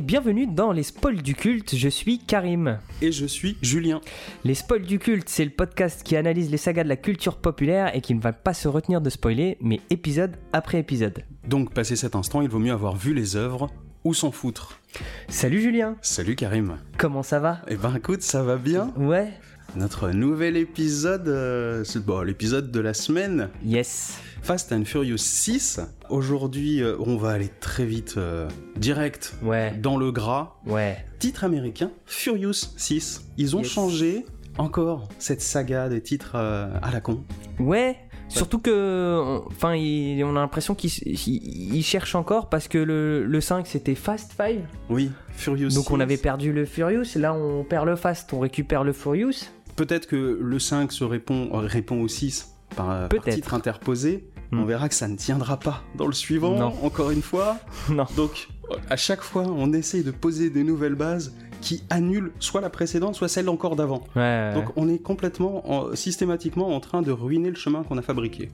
[0.00, 2.78] Et bienvenue dans les spoils du culte, je suis Karim.
[3.02, 4.00] Et je suis Julien.
[4.44, 7.94] Les spoils du culte, c'est le podcast qui analyse les sagas de la culture populaire
[7.94, 11.22] et qui ne va pas se retenir de spoiler, mais épisode après épisode.
[11.46, 13.68] Donc, passé cet instant, il vaut mieux avoir vu les œuvres
[14.04, 14.80] ou s'en foutre.
[15.28, 16.78] Salut Julien Salut Karim.
[16.96, 17.60] Comment ça va?
[17.68, 19.28] Eh ben écoute, ça va bien Ouais
[19.76, 25.80] Notre nouvel épisode, euh, bon, l'épisode de la semaine, Yes Fast and Furious 6.
[26.08, 30.56] Aujourd'hui, euh, on va aller très vite, euh, direct, Ouais, dans le gras.
[30.66, 30.96] ouais.
[31.20, 33.26] Titre américain, Furious 6.
[33.36, 33.68] Ils ont Yes.
[33.68, 34.24] changé
[34.58, 37.22] encore cette saga des titres euh, à la con.
[37.58, 37.96] Ouais
[38.28, 43.40] Surtout que, enfin, on a l'impression qu'ils ils- ils cherchent encore parce que le, le
[43.40, 46.02] 5 c'était Fast 5, Oui, Furious donc on 6.
[46.02, 49.32] avait perdu le Furious, là on perd le Fast, on récupère le Furious.
[49.76, 54.28] Peut-être que le 5 se répond, répond au 6 par, titre interposé.
[54.52, 54.60] Hmm.
[54.60, 56.74] On verra que ça ne tiendra pas dans le suivant, Non.
[56.82, 57.58] encore une fois.
[57.88, 58.06] non.
[58.16, 58.48] Donc,
[58.88, 63.14] à chaque fois, on essaye de poser des nouvelles bases qui annulent soit la précédente,
[63.14, 64.02] soit celle encore d'avant.
[64.16, 64.52] Ouais.
[64.54, 68.50] Donc, on est complètement, en- systématiquement en train de ruiner le chemin qu'on a fabriqué.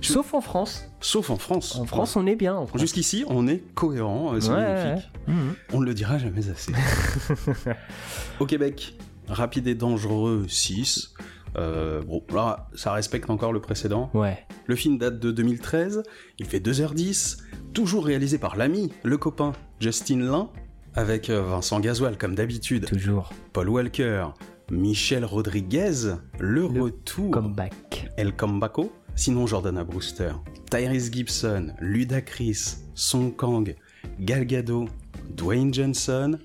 [0.00, 0.84] Sauf en France.
[1.00, 1.76] Sauf en France.
[1.76, 2.64] En France, on est bien.
[2.74, 5.10] Jusqu'ici, on est cohérent, euh, c'est magnifique.
[5.28, 5.54] Mhm.
[5.74, 6.72] On ne le dira jamais assez.
[8.40, 8.94] Au Québec,
[9.28, 11.14] Rapide et Dangereux 6.
[11.56, 14.10] Euh, bon, là, ça respecte encore le précédent.
[14.14, 14.38] Ouais.
[14.66, 16.02] Le film date de 2013,
[16.38, 17.38] il fait 2h10,
[17.72, 20.50] toujours réalisé par l'ami, le copain, Justin Lin,
[20.94, 23.32] avec euh, Vincent Gasoil comme d'habitude, Toujours.
[23.52, 24.26] Paul Walker,
[24.70, 28.10] Michel Rodriguez, le, Le retour, Comeback.
[28.16, 30.32] El Combaco, sinon Jordana Brewster,
[30.70, 33.74] Tyrese Gibson, Ludacris, Song Kang,
[34.20, 34.88] Gal Gadot,
[35.30, 36.38] Dwayne Johnson.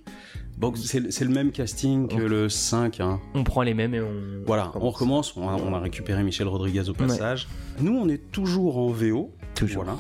[0.76, 3.20] C'est le même casting que le 5, hein.
[3.34, 4.44] On prend les mêmes et on.
[4.46, 7.48] Voilà, on recommence, on a, on a récupéré Michel Rodriguez au passage.
[7.80, 9.32] Nous, on est toujours en VO.
[9.56, 9.84] Toujours.
[9.84, 10.00] Voilà.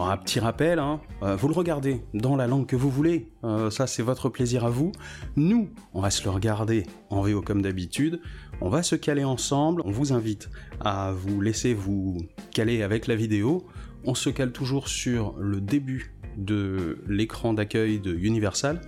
[0.00, 3.28] Alors, un petit rappel, hein, euh, vous le regardez dans la langue que vous voulez,
[3.44, 4.92] euh, ça c'est votre plaisir à vous.
[5.36, 8.20] Nous, on va se le regarder en VO comme d'habitude,
[8.62, 10.48] on va se caler ensemble, on vous invite
[10.80, 12.16] à vous laisser vous
[12.54, 13.66] caler avec la vidéo.
[14.04, 18.80] On se cale toujours sur le début de l'écran d'accueil de Universal,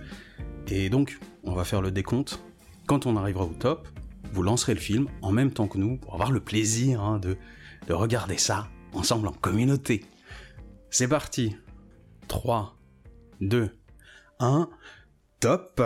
[0.67, 2.39] et donc on va faire le décompte.
[2.85, 3.87] Quand on arrivera au top,
[4.31, 7.37] vous lancerez le film en même temps que nous pour avoir le plaisir hein, de,
[7.87, 10.05] de regarder ça ensemble en communauté.
[10.89, 11.55] C'est parti
[12.27, 12.75] 3,
[13.41, 13.75] 2,
[14.39, 14.69] 1,
[15.39, 15.81] top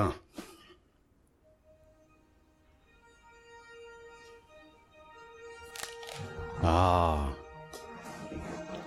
[6.63, 7.29] Ah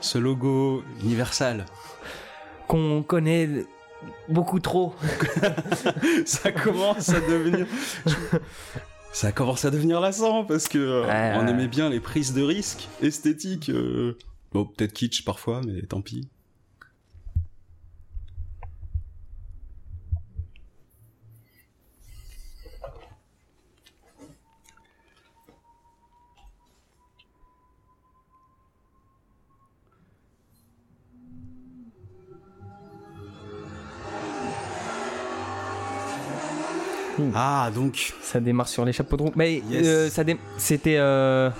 [0.01, 1.67] Ce logo universal,
[2.67, 3.49] Qu'on connaît
[4.29, 4.95] beaucoup trop.
[6.25, 7.67] ça commence à devenir...
[9.13, 11.51] Ça commence à devenir lassant parce que euh, Ouais, on ouais.
[11.51, 13.69] aimait bien les prises de risques esthétiques.
[13.71, 14.17] euh,
[14.53, 16.29] Bon, peut-être kitsch parfois, mais tant pis.
[37.35, 39.33] Ah, donc, Ça démarre sur les chapeaux de roue.
[39.37, 39.87] Mais Yes.
[39.87, 40.97] euh, ça dé- c'était.
[40.99, 41.51] euh,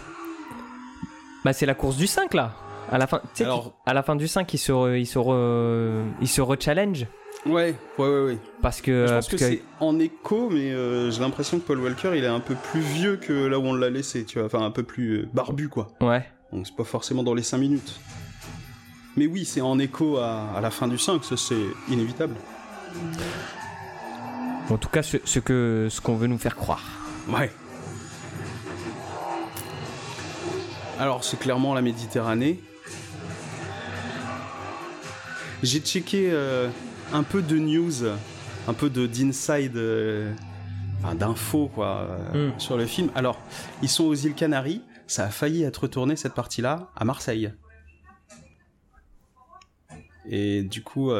[1.45, 2.53] Bah, c'est la course du 5 là.
[2.93, 6.03] À la fin, Alors- à la fin du 5, il se, re- il se, re-
[6.21, 7.07] il se re-challenge.
[7.47, 8.39] ouais, ouais, ouais, ouais.
[8.61, 9.07] Parce que.
[9.07, 11.81] Je euh, pense que, parce que- c'est en écho, mais euh, j'ai l'impression que Paul
[11.81, 14.47] Walker, il est un peu plus vieux que là où on l'a laissé, tu vois.
[14.47, 15.89] Enfin, un peu plus barbu, quoi.
[16.01, 16.25] Ouais.
[16.53, 18.01] Donc c'est pas forcément dans les 5 minutes.
[19.17, 21.55] Mais oui, c'est en écho à, à la fin du 5, ça c'est
[21.89, 22.35] inévitable.
[24.71, 26.85] En tout cas, ce, ce que ce qu'on veut nous faire croire.
[27.29, 27.51] Ouais.
[30.99, 32.61] Alors, c'est clairement la Méditerranée.
[35.63, 36.69] J'ai checké euh,
[37.13, 38.05] un peu de news,
[38.69, 40.33] un peu de d'inside, euh,
[41.03, 42.61] enfin d'infos quoi, euh, Mm.
[42.61, 43.11] sur le film.
[43.15, 43.39] Alors,
[43.83, 44.83] ils sont aux îles Canaries.
[45.07, 47.53] Ça a failli être tourné cette partie-là à Marseille.
[50.27, 51.11] Et du coup,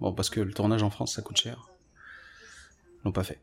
[0.00, 1.63] bon, parce que le tournage en France ça coûte cher,
[3.04, 3.40] l'ont pas fait.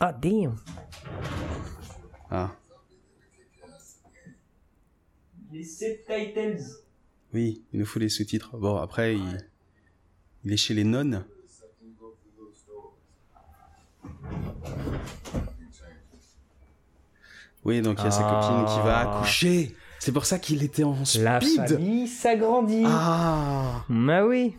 [0.00, 0.56] Ah, damn.
[2.30, 2.50] Ah.
[5.50, 6.62] Les subtitles.
[7.32, 8.56] Oui, il nous faut les sous-titres.
[8.56, 9.38] Bon, après, il,
[10.44, 11.24] il est chez les nonnes.
[17.64, 18.40] Oui, donc il y a sa Ah.
[18.40, 19.76] copine qui va accoucher.
[19.98, 21.22] C'est pour ça qu'il était en speed.
[21.22, 22.84] La famille s'agrandit.
[22.86, 24.56] Ah Bah oui.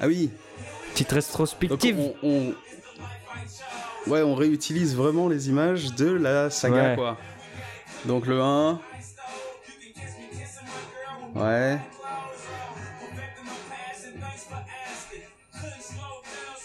[0.00, 0.30] Ah oui.
[0.92, 1.98] Petite Donc rétrospective.
[1.98, 2.54] on, on-
[4.06, 6.94] Ouais, on réutilise vraiment les images de la saga, Ouais.
[6.94, 7.16] quoi.
[8.04, 8.80] Donc le 1.
[11.34, 11.78] Ouais.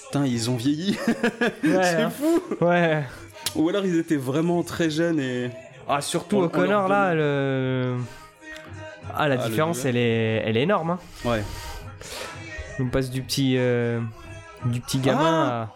[0.06, 0.98] Putain, ils ont vieilli.
[1.08, 2.10] Ouais, C'est hein.
[2.12, 2.42] fou.
[2.64, 3.04] Ouais.
[3.56, 5.50] Ou alors ils étaient vraiment très jeunes et.
[5.88, 7.98] Ah, surtout on O'Connor, là, le...
[9.16, 10.92] Ah, la Ah, différence, elle est, elle est énorme.
[10.92, 11.00] Hein.
[11.26, 11.44] Ouais.
[12.82, 14.02] On passe du petit, euh,
[14.66, 15.76] du petit gamin à...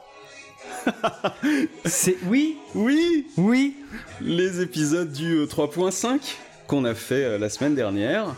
[1.85, 2.17] C'est...
[2.25, 3.75] Oui, Oui oui.
[4.21, 6.19] Les épisodes du euh, 3.5
[6.67, 8.35] qu'on a fait euh, la semaine dernière.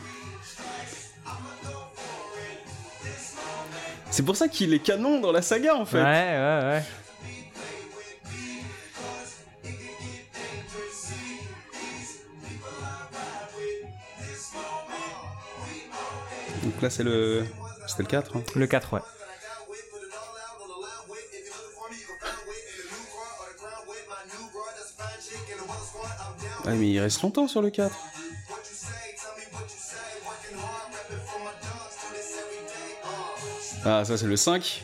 [4.12, 6.02] C'est pour ça qu'il est canon dans la saga en fait.
[6.02, 6.84] Ouais, ouais, ouais.
[16.64, 17.46] Donc là c'est le.
[17.88, 18.36] C'était le 4.
[18.38, 18.44] hein.
[18.56, 19.00] Le 4, ouais.
[26.66, 27.96] Ah mais il reste longtemps sur le 4.
[33.86, 34.84] Ah ça c'est le 5.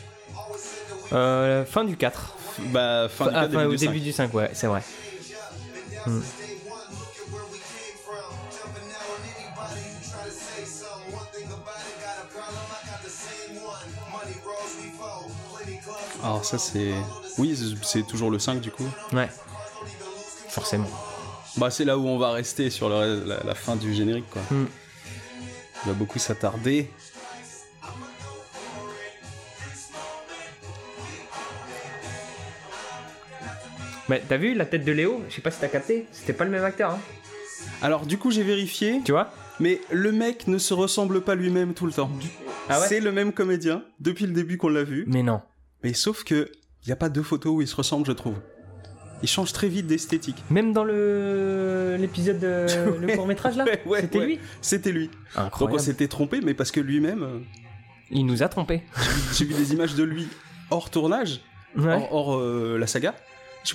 [1.12, 2.36] Euh, fin du 4.
[2.72, 3.86] Bah fin du Ah, 4, enfin, début au du 5.
[3.92, 4.82] début du 5, ouais, c'est vrai.
[6.06, 6.20] Hmm.
[16.24, 16.92] Alors ça c'est...
[17.38, 18.86] Oui c'est- toujours le 5 du coup.
[19.12, 19.28] Ouais.
[20.48, 20.88] Forcément.
[21.58, 24.42] Bah c'est là où on va rester sur le- la, la fin du générique quoi.
[24.50, 24.64] Hmm.
[25.84, 26.90] On va beaucoup s'attarder.
[34.08, 35.22] Mais t'as vu la tête de Léo?
[35.28, 36.06] Je sais pas si t'as capté.
[36.12, 37.00] C'était pas le même acteur, hein.
[37.80, 39.30] Alors du coup j'ai vérifié, Tu vois?
[39.60, 42.10] Mais le mec ne se ressemble pas lui-même tout le temps.
[42.68, 42.86] Ah ouais?
[42.88, 45.40] C'est le même comédien depuis le début qu'on l'a vu, Mais non.
[45.84, 46.50] Mais sauf que
[46.82, 48.34] il y a pas deux photos où il se ressemble je trouve.
[49.22, 50.42] Il change très vite d'esthétique.
[50.50, 52.66] Même dans le l'épisode de
[53.00, 54.40] le court métrage là, Ouais, ouais, c'était lui.
[54.60, 55.06] C'était lui.
[55.06, 55.80] Donc on Incroyable.
[55.80, 57.38] s'était trompé, mais parce que lui-même, euh,
[58.10, 58.82] Il nous a trompés.
[59.32, 60.28] j'ai vu des images de lui
[60.70, 61.40] hors tournage,
[61.78, 63.14] hors, hors, euh, la saga,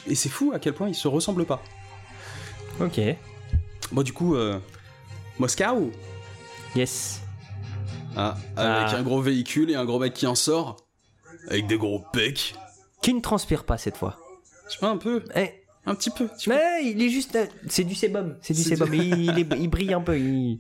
[0.08, 1.64] et c'est fou à quel point il se ressemble pas.
[2.80, 3.00] Ok.
[3.92, 4.60] Bon du coup, euh,
[5.40, 5.92] Moscou,
[6.76, 7.22] Yes.
[8.16, 8.98] ah, avec Ah.
[8.98, 10.78] un gros véhicule et un gros mec qui en sort,
[11.47, 12.56] avec des gros pecs.
[13.01, 14.18] Qui ne transpire pas cette fois.
[14.68, 15.51] Je sais pas un peu, Eh,
[15.86, 16.27] un petit peu.
[16.38, 16.59] tu vois.
[16.59, 17.36] mais il est juste.
[17.36, 18.38] euh, C'est du sébum.
[18.41, 18.89] C'est du sébum.
[18.89, 20.18] du- Il, il est- il brille un peu.
[20.19, 20.59] il-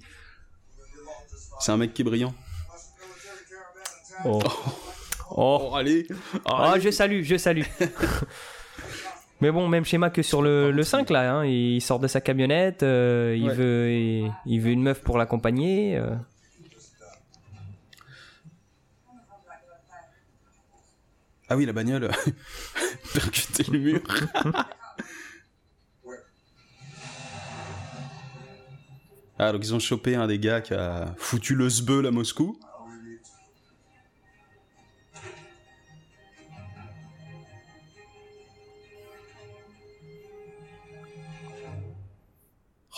[1.59, 2.33] C'est un mec qui est brillant.
[4.25, 4.39] Oh.
[5.31, 5.69] Oh.
[5.71, 6.07] Oh, allez.
[6.45, 7.63] Ah, je salue, je salue.
[9.41, 12.19] Mais bon, même schéma que sur le, le 5 là, hein, il sort de sa
[12.19, 13.53] camionnette, euh, il, Ouais.
[13.53, 15.95] veut, il, il veut une meuf pour l'accompagner.
[15.97, 16.13] euh.
[21.51, 22.11] Ah oui, la bagnole.
[23.13, 24.01] Percuter le mur.
[29.39, 32.59] ah, donc ils ont chopé un des gars qui a foutu le sbeul à Moscou.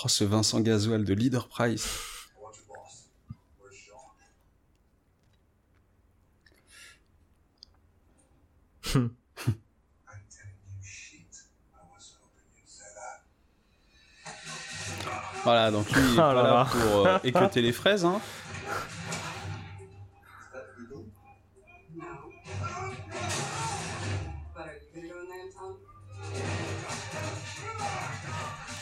[0.04, 2.11] Oh, ce Vincent Gasoil de Leader Price.
[15.44, 18.06] Voilà, donc lui, il est Oh pas là pour euh, équeuter les fraises.
[18.06, 18.20] Hein.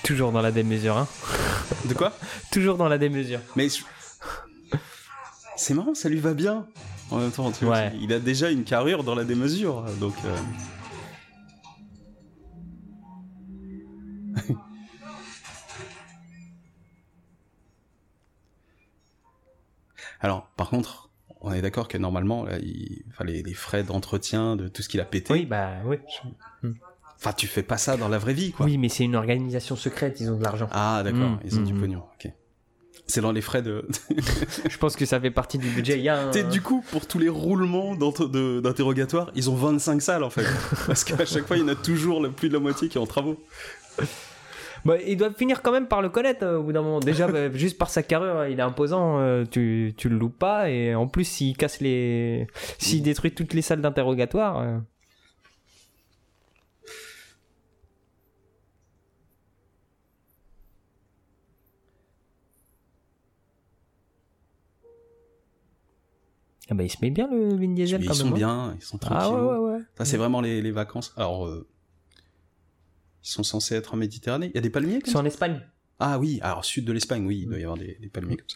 [0.04, 1.08] Toujours dans la démesure, hein.
[1.86, 2.12] De quoi?
[2.52, 3.40] Toujours dans la démesure.
[3.56, 3.84] Mais je-
[5.56, 6.66] c'est marrant, ça lui va bien.
[7.12, 7.94] En même temps, tu vois, Ouais.
[8.02, 10.14] il a déjà une carrure dans la démesure, donc.
[10.26, 10.38] euh.
[20.22, 21.10] Alors, par contre,
[21.42, 23.04] on est d'accord que normalement, là, il...
[23.10, 25.34] enfin, les, les frais d'entretien de tout ce qu'il a pété.
[25.34, 25.98] Oui, bah oui.
[27.16, 28.66] Enfin, tu fais pas ça dans la vraie vie, quoi.
[28.66, 30.70] Oui, mais c'est une organisation secrète, ils ont de l'argent.
[30.72, 31.80] Ah, d'accord, Mm, ils ont du mm.
[31.80, 32.04] pognon.
[32.16, 32.32] Ok.
[33.10, 33.84] C'est dans les frais de.
[34.70, 35.98] Je pense que ça fait partie du budget.
[35.98, 36.30] Il y a un...
[36.30, 40.46] T'sais, du coup, pour tous les roulements d'interrogatoire, ils ont 25 salles en fait.
[40.88, 43.02] Parce qu'à chaque fois, il y en a toujours plus de la moitié qui est
[43.02, 43.38] en travaux.
[44.86, 47.00] Bah, ils doivent finir quand même par le connaître euh, au bout d'un moment.
[47.00, 50.70] Déjà, bah, juste par sa carrure, il est imposant, euh, tu, tu le loupes pas.
[50.70, 52.48] Et en plus, s'il casse les.
[52.78, 54.60] S'il détruit toutes les salles d'interrogatoire.
[54.60, 54.78] euh,
[66.72, 68.32] Ah bah, il se met bien le Vin Diesel ils sont hein.
[68.32, 69.20] bien, ils sont tranquilles.
[69.22, 69.80] Ah ouais, ouais, ouais.
[69.98, 71.14] Ça, c'est vraiment les, les, vacances.
[71.18, 71.68] Alors, euh,
[73.24, 74.52] ils sont censés être en Méditerranée.
[74.54, 75.62] Il y a des palmiers comme C'est en Espagne.
[76.00, 78.38] Ah oui, alors sud de l'Espagne, oui, il doit y avoir des, des palmiers mm.
[78.38, 78.50] comme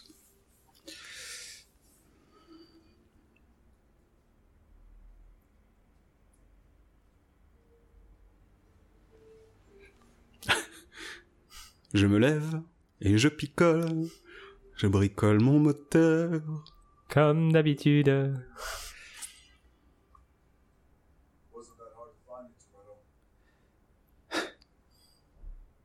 [10.46, 10.54] ça.
[11.94, 12.62] Je me lève
[13.00, 14.08] et je picole,
[14.76, 16.40] je bricole mon moteur,
[17.14, 18.34] comme d'habitude.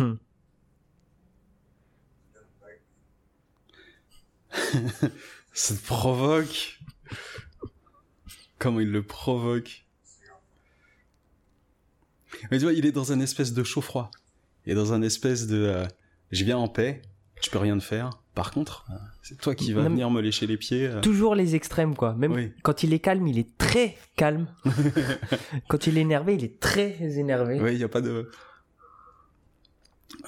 [0.00, 0.14] Hmm.
[5.52, 6.78] Ça te provoque.
[8.58, 9.84] Comment il le provoque.
[12.50, 14.10] Mais tu vois, il est dans un espèce de chaud-froid.
[14.66, 15.56] Il est dans un espèce de...
[15.56, 15.86] euh,
[16.30, 17.02] je viens en paix,
[17.42, 18.10] tu peux rien te faire.
[18.34, 18.86] Par contre,
[19.22, 20.86] c'est toi qui vas venir me lécher les pieds.
[20.86, 21.00] euh.
[21.00, 22.14] Toujours les extrêmes, quoi.
[22.14, 22.52] Même Oui.
[22.62, 24.46] quand il est calme, il est très calme.
[25.68, 27.60] quand il est énervé, il est très énervé.
[27.60, 28.30] Oui, il n'y a pas de...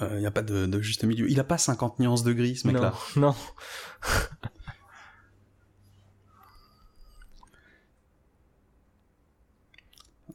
[0.01, 1.29] Il n'y a pas de, de juste milieu.
[1.29, 2.93] Il a pas 50 nuances de gris, ce non, mec-là.
[3.15, 3.35] non.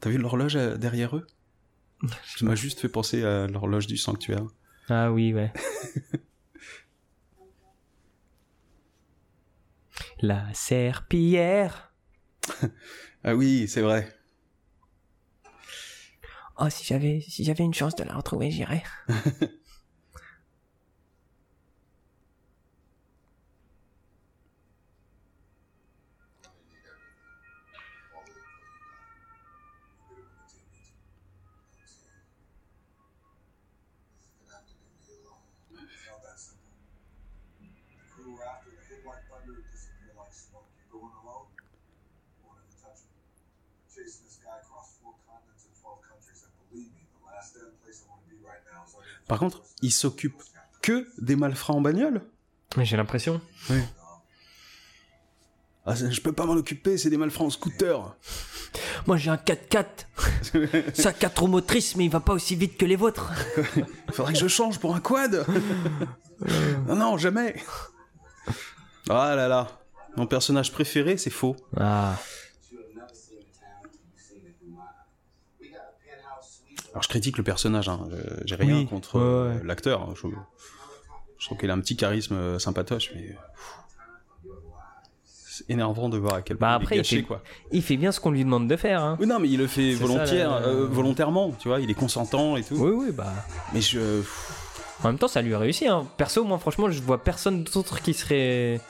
[0.01, 1.27] T'as vu l'horloge euh, derrière eux?
[2.37, 4.47] Ça m'a juste fait penser à l'horloge du sanctuaire.
[4.89, 5.53] Ah oui, ouais.
[10.21, 11.93] La serpillière.
[13.25, 14.17] Ah oui, c'est vrai.
[16.59, 18.83] Oh, si j'avais, si j'avais une chance de la retrouver, j'irais.
[49.29, 50.43] Par contre, il s'occupe
[50.83, 52.23] que des malfrats en bagnole
[52.77, 53.41] Mais j'ai l'impression.
[55.87, 58.15] ah, c'est- Je peux pas m'en occuper, c'est des malfrats en scooter.
[59.07, 60.07] Moi, j'ai un 4x4.
[60.95, 63.33] C'est un 4 roues motrices, mais il va pas aussi vite que les vôtres.
[63.77, 65.47] Il faudrait que je change pour un quad
[66.87, 67.57] Non, non, jamais
[69.09, 69.69] Ah là là
[70.17, 71.57] Mon personnage préféré, c'est faux.
[71.77, 72.17] Ah.
[76.93, 78.01] Alors je critique le personnage, hein.
[78.13, 79.61] euh, j'ai rien Oui, contre ouais, euh, ouais.
[79.65, 80.03] l'acteur.
[80.03, 80.15] hein.
[80.17, 80.29] Je,
[81.39, 83.37] je trouve qu'il a un petit charisme euh, sympatoche, mais...
[85.69, 87.43] énervant de voir à quel point Bah il est il gâché, fait- quoi.
[87.73, 89.03] Il fait bien ce qu'on lui demande de faire.
[89.03, 89.17] Hein.
[89.21, 92.57] Oui, non, mais il le fait ça, volontaire, euh, volontairement, tu vois, il est consentant
[92.57, 92.77] et tout.
[92.77, 93.33] Oui, oui, bah.
[93.75, 94.23] Mais je...
[95.05, 95.87] En même temps, ça lui a réussi.
[95.87, 96.07] Hein.
[96.17, 98.81] Perso, moi, franchement, je vois personne d'autre qui serait.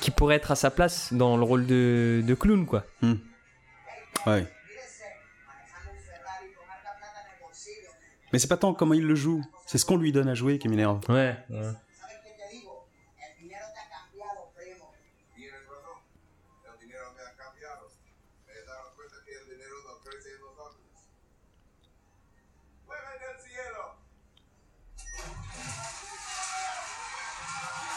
[0.00, 2.84] qui pourrait être à sa place dans le rôle de, de clown, quoi.
[4.26, 4.46] Ouais.
[8.34, 10.58] Mais c'est pas tant comment il le joue, c'est ce qu'on lui donne à jouer
[10.58, 10.98] qui m'énerve.
[11.08, 11.36] Ouais.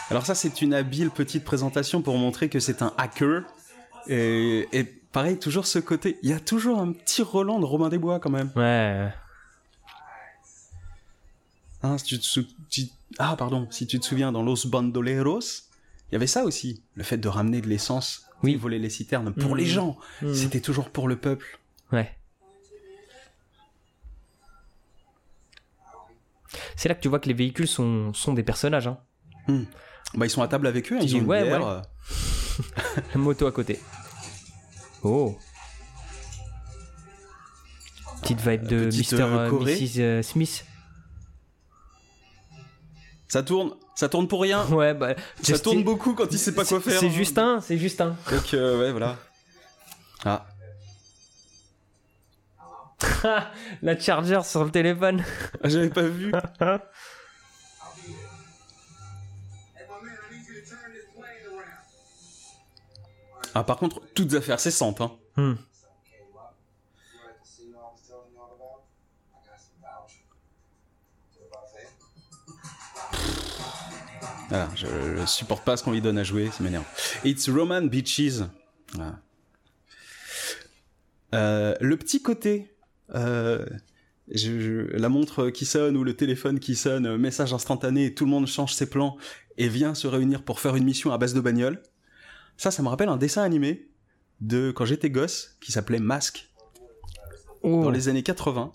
[0.08, 3.42] Alors ça, c'est une habile petite présentation pour montrer que c'est un hacker.
[4.06, 6.16] Et, et pareil, toujours ce côté.
[6.22, 8.52] Il y a toujours un petit Roland de Robin des Bois quand même.
[8.54, 9.12] Ouais.
[11.82, 15.40] Hein, si tu te sou- tu- Ah, pardon, si tu te souviens, dans Los Bandoleros,
[16.10, 16.82] il y avait ça aussi.
[16.94, 18.26] Le fait de ramener de l'essence.
[18.42, 18.54] Oui.
[18.56, 19.56] Voler les citernes pour Mhm.
[19.56, 19.96] les gens.
[20.22, 20.34] Mhm.
[20.34, 21.58] C'était toujours pour le peuple.
[21.92, 22.14] Ouais.
[26.76, 28.86] C'est là que tu vois que les véhicules sont, sont des personnages.
[28.86, 28.98] Hein.
[30.14, 31.60] Bah, ils sont à table avec eux, Tu ils dis, ont une ouais, bière.
[31.66, 31.66] ouais.
[31.72, 33.80] euh, La moto à côté.
[35.02, 35.36] Oh.
[38.22, 39.20] Petite vibe de Petite, Mr.
[39.22, 39.64] euh, euh.
[40.20, 40.22] Mrs.
[40.24, 40.64] Smith.
[43.28, 44.64] Ça tourne, ça tourne pour rien.
[44.70, 45.14] Ouais, bah.
[45.42, 46.98] Ça tourne beaucoup quand il sait pas quoi faire.
[46.98, 48.16] C'est Justin, c'est Justin.
[48.30, 49.16] Donc, euh, ouais, voilà.
[50.24, 50.46] Ah,
[53.82, 55.24] La charger sur le téléphone.
[55.64, 56.32] j'avais pas vu.
[63.54, 65.10] Ah, par contre, toutes affaires cessantes, hein.
[65.36, 65.54] Hmm.
[74.48, 74.86] Voilà, je,
[75.20, 76.84] je supporte pas ce qu'on lui donne à jouer, ça m'énerve.
[77.24, 78.40] It's Roman Beaches.
[78.94, 79.18] Voilà.
[81.34, 82.74] Euh, le petit côté,
[83.14, 83.66] euh,
[84.30, 88.24] je- je- la montre qui sonne ou le téléphone qui sonne, euh, message instantané, tout
[88.24, 89.18] le monde change ses plans
[89.58, 91.82] et vient se réunir pour faire une mission à base de bagnole.
[92.56, 93.88] Ça, ça me rappelle un dessin animé
[94.40, 96.48] de quand j'étais gosse qui s'appelait Masque
[97.62, 98.72] Oh, dans les années 80.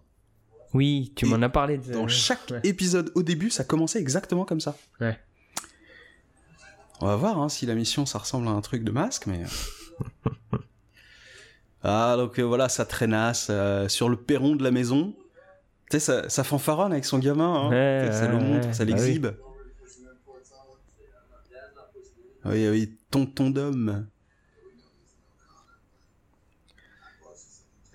[0.73, 1.77] Oui, tu m'en as parlé.
[1.77, 1.93] De...
[1.93, 2.59] Dans chaque ouais.
[2.63, 4.77] épisode au début, ça commençait exactement comme ça.
[4.99, 5.17] Ouais.
[7.03, 9.43] On va voir hein, si la mission ça ressemble à un truc de masque, mais.
[11.83, 15.13] ah, donc euh, voilà, ça traînasse euh, sur le perron de la maison.
[15.91, 17.53] Tu sais, ça, ça fanfaronne avec son gamin.
[17.53, 17.69] Hein.
[17.71, 19.03] Ouais, ça le montre, ouais, ça bah oui.
[19.03, 19.27] l'exhibe.
[22.45, 24.07] Oui, oui, tonton d'homme.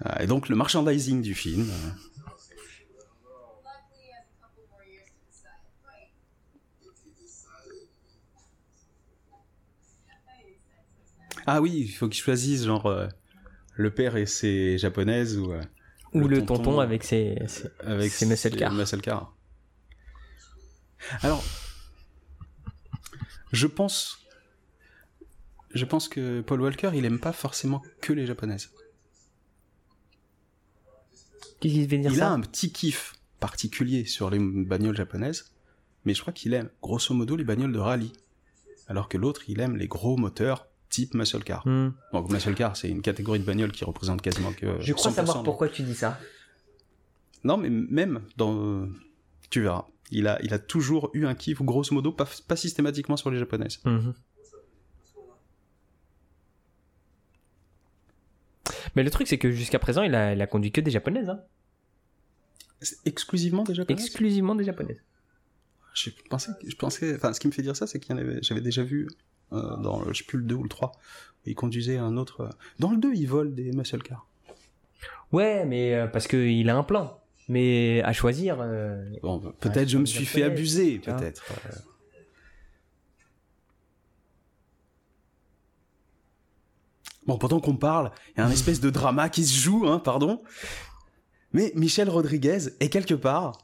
[0.04, 1.66] Ah, et donc le merchandising du film.
[11.50, 13.08] Ah oui, il faut qu'il choisisse genre euh,
[13.74, 15.62] le père et ses japonaises ou euh,
[16.12, 17.36] Ou le, tonton, avec ses.
[17.46, 18.70] ses- avec ses muscle cars.
[18.72, 19.34] muscle cars.
[21.22, 21.42] Alors,
[23.52, 24.18] je pense,
[25.72, 28.68] je pense que Paul Walker, il aime pas forcément que les japonaises.
[31.60, 35.54] Qu'est-ce dire Il ça a un petit kiff particulier sur les bagnoles japonaises,
[36.04, 38.12] mais je crois qu'il aime grosso modo les bagnoles de rallye,
[38.86, 41.66] alors que l'autre, il aime les gros moteurs type muscle car.
[41.66, 41.92] Hmm.
[42.12, 44.80] Donc muscle car, c'est une catégorie de bagnole qui représente quasiment que.
[44.80, 46.18] Je crois 100% savoir pourquoi tu dis ça.
[47.44, 48.88] Non, mais même dans.
[49.50, 49.86] Tu verras.
[50.10, 53.38] Il a, il a toujours eu un kiff, grosso modo, pas, pas systématiquement sur les
[53.38, 53.78] japonaises.
[53.84, 54.14] Mhm.
[58.96, 61.28] Mais le truc, c'est que jusqu'à présent, il a, il a conduit que des japonaises.
[61.28, 61.40] Hein.
[63.04, 64.02] Exclusivement des japonaises?
[64.02, 65.02] Exclusivement des japonaises.
[65.94, 67.14] je pensais, je pensais.
[67.14, 68.38] Enfin, ce qui me fait dire ça, c'est qu'il y en avait.
[68.42, 69.08] J'avais déjà vu
[69.50, 70.92] dans, le- je sais plus, le 2 ou le 3.
[71.46, 72.42] Il conduisait un autre.
[72.42, 74.26] euh, Dans le 2, il vole des muscle cars.
[75.32, 77.18] Ouais, mais euh, parce qu'il a un plan.
[77.48, 78.58] Mais à choisir.
[78.60, 81.44] euh, Bon, peut-être je me suis fait abuser, peut-être.
[81.66, 81.70] euh.
[87.26, 89.98] Bon, pendant qu'on parle, il y a un espèce de drama qui se joue, hein,
[89.98, 90.42] pardon.
[91.52, 93.58] Mais Michel Rodriguez est quelque part,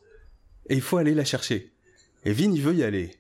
[0.69, 1.73] et il faut aller la chercher.
[2.25, 3.19] Et Vin, il veut y aller.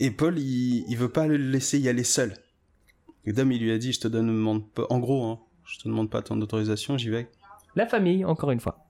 [0.00, 2.34] Et Paul, il, il veut pas le laisser y aller seul.
[3.24, 5.78] Et Dom, il lui a dit, je te donne, demande pas, en gros, hein, je
[5.78, 7.30] te demande pas ton autorisation, j'y vais.
[7.74, 8.86] La famille, encore une fois.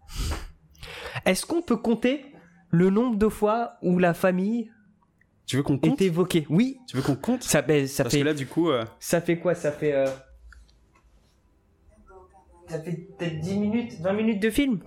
[1.24, 2.24] Est-ce qu'on peut compter
[2.70, 4.70] le nombre de fois où la famille
[5.46, 6.00] Tu veux qu'on compte?
[6.02, 6.46] est évoquée?
[6.50, 6.78] Oui.
[6.88, 7.42] Tu veux qu'on compte?
[7.44, 9.54] Ça, ben, ça, Parce fait, que là, du coup, euh, ça fait quoi?
[9.54, 9.92] Ça fait.
[9.94, 10.06] euh,
[12.68, 14.80] Ça fait peut-être 10 minutes, 20 minutes de film?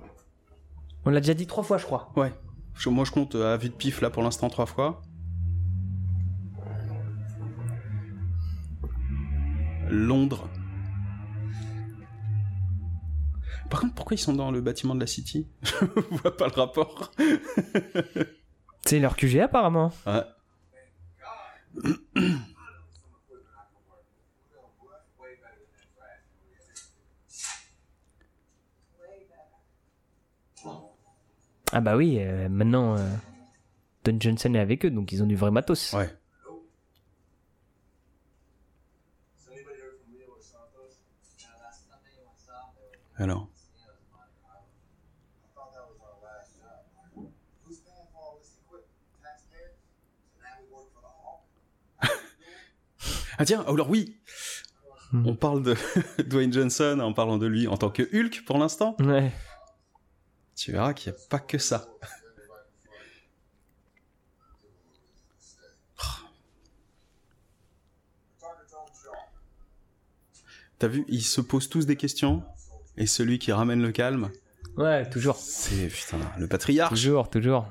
[1.06, 2.12] On l'a déjà dit trois fois, je crois.
[2.16, 2.32] ouais.
[2.86, 5.02] Moi, je compte euh, à vue de pif, là, pour l'instant, trois fois.
[9.90, 10.50] Londres.
[13.70, 15.48] Par contre, pourquoi ils sont dans le bâtiment de la City?
[15.64, 15.86] Je
[16.18, 17.12] vois pas le rapport.
[18.86, 19.92] C'est leur QG apparemment.
[20.06, 20.24] Ouais.
[31.74, 33.06] Ah bah oui, euh, maintenant euh,
[34.06, 35.94] Don Johnson est avec eux, donc ils ont du vrai matos.
[35.94, 36.10] Ouais.
[43.20, 43.50] Hawk?
[53.40, 54.18] Ah tiens, alors oui
[55.12, 55.26] Hmm.
[55.26, 55.76] On parle de
[56.24, 58.96] Dwayne Johnson en parlant de lui en tant que Hulk pour l'instant.
[59.00, 59.32] Ouais.
[60.56, 61.88] Tu verras qu'il n'y a pas que ça.
[70.80, 72.44] T'as vu, ils se posent tous des questions,
[72.98, 74.30] et celui qui ramène le calme,
[74.78, 75.38] Ouais, toujours.
[75.38, 76.90] c'est putain le patriarche.
[76.92, 77.66] Toujours, toujours.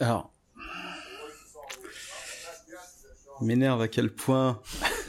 [0.00, 0.30] Alors,
[3.40, 4.60] il m'énerve à quel point,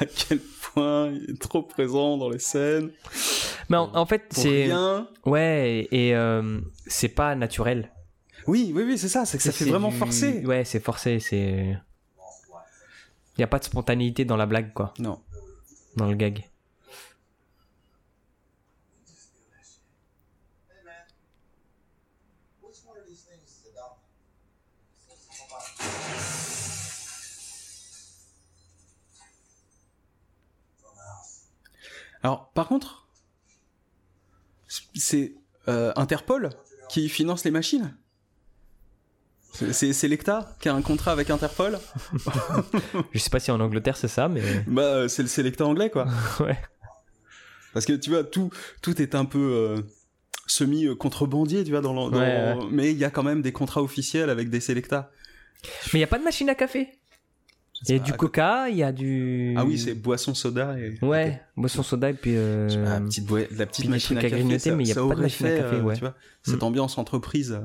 [0.00, 2.90] à quel point il est trop présent dans les scènes.
[3.68, 4.70] Mais en, en fait, c'est.
[5.24, 7.90] Ouais, et, euh, c'est pas naturel.
[8.46, 10.44] Oui, oui, oui, c'est ça, c'est que ça fait vraiment du- forcé.
[10.44, 11.76] Ouais, c'est forcé, c'est.
[13.38, 15.20] Y a pas de spontanéité dans la blague, quoi, Non.
[15.96, 16.44] dans le gag.
[32.22, 33.06] Alors, par contre,
[34.94, 35.34] c'est
[35.68, 36.50] euh, Interpol
[36.88, 37.96] qui finance les machines?
[39.52, 41.78] C'est- Lecta qui a un contrat avec Interpol?
[43.12, 44.42] Je sais pas si en Angleterre c'est ça, mais.
[44.66, 46.06] Bah, euh, c'est le Selecta anglais, quoi.
[46.40, 46.58] ouais.
[47.72, 48.50] Parce que tu vois, tout,
[48.82, 49.82] tout est un peu euh,
[50.46, 53.82] semi-contrebandier, tu vois, dans, le- dans- Ouais, mais il y a quand même des contrats
[53.82, 55.10] officiels avec des Selecta.
[55.92, 56.99] Mais y a pas de machine à café?
[57.88, 59.54] Il y a du coca, il y a du.
[59.56, 60.98] Ah oui, c'est boisson soda et.
[61.02, 62.32] Ouais, boisson soda et puis.
[62.36, 64.92] euh, pas, la petite, boi- la petite machine à café, grignoter, ça, mais il y
[64.92, 65.94] a pas de machine à café, euh, ouais.
[65.94, 66.64] tu vois, cette Mm.
[66.64, 67.58] ambiance entreprise.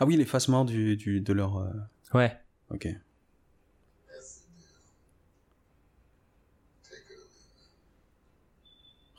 [0.00, 1.58] Ah oui, l'effacement du, du, de leur...
[1.58, 1.70] euh,
[2.14, 2.36] Ouais.
[2.70, 2.88] Ok.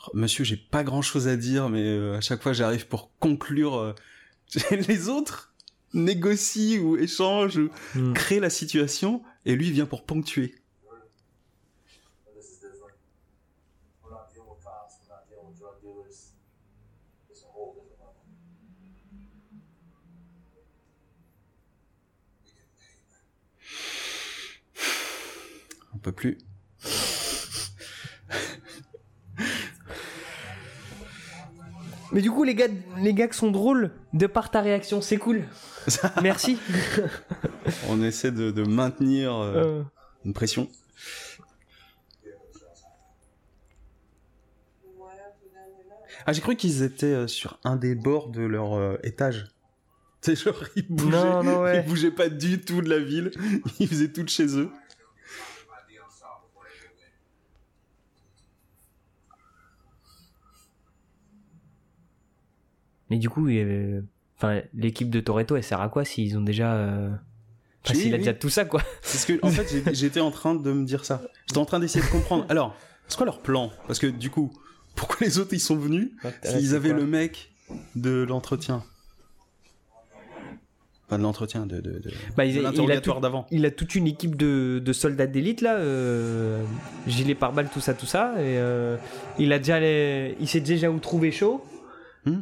[0.06, 3.12] Oh, Monsieur, j'ai pas grand chose à dire, mais euh, à chaque fois j'arrive pour
[3.20, 3.96] conclure.
[4.72, 5.54] les autres
[5.94, 8.14] négocient ou échangent ou Mm.
[8.14, 10.56] créent la situation, et lui vient pour ponctuer.
[26.02, 26.53] But this is
[32.14, 32.68] Mais du coup, les gars,
[33.00, 35.44] les gags sont drôles de par ta réaction, c'est cool.
[36.22, 36.58] Merci.
[37.90, 39.84] On essaie de, de maintenir euh, Euh,
[40.24, 40.70] une pression.
[46.26, 49.48] Ah, j'ai cru qu'ils étaient euh, sur un des bords de leur euh, étage.
[50.22, 51.80] C'est genre, ils bougeaient, Non, non, ouais.
[51.84, 53.32] ils bougeaient pas du tout de la ville.
[53.80, 54.70] Ils faisaient tout de chez eux.
[63.14, 64.02] Mais du coup, euh,
[64.40, 66.74] enfin, l'équipe de Toretto, elle sert à quoi s'ils ont déjà.
[66.74, 67.10] euh,
[67.86, 68.24] Enfin, Oui, s'il a oui.
[68.24, 68.82] déjà tout ça, quoi?
[69.04, 71.22] C'est ce que, en fait, j'étais en train de me dire ça.
[71.48, 72.46] J'étais en train d'essayer de comprendre.
[72.50, 72.76] Alors,
[73.08, 73.72] c'est quoi leur plan?
[73.86, 74.52] Parce que du coup,
[74.96, 76.10] pourquoi les autres ils sont venus
[76.60, 77.52] Ils avaient le mec
[77.96, 78.84] de l'entretien?
[81.10, 83.46] Pas de l'entretien, de, de, de, Bah, il, l'interrogatoire tout- d'avant.
[83.52, 86.64] il a toute une équipe de, de soldats d'élite là, euh,
[87.06, 88.32] gilet pare-balles, tout ça, tout ça.
[88.38, 88.96] Et euh,
[89.38, 91.64] il a déjà, les- il sait déjà où trouver chaud.
[92.26, 92.40] Hmm?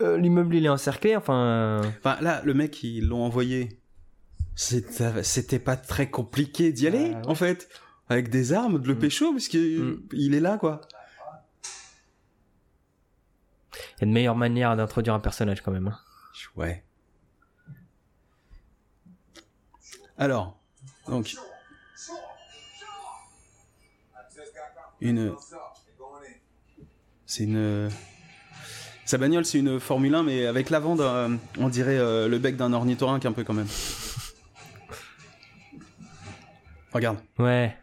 [0.00, 1.80] Euh, L'immeuble il est encerclé, enfin.
[1.98, 3.80] Enfin, là, le mec, ils l'ont envoyé.
[4.54, 7.26] C'était pas très compliqué d'y aller, Ah ouais.
[7.28, 7.68] en fait.
[8.08, 8.98] Avec des armes, de le Mm.
[8.98, 10.08] pécho, parce qu'il Mm.
[10.12, 10.80] il est là, quoi.
[13.98, 15.88] Il y a de meilleures manières d'introduire un personnage quand même.
[15.88, 15.98] hein.
[16.56, 16.84] Ouais.
[20.18, 20.58] Alors,
[21.06, 21.34] donc,
[25.00, 25.34] une,
[27.26, 27.88] c'est une,
[29.10, 32.54] sa bagnole, c'est une Formule 1, mais avec l'avant, d'un- on dirait euh, le bec
[32.56, 33.66] d'un ornithorynque un peu quand même.
[36.92, 37.18] Regarde.
[37.36, 37.76] Ouais.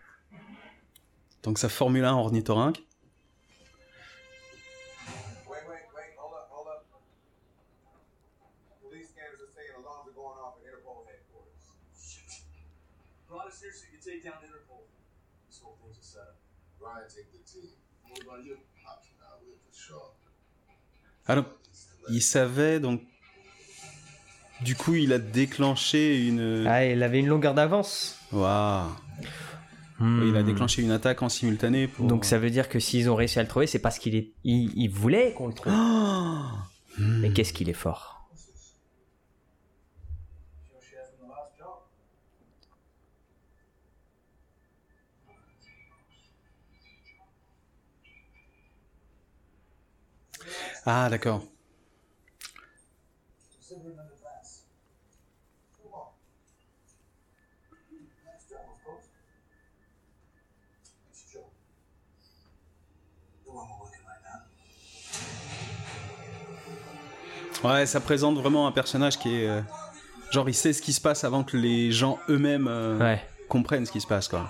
[1.44, 2.78] Donc sa Formule 1 ornithorynque.
[5.50, 6.86] Wait, wait, wait, hold up, hold up.
[8.82, 11.04] Police scanners are saying alarms are going off at Interpol
[14.00, 14.36] take down.
[15.50, 16.38] This whole thing's a setup.
[16.80, 17.72] Ryan, take the team.
[18.08, 18.56] What about you?
[21.28, 21.46] Alors,
[22.10, 23.02] il savait donc.
[24.62, 26.66] Du coup, il a déclenché une.
[26.68, 28.18] Ah, il avait une longueur d'avance.
[28.32, 28.90] Waouh.
[30.00, 30.28] Hmm.
[30.28, 32.08] Il a déclenché une attaque en simultané pour.
[32.08, 34.32] Donc ça veut dire que s'ils ont réussi à le trouver, c'est parce qu'il est,
[34.44, 35.74] il, il voulait qu'on le trouve.
[35.76, 36.46] Oh
[37.00, 38.17] Mais qu'est-ce qu'il est fort.
[50.88, 51.22] Right
[67.64, 67.70] now.
[67.70, 69.48] Ouais, ça présente vraiment un personnage qui est.
[69.50, 69.62] euh,
[70.32, 73.26] Genre, il sait ce qui se passe avant que les gens eux-mêmes euh, Ouais.
[73.48, 74.50] comprennent ce qui se passe, quoi.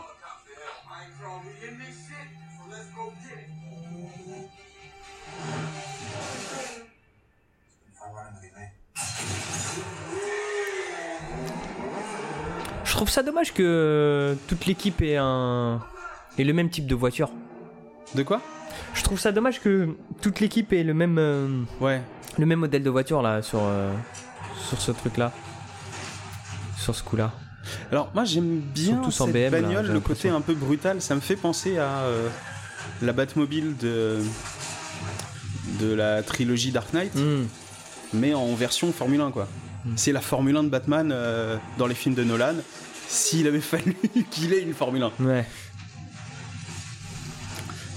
[12.98, 15.80] Trouve ça dommage que toute l'équipe ait un
[16.38, 17.30] ait le même type de voiture.
[18.16, 18.42] De quoi?
[18.94, 19.90] Je trouve ça dommage que
[20.22, 21.48] toute l'équipe ait le même, euh,
[21.82, 22.02] Ouais.
[22.38, 23.92] le même modèle de voiture là sur, euh,
[24.68, 25.32] sur ce truc là.
[26.78, 27.32] Sur ce coup là.
[27.92, 30.36] Alors moi j'aime bien tous en cette BM, là, bagnole, j'ai le côté l'impression.
[30.38, 31.02] un peu brutal.
[31.02, 32.28] Ça me fait penser à euh,
[33.02, 34.20] la Batmobile de
[35.80, 37.46] de la trilogie Dark Knight, Hmm.
[38.14, 39.48] mais en version Formule 1 quoi.
[39.86, 39.92] Mm.
[39.98, 42.56] C'est la Formule 1 de Batman euh, dans les films de Nolan.
[43.08, 43.96] S'il avait fallu
[44.32, 45.12] qu'il ait une Formule 1.
[45.24, 45.46] Ouais.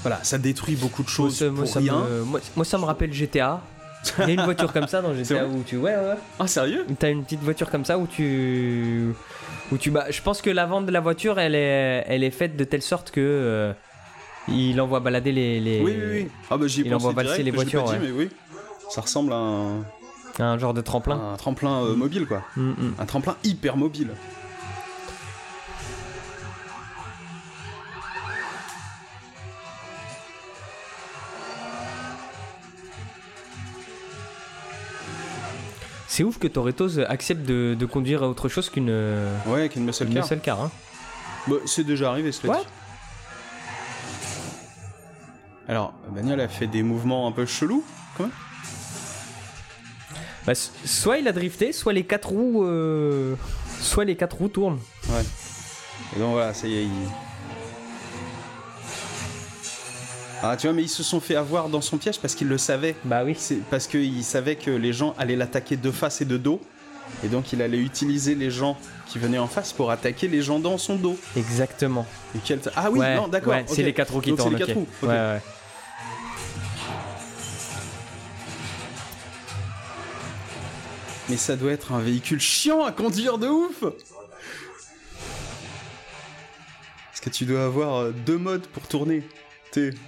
[0.03, 1.99] Voilà, ça détruit beaucoup de Moi, choses moi, pour ça rien.
[2.05, 3.61] me, moi, moi, ça me rappelle GTA.
[4.21, 5.77] Il y a une voiture comme ça dans GTA où tu.
[5.77, 6.15] Ouais, ouais.
[6.39, 6.87] Ah sérieux?
[6.99, 9.11] T'as une petite voiture comme ça où tu.
[9.71, 12.31] Où tu bah, je pense que la vente de la voiture, elle est, elle est
[12.31, 13.21] faite de telle sorte que.
[13.21, 13.73] euh,
[14.49, 15.61] il envoie balader les.
[15.61, 16.29] les- Oui oui oui.
[16.51, 18.31] Ah bah j'y ai Il pensé envoie direct, les voitures, dit, mais oui.
[18.89, 19.85] Ça ressemble à un,
[20.39, 21.33] Un genre de tremplin.
[21.35, 22.43] un tremplin euh, mobile quoi.
[22.57, 22.95] Mm, mm.
[22.99, 24.09] Un tremplin hyper mobile.
[36.13, 38.91] C'est ouf que Toretto's accepte de, de conduire autre chose qu'une
[39.47, 40.15] Ouais, avec une muscle car.
[40.25, 40.61] muscle car.
[40.61, 40.71] hein.
[41.47, 42.57] Bah, c'est déjà arrivé, Ouais.
[42.59, 42.65] dit.
[45.69, 47.85] Alors, bagnole a fait des mouvements un peu chelous,
[48.17, 48.33] quand même.
[50.49, 53.37] Bah, soit il a drifté, soit les quatre roues, euh,
[53.81, 54.81] soit les quatre roues tournent.
[55.11, 55.23] Ouais.
[56.17, 56.91] Et donc voilà, ça y est, il...
[60.43, 62.57] Ah, tu vois, mais ils se sont fait avoir dans son piège parce qu'ils le
[62.59, 62.95] savaient.
[63.05, 63.35] Bah oui.
[63.39, 66.61] C'est parce qu'ils savaient que les gens allaient l'attaquer de face et de dos.
[67.25, 70.59] Et donc il allait utiliser les gens qui venaient en face pour attaquer les gens
[70.59, 71.19] dans son dos.
[71.37, 72.07] Exactement.
[72.35, 73.53] Et quel- Ah oui, Ouais, non, d'accord.
[73.53, 74.57] ouais, c'est les quatre roues qui Donc c'est tournent.
[74.59, 74.87] les quatre roues.
[75.03, 75.41] Ouais.
[81.29, 84.01] Mais ça doit être un véhicule chiant à conduire de ouf Parce
[87.23, 89.23] que tu dois avoir euh, deux modes pour tourner?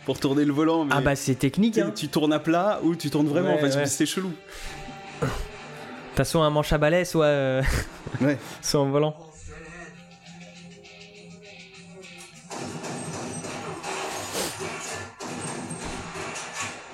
[0.07, 0.85] Pour tourner le volant.
[0.85, 1.79] Mais Ah bah c'est technique.
[1.79, 1.93] Hein.
[1.95, 3.55] tu tournes à plat ou tu tournes vraiment.
[3.55, 3.87] Ouais, parce que ouais.
[3.87, 4.33] c'était chelou.
[6.15, 7.63] T'as soit un manche à balai, soit, euh,
[8.21, 8.37] Ouais.
[8.63, 9.15] soit un volant.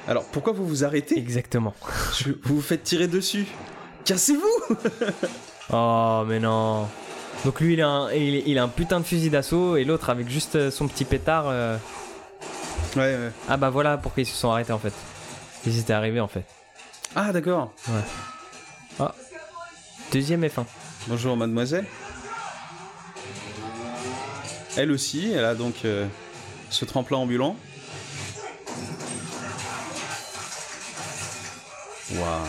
[0.07, 1.18] Alors pourquoi vous vous arrêtez?
[1.18, 1.74] Exactement.
[2.18, 3.46] Je- Vous vous faites tirer dessus.
[4.04, 4.76] Cassez-vous
[5.72, 6.88] Oh mais non.
[7.44, 10.09] Donc lui il a un, il, il a un putain de fusil d'assaut et l'autre
[10.11, 11.44] avec juste son petit pétard.
[11.48, 11.76] euh,
[12.96, 13.32] Ouais, ouais.
[13.48, 14.92] Ah bah voilà pourquoi ils se sont arrêtés en fait.
[15.66, 16.44] Ils étaient arrivés en fait.
[17.14, 17.72] Ah d'accord.
[20.10, 20.64] Deuxième F1.
[21.06, 21.84] Bonjour mademoiselle.
[24.76, 26.06] Elle aussi, elle a donc euh,
[26.70, 27.56] ce tremplin ambulant.
[32.14, 32.46] Waouh.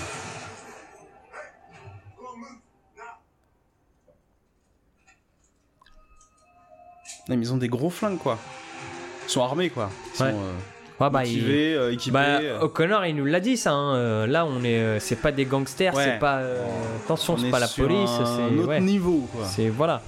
[7.28, 8.40] Ils ont des gros flingues quoi.
[9.30, 9.90] Ils sont armés quoi.
[10.14, 10.32] Ils sont Ouais.
[10.32, 10.52] euh,
[11.00, 12.12] Ah bah, il- euh, équipés.
[12.14, 12.60] bah euh.
[12.62, 13.72] O'Connor il nous l'a dit ça.
[13.72, 16.04] hein, euh, Là on est, euh, c'est pas des gangsters, Ouais.
[16.04, 16.38] c'est pas.
[16.40, 16.66] euh,
[17.06, 18.82] attention On c'est est pas la police, un c'est autre ouais.
[18.82, 19.46] niveau quoi.
[19.46, 20.02] C'est voilà.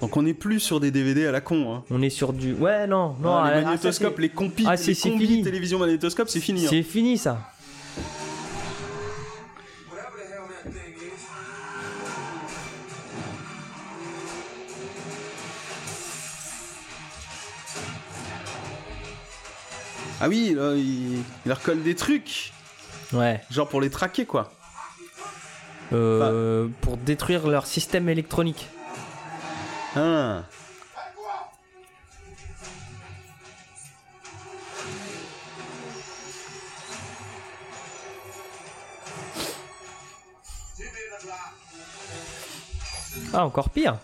[0.00, 1.74] Donc on n'est plus sur des DVD à la con.
[1.74, 1.82] Hein.
[1.90, 2.54] On est sur du.
[2.54, 3.34] Ouais non non.
[3.34, 5.42] Ah, ah, les ah, ça, magnétoscopes, les compis, Ah, c'est- les fini.
[5.42, 6.64] télévision magnétoscope, c'est fini.
[6.64, 6.68] hein.
[6.70, 7.38] C'est fini ça.
[20.20, 21.18] Ah oui, là, il...
[21.18, 22.52] il leur colle des trucs,
[23.12, 23.40] Ouais.
[23.50, 24.52] genre pour les traquer quoi.
[25.92, 28.68] Euh, Pour détruire leur système électronique.
[29.96, 30.42] Ah.
[43.32, 43.96] Ah encore pire.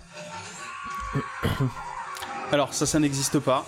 [2.53, 3.64] Alors ça, ça n'existe pas.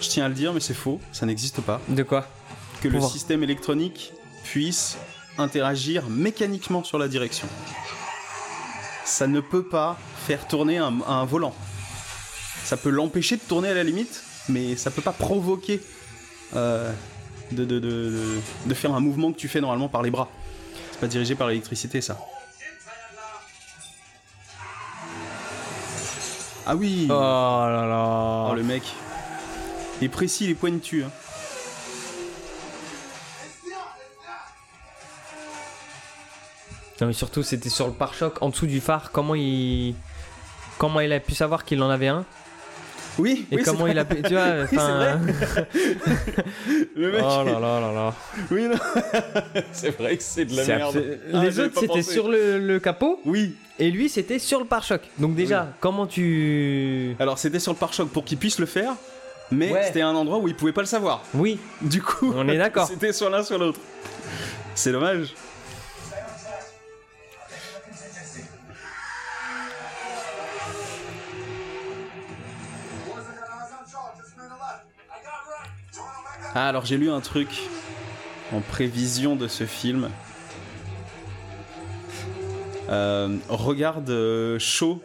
[0.00, 1.80] Je tiens à le dire, mais c'est faux, ça n'existe pas.
[1.88, 2.26] De quoi
[2.80, 4.12] Que le système électronique
[4.44, 4.96] puisse
[5.38, 7.48] interagir mécaniquement sur la direction.
[9.04, 11.54] Ça ne peut pas faire tourner un, un volant.
[12.64, 15.80] Ça peut l'empêcher de tourner à la limite, mais ça peut pas provoquer
[16.56, 16.92] euh,
[17.52, 20.28] de, de- de- de- de faire un mouvement que tu fais normalement par les bras.
[20.92, 22.18] C'est pas dirigé par l'électricité, ça.
[26.66, 28.48] Ah oui Oh là là.
[28.50, 28.82] Oh, le mec.
[30.00, 31.02] Est précis, il est pointu.
[31.04, 31.10] Hein.
[37.00, 39.10] Non mais surtout c'était sur le pare-choc en dessous du phare.
[39.10, 39.94] Comment il
[40.78, 42.24] comment il a pu savoir qu'il en avait un?
[43.18, 44.76] Oui, et oui, comment il a pu tu vois Oui,
[46.96, 47.22] Le mec.
[47.24, 48.14] Oh là là là là.
[48.50, 48.76] Oui, non.
[49.72, 50.96] c'est vrai que c'est de la merde.
[50.96, 53.54] abs- Ah, Les autres c'était sur le, le capot Oui.
[53.78, 55.00] et lui c'était sur le pare-choc.
[55.18, 58.92] Donc déjà comment tu Alors c'était sur le pare-choc pour qu'il puisse le faire,
[59.50, 59.82] mais Ouais.
[59.86, 61.22] c'était un endroit où il pouvait pas le savoir.
[61.34, 62.86] Oui, Du coup, On est d'accord.
[62.92, 63.80] c'était sur l'un sur l'autre.
[64.74, 65.34] C'est dommage.
[76.54, 77.48] Ah, alors j'ai lu un truc
[78.52, 80.10] en prévision de ce film.
[82.88, 85.00] Euh, regarde euh, Shaw,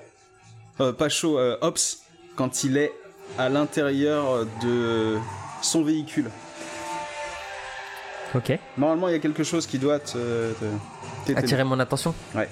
[0.80, 2.02] euh, pas Shaw, euh, Ops,
[2.36, 2.92] quand il est
[3.38, 5.18] à l'intérieur de
[5.62, 6.30] son véhicule.
[8.34, 8.58] ok.
[8.78, 10.54] Normalement, il y a quelque chose qui doit te.
[11.36, 12.14] Attirer mon attention.
[12.36, 12.48] Ouais.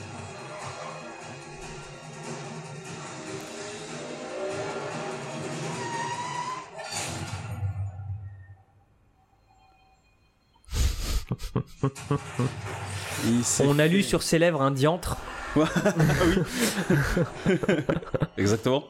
[13.63, 15.17] On a fait- lu sur ses lèvres un diantre.
[18.37, 18.83] Exactement.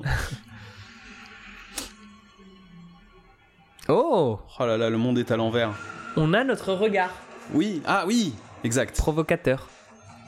[3.90, 5.72] Oh Oh là là, le monde est à l'envers.
[6.16, 7.12] On a notre regard
[7.54, 8.98] Oui, ah oui, exact.
[8.98, 9.68] provocateur.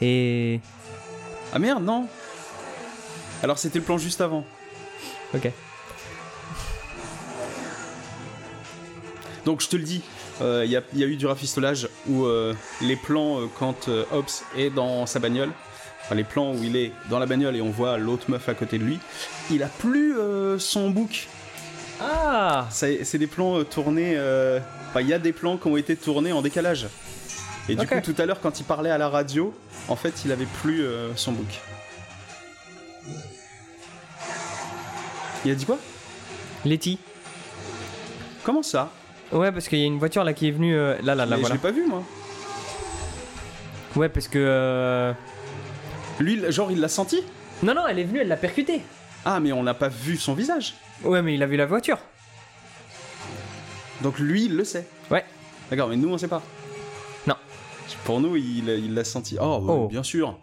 [0.02, 0.60] Et.
[1.54, 2.08] Ah merde, non
[3.44, 4.44] Alors c'était le plan juste avant.
[5.34, 5.50] Ok.
[9.46, 10.02] Donc je te le dis,
[10.42, 13.46] euh, il y, a- il y a eu du rafistolage où euh, les plans euh,
[13.60, 15.52] quand euh, Hobbs est dans sa bagnole,
[16.02, 18.56] enfin les plans où il est dans la bagnole et on voit l'autre meuf à
[18.56, 18.98] côté de lui,
[19.52, 21.28] il a plus euh, son bouc.
[22.02, 24.14] Ah C'est des plans euh, tournés.
[24.18, 26.88] euh, Enfin, il y a des plans qui ont été tournés en décalage.
[27.68, 29.54] Et du coup, tout à l'heure, quand il parlait à la radio,
[29.88, 31.60] en fait, il avait plus euh, son bouc.
[35.44, 35.78] Il a dit quoi?
[36.64, 36.98] Letty.
[38.44, 38.90] Comment ça?
[39.32, 40.76] Ouais, parce qu'il y a une voiture là qui est venue.
[40.76, 41.48] euh, Là, là, là, Mais voilà.
[41.50, 42.04] Je l'ai pas vu, moi.
[43.96, 44.38] Ouais, parce que.
[44.40, 45.14] euh,
[46.20, 47.22] Lui, genre, il l'a senti?
[47.64, 48.82] Non, non, elle est venue, elle l'a percuté.
[49.24, 50.76] Ah, mais on n'a pas vu son visage.
[51.04, 51.98] Ouais, mais il a vu la voiture.
[54.02, 54.88] Donc lui, il le sait.
[55.12, 55.24] Ouais.
[55.70, 56.42] D'accord, mais nous, on sait pas.
[57.28, 57.36] Non.
[58.04, 59.38] Pour nous, il il l'a senti.
[59.40, 59.88] Oh, ouais, Oh.
[59.88, 60.38] bien sûr.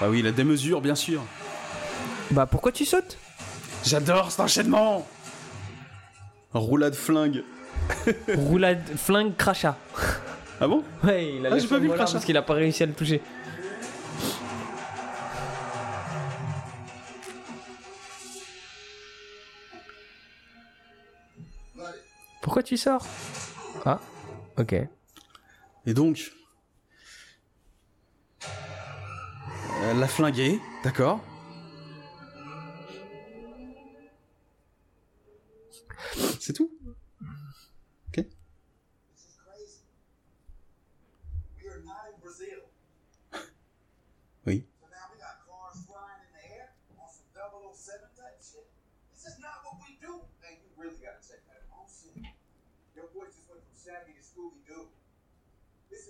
[0.00, 1.22] Ah oui, il a des mesures, bien sûr.
[2.30, 3.18] Bah, pourquoi tu sautes?
[3.84, 5.06] J'adore cet enchaînement
[6.54, 7.42] Roulade flingue.
[8.34, 9.76] Roulade, flingue, crachat.
[10.60, 10.82] Ah bon?
[11.04, 12.12] Ouais, il a Ah, j'ai pas vu le crachat.
[12.14, 13.20] parce qu'il a pas réussi à le toucher.
[22.50, 23.06] Pourquoi tu sors
[23.86, 24.00] Ah,
[24.58, 24.74] ok.
[25.86, 26.32] Et donc...
[29.84, 31.20] Elle l'a flingué, d'accord.
[36.40, 36.72] C'est tout
[38.12, 38.26] This
[39.14, 39.84] is crazy.
[41.62, 42.66] We are not in Brazil.
[44.44, 44.66] Oui.
[44.80, 48.66] So now we got cars flying in the air on some 007 type shit.
[49.14, 50.18] This is not what we do.
[50.42, 51.86] Hey, you really gotta check that out.
[51.86, 52.18] Oh shit.
[53.00, 54.88] Your boy just went from Shaggy to Scooby Doo.
[55.88, 56.08] This is not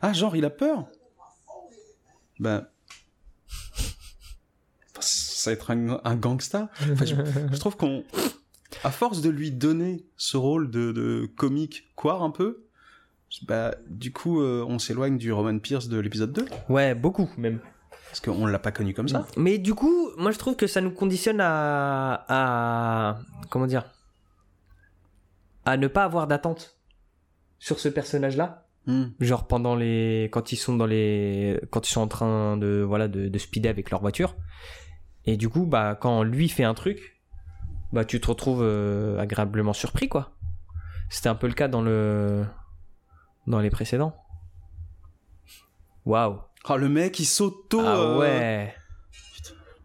[0.00, 0.86] Ah, genre, il a peur?
[2.38, 2.68] Ben...
[5.00, 6.68] Ça va être un, gangsta.
[6.92, 8.04] Enfin, je, trouve qu'on...
[8.84, 12.68] À force de lui donner ce rôle de, de comique quoi un peu,
[13.46, 16.46] bah, du coup, euh, on s'éloigne du Roman Pierce de l'épisode 2.
[16.68, 17.60] Ouais, beaucoup même.
[18.08, 19.26] Parce qu'on l'a pas connu comme ça.
[19.36, 23.18] Mais du coup, moi je trouve que ça nous conditionne à, à
[23.50, 23.84] comment dire,
[25.64, 26.78] à ne pas avoir d'attente
[27.58, 28.64] sur ce personnage-là.
[28.86, 29.08] Hmm.
[29.20, 33.08] Genre pendant les, quand ils sont dans les, quand ils sont en train de, voilà,
[33.08, 34.34] de, de speeder avec leur voiture.
[35.26, 37.20] Et du coup, bah quand lui fait un truc,
[37.92, 40.32] bah tu te retrouves euh, agréablement surpris quoi.
[41.10, 42.46] C'était un peu le cas dans le,
[43.46, 44.16] dans les précédents.
[46.06, 46.40] Waouh.
[46.68, 47.80] Ah, le mec, il s'auto...
[47.84, 48.74] Ah euh, ouais.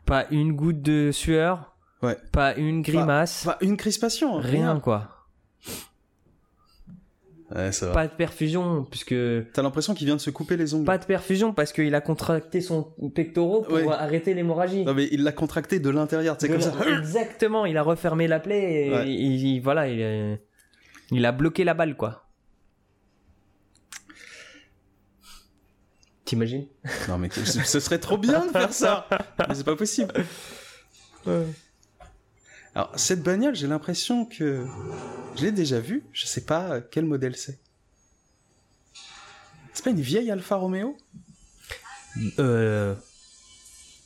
[0.05, 1.75] Pas une goutte de sueur.
[2.01, 2.17] Ouais.
[2.31, 3.43] Pas une grimace.
[3.45, 4.35] Bah, une crispation.
[4.37, 5.09] rien quoi.
[7.55, 7.91] Ouais, ça va.
[7.93, 9.13] Pas de perfusion puisque
[9.53, 10.85] T'as l'impression qu'il vient de se couper les ongles.
[10.85, 13.87] pas de perfusion parce qu'il a contracté son pectoral pour Ouais.
[13.87, 14.83] arrêter l'hémorragie.
[14.83, 16.73] Non, mais il l'a contracté de l'intérieur, c'est comme ça.
[16.97, 19.07] Exactement, il a refermé la plaie et Ouais.
[19.09, 20.35] il, il- voilà, il, a-
[21.11, 22.22] il a bloqué la balle quoi.
[26.25, 26.67] T'imagines?
[27.07, 29.07] Non, mais ce serait trop bien de faire ça.
[29.47, 30.13] Mais c'est pas possible.
[32.75, 34.65] Alors, cette bagnole, j'ai l'impression que
[35.35, 36.03] je l'ai déjà vue.
[36.11, 37.59] Je sais pas quel modèle c'est.
[39.73, 40.97] C'est pas une vieille Alfa Romeo?
[42.39, 42.95] Euh...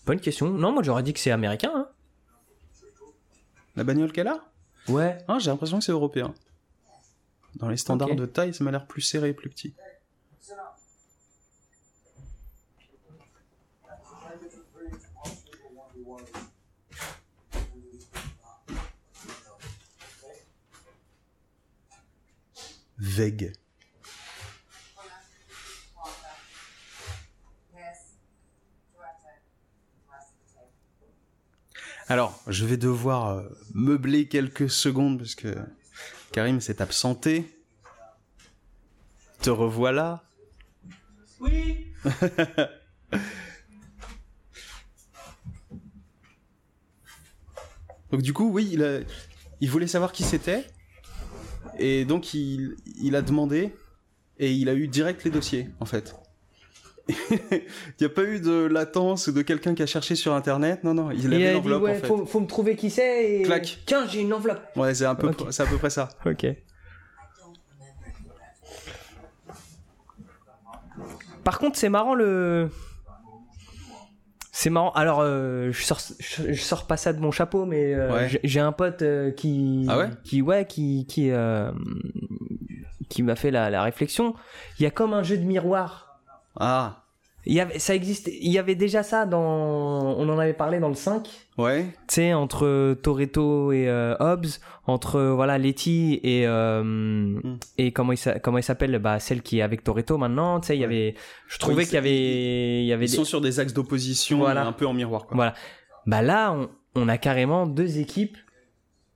[0.05, 0.49] Bonne question.
[0.49, 1.71] Non, moi j'aurais dit que c'est américain.
[1.75, 1.87] Hein.
[3.75, 4.43] La bagnole qu'elle a?
[4.87, 5.17] Ouais.
[5.27, 6.33] Ah, J'ai l'impression que c'est européen.
[7.55, 9.75] Dans les standards de taille, ça m'a l'air plus serré, plus petit.
[22.97, 23.53] Vague.
[32.07, 33.43] Alors, je vais devoir euh,
[33.73, 35.55] meubler quelques secondes parce que
[36.31, 37.53] Karim s'est absenté.
[39.41, 40.23] Te revoilà.
[41.39, 41.87] Oui.
[48.11, 48.99] Donc du coup, oui, il, a-
[49.61, 50.65] il voulait savoir qui c'était.
[51.79, 53.71] Et donc il, il a demandé
[54.39, 56.15] et il a eu direct les dossiers, en fait.
[57.09, 57.61] il
[58.01, 60.83] n'y a pas eu de latence ou de quelqu'un qui a cherché sur Internet.
[60.83, 62.07] Non, non, il Il avait a dit l'enveloppe, ouais, en fait.
[62.07, 63.43] faut, faut me trouver qui c'est et.
[63.43, 63.79] Clac.
[63.85, 64.61] Tiens, j'ai une enveloppe.
[64.75, 66.09] Ouais, c'est un peu, c'est à peu près ça.
[66.25, 66.45] Ok.
[71.43, 72.69] Par contre, c'est marrant le.
[74.59, 74.89] C'est marrant.
[74.93, 78.27] Alors, euh, je sors, je, je sors pas ça de mon chapeau, mais euh, Ouais.
[78.29, 80.09] j'ai- j'ai un pote euh, qui, Ah ouais?
[80.23, 81.71] qui, ouais, qui, qui, euh,
[83.07, 84.33] qui m'a fait la, la réflexion.
[84.79, 86.19] Il y a comme un jeu de miroir.
[86.59, 87.03] Ah,
[87.49, 88.27] Il y avait, ça existe.
[88.41, 89.41] Il y avait déjà ça dans.
[90.17, 91.27] On en avait parlé dans le 5
[91.57, 91.85] ouais.
[92.07, 97.39] tu sais, entre Toretto et euh, Hobbs, entre euh, voilà Letty et euh,
[97.77, 100.67] et comment il s'a- comment il s'appelle bah celle qui est avec Toretto maintenant, tu
[100.67, 101.15] sais, il y avait
[101.47, 104.39] je trouvais qu'il y avait il y avait Ils des- sont sur des axes d'opposition
[104.39, 104.65] Voilà.
[104.67, 105.35] un peu en miroir, quoi.
[105.35, 105.53] voilà.
[106.05, 108.37] Bah là on, on a carrément deux équipes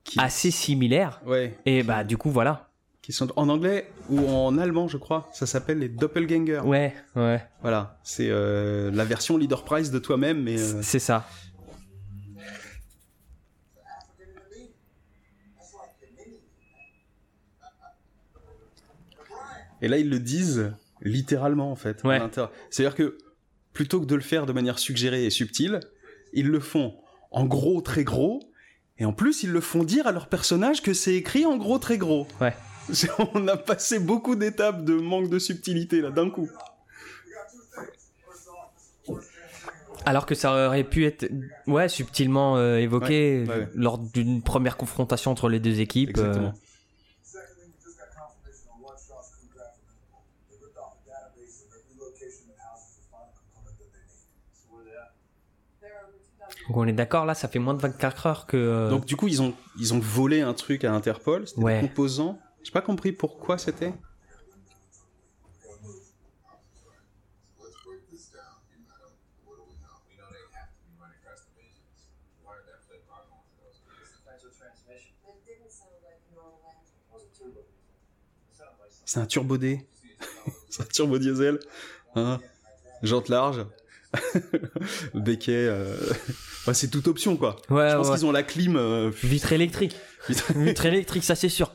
[0.04, 1.58] Qui- assez similaires Ouais.
[1.66, 2.70] et bah du coup voilà.
[3.02, 5.28] Qui sont en anglais ou en allemand, je crois.
[5.32, 6.60] Ça s'appelle les doppelgangers.
[6.64, 7.98] Ouais, ouais, Voilà.
[8.04, 10.56] C'est euh, la version leader price de toi-même, mais.
[10.60, 11.26] euh, c'est ça.
[19.80, 22.04] Et là, ils le disent littéralement, en fait.
[22.04, 22.20] Ouais.
[22.70, 23.18] C'est-à-dire que
[23.72, 25.80] plutôt que de le faire de manière suggérée et subtile,
[26.32, 26.94] ils le font
[27.30, 28.40] en gros, très gros.
[28.98, 31.78] Et en plus, ils le font dire à leur personnage que c'est écrit en gros,
[31.78, 32.28] très gros.
[32.40, 32.54] Ouais.
[33.34, 36.48] On a passé beaucoup d'étapes de manque de subtilité, là, d'un coup.
[40.04, 41.30] Alors que ça aurait pu être
[41.68, 43.68] ouais subtilement euh, évoqué Ouais, ouais, ouais.
[43.74, 46.18] lors d'une première confrontation entre les deux équipes.
[46.18, 46.54] euh, Exactement.
[48.80, 50.26] On what Shaw's crew grabbed from Interpol.
[50.50, 54.02] They ripped off a database of every location that houses the final component that they
[54.02, 54.26] need.
[54.58, 55.14] So where they at?
[55.80, 58.46] There are over 2,000 Donc on est d'accord là, ça fait moins de 24 heures
[58.46, 58.56] que.
[58.56, 61.46] euh, Donc, du coup, ils ont, ils ont volé un truc à Interpol.
[61.46, 62.40] C'était des composants.
[62.64, 63.92] J'ai pas compris pourquoi c'était.
[79.04, 79.86] C'est un turbo D.
[80.70, 81.58] c'est un turbo diesel.
[82.14, 82.40] Hein
[83.02, 83.66] Jante large.
[85.14, 85.52] Becquet.
[85.68, 85.96] euh,
[86.72, 87.56] c'est toute option, quoi.
[87.70, 88.14] Ouais, Je pense ouais.
[88.16, 88.76] qu'ils ont la clim.
[88.76, 89.96] euh, Vitre électrique.
[90.54, 91.72] Vitre électrique, ça c'est sûr.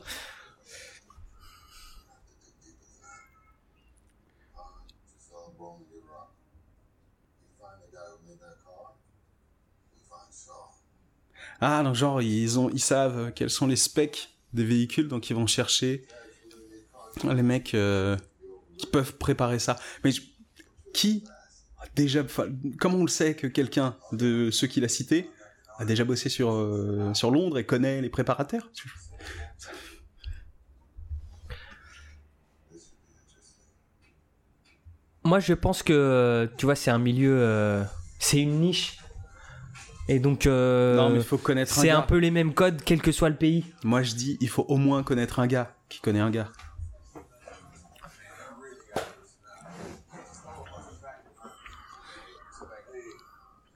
[11.60, 15.36] Ah, donc genre, ils, ont, ils savent quels sont les specs des véhicules, donc ils
[15.36, 16.06] vont chercher
[17.24, 18.16] les mecs euh,
[18.78, 19.76] qui peuvent préparer ça.
[20.04, 20.12] Mais
[20.92, 21.24] qui
[21.94, 22.24] déjà...
[22.78, 25.28] Comment on le sait que quelqu'un de ceux qu'il a cités
[25.78, 28.70] a déjà bossé sur, euh, Londres et connaît les préparateurs?
[35.24, 37.36] Moi je pense que tu vois, c'est un milieu.
[37.38, 37.84] euh,
[38.18, 38.97] c'est une niche.
[40.08, 40.46] Et donc.
[40.46, 43.28] euh, Non, mais il faut connaître c'est un peu les mêmes codes, quel que soit
[43.28, 43.64] le pays.
[43.84, 46.48] Moi, je dis, il faut au moins connaître un gars qui connaît un gars.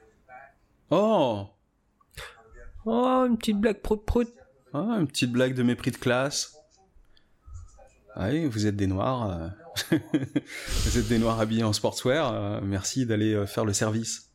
[0.06, 0.56] the back.
[0.90, 1.48] Oh?
[2.84, 4.28] Oh, une petite blague prout prout.
[4.74, 6.56] Ah, une petite blague de mépris de classe.
[8.14, 9.30] Ah oui, vous êtes des noirs.
[9.30, 9.98] euh,
[10.84, 12.32] vous êtes des noirs habillés en sportswear.
[12.32, 14.31] euh, merci d'aller euh, faire le service.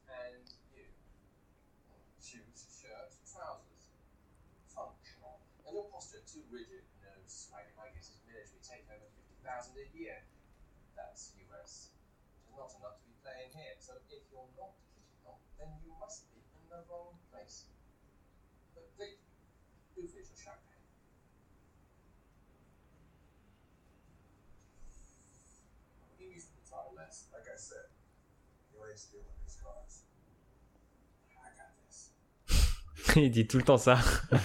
[33.23, 33.97] Il dit tout le temps ça.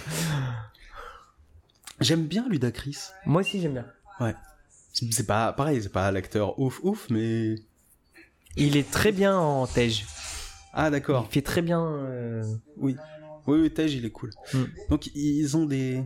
[1.99, 2.97] J'aime bien Ludacris.
[3.25, 3.85] Moi aussi, j'aime bien.
[4.19, 4.33] Ouais.
[5.11, 7.55] C'est pas pareil, c'est pas l'acteur ouf ouf, mais
[8.55, 10.03] Il est très bien en Tej.
[10.73, 11.27] ah Il d'accord.
[11.31, 11.81] fait très bien.
[11.83, 12.43] euh,
[12.77, 12.95] Oui,
[13.47, 14.31] oui, oui, Tej, il est cool.
[14.53, 14.63] Mm.
[14.89, 16.03] Donc ils ont des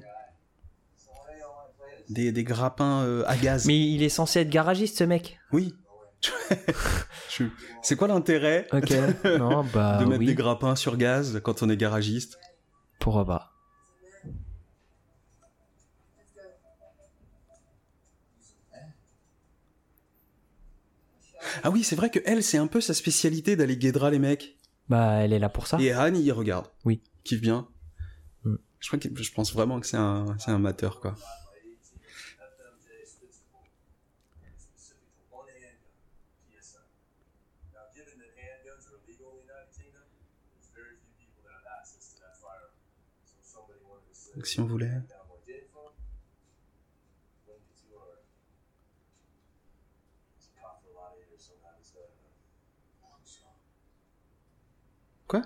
[2.10, 3.66] des, des grappins euh, à gaz.
[3.66, 5.40] Mais il est censé être garagiste, ce mec.
[5.52, 5.74] Oui.
[7.82, 8.68] C'est quoi l'intérêt
[9.38, 10.26] non, bah de mettre oui.
[10.28, 12.40] des grappins sur gaz quand on est garagiste?
[13.00, 13.54] Pourquoi pas
[21.64, 24.58] Ah oui, c'est vrai que elle, c'est un peu sa spécialité d'aller guédra les mecs.
[24.90, 25.78] Bah, elle est là pour ça.
[25.80, 26.68] Et Han, il regarde.
[26.86, 27.02] Oui.
[27.24, 27.68] Kiffe bien.
[28.44, 28.56] Mm.
[28.80, 31.16] Je crois que je pense vraiment que c'est un, c'est un amateur, quoi.
[44.46, 45.04] Somehow it's done.
[55.28, 55.42] Quoi?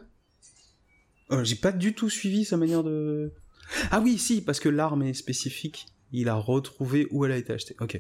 [1.32, 3.34] Euh, J'ai pas du tout suivi sa manière de.
[3.90, 5.88] Ah oui, si, parce que l'arme est spécifique.
[6.12, 7.76] Il a retrouvé où elle a été achetée.
[7.80, 7.98] Ok.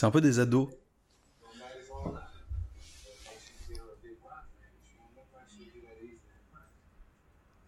[0.00, 0.70] C'est un peu des ados.
[1.42, 2.32] Well, might as well not.
[3.04, 4.72] But make sure you get her a big rock, man.
[4.80, 6.24] She don't look like she'll do that easy.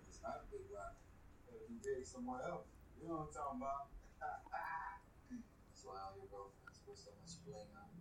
[0.08, 0.96] It's not a big rock.
[1.44, 2.72] Better be big somewhere else.
[2.96, 3.92] You know what I'm talking about?
[4.16, 7.92] That's why all your girlfriends put so much bling on.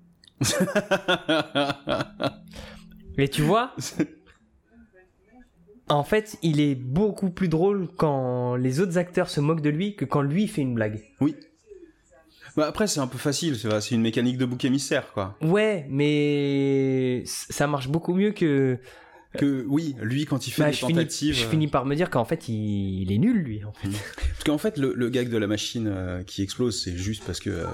[3.18, 3.76] Mais tu vois,
[5.90, 9.96] en fait, il est beaucoup plus drôle quand les autres acteurs se moquent de lui
[9.96, 11.04] que quand lui fait une blague.
[11.20, 11.36] oui.
[12.58, 13.56] Bah après, c'est un peu facile.
[13.56, 15.38] C'est une mécanique de bouc émissaire, quoi.
[15.42, 18.78] Ouais, mais ça marche beaucoup mieux que.
[19.38, 21.96] Que oui, lui, quand il fait Bah, des je, finis, je euh, finis par me
[21.96, 23.64] dire qu'en fait, il, il est nul, lui.
[23.64, 23.88] En fait.
[23.88, 27.40] Parce qu'en fait, le, le gag de la machine euh, qui explose, c'est juste parce
[27.40, 27.66] que euh,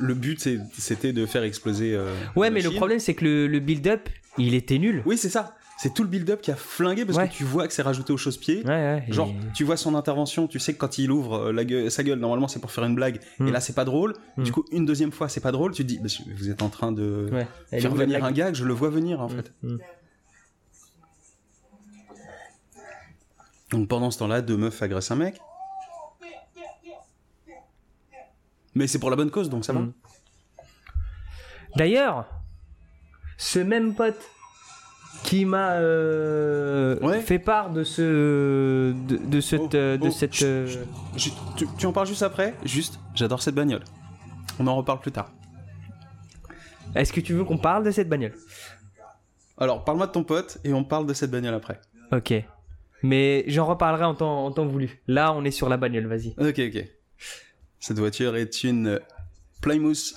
[0.00, 0.48] le but,
[0.78, 1.94] c'était de faire exploser.
[1.94, 5.02] euh, Ouais, mais le problème, c'est que le, le build-up, il était nul.
[5.04, 5.54] Oui, c'est ça.
[5.76, 7.28] C'est tout le build-up qui a flingué parce Ouais.
[7.28, 8.62] que tu vois que c'est rajouté au chausse-pied.
[8.64, 9.04] Ouais, ouais.
[9.08, 11.90] Genre, et- tu vois son intervention, tu sais que quand il ouvre euh, la gueule-
[11.90, 14.14] sa gueule, normalement c'est pour faire une blague, et là c'est pas drôle.
[14.36, 14.44] Hmm.
[14.44, 16.68] Du coup, une deuxième fois c'est pas drôle, tu te dis, Monsieur, vous êtes en
[16.68, 17.26] train de
[17.70, 19.52] faire venir un gag, je le vois venir en fait.
[23.74, 25.40] Donc pendant ce temps-là, deux meufs agressent un mec.
[28.76, 29.80] Mais c'est pour la bonne cause, donc ça va.
[29.80, 29.92] Mm.
[31.76, 32.26] D'ailleurs,
[33.36, 34.20] ce même pote
[35.24, 37.20] qui m'a euh, Ouais.
[37.20, 40.66] fait part de ce de, de cette Oh, euh, de oh, cette chut, euh,
[41.16, 41.32] chut.
[41.56, 42.54] Je- tu, tu en parles juste après?
[42.64, 43.82] Juste, j'adore cette bagnole.
[44.60, 45.30] On en reparle plus tard.
[46.94, 48.34] Est-ce que tu veux qu'on parle de cette bagnole?
[49.58, 51.80] Alors, parle-moi de ton pote et on parle de cette bagnole après.
[52.12, 52.34] Ok.
[53.04, 55.02] Mais j'en reparlerai en temps, en temps voulu.
[55.08, 56.30] Là, on est sur la bagnole, vas-y.
[56.38, 56.88] Ok, ok.
[57.78, 58.98] Cette voiture est une
[59.60, 60.14] Plymouth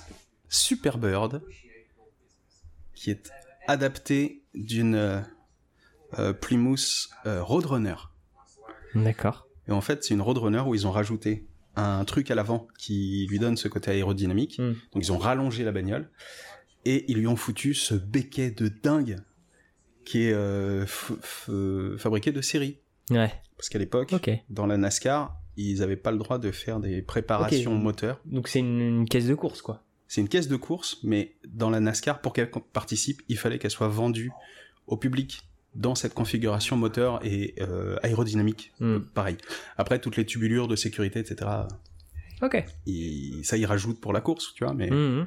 [0.48, 1.42] Superbird
[2.94, 3.30] qui est
[3.66, 5.20] adaptée d'une euh,
[6.18, 7.96] euh, Plymouth euh, Roadrunner.
[8.94, 9.46] D'accord.
[9.68, 13.26] Et en fait, c'est une Roadrunner où ils ont rajouté un truc à l'avant qui
[13.28, 14.58] lui donne ce côté aérodynamique.
[14.58, 14.72] Mm.
[14.94, 16.10] Donc ils ont rallongé la bagnole
[16.86, 19.18] et ils lui ont foutu ce béquet de dingue
[20.08, 20.86] qui est euh,
[21.98, 22.78] fabriqué de série.
[23.10, 23.32] Ouais.
[23.56, 24.14] Parce qu'à l'époque,
[24.48, 28.20] dans la NASCAR, ils n'avaient pas le droit de faire des préparations moteurs.
[28.24, 29.82] Donc c'est une, une caisse de course, quoi.
[30.06, 33.70] C'est une caisse de course, mais dans la NASCAR, pour qu'elle participe, il fallait qu'elle
[33.70, 34.30] soit vendue
[34.86, 35.42] au public.
[35.74, 38.72] dans cette configuration moteur et euh, aérodynamique.
[38.80, 39.00] Hmm.
[39.14, 39.36] Pareil.
[39.76, 41.50] Après, toutes les tubulures de sécurité, etc.,
[42.40, 42.64] Ok.
[42.86, 45.26] et ça y rajoute pour la course, tu vois, mais Mhm.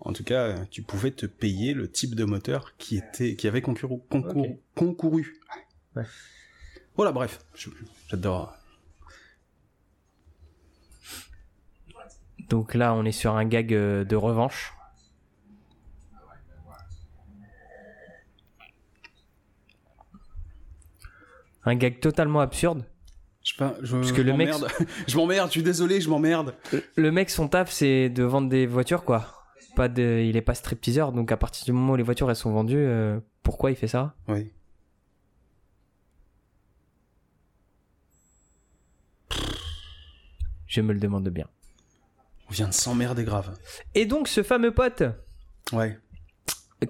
[0.00, 3.62] En tout cas, tu pouvais te payer le type de moteur qui était, qui avait
[3.62, 4.00] concouru.
[4.10, 4.56] concouru, Ok.
[4.74, 5.40] concouru.
[5.96, 6.04] Ouais.
[6.96, 7.70] Voilà, bref, je-
[8.08, 8.54] j'adore.
[12.48, 14.72] Donc là, on est sur un gag euh, de revanche.
[21.64, 22.84] Un gag totalement absurde.
[23.42, 24.50] Je, sais pas, je, Parce je que le mec-
[25.08, 26.54] je m'emmerde, je suis désolé, je m'emmerde.
[26.96, 29.35] Le mec, son taf, c'est de vendre des voitures, quoi.
[29.76, 32.34] Pas de, il est pas stripteaseur, donc à partir du moment où les voitures elles
[32.36, 34.14] sont vendues, euh, pourquoi il fait ça?
[34.26, 34.50] Oui.
[40.66, 41.46] Je me le demande bien.
[42.48, 43.54] On vient de s'emmerder grave.
[43.94, 45.02] Et donc, ce fameux pote?
[45.72, 45.98] Ouais.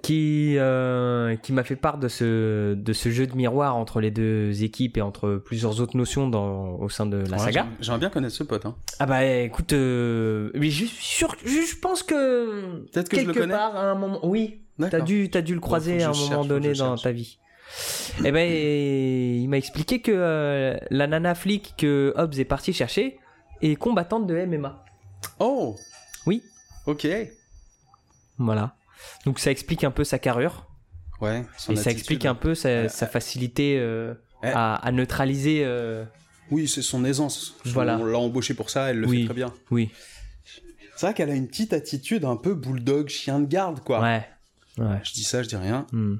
[0.02, 4.10] Qui, euh, qui m'a fait part de ce, de ce jeu de miroir entre les
[4.10, 7.66] deux équipes et entre plusieurs autres notions dans, au sein de la Ouais, saga.
[7.80, 8.66] j'aimerais- bien connaître ce pote.
[8.66, 8.74] Hein.
[8.98, 13.22] Ah bah écoute, euh, mais je suis sûr, je, je pense que Peut-être que je
[13.22, 13.54] quelque le connais.
[13.54, 16.96] part à un moment, oui, t'as dû, dû le croiser à un moment donné dans
[16.96, 17.38] ta vie.
[18.24, 23.18] Eh ben, il m'a expliqué que euh, la nana flic que Hobbs est parti chercher
[23.60, 24.84] est combattante de MMA.
[25.40, 25.74] Oh
[26.26, 26.42] Oui.
[26.86, 27.06] Ok.
[28.38, 28.75] Voilà.
[29.24, 30.66] Donc ça explique un peu sa carrure
[31.20, 31.44] Ouais.
[31.56, 34.12] son et ça explique un peu sa, sa facilité euh,
[34.44, 35.62] euh, à, à neutraliser.
[35.64, 36.04] euh,
[36.50, 37.56] Oui, c'est son aisance.
[37.64, 37.98] Voilà.
[37.98, 39.20] On l'a embauché pour ça, elle le Oui.
[39.20, 39.54] fait très bien.
[39.70, 39.90] Oui.
[40.96, 44.00] C'est vrai qu'elle a une petite attitude un peu bulldog, chien de garde, quoi.
[44.00, 44.26] Ouais.
[44.78, 45.00] Ouais.
[45.04, 45.86] Je dis ça, je dis rien.
[45.92, 46.16] Hmm.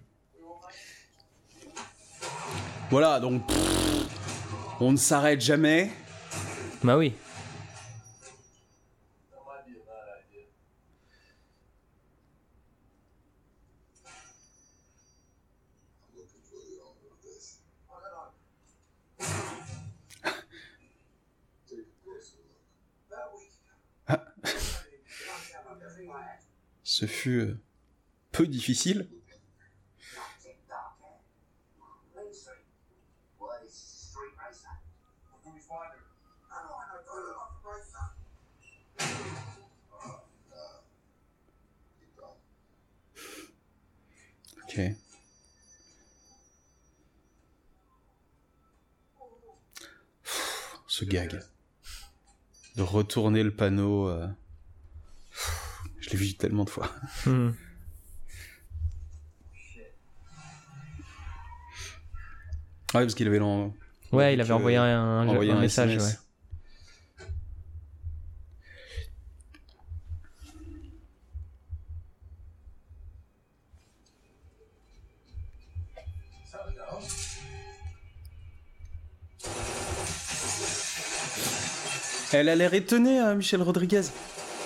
[2.91, 4.07] Voilà, donc pff,
[4.81, 5.91] on ne s'arrête jamais.
[6.85, 7.13] Bah oui.
[16.15, 17.59] looking for the owner of this.
[21.69, 24.17] Take a closer look.
[27.27, 27.59] Euh,
[28.31, 29.09] peu difficile.
[44.65, 44.81] Ok.
[50.87, 51.41] Ce gag.
[52.77, 54.09] De retourner le panneau.
[54.09, 54.29] euh,
[56.07, 56.91] Je l'ai vu tellement de fois.
[57.27, 57.51] Hmm.
[62.95, 63.75] Ouais, parce qu'il avait l'en-
[64.13, 65.91] Ouais, il avait euh, envoyé un, un- envoyé un un message.
[65.91, 66.05] SMS.
[66.07, 67.27] ouais.
[82.33, 84.03] Elle a l'air étonnée, hein, Michel Rodriguez.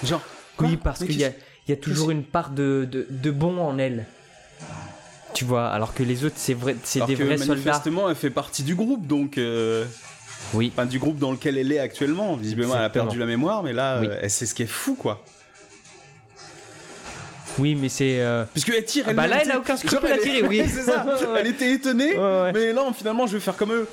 [0.03, 0.23] Genre.
[0.61, 1.31] Quoi Oui, parce qu'il y a,
[1.69, 4.07] y toujours une part de, de, de bon en elle.
[5.35, 7.55] Tu vois, alors que les autres, c'est vrai, c'est des que vrais soldats.
[7.55, 9.39] manifestement, elle fait partie du groupe, donc.
[9.39, 9.85] euh,
[10.55, 10.73] Oui.
[10.73, 12.35] Enfin, du groupe dans lequel elle est actuellement.
[12.37, 14.09] Visiblement, elle a perdu la mémoire, mais là, Oui.
[14.09, 15.23] euh, elle sait ce qui est fou, quoi.
[17.59, 18.21] Oui, mais c'est.
[18.21, 20.63] euh, Puisque elle tire, Ah elle bah là, elle a aucun scrupule à tirer, oui.
[20.67, 21.05] c'est ça.
[21.39, 22.53] Elle était étonnée, Ouais, ouais.
[22.53, 23.87] mais non, finalement, je vais faire comme eux.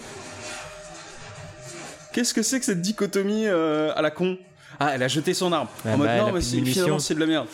[2.13, 4.37] Qu'est-ce que c'est que cette dichotomie euh, à la con?
[4.79, 5.67] Ah, elle a jeté son arme.
[5.85, 7.47] Ouais, en mode bah, non, a mais c'est- finalement, c'est de la merde.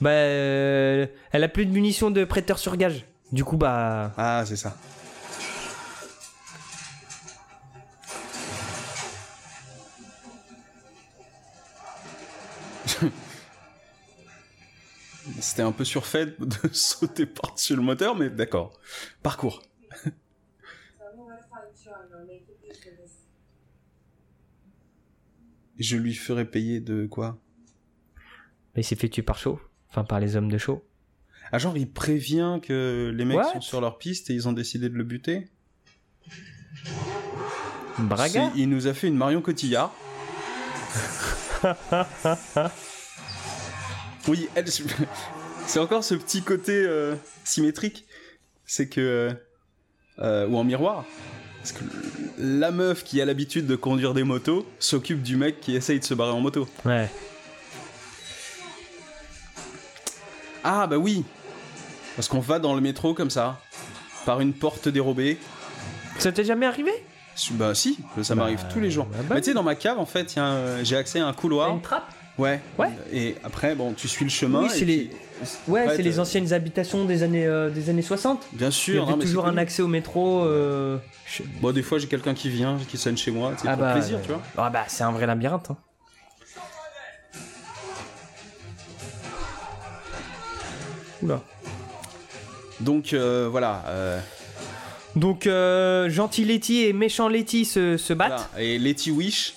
[0.00, 3.04] Bah, euh, elle a plus de munitions de prêteur sur gage.
[3.32, 4.12] Du coup, bah.
[4.16, 4.76] Ah, c'est ça.
[15.40, 18.78] C'était un peu surfait de sauter par-dessus le moteur, mais d'accord.
[19.22, 19.62] Parcours.
[20.02, 20.12] Tell
[21.16, 21.92] me where to find Sean.
[22.12, 23.12] I'll make you pay for this.
[25.78, 27.38] Je lui ferai payer de quoi?
[28.76, 29.60] Il s'est fait tuer par chaud.
[29.90, 30.84] Enfin, par les hommes de chaud.
[31.50, 33.52] Ah, genre, il prévient que les mecs What?
[33.54, 35.48] sont sur leur piste et ils ont décidé de le buter?
[37.98, 38.52] Braga?
[38.54, 39.94] Il nous a fait une Marion Cotillard.
[44.28, 44.66] oui, elle,
[45.66, 48.04] c'est encore ce petit côté euh, symétrique.
[48.64, 49.34] C'est que.
[50.18, 51.04] euh, ou en miroir.
[51.58, 51.84] Parce que
[52.38, 56.04] la meuf qui a l'habitude de conduire des motos s'occupe du mec qui essaye de
[56.04, 56.68] se barrer en moto.
[56.84, 57.10] Ouais.
[60.64, 61.24] Ah, bah oui
[62.16, 63.60] Parce qu'on va dans le métro comme ça,
[64.26, 65.38] par une porte dérobée.
[66.18, 66.92] Ça t'est jamais arrivé?
[67.52, 69.06] Bah si, ça m'arrive tous les jours.
[69.06, 70.34] bah, bah Mais tu sais, dans ma cave, en fait,
[70.82, 71.70] j'ai accès à un couloir.
[71.70, 72.12] une trappe?
[72.36, 72.60] Ouais.
[72.78, 72.90] Ouais.
[73.12, 74.62] Et après, bon, tu suis le chemin.
[74.62, 75.10] Oui, et c'est les,
[75.68, 78.46] ouais, c'est les t'as- anciennes habitations des années, euh, des années 60.
[78.52, 79.02] Bien Il y sûr.
[79.04, 80.44] avait mais toujours un accès au métro.
[80.44, 80.98] euh,
[81.60, 83.92] Bon, des fois, j'ai quelqu'un qui vient, qui sonne chez moi, c'est Ah pour bah,
[83.92, 84.42] plaisir, euh, tu vois.
[84.56, 85.70] Ah bah, c'est un vrai labyrinthe.
[85.70, 85.76] hein.
[91.22, 91.40] Oula.
[92.80, 93.84] Donc, euh, voilà.
[93.88, 94.20] euh,
[95.16, 98.48] Donc, euh, gentil Letty et méchant Letty se, se battent.
[98.52, 98.64] voilà.
[98.64, 99.54] Et Letty Wish,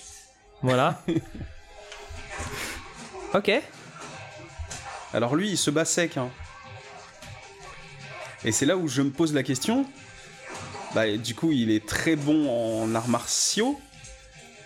[0.62, 1.00] Voilà.
[3.34, 3.62] ok.
[5.12, 6.16] Alors lui, il se bat sec.
[6.16, 6.28] hein.
[8.44, 9.86] Et c'est là où je me pose la question.
[10.94, 12.48] Bah, du coup, il est très bon
[12.84, 13.80] en arts martiaux,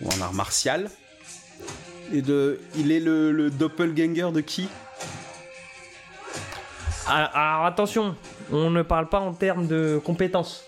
[0.01, 0.91] ou en arts martial.
[2.13, 4.69] Et de, il est le, le doppelganger de qui?
[7.09, 8.17] Alors, alors, attention,
[8.51, 10.65] on ne parle pas en termes de compétences.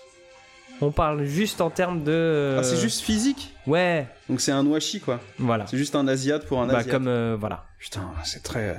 [0.81, 2.55] On parle juste en termes de.
[2.57, 3.53] Ah, c'est juste physique?
[3.67, 5.19] Ouais, Donc c'est un washi quoi.
[5.37, 5.67] voilà.
[5.67, 7.07] C'est juste un asiate pour un Bah, comme.
[7.09, 7.65] euh, voilà.
[7.79, 8.77] Putain, c'est très.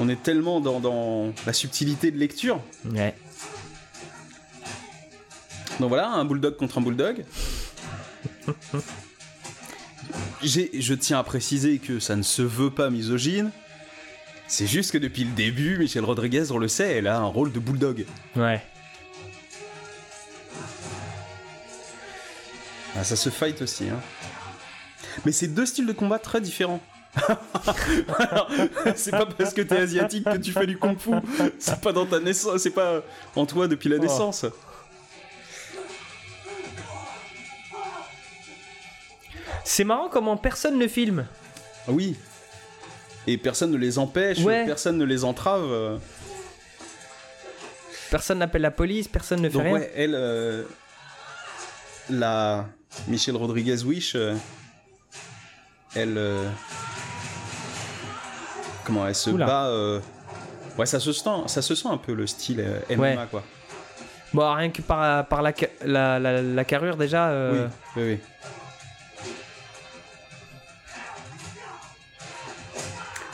[0.00, 2.62] On est tellement dans, dans la subtilité de lecture.
[2.90, 3.14] Ouais.
[5.78, 7.22] Donc voilà, un bulldog contre un bulldog.
[10.42, 13.50] Je tiens à préciser que ça ne se veut pas misogyne.
[14.46, 17.52] C'est juste que depuis le début, Michel Rodriguez, on le sait, elle a un rôle
[17.52, 18.06] de bulldog.
[18.36, 18.62] Ouais.
[22.96, 23.90] Ah, ça se fight aussi.
[23.90, 24.00] Hein.
[25.26, 26.80] Mais c'est deux styles de combat très différents.
[28.96, 31.10] C'est pas parce que t'es asiatique que tu fais du kung fu.
[31.58, 33.02] C'est pas dans ta naissance, c'est pas
[33.36, 34.00] en toi depuis la Oh.
[34.00, 34.46] naissance.
[39.64, 41.26] C'est marrant comment personne ne filme.
[41.86, 42.16] Ah Oui.
[43.26, 44.64] Et personne ne les empêche, Ouais.
[44.66, 46.00] personne ne les entrave.
[48.10, 49.72] Personne n'appelle la police, personne ne fait Donc rien.
[49.74, 50.64] ouais, elle, euh,
[52.08, 52.66] la
[53.06, 54.34] Michel Rodriguez Wish, euh,
[55.94, 56.48] elle, euh,
[58.84, 59.46] comment elle se Oula.
[59.46, 59.66] bat.
[59.66, 60.00] euh,
[60.78, 63.18] Ouais, ça se sent, ça se sent un peu le style euh, MMA Ouais.
[63.30, 63.42] quoi.
[64.32, 65.52] Bon, rien que par, par la,
[65.84, 67.28] la, la, la carrure déjà.
[67.28, 67.66] euh,
[67.96, 68.18] Oui, oui, oui.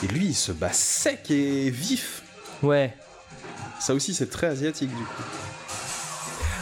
[0.03, 2.23] Et lui, il se bat sec et vif.
[2.63, 2.95] Ouais.
[3.81, 5.23] Ça aussi, c'est très asiatique du coup.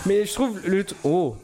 [0.07, 0.85] Mais je trouve le.
[1.05, 1.37] Oh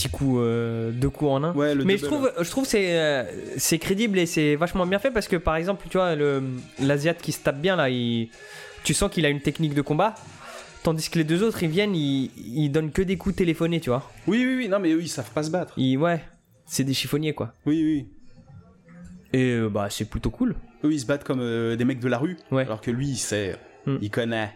[0.00, 1.54] Petit coup, euh, deux coups en un.
[1.54, 3.24] Ouais, le Mais je trouve, je trouve c'est euh,
[3.58, 6.42] c'est crédible et c'est vachement bien fait parce que par exemple, tu vois, le
[6.78, 8.30] l'asiate qui se tape bien là, il,
[8.82, 10.14] tu sens qu'il a une technique de combat,
[10.82, 13.90] tandis que les deux autres ils viennent, ils, ils donnent que des coups téléphonés, tu
[13.90, 14.10] vois.
[14.26, 14.68] Oui, oui, oui.
[14.68, 15.74] Non, mais eux, ils savent pas se battre.
[15.76, 16.24] Ils, ouais,
[16.64, 17.52] c'est des chiffonniers quoi.
[17.66, 18.06] Oui, oui.
[19.38, 20.54] Et euh, bah c'est plutôt cool.
[20.82, 21.40] Eux, ils se battent comme
[21.76, 22.38] des mecs de la rue.
[22.50, 22.62] Ouais.
[22.62, 23.58] Alors que lui, il sait.
[23.84, 23.96] Hmm.
[24.00, 24.50] Il connaît.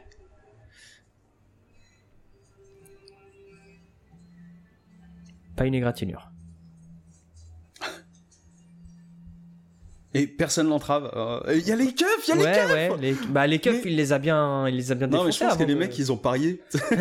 [5.57, 6.31] Pas une égratignure.
[10.17, 11.11] Et personne l'entrave.
[11.17, 12.97] Euh, Il y a les keufs, il y a les Ouais, keufs ouais.
[13.01, 15.33] Les, bah les keufs, Mais- il les a bien, il les a bien Non, mais
[15.33, 16.63] je pense que les mecs, ils ont parié.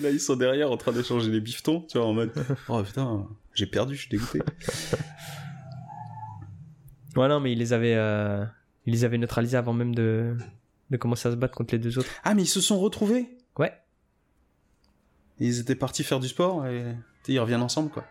[0.00, 2.32] Là, ils sont derrière en train d'échanger les bifetons, tu vois, en mode
[2.68, 4.40] Oh putain, j'ai perdu, je suis dégoûté.
[7.16, 8.44] Ouais, non, mais il les avait, euh,
[8.86, 10.36] il les avait neutralisés avant même de,
[10.90, 12.08] de commencer à se battre contre les deux autres.
[12.24, 13.26] Ah, mais ils se sont retrouvés?
[13.58, 13.72] Ouais.
[15.38, 16.82] Ils étaient partis faire du sport et
[17.32, 18.04] ils reviennent ensemble, quoi.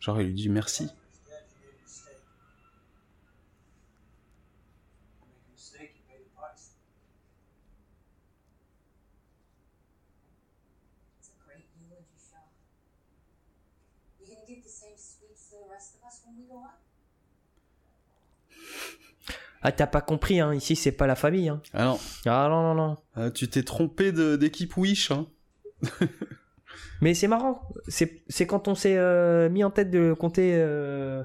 [0.00, 0.90] Genre, il lui dit merci.
[11.20, 12.44] It's a great eulogy, Shaw.
[14.20, 16.80] You gonna give the same speech to the rest of us when we go up?
[19.66, 20.52] Ah, t'as pas compris, hein.
[20.54, 21.60] Ici, c'est pas la famille, hein.
[21.72, 22.96] Ah non, Ah, non, non, non.
[23.16, 25.26] euh, tu t'es trompé de- d'équipe Wish, hein.
[27.00, 27.66] Mais c'est marrant.
[27.88, 31.22] C'est, c'est quand on s'est euh, mis en tête de compter euh,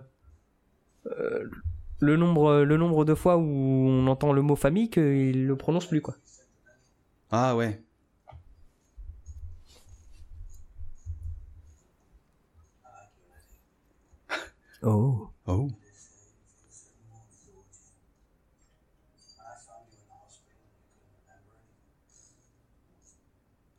[1.08, 1.50] euh,
[2.00, 5.86] le nombre, le nombre de fois où on entend le mot famille qu'il le prononce
[5.88, 6.16] plus, quoi.
[7.32, 7.82] Ah ouais.
[14.84, 15.30] Oh.
[15.48, 15.70] Oh.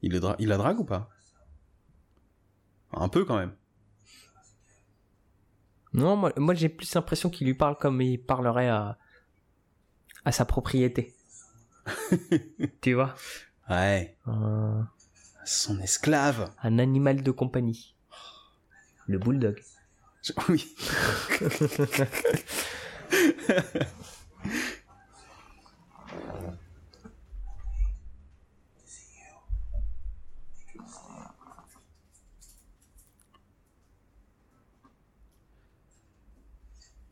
[0.03, 1.09] Il, dra- il la drague ou pas?
[2.93, 3.55] Un peu quand même.
[5.93, 8.99] Non, moi, moi j'ai plus l'impression qu'il lui parle comme il parlerait à,
[10.25, 11.15] à sa propriété.
[12.81, 13.15] tu vois?
[13.69, 14.17] Ouais.
[15.45, 16.53] Son esclave.
[16.63, 17.97] un animal de compagnie.
[19.07, 19.61] Le bulldog.
[20.23, 20.75] Je- Oui.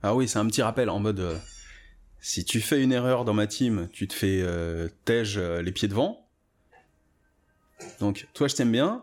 [0.03, 1.36] Ah oui, c'est un petit rappel en mode euh,
[2.20, 5.72] si tu fais une erreur dans ma team, tu te fais euh, tège euh, les
[5.72, 6.26] pieds devant.
[8.01, 9.03] Donc toi je t'aime bien,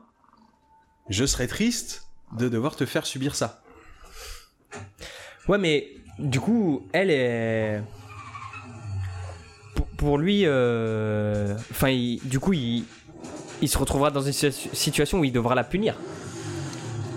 [1.10, 3.62] je serais triste de devoir te faire subir ça.
[5.48, 7.82] Ouais, mais du coup, elle est.
[9.98, 12.84] Pour, lui, euh, enfin, du coup, il,
[13.62, 15.96] il se retrouvera dans une situa- situation où il devra la punir.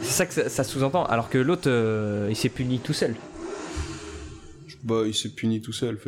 [0.03, 1.05] C'est ça que ça, sous-entend.
[1.07, 1.69] Alors que l'autre,
[2.29, 3.17] il s'est puni tout seul.
[4.85, 5.99] Bah il s'est puni tout seul.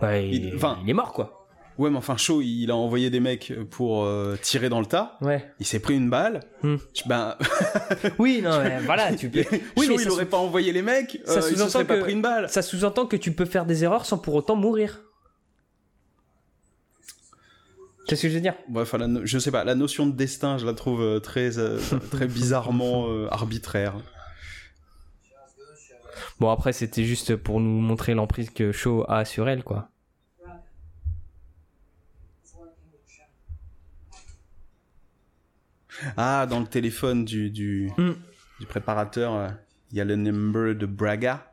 [0.00, 1.38] Bah, il, Il- enfin- il est mort, quoi.
[1.78, 5.16] Ouais mais enfin chaud, il a envoyé des mecs pour euh, tirer dans le tas.
[5.22, 5.50] Ouais.
[5.58, 6.40] Il s'est pris une balle.
[6.62, 6.76] Hmm.
[7.06, 7.36] Ben
[8.18, 9.42] Oui, non, mais voilà, tu peux.
[9.76, 11.18] Oui, chaud, mais il aurait pas envoyé les mecs.
[11.24, 12.48] ça euh, se sous-entend serait pas que- pris une balle.
[12.50, 15.00] ça sous-entend que tu peux faire des erreurs sans pour autant mourir.
[18.08, 18.54] C'est ce que je veux dire?
[18.70, 21.20] Ouais, enfin, la no- je sais pas, la notion de destin, je la trouve euh,
[21.20, 21.78] très, euh,
[22.10, 23.94] très bizarrement arbitraire.
[26.40, 29.88] Bon, après, c'était juste pour nous montrer l'emprise que Shaw a sur elle, quoi.
[36.16, 38.14] Ah, dans le téléphone du, du, Hmm.
[38.60, 39.48] du préparateur, euh,
[39.90, 41.46] il y a le number de Braga.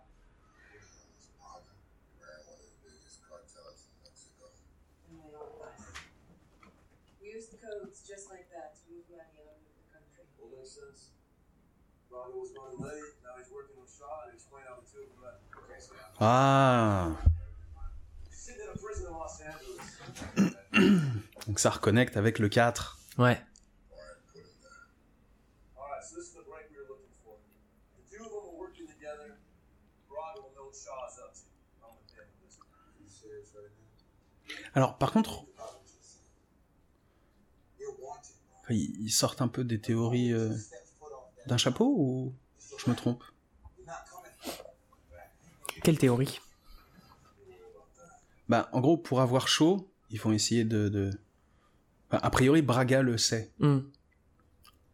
[5.09, 5.85] in my own life.
[7.21, 10.23] We used codes just like that to move money out of the country.
[10.39, 11.11] Well, makes sense.
[12.09, 15.09] Ronald was running late, now he's working with Shaw, and explain how the two of
[15.13, 15.37] them met.
[15.53, 16.08] Okay, so yeah.
[16.08, 16.08] Ah, Sitting in a prison in Los Angeles.
[16.08, 16.08] donc ça reconnecte avec le 4.
[16.08, 16.08] Ouais.
[16.08, 16.08] Alright, so this is the break we were looking for.
[16.08, 16.08] The two of them are working together.
[16.08, 16.08] Braga will know what Shaw's up to.
[16.08, 16.08] I'm
[18.83, 19.47] with him on this.
[32.99, 34.75] You serious right now?
[34.75, 35.45] Alors, par contre,
[38.69, 40.53] ils sortent un peu des théories euh,
[41.47, 42.33] d'un chapeau ou
[42.77, 43.23] je me trompe?
[45.83, 46.39] Quelle théorie?
[48.47, 50.89] Bah, en gros, pour avoir chaud, ils vont essayer de.
[50.89, 51.11] de...
[52.09, 53.51] Enfin, a priori, Braga le sait.
[53.59, 53.79] Hmm.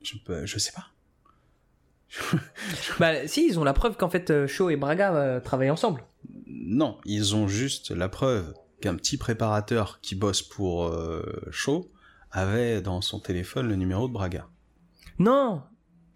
[0.02, 0.88] Je, peux- je sais pas.
[3.00, 6.04] Bah, si, ils ont la preuve qu'en fait, euh, Shaw et Braga euh, travaillent ensemble.
[6.48, 11.90] Non, ils ont juste la preuve qu'un petit préparateur qui bosse pour euh, Shaw
[12.32, 14.48] avait dans son téléphone le numéro de Braga.
[15.20, 15.64] Non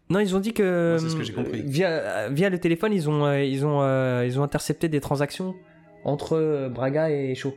[0.10, 0.98] Non, ils ont dit que.
[1.00, 1.60] C'est ce que j'ai compris.
[1.62, 5.00] euh, Via, via le téléphone, ils ont, euh, ils, ont, euh, ils ont intercepté des
[5.02, 5.56] transactions
[6.04, 7.54] entre euh, Braga et Shaw.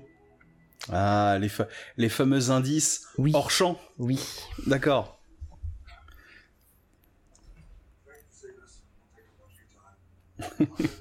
[0.91, 3.31] Ah, les, fa- les fameux indices Oui.
[3.35, 3.79] hors champ.
[3.99, 4.19] Oui.
[4.67, 5.19] D'accord.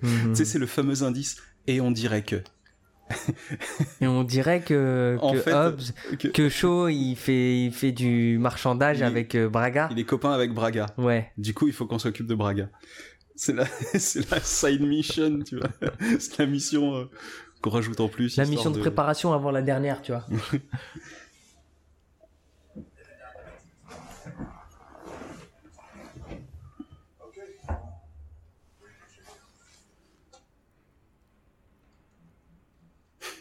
[0.01, 0.29] Mhm.
[0.29, 1.37] Tu sais, c'est le fameux indice.
[1.67, 2.37] Et on dirait que.
[4.01, 5.81] Et on dirait que, que fait, Hobbs,
[6.19, 9.89] que- que Shaw, il fait, il fait du marchandage Il- avec euh, Braga.
[9.91, 10.87] Il est copain avec Braga.
[10.97, 11.31] Ouais.
[11.37, 12.69] Du coup, il faut qu'on s'occupe de Braga.
[13.35, 13.65] C'est la,
[14.43, 15.69] side mission, tu vois.
[16.19, 17.05] C'est la mission euh,
[17.61, 18.37] qu'on rajoute en plus.
[18.37, 20.25] La mission de préparation avant la dernière, tu vois.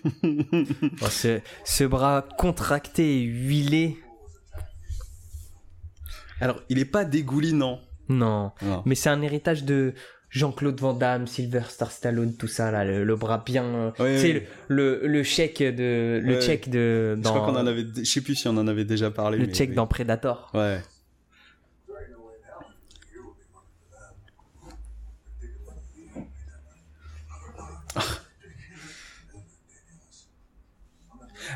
[1.02, 3.96] Oh, ce, ce bras contracté et huilé.
[6.40, 7.80] Alors, il est pas dégoulinant.
[8.08, 8.52] Non.
[8.62, 8.82] Non.
[8.86, 9.94] Mais c'est un héritage de
[10.30, 13.92] Jean-Claude Van Damme, Sylvester Stallone, tout ça, là, le, le bras bien.
[13.98, 14.46] Ouais, tu sais, ouais.
[14.68, 16.20] le, le, le chèque de.
[16.22, 16.40] Le Ouais.
[16.40, 17.16] check de.
[17.22, 19.38] Je crois qu'on en avait, je sais plus si on en avait déjà parlé.
[19.38, 19.76] le mais check oui.
[19.76, 20.50] dans Predator.
[20.54, 20.80] Ouais.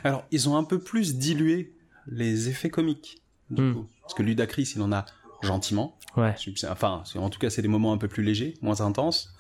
[0.05, 1.74] Alors, ils ont un peu plus dilué
[2.07, 3.22] les effets comiques.
[3.50, 3.74] Du Hmm.
[3.74, 3.86] coup.
[4.02, 5.05] Parce que Ludacris, il en a
[5.42, 5.98] gentiment.
[6.16, 6.34] Ouais.
[6.70, 9.34] Enfin, en tout cas, c'est des moments un peu plus légers, moins intenses.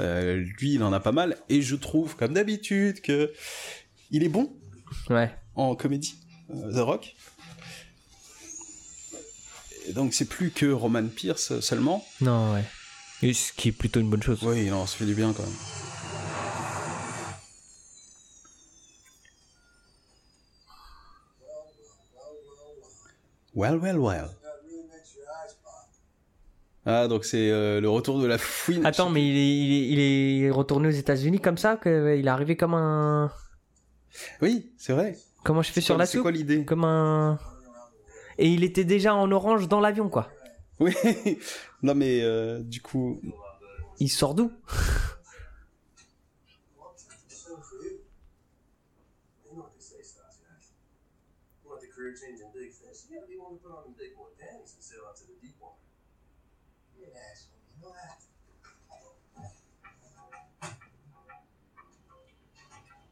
[0.00, 1.36] Euh, lui, il en a pas mal.
[1.48, 3.32] Et je trouve, comme d'habitude, que
[4.10, 4.52] il est bon
[5.10, 5.30] Ouais.
[5.54, 6.14] en comédie,
[6.50, 7.16] euh, The Rock.
[9.88, 12.04] Et donc, c'est plus que Roman Pierce seulement.
[12.20, 12.64] Non, ouais.
[13.22, 14.40] Et ce qui est plutôt une bonne chose.
[14.42, 15.52] Oui, non, ça fait du bien quand même.
[23.54, 24.28] Well, well, well.
[26.86, 28.86] Ah, donc c'est euh, le retour de la fouine.
[28.86, 29.58] Attends, mais il est,
[29.92, 33.30] il est, il est retourné aux États-Unis comme ça que Il est arrivé comme un.
[34.40, 35.18] Oui, c'est vrai.
[35.44, 36.64] Comment je fais C'est sur quoi- la C'est soupe quoi l'idée?
[36.64, 37.38] Comme un.
[38.38, 40.30] Et il était déjà en orange dans l'avion, quoi.
[40.80, 40.94] Oui.
[41.82, 43.20] non, mais euh, du coup,
[44.00, 44.50] Il sort d'où
[47.28, 47.98] So for you.
[49.44, 50.40] You know what they say, Stassi.
[51.64, 53.04] You want the career changing big fish?
[53.10, 55.24] You gotta be willing to put on them big boy panties and sail out to
[55.26, 55.82] the deep water.
[56.96, 57.58] You're an asshole.
[57.74, 58.22] You know that.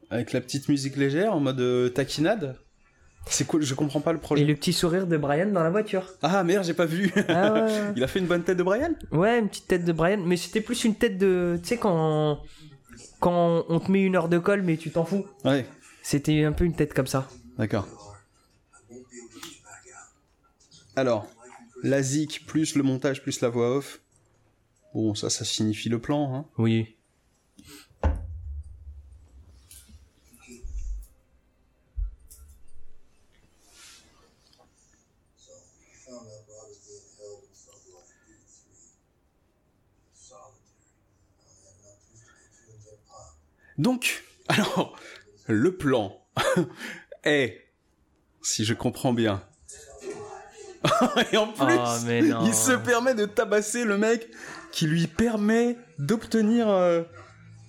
[0.09, 2.57] Avec la petite musique légère en mode euh, taquinade.
[3.29, 4.45] C'est cool, je comprends pas le Et projet.
[4.45, 6.05] le petit sourire de Brian dans la voiture.
[6.21, 7.11] Ah merde, j'ai pas vu.
[7.27, 7.81] Ah ouais, ouais.
[7.97, 8.93] Il a fait une bonne tête de Brian?
[9.11, 11.59] Ouais, une petite tête de Brian, mais c'était plus une tête de.
[11.61, 12.39] Tu sais, quand.
[13.19, 15.25] Quand on te met une heure de colle, mais tu t'en fous.
[15.43, 15.65] Ouais,
[16.03, 17.27] C'était un peu une tête comme ça.
[17.57, 17.87] d'accord.
[20.95, 21.27] Alors,
[21.83, 24.01] la zik plus le montage plus la voix off.
[24.93, 26.33] Bon, ça, ça signifie le plan.
[26.33, 26.45] Hein.
[26.57, 26.95] Oui.
[43.77, 44.97] Donc, alors,
[45.47, 46.19] le plan
[47.23, 47.65] est,
[48.41, 49.41] si je comprends bien.
[51.31, 54.29] Et en plus, Oh, mais il se permet de tabasser le mec
[54.71, 57.01] qui lui permet d'obtenir euh,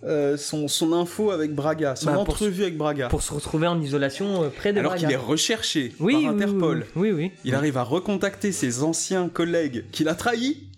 [0.05, 3.09] euh, son, son info avec Braga, son Bah, entrevue avec Braga.
[3.09, 6.87] Pour se retrouver en isolation euh, près de Alors qu'il est recherché oui, par Interpol.
[6.95, 7.13] Oui, oui.
[7.13, 7.33] oui.
[7.45, 10.69] Il arrive à recontacter ses anciens collègues qu'il a trahis,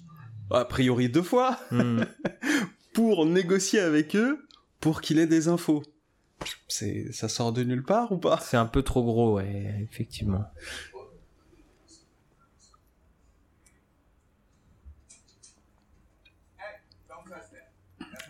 [0.51, 2.05] a priori deux fois, Hmm.
[2.95, 4.39] pour négocier avec eux
[4.81, 5.83] pour qu'il ait des infos.
[6.69, 8.39] C'est, ça sort de nulle part ou pas?
[8.41, 10.45] C'est un peu trop gros, ouais, effectivement.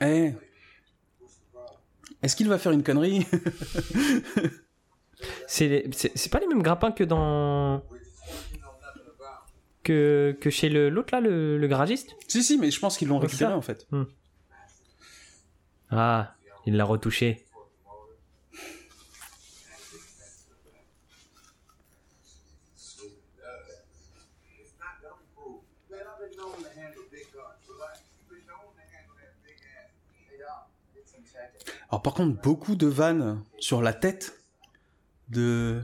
[0.00, 0.32] Eh
[2.22, 3.26] Est-ce qu'il va faire une connerie?
[5.46, 5.88] C'est
[6.30, 7.82] pas les mêmes grappins que dans.
[9.82, 12.10] Que, que chez le- l'autre là, le, le garagiste?
[12.28, 13.88] Si, si, mais je pense qu'ils l'ont récupéré en fait.
[15.90, 16.34] Ah,
[16.70, 17.44] il l'a retouché.
[31.88, 34.44] Alors par contre, beaucoup de vannes sur la tête
[35.28, 35.82] de...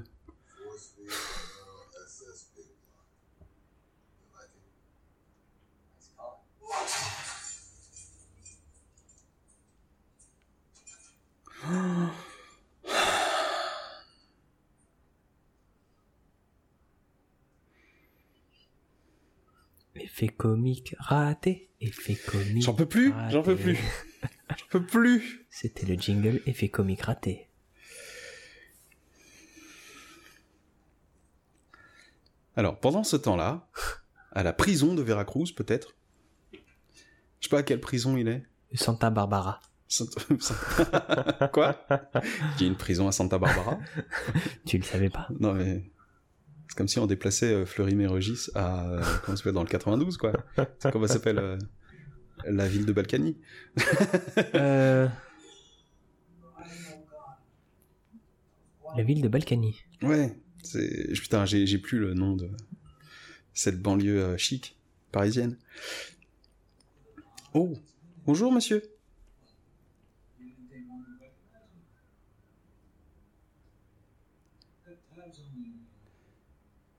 [19.96, 21.70] Effet comique raté.
[21.80, 22.62] Effet comique.
[22.62, 23.78] J'en peux plus, j'en peux plus.
[24.48, 25.46] J'en peux plus.
[25.50, 27.48] C'était le jingle effet comique raté.
[32.54, 33.68] Alors, pendant ce temps-là,
[34.32, 35.96] à la prison de Veracruz, peut-être?
[36.52, 36.58] Je
[37.42, 38.42] sais pas à quelle prison il est.
[38.72, 39.60] Santa Barbara.
[41.52, 41.86] Quoi?
[42.56, 43.78] Il y a une prison à Santa Barbara?
[44.66, 45.90] Tu le savais pas Non mais...
[46.68, 48.88] C'est comme si on déplaçait euh, Fleury-Mérogis à...
[48.88, 50.32] euh, comment s'appelle Dans le 92, quoi.
[50.78, 51.56] C'est comment ça s'appelle euh,
[52.44, 53.38] La ville de Balkany.
[54.54, 55.08] euh...
[58.96, 59.76] La ville de Balkany.
[60.02, 61.12] Ouais, c'est...
[61.12, 62.50] Putain, j'ai plus le nom de
[63.54, 64.76] cette banlieue chic,
[65.12, 65.56] parisienne.
[67.54, 67.72] Oh,
[68.26, 68.82] bonjour monsieur.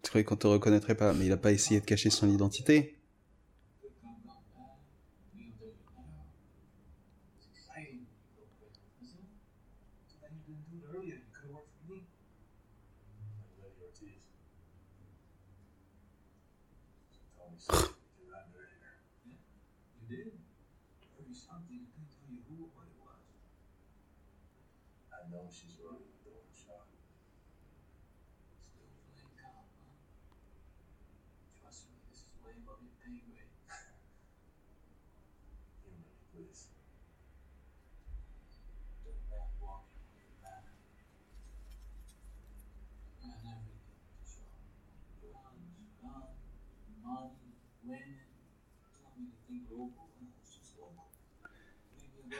[0.09, 2.96] Croyais qu'on te reconnaîtrait pas, mais il a pas essayé de cacher son identité.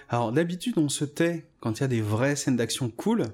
[0.10, 3.26] Alors d'habitude on se tait quand il y a des vraies scènes d'action cool.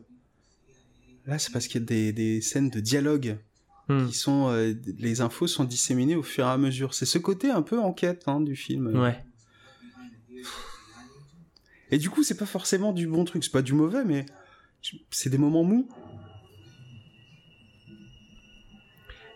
[1.25, 3.37] Là c'est parce qu'il y a des, des scènes de dialogue
[3.89, 4.07] Hmm.
[4.07, 6.93] qui sont euh, les infos sont disséminées au fur et à mesure.
[6.93, 8.87] C'est ce côté un peu enquête hein, du film.
[8.97, 9.21] Ouais.
[11.91, 14.25] Et du coup c'est pas forcément du bon truc, c'est pas du mauvais, mais
[15.11, 15.89] c'est des moments mous.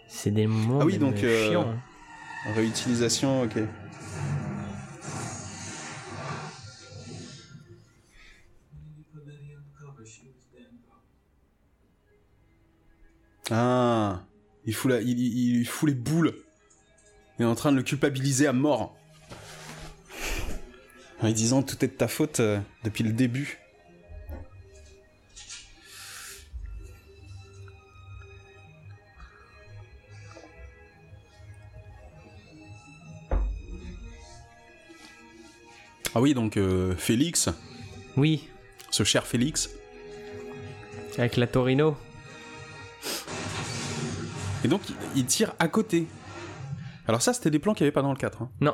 [0.07, 1.77] C'est des moments Ah oui, donc, euh, chiants.
[2.55, 3.59] Réutilisation, ok.
[13.49, 14.23] Ah,
[14.65, 16.33] il fout, la, il, fout les boules.
[17.39, 18.97] Il est en train de le culpabiliser à mort.
[21.21, 23.59] En disant tout est de ta faute euh, depuis le début.
[36.17, 37.47] Ah oui, donc euh, Félix,
[38.15, 38.49] Oui,
[38.89, 39.69] ce cher Félix.
[41.15, 41.95] avec la Torino.
[44.63, 46.07] Et donc, il, il tire à côté.
[47.07, 48.41] Alors ça, c'était des plans qu'il n'y avait pas dans le 4.
[48.41, 48.49] hein.
[48.61, 48.73] Non.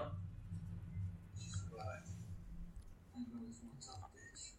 [3.14, 4.54] And there was one tough bitch.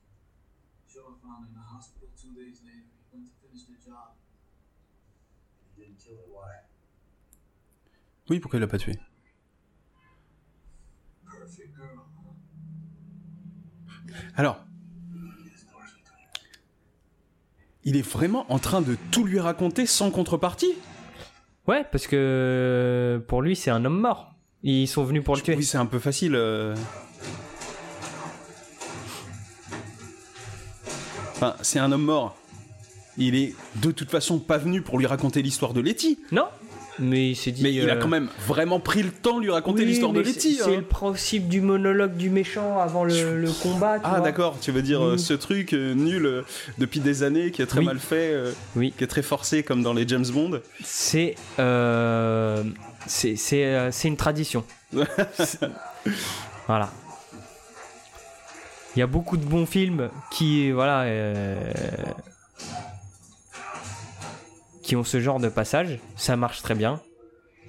[0.93, 2.85] Joe found in the hospital two days later.
[3.11, 4.12] He went to finish the job.
[5.74, 6.28] He didn't kill her.
[6.28, 6.53] Why?
[8.28, 8.99] Oui, pourquoi il l'a pas tué
[11.24, 12.32] Perfect girl, huh?
[14.37, 14.59] Alors,
[17.85, 20.74] il est vraiment en train de tout lui raconter sans contrepartie?
[21.66, 24.35] Ouais, parce que pour lui, c'est un homme mort.
[24.62, 25.55] Ils sont venus pour le tuer.
[25.57, 26.35] Oui, c'est un peu facile.
[26.35, 26.74] euh.
[31.32, 32.37] Enfin, c'est un homme mort.
[33.16, 36.18] Il est de toute façon pas venu pour lui raconter l'histoire de Letty.
[36.32, 36.49] Non
[37.01, 37.62] Mais il s'est dit.
[37.62, 40.12] Mais il a euh, quand même vraiment pris le temps de lui raconter oui, l'histoire
[40.12, 40.55] de Letty.
[40.55, 40.76] c'est- hein.
[40.76, 43.99] le principe du monologue du méchant avant le, le combat.
[43.99, 46.45] tu Ah d'accord, tu veux dire euh, ce truc euh, nul
[46.78, 47.84] depuis des années, qui est très Oui.
[47.86, 48.34] mal fait,
[48.76, 48.92] Oui.
[48.97, 50.61] qui est très forcé comme dans les James Bond.
[50.84, 51.34] C'est.
[51.59, 52.62] euh,
[53.07, 54.64] c'est euh, une tradition.
[56.66, 56.90] Voilà.
[58.97, 60.70] Il y a beaucoup de bons films qui.
[60.70, 61.03] Voilà.
[61.03, 61.57] euh,
[64.85, 65.99] qui ont ce genre de passage.
[66.16, 67.01] Ça marche très bien.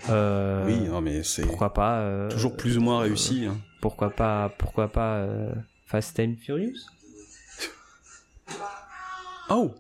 [0.09, 1.99] Euh, Oui, non mais c'est Pourquoi pas.
[2.01, 3.45] euh, toujours plus ou moins réussi.
[3.49, 3.57] hein.
[3.81, 4.49] Pourquoi pas.
[4.57, 5.15] Pourquoi pas.
[5.15, 5.51] euh,
[5.87, 6.77] Fast and Furious?
[9.49, 9.73] Oh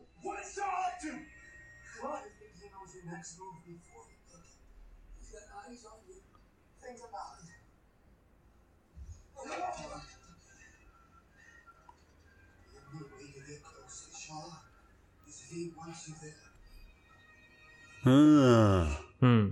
[18.05, 18.87] Ah.
[19.21, 19.49] Hmm.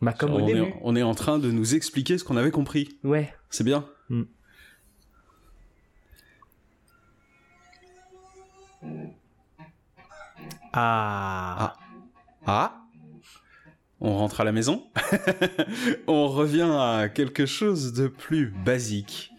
[0.00, 0.60] Bah, comme au on, début.
[0.62, 2.98] est, on est en train de nous expliquer ce qu'on avait compris.
[3.04, 3.32] Ouais.
[3.50, 3.84] C'est bien.
[10.72, 11.74] Ah.
[12.46, 12.82] Ah
[14.00, 14.84] On rentre à la maison.
[16.06, 19.30] on revient à quelque chose de plus basique.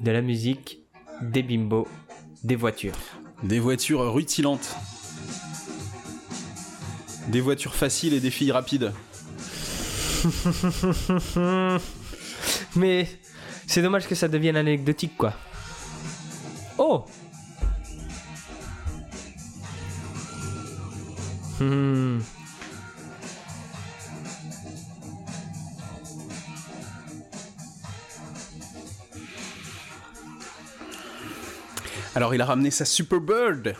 [0.00, 0.78] De la musique,
[1.20, 1.88] des bimbos,
[2.44, 2.96] des voitures.
[3.42, 4.76] Des voitures rutilantes.
[7.28, 8.92] Des voitures faciles et des filles rapides.
[12.76, 13.08] Mais
[13.66, 15.34] c'est dommage que ça devienne anecdotique, quoi.
[16.78, 17.04] Oh
[21.60, 22.18] Hmm.
[32.14, 33.74] Alors il a ramené sa Superbird.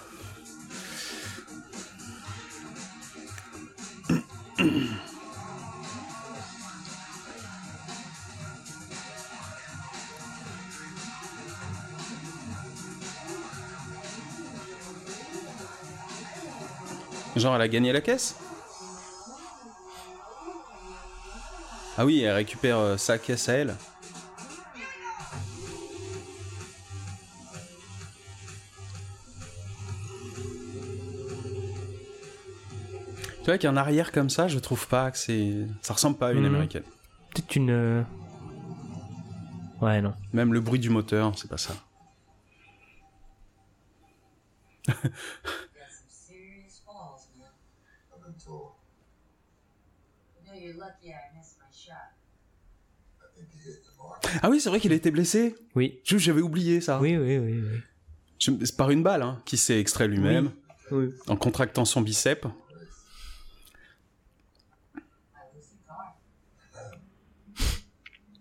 [17.43, 18.37] Genre elle a gagné la caisse
[21.99, 23.75] Ah oui, elle récupère euh, sa caisse à elle.
[33.41, 35.67] Tu vois qu'un arrière comme ça, je trouve pas que c'est.
[35.83, 36.47] Ça ressemble pas à une Mhm.
[36.47, 36.85] américaine.
[37.35, 37.71] Peut-être une.
[37.71, 38.03] euh,
[39.81, 40.15] Ouais, non.
[40.33, 41.75] Même le bruit du moteur, c'est pas ça.
[54.43, 55.55] Ah oui, c'est vrai qu'il a été blessé.
[55.75, 56.01] Oui.
[56.05, 57.01] Juste, j'avais oublié ça.
[57.01, 57.61] Oui, oui, oui.
[57.61, 57.79] oui.
[58.39, 60.51] Je- C'est par une balle hein, qui s'est extrait lui-même
[60.91, 61.11] Oui.
[61.29, 62.47] en contractant son bicep.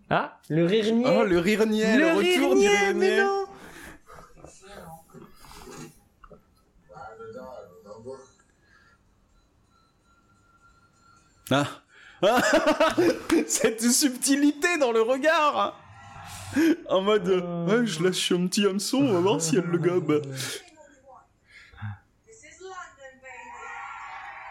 [0.09, 1.05] Ah, le rire niais.
[1.07, 3.45] Oh, le rire niais, le, Le rire retour du niais, rire mais non.
[7.23, 7.41] Die,
[7.85, 8.17] remember?
[11.51, 11.67] Ah.
[12.23, 12.41] Ah,
[13.47, 15.79] Cette subtilité dans le regard
[16.89, 17.65] En mode, Euh.
[17.81, 20.21] Ouais, je lâche un petit hameçon, on va voir si elle le gobe.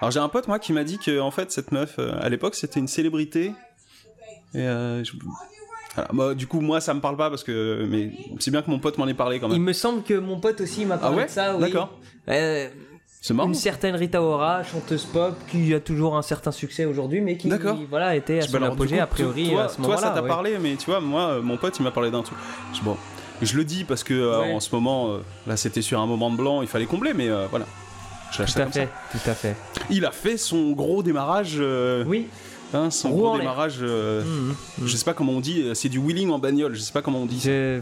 [0.01, 2.29] Alors j'ai un pote moi qui m'a dit que en fait cette meuf euh, à
[2.31, 3.53] l'époque c'était une célébrité.
[4.55, 5.13] Et euh, je-.
[6.15, 8.79] Bah, du coup moi ça me parle pas parce que mais c'est bien que mon
[8.79, 9.63] pote m'en ait parlé quand Il même.
[9.63, 11.55] me semble que mon pote aussi m'a parlé Ah ouais de ça.
[11.55, 11.61] Oui.
[11.61, 11.99] D'accord.
[12.29, 12.69] Euh,
[13.23, 13.49] C'est marrant.
[13.49, 17.49] une certaine Rita Ora, chanteuse pop, qui a toujours un certain succès aujourd'hui, mais qui
[17.49, 17.77] D'accord.
[17.91, 19.83] voilà, était à Bah son alors, du apogée coup, a priori toi, à ce toi,
[19.83, 20.01] moment-là.
[20.01, 20.29] ça t'a ouais.
[20.29, 22.39] parlé mais tu vois moi euh, mon pote il m'a parlé d'un truc.
[22.73, 22.97] Je, bon
[23.43, 24.55] je le dis parce que euh, Ouais.
[24.55, 27.29] en ce moment euh, là c'était sur un moment de blanc il fallait combler mais
[27.29, 27.67] euh, voilà.
[28.33, 29.19] Je lâche Tout ça à comme fait, ça.
[29.19, 29.57] tout à fait.
[29.91, 32.27] Il a fait son gros démarrage euh, Oui,
[32.73, 33.41] Hein, son Roue gros l'air.
[33.41, 34.55] démarrage, euh, Mhm.
[34.87, 37.03] je sais pas comment on dit, euh, c'est du wheeling en bagnole, je sais pas
[37.03, 37.41] comment on dit.
[37.41, 37.49] ça.
[37.51, 37.81] Je...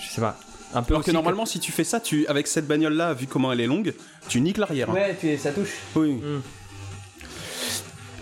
[0.00, 0.36] je sais pas.
[0.74, 3.52] Un peu Alors que normalement, si tu fais ça, tu, avec cette bagnole-là, vu comment
[3.52, 3.94] elle est longue,
[4.28, 4.90] tu niques l'arrière.
[4.90, 4.94] hein.
[4.94, 5.36] Ouais, tu...
[5.38, 5.74] ça touche.
[5.94, 6.20] Oui.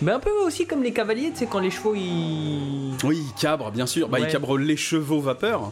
[0.01, 2.93] Mais un peu aussi comme les cavaliers, tu sais, quand les chevaux ils.
[3.03, 4.09] Oui, il cabre, bien sûr.
[4.09, 4.31] Bah, il Ouais.
[4.31, 5.71] cabre les chevaux vapeur.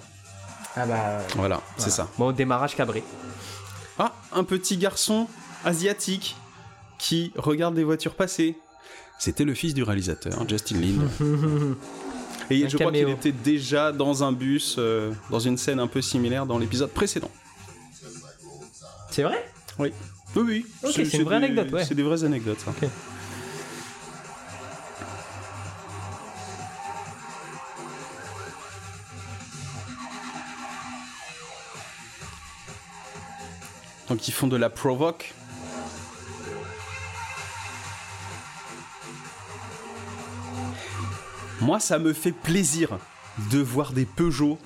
[0.75, 1.19] Ah bah.
[1.35, 2.09] Voilà, c'est ça.
[2.17, 3.03] Bon, démarrage cabré.
[3.99, 5.27] Ah, un petit garçon
[5.65, 6.35] asiatique
[6.97, 8.57] qui regarde des voitures passer.
[9.19, 11.07] C'était le fils du réalisateur, Justin Lin.
[12.59, 15.87] Et Un je crois qu'il était déjà dans un bus, euh, dans une scène un
[15.87, 17.31] peu similaire dans l'épisode précédent.
[19.09, 19.43] C'est vrai?
[19.79, 19.91] Oui.
[20.35, 20.43] Oui,
[20.83, 20.91] oui.
[20.91, 21.85] C'est une vraie des- anecdote, ouais.
[21.85, 22.71] C'est des vraies anecdotes, ça.
[34.09, 35.33] Donc ils font de la provoque.
[41.61, 42.97] Moi, ça me fait plaisir
[43.51, 44.57] de voir des Peugeot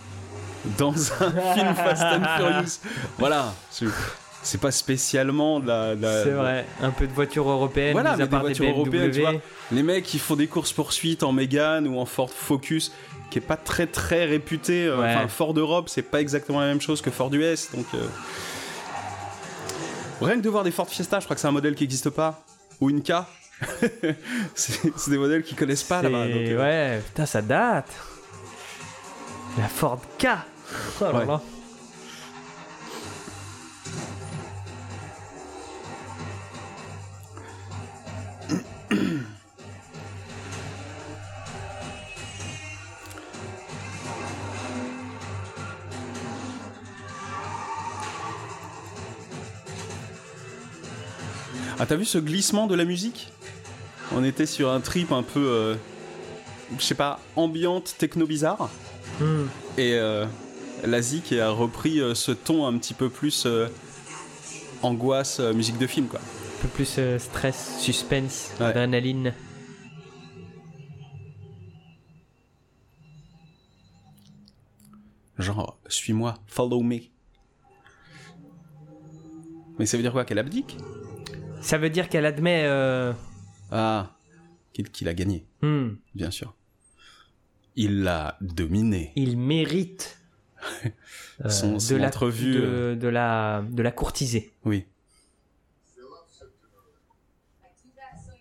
[0.78, 2.80] dans un film Fast and Furious.
[3.18, 6.24] Voilà, c'est- pas spécialement de la.
[6.24, 6.66] C'est vrai.
[6.82, 9.34] Un peu de voiture européenne, Voilà, mais à part des voitures européennes, tu vois.
[9.72, 12.92] Les mecs qui font des courses poursuites en Mégane ou en Ford Focus,
[13.30, 14.86] qui est pas très très réputé.
[14.86, 15.14] euh, Ouais.
[15.16, 17.86] Enfin, Ford Europe, c'est pas exactement la même chose que Ford US, donc.
[17.94, 18.08] euh,
[20.22, 22.10] Rien que de voir des Ford Fiesta, je crois que c'est un modèle qui n'existe
[22.10, 22.42] pas,
[22.82, 23.12] ou une K.
[24.56, 26.26] c'est des modèles qu'ils connaissent pas là-bas.
[26.26, 27.90] Euh, Ouais, putain, ça date.
[29.58, 30.28] La Ford K.
[31.02, 31.26] Oh là Ouais.
[31.26, 31.42] là.
[51.80, 53.32] Ah, t'as vu ce glissement de la musique?
[54.14, 55.76] On était sur un trip un peu, euh,
[56.78, 58.70] je sais pas, ambiante, techno bizarre.
[59.20, 59.46] Hmm.
[59.78, 60.26] Et euh,
[60.86, 63.68] l'Asie qui a repris euh, ce ton un petit peu plus euh,
[64.82, 66.20] angoisse, musique de film, quoi.
[66.20, 68.68] Un peu plus stress, suspense, Ouais.
[68.68, 69.34] adrénaline.
[75.38, 76.98] Genre, suis-moi, follow me.
[79.78, 80.78] Mais ça veut dire quoi Qu'elle abdique?
[81.62, 82.64] Ça veut dire qu'elle admet.
[82.66, 83.14] euh,
[83.72, 84.16] Ah,
[84.94, 86.56] qu'il a gagné, hmm, bien sûr.
[87.76, 89.12] Il l'a dominé.
[89.16, 90.20] il mérite
[91.46, 92.16] euh, Son- de, la, de,
[92.60, 92.96] euh.
[92.96, 94.52] de la, de la courtiser.
[94.66, 94.86] Oui.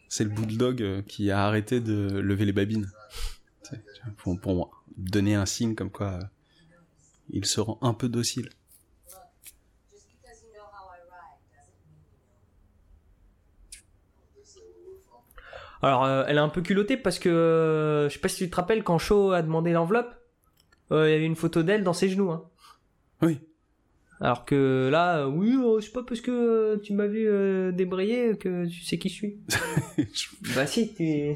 [0.09, 2.91] C'est le bulldog euh, qui a arrêté de lever les babines.
[4.41, 6.23] Pour donner un signe comme quoi euh,
[7.31, 8.49] il se rend un peu docile.
[15.83, 17.29] Alors, euh, elle est un peu culottée parce que.
[17.29, 20.15] euh, je sais pas si tu te rappelles quand Shaw a demandé l'enveloppe,
[20.93, 22.31] euh, il y avait une photo d'elle dans ses genoux.
[22.31, 22.45] Hein.
[23.23, 23.39] Oui.
[24.19, 27.29] Alors que là, oui, euh, c'est pas parce que tu m'as vu
[27.75, 29.39] débrayer que tu sais qui je suis.
[30.55, 31.35] bah si, tu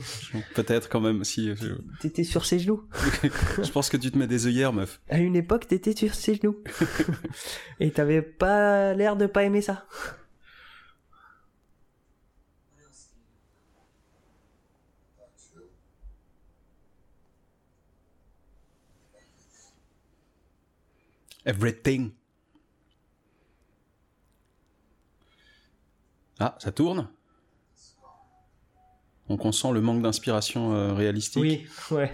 [0.55, 1.55] Peut-être quand même, si.
[1.57, 2.89] Je, t'étais sur ses genoux.
[3.63, 5.03] je pense que tu te mets des œillères, meuf.
[5.11, 6.57] À une époque, t'étais sur ses genoux.
[7.81, 9.87] Et t'avais pas l'air de pas aimer ça.
[21.47, 22.11] Everything.
[26.39, 27.09] Ah, ça tourne
[29.29, 31.43] Donc on sent le manque d'inspiration euh, réalistique.
[31.43, 32.13] Oui, ouais.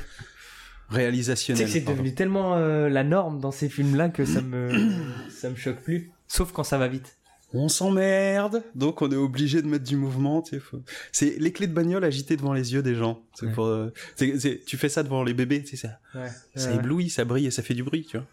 [1.65, 4.71] Que c'est devenu tellement euh, la norme dans ces films-là que ça me,
[5.31, 6.11] ça me choque plus.
[6.29, 7.17] Sauf quand ça va vite.
[7.55, 10.43] On s'emmerde, donc on est obligé de mettre du mouvement.
[10.61, 10.83] Faut-
[11.13, 13.23] C'est les clés de bagnole agitées devant les yeux des gens.
[13.35, 13.53] C'est Ouais.
[13.53, 16.29] pour, euh, c'est- c'est- Tu fais ça devant les bébés, sais, ça, Ouais.
[16.57, 18.27] ça éblouit, ça brille et ça fait du bruit, tu vois.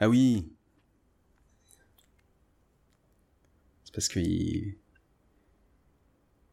[0.00, 0.48] Ah oui.
[3.84, 4.20] C'est parce que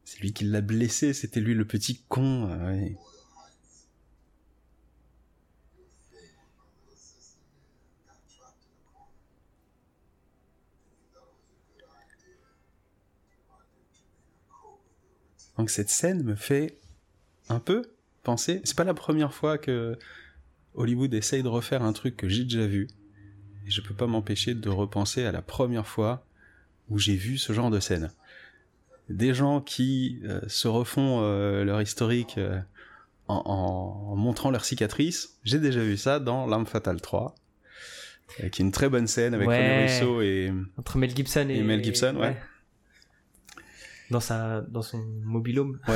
[0.03, 2.47] c'est lui qui l'a blessé, c'était lui le petit con.
[2.49, 2.73] ah.
[15.57, 16.77] Donc cette scène me fait
[17.49, 17.84] un peu
[18.23, 18.61] penser.
[18.63, 19.97] C'est pas la première fois que
[20.73, 22.88] Hollywood essaye de refaire un truc que j'ai déjà vu.
[23.67, 26.25] Et je peux pas m'empêcher de repenser à la première fois
[26.89, 28.11] où j'ai vu ce genre de scène.
[29.09, 32.59] Des gens qui euh, se refont euh, leur historique euh,
[33.27, 35.37] en, montrant leurs cicatrices.
[35.43, 37.35] J'ai déjà vu ça dans L'Arme Fatale 3.
[38.43, 39.57] euh, qui est une très bonne scène avec Ouais.
[39.57, 42.35] René Russo et Entre Mel Gibson et, Et Mel Gibson, ouais.
[44.11, 45.79] dans sa dans son mobilhome.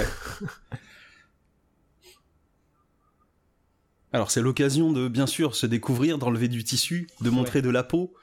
[4.13, 7.83] Alors c'est l'occasion de bien sûr se découvrir, d'enlever du tissu, de montrer de la
[7.83, 8.13] peau.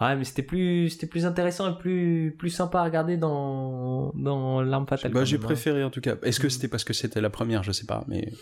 [0.00, 4.62] Ouais, mais c'était plus c'était plus intéressant et plus plus sympa à regarder dans dans
[4.62, 5.12] l'arme fatale.
[5.12, 6.14] Bah j'ai préféré en tout cas.
[6.22, 6.50] Est-ce que Mhm.
[6.50, 8.32] c'était parce que c'était la première, je sais pas, mais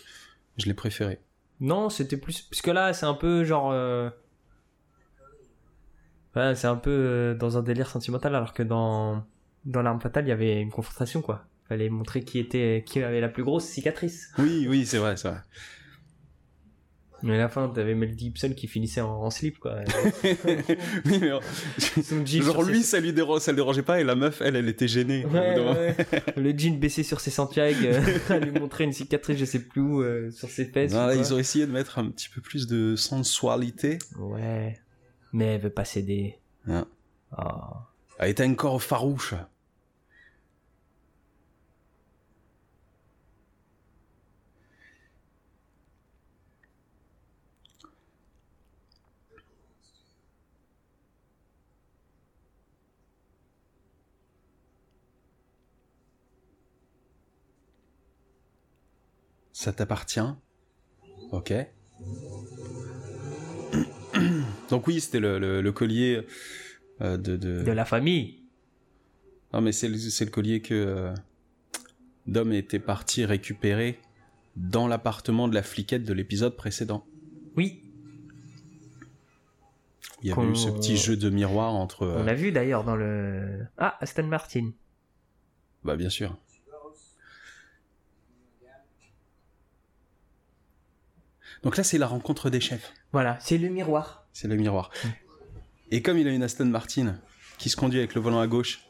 [0.57, 1.19] je l'ai préféré.
[1.61, 4.09] Non, c'était plus parce que là, c'est un peu genre euh,
[6.37, 9.25] ouais, c'est un peu euh, dans un délire sentimental alors que dans
[9.65, 11.45] dans l'arme fatale, il y avait une confrontation quoi.
[11.69, 14.29] Fallait montrer qui était qui avait la plus grosse cicatrice.
[14.39, 15.39] Oui, oui, c'est vrai, c'est vrai.
[17.23, 19.81] Mais à la fin, t'avais Mel Gibson qui finissait en, en slip quoi.
[20.25, 21.43] oui, mais genre
[21.79, 22.05] sur
[22.65, 24.87] ses- lui, ça lui dérange, ça le dérangeait pas et la meuf, elle, elle était
[24.87, 25.27] gênée.
[25.27, 25.97] Ouais, ouais.
[26.37, 30.01] le jean baissé sur ses Santiago, euh, lui montrer une cicatrice, je sais plus où,
[30.01, 30.93] euh, sur ses fesses.
[30.93, 31.23] Non, ou là, quoi.
[31.23, 33.99] ils ont essayé de mettre un petit peu plus de sensualité.
[34.17, 34.79] Ouais.
[35.33, 36.39] Mais elle veut pas céder.
[36.69, 36.87] Ah.
[37.33, 37.89] Ah.
[38.21, 39.35] Elle était encore farouche.
[59.61, 60.21] Ça t'appartient.
[61.33, 61.53] Ok.
[64.71, 66.25] Donc oui, c'était le, le- le collier
[67.01, 67.65] euh, de, de...
[67.65, 68.45] De la famille.
[69.53, 71.13] Non, mais c'est le, le collier que euh,
[72.29, 73.99] Dom était parti récupérer
[74.55, 77.05] dans l'appartement de la fliquette de l'épisode précédent.
[77.57, 77.83] Oui.
[80.23, 82.05] Il y avait eu ce petit jeu de miroir entre...
[82.05, 83.67] euh, On l'a vu d'ailleurs dans le.
[83.77, 84.71] Ah, Aston Martin.
[85.83, 86.37] Bah bien sûr.
[91.63, 92.93] Donc là, c'est la rencontre des chefs.
[93.13, 94.27] Voilà, c'est le miroir.
[94.33, 94.91] C'est le miroir.
[95.91, 97.17] Et comme il a une Aston Martin
[97.59, 98.81] qui se conduit avec le volant à gauche,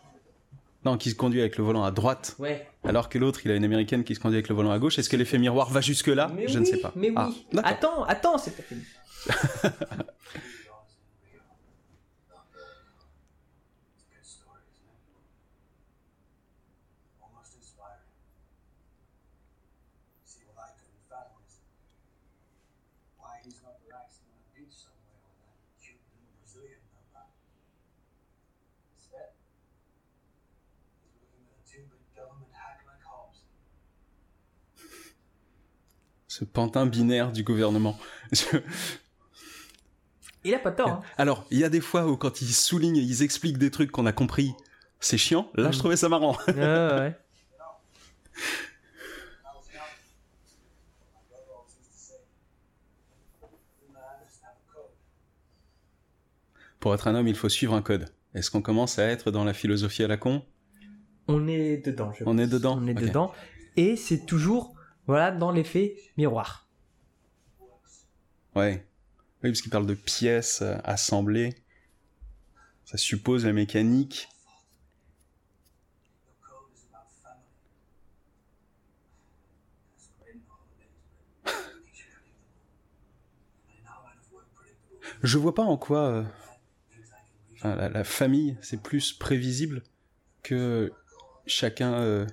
[0.84, 2.66] non, qui se conduit avec le volant à droite, Ouais.
[2.84, 4.98] alors que l'autre, il a une américaine qui se conduit avec le volant à gauche,
[4.98, 6.30] est-ce que l'effet miroir va jusque-là?
[6.46, 6.92] Je oui, ne sais pas.
[6.94, 7.14] Mais oui.
[7.16, 7.70] Ah, d'accord.
[7.70, 8.82] attends, attends, c'est pas fini.
[36.38, 37.98] Ce pantin binaire du gouvernement.
[38.32, 38.58] Je-
[40.44, 40.88] Il a pas tort.
[40.88, 41.02] Hein.
[41.16, 43.90] Alors, il y a des fois où quand ils soulignent et ils expliquent des trucs
[43.90, 44.54] qu'on a compris,
[45.00, 45.50] c'est chiant.
[45.54, 45.80] Là, je Mm.
[45.80, 46.36] trouvais ça marrant.
[56.80, 58.12] Pour être un homme, il faut suivre un code.
[58.34, 60.42] Est-ce qu'on commence à être dans la philosophie à la con?
[61.26, 62.12] On est dedans.
[62.12, 63.32] Je On est dedans On est dedans.
[63.76, 64.74] Et c'est toujours,
[65.08, 66.68] voilà, dans l'effet miroir.
[68.54, 68.86] Ouais.
[69.42, 71.54] Oui, parce qu'il parle de pièces euh, assemblées.
[72.84, 74.28] Ça suppose la mécanique.
[85.22, 86.26] Je vois pas en quoi
[87.64, 89.82] euh, la famille, c'est plus prévisible
[90.42, 90.92] que
[91.46, 92.26] chacun, euh,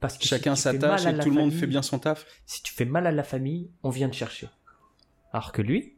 [0.00, 2.24] Parce que chacun s'attache et tout le monde fait bien son taf.
[2.46, 4.48] Si tu fais mal à la famille, on vient te chercher.
[5.32, 5.94] Alors que lui,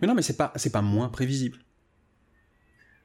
[0.00, 1.58] Mais non, mais c'est pas, c'est pas moins prévisible.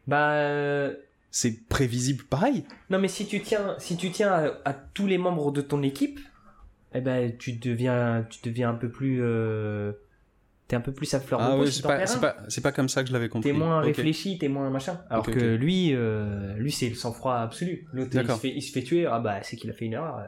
[0.07, 0.93] bah, euh,
[1.31, 2.65] C'est prévisible pareil.
[2.89, 5.81] non mais si tu tiens, si tu tiens à, à tous les membres de ton
[5.83, 6.19] équipe,
[6.93, 9.93] eh ben tu deviens, tu deviens un peu plus, euh,
[10.67, 11.71] t'es un peu plus à fleur de Ah peau oui,
[12.47, 13.51] c'est pas, comme ça que je l'avais compris.
[13.51, 15.01] T'es moins réfléchi, t'es moins machin.
[15.09, 17.87] Alors que lui, euh, lui c'est le sang-froid absolu.
[17.93, 19.05] L'autre, il se, fait, il se fait tuer.
[19.05, 20.27] Ah bah c'est qu'il a fait une erreur.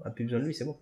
[0.00, 0.76] On a plus besoin de lui, c'est bon.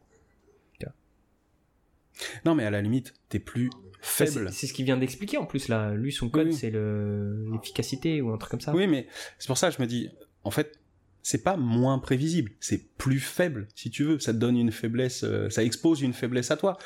[2.45, 3.71] Non, mais à la limite, t'es plus
[4.01, 4.49] faible.
[4.49, 5.93] C'est c'est ce qu'il vient d'expliquer en plus là.
[5.95, 6.53] Lui, son code, Oui.
[6.55, 8.75] c'est le l'efficacité ou un truc comme ça.
[8.75, 9.07] Oui, mais
[9.39, 10.11] c'est pour ça que je me dis,
[10.45, 10.79] en fait,
[11.23, 14.19] c'est pas moins prévisible, c'est plus faible, si tu veux.
[14.19, 16.79] Ça te donne une faiblesse, euh, ça expose une faiblesse à toi.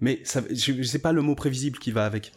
[0.00, 2.32] Mais ça, je, c'est pas le mot prévisible qui va avec.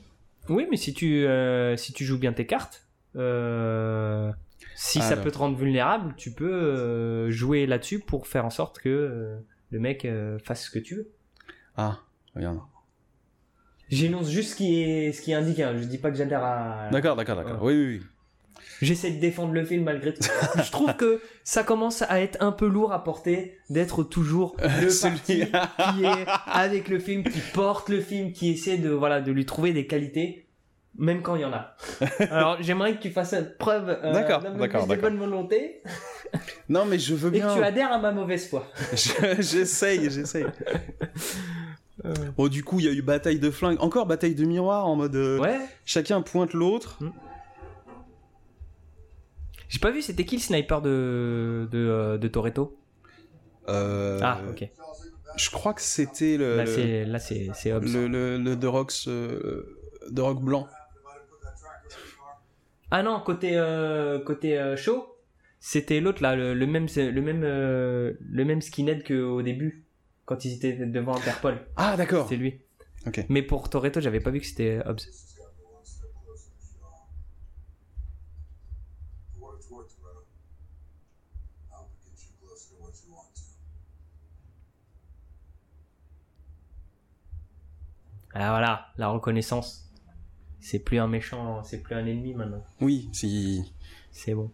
[0.49, 2.85] Oui, mais si tu, euh, si tu joues bien tes cartes,
[3.15, 4.31] euh,
[4.76, 8.80] si ça peut te rendre vulnérable, tu peux euh, jouer là-dessus pour faire en sorte
[8.80, 9.38] que euh,
[9.72, 11.07] le mec euh, fasse ce que tu veux.
[11.77, 11.99] Ah,
[12.35, 12.60] regarde.
[13.90, 15.64] J'énonce juste ce qui est, ce qui est indiqué.
[15.64, 15.76] hein.
[15.77, 16.90] Je dis pas que j'adhère à.
[16.91, 17.61] D'accord, d'accord, d'accord.
[17.64, 18.02] Oui, oui, oui.
[18.84, 20.23] J'essaie de défendre le film malgré tout.
[20.64, 24.89] Je trouve que ça commence à être un peu lourd à porter d'être toujours le
[24.89, 25.45] Celui- parti
[25.97, 29.45] qui est avec le film, qui porte le film, qui essaie de voilà de lui
[29.45, 30.45] trouver des qualités.
[30.97, 31.76] même quand il y en a.
[32.30, 35.81] Alors j'aimerais que tu fasses preuve euh, D'accord, d'accord, de bonne volonté
[36.69, 37.47] Non, mais je veux et bien.
[37.53, 38.68] que tu adhères à ma mauvaise foi.
[38.93, 40.45] Je- j'essaye, j'essaye.
[42.38, 43.77] Bon, du coup, il y a eu bataille de flingues.
[43.80, 45.15] Encore bataille de miroirs en mode.
[45.15, 45.60] euh, Ouais.
[45.85, 46.97] Chacun pointe l'autre.
[49.73, 52.77] J'ai pas vu, c'était qui le sniper de, de, euh, de Toretto?
[53.69, 54.69] Euh, Ah, ok.
[55.35, 56.57] Je crois que c'était le.
[56.57, 57.85] Là, c'est là, c'est c'est Hobbs.
[57.91, 59.63] le, le, le The Rocks, euh,
[60.15, 60.67] The Rock blanc.
[62.91, 65.07] Ah non, côté euh, côté show,
[65.59, 69.85] c'était l'autre là, le, le même le même le même skinhead qu'au début
[70.25, 71.65] quand ils étaient devant Interpol.
[71.77, 72.27] Ah, d'accord.
[72.29, 72.61] C'est lui.
[73.07, 73.25] Ok.
[73.27, 74.97] Mais pour Toretto, j'avais pas vu que c'était Hobbs.
[74.97, 77.09] This has got me one step closer to Sean.
[79.33, 80.23] For what it's worth, Toretto,
[81.73, 83.41] I'll get you closer to what you want to.
[88.34, 89.89] Ah voilà, la reconnaissance.
[90.60, 92.64] C'est plus un méchant, c'est plus un ennemi maintenant.
[92.81, 93.61] Oui, si.
[94.11, 94.51] C'est bon.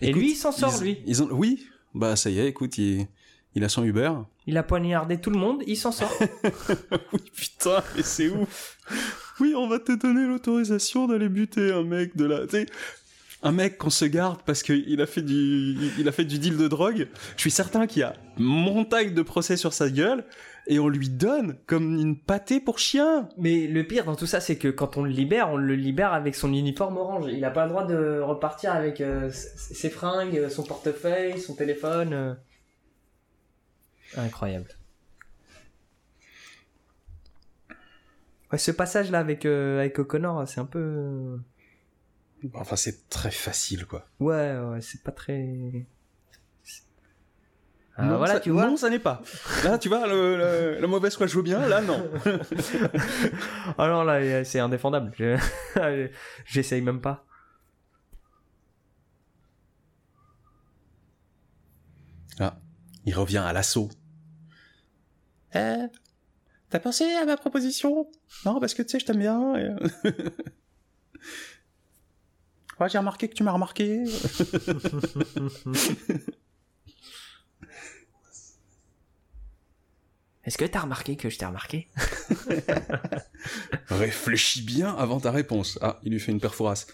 [0.00, 0.98] Et Écoute, lui, il s'en sort, ils- lui.
[1.06, 1.28] Ils ont...
[1.32, 3.06] Oui, bah ça y est, écoute, il,
[3.54, 4.12] il a son Uber.
[4.46, 6.12] Il a poignardé tout le monde, il s'en sort.
[7.12, 8.78] oui, putain, mais c'est ouf.
[9.40, 12.40] Oui, on va te donner l'autorisation d'aller buter un mec de la.
[13.44, 16.56] Un mec qu'on se garde parce qu'il a fait du, il a fait du deal
[16.56, 17.08] de drogue.
[17.36, 20.24] Je suis certain qu'il y a montagne de procès sur sa gueule
[20.72, 23.28] et on lui donne comme une pâtée pour chien.
[23.36, 26.12] Mais le pire dans tout ça, c'est que quand on le libère, on le libère
[26.12, 27.26] avec son uniforme orange.
[27.32, 32.12] Il a pas le droit de repartir avec euh, ses fringues, son portefeuille, son téléphone.
[32.12, 32.34] euh.
[34.16, 34.68] Incroyable.
[38.50, 40.78] Ouais, ce passage-là avec, euh, avec O'Connor, c'est un peu...
[40.78, 41.36] euh,
[42.54, 44.06] Enfin, c'est très facile, quoi.
[44.20, 45.86] Ouais, ouais, c'est pas très...
[47.96, 48.66] Ah, non, voilà, ça, tu vois.
[48.66, 49.20] Non, ça n'est pas.
[49.64, 51.66] Là, tu vois, le, le- la mauvaise foi, je veux bien.
[51.68, 52.02] Là, non.
[53.78, 55.12] Non, là, c'est indéfendable.
[55.18, 55.36] Je-
[56.46, 57.26] J'essaye même pas.
[62.40, 62.56] Ah,
[63.04, 63.90] il revient à l'assaut.
[65.54, 65.74] Eh,
[66.70, 68.08] t'as pensé à ma proposition?
[68.46, 69.54] Non, parce que tu sais, je t'aime bien.
[69.56, 69.68] et-
[72.80, 74.04] ouais, j'ai remarqué que tu m'as remarqué.
[80.44, 81.88] Est-ce que t'as remarqué que je t'ai remarqué?
[83.88, 85.78] Réfléchis bien avant ta réponse.
[85.82, 86.86] Ah, il lui fait une perforace.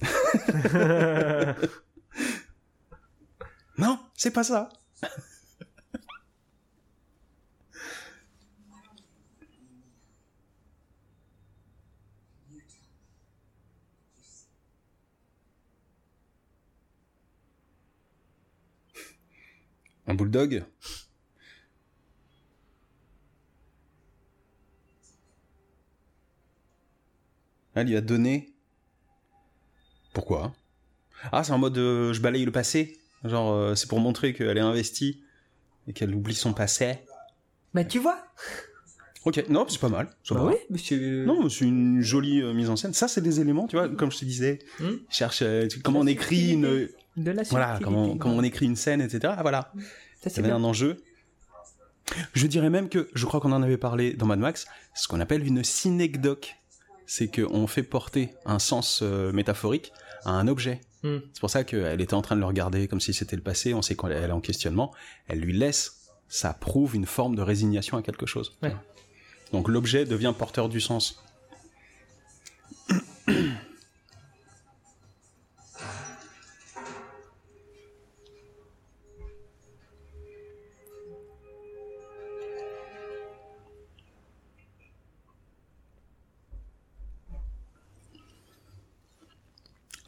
[3.78, 4.68] Non, c'est pas ça.
[20.08, 20.64] Un bulldog?
[27.76, 28.52] Elle lui a donné.
[30.12, 30.52] Pourquoi?
[31.32, 32.98] Ah, c'est en mode euh, je balaye le passé.
[33.24, 35.22] Genre, euh, c'est pour montrer qu'elle est investie
[35.88, 36.98] et qu'elle oublie son passé.
[37.74, 38.18] Bah tu vois
[39.24, 40.08] Ok, non, c'est pas mal.
[40.22, 41.24] ça Bah oui, monsieur...
[41.26, 42.92] Non, mais c'est une jolie euh, mise en scène.
[42.94, 44.60] Ça, c'est des éléments, tu vois, comme je te disais.
[44.78, 44.92] Hmm.
[45.10, 46.88] Cherche euh, tu- comment on écrit une.
[47.16, 47.84] De la Voilà, subtilité.
[47.84, 49.34] comment, comment on écrit une scène, etc.
[49.36, 49.72] Ah, voilà.
[50.22, 50.56] Ça, c'est avait bien.
[50.56, 50.98] un enjeu.
[52.34, 55.18] Je dirais même que, je crois qu'on en avait parlé dans Mad Max, ce qu'on
[55.18, 56.54] appelle une synecdoque.
[57.06, 59.92] C'est qu'on fait porter un sens euh, métaphorique
[60.24, 60.80] à un objet.
[61.02, 61.18] Hmm.
[61.32, 63.74] C'est pour ça qu'elle était en train de le regarder comme si c'était le passé,
[63.74, 64.92] on sait qu'elle est en questionnement.
[65.28, 68.56] Elle lui laisse, ça prouve une forme de résignation à quelque chose.
[68.62, 68.74] Ouais.
[69.52, 71.22] Donc l'objet devient porteur du sens.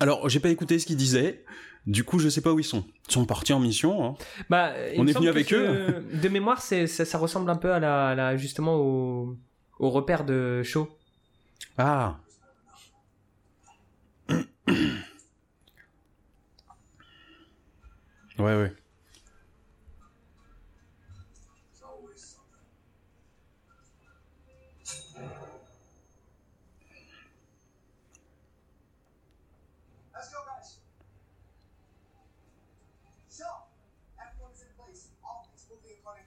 [0.01, 1.45] Alors, j'ai pas écouté ce qu'ils disaient.
[1.87, 2.85] Du coup, je sais pas où ils sont.
[3.09, 4.05] Ils sont partis en mission.
[4.05, 4.15] hein.
[4.51, 8.15] Bah, On est venu avec ce- De mémoire, ça, ça ressemble un peu à la,
[8.15, 9.37] la- justement au,
[9.79, 10.89] au repère de Shaw.
[11.79, 12.19] Ah.
[18.39, 18.73] Ouais, ouais.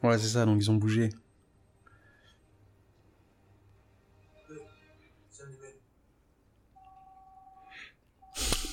[0.04, 1.10] Ouais, c'est ça, donc ils ont bougé.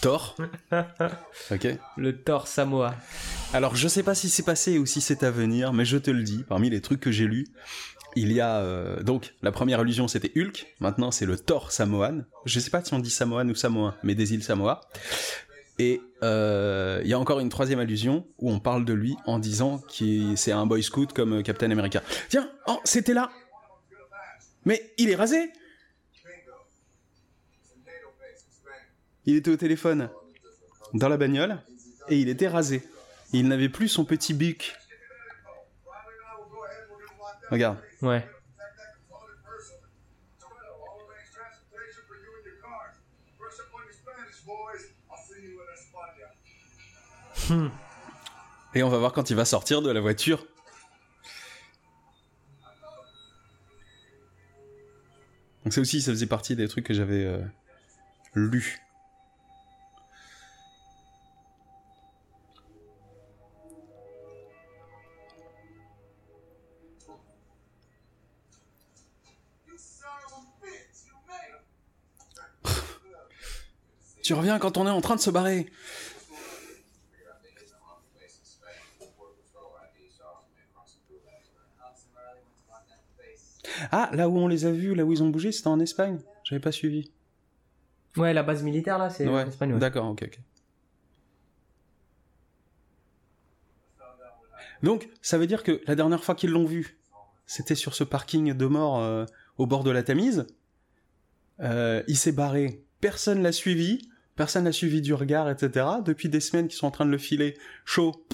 [0.00, 0.36] Thor.
[1.50, 1.66] ok.
[1.96, 2.94] Le Thor Samoa.
[3.52, 6.10] Alors, je sais pas si c'est passé ou si c'est à venir, mais je te
[6.10, 7.48] le dis, parmi les trucs que j'ai lus,
[8.16, 12.24] il y a euh, donc la première allusion c'était Hulk, maintenant c'est le Thor Samoan.
[12.46, 14.80] Je sais pas si on dit Samoan ou Samoan, mais des îles Samoa.
[15.78, 19.38] Et euh, il y a encore une troisième allusion où on parle de lui en
[19.38, 22.02] disant que c'est un boy scout comme euh, Captain America.
[22.28, 23.30] Tiens, oh, c'était là.
[24.64, 25.52] Mais il est rasé.
[29.24, 30.10] Il était au téléphone
[30.94, 31.62] dans la bagnole
[32.08, 32.82] et il était rasé.
[33.32, 34.74] Il n'avait plus son petit buc.
[37.50, 38.37] Riley and
[47.48, 47.70] España.
[48.74, 50.46] Et on va voir quand il va sortir de la voiture.
[55.64, 57.42] Donc ça aussi, ça faisait partie des trucs que j'avais euh,
[58.34, 58.78] lus.
[74.22, 75.70] Tu reviens quand on est en train de se barrer.
[83.92, 86.18] Ah, là où on les a vus, là où ils ont bougé, c'était en Espagne.
[86.44, 87.12] J'avais pas suivi.
[88.16, 89.72] Ouais, la base militaire là, c'est Ouais, en Espagne.
[89.74, 89.78] ouais.
[89.78, 90.38] d'accord, ok, ok.
[94.82, 96.98] Donc, ça veut dire que la dernière fois qu'ils l'ont vu,
[97.46, 99.24] c'était sur ce parking de mort euh,
[99.56, 100.46] au bord de la Tamise.
[101.60, 105.84] Euh, il s'est barré, personne l'a suivi, personne l'a suivi du regard, etc.
[106.04, 108.24] Depuis des semaines qu'ils sont en train de le filer chaud,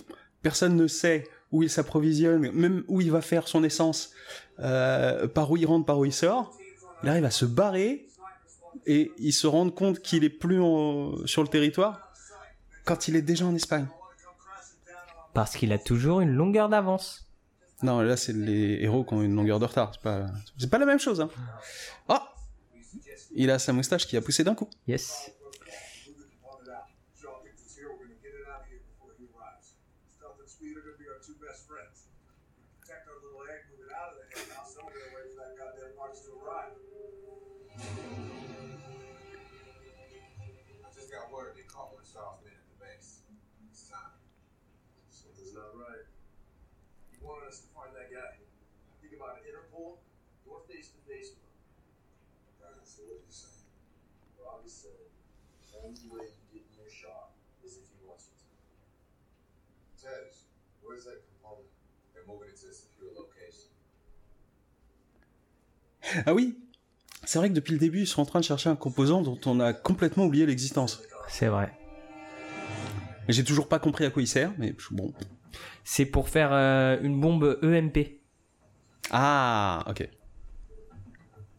[0.42, 1.24] personne ne sait
[1.54, 4.10] où il s'approvisionne, même où il va faire son essence,
[4.58, 6.52] euh, par où il rentre, par où il sort.
[7.02, 8.06] Il arrive à se barrer
[8.86, 12.10] et ils se rendent compte qu'il est plus en- sur le territoire
[12.84, 13.86] quand il est déjà en Espagne.
[15.32, 17.26] Parce qu'il a toujours une longueur d'avance.
[17.82, 19.90] Non, là, c'est les héros qui ont une longueur de retard.
[19.94, 20.26] C'est pas,
[20.58, 21.20] c'est pas la même chose.
[21.20, 21.28] Hein.
[22.08, 22.18] Oh
[23.34, 24.68] Il a sa moustache qui a poussé d'un coup.
[24.88, 25.30] Yes.
[55.84, 57.28] The only way you get near Shaw
[57.64, 58.46] is if he wants you to.
[60.02, 60.32] Tej,
[60.82, 61.68] where's that component?
[62.12, 63.68] They're moving it to a secure location.
[66.26, 66.56] Ah oui
[67.24, 69.40] C'est vrai que depuis le début, ils sont en train de chercher un composant dont
[69.46, 71.02] on a complètement oublié l'existence.
[71.28, 71.72] C'est vrai.
[73.28, 75.14] J'ai toujours pas compris à quoi il sert, mais bon.
[75.82, 78.20] C'est pour faire euh, une bombe EMP.
[79.10, 80.06] Ah, ok.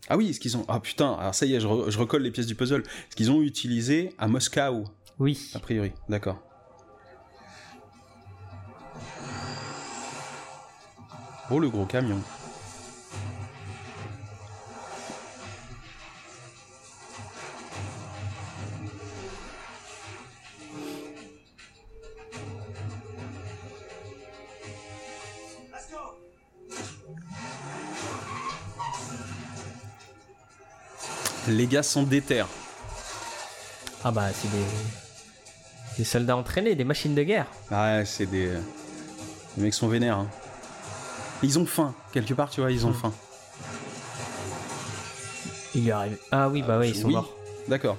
[0.07, 0.65] Ah oui, ce qu'ils ont.
[0.67, 2.83] Ah putain, alors ça y est, je, re- je recolle les pièces du puzzle.
[3.09, 4.85] Ce qu'ils ont utilisé à Moscou,
[5.19, 5.51] Oui.
[5.55, 5.91] a priori.
[6.09, 6.37] D'accord.
[11.51, 12.19] Oh, le gros camion.
[31.65, 32.43] Les gars sont déter.
[34.03, 34.63] Ah bah c'est des...
[35.97, 37.47] des soldats entraînés, des machines de guerre.
[37.71, 38.51] Ah, ouais, c'est des.
[39.57, 40.19] Les mecs sont vénères.
[40.19, 40.29] hein.
[41.41, 43.11] Ils ont faim, quelque part, tu vois, ils ont faim.
[45.73, 46.19] Il lui arrive.
[46.31, 47.33] Ah oui, bah ouais, ils sont Oui, morts.
[47.67, 47.97] D'accord.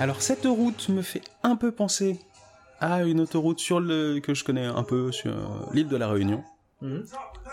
[0.00, 2.18] Alors, cette route me fait un peu penser
[2.80, 6.08] à une autoroute sur le que je connais un peu sur euh, l'île de la
[6.08, 6.42] Réunion.
[6.82, 7.04] Mhm.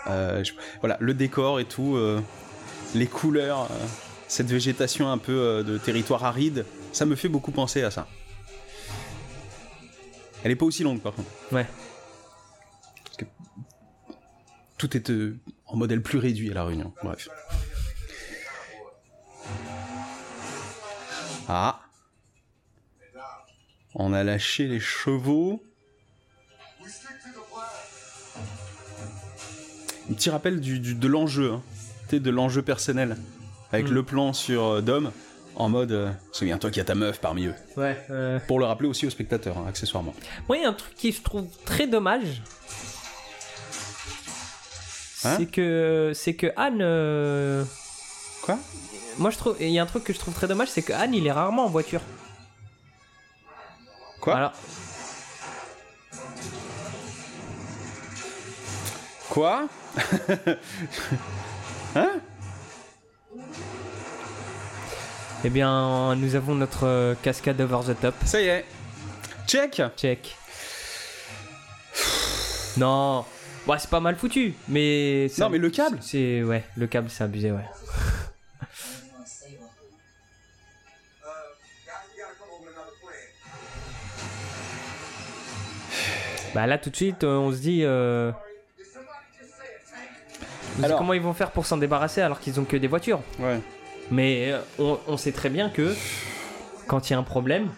[0.08, 2.20] Euh, je- voilà, le décor et tout, euh,
[2.94, 3.86] les couleurs, euh,
[4.28, 8.06] cette végétation un peu euh, de territoire aride, ça me fait beaucoup penser à ça.
[10.44, 11.28] Elle est pas aussi longue par contre.
[11.52, 11.66] Ouais.
[14.78, 16.92] Tout est euh, en modèle plus réduit à la Réunion.
[17.04, 17.28] Bref.
[21.48, 21.80] Ah.
[23.94, 25.62] On a lâché les chevaux.
[30.10, 31.62] Un petit rappel du, du- de l'enjeu, hein.
[32.20, 33.16] De l'enjeu personnel.
[33.72, 33.94] Avec Mm.
[33.94, 35.10] le plan sur euh, Dom,
[35.56, 37.54] en mode euh, Souviens-toi qu'il y a ta meuf parmi eux.
[37.76, 37.96] Ouais.
[38.10, 40.14] euh, Pour le rappeler aussi aux spectateurs, hein, accessoirement.
[40.48, 42.42] Moi, il y a un truc qui je trouve très dommage.
[45.24, 46.80] Hein c'est que c'est que Anne.
[46.82, 47.64] euh,
[48.42, 48.58] Quoi?
[49.18, 49.56] Moi, je trouve.
[49.60, 51.32] Il y a un truc que je trouve très dommage, c'est que Anne, il est
[51.32, 52.00] rarement en voiture.
[54.20, 54.34] Quoi?
[54.36, 54.52] Alors,
[59.30, 59.66] Quoi?
[61.94, 62.20] Hein
[65.44, 68.14] Eh bien, nous avons notre euh, cascade over the top.
[68.24, 68.64] Ça y est.
[69.46, 70.36] Check Check.
[72.76, 73.24] Non.
[73.66, 75.28] Ouais, c'est pas mal foutu, mais.
[75.38, 76.42] Non, mais le câble C'est.
[76.42, 77.64] Ouais, le câble, c'est abusé, ouais.
[86.54, 87.80] Bah là, tout de suite, euh, on se dit.
[87.84, 88.30] euh,
[90.82, 93.60] Alors- comment ils vont faire pour s'en débarrasser alors qu'ils ont que des voitures Ouais.
[94.10, 95.94] Mais euh, on, on sait très bien que
[96.86, 97.68] quand il y a un problème,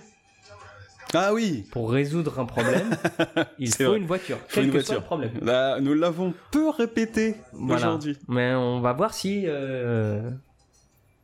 [1.12, 2.90] Ah oui pour résoudre un problème,
[3.58, 3.98] il faut vrai.
[3.98, 4.38] une voiture.
[4.38, 4.86] Faut quel une que voiture.
[4.94, 5.30] soit le problème.
[5.42, 7.86] Là, nous l'avons peu répété Voilà.
[7.88, 8.18] aujourd'hui.
[8.28, 10.28] Mais on va voir si euh,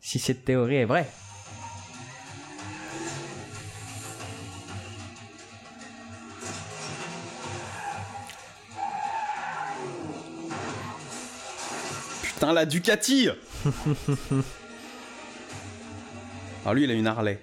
[0.01, 1.09] si cette théorie est vraie.
[12.41, 13.29] Putain, la Ducati
[16.65, 17.39] Alors lui, il a une Harley.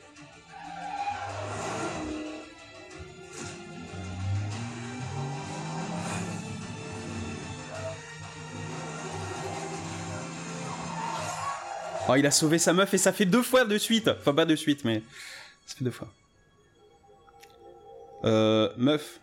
[12.10, 14.08] Oh, il a sauvé sa meuf et ça fait deux fois de suite.
[14.08, 15.04] Enfin, pas de suite, mais
[15.68, 16.12] ça fait deux fois.
[18.24, 19.20] Euh, meuf.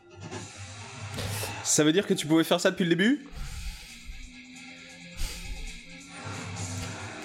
[1.65, 3.27] Ça veut dire que tu pouvais faire ça depuis le début?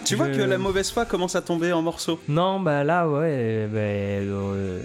[0.09, 2.19] Tu vois que la mauvaise foi commence à tomber en morceaux.
[2.27, 4.81] Non, bah là, ouais, bah, euh,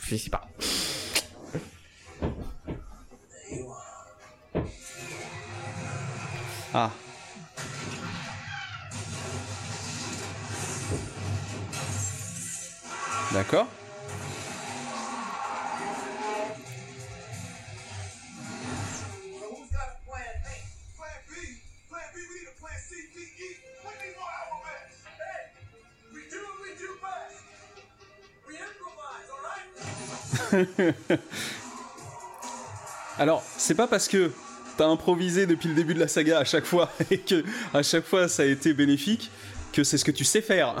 [0.00, 0.48] je sais pas.
[6.74, 6.90] Ah.
[13.32, 13.68] D'accord.
[33.18, 34.30] Alors, c'est pas parce que
[34.76, 37.42] t'as improvisé depuis le début de la saga à chaque fois et que
[37.74, 39.30] à chaque fois ça a été bénéfique
[39.72, 40.76] que c'est ce que tu sais faire.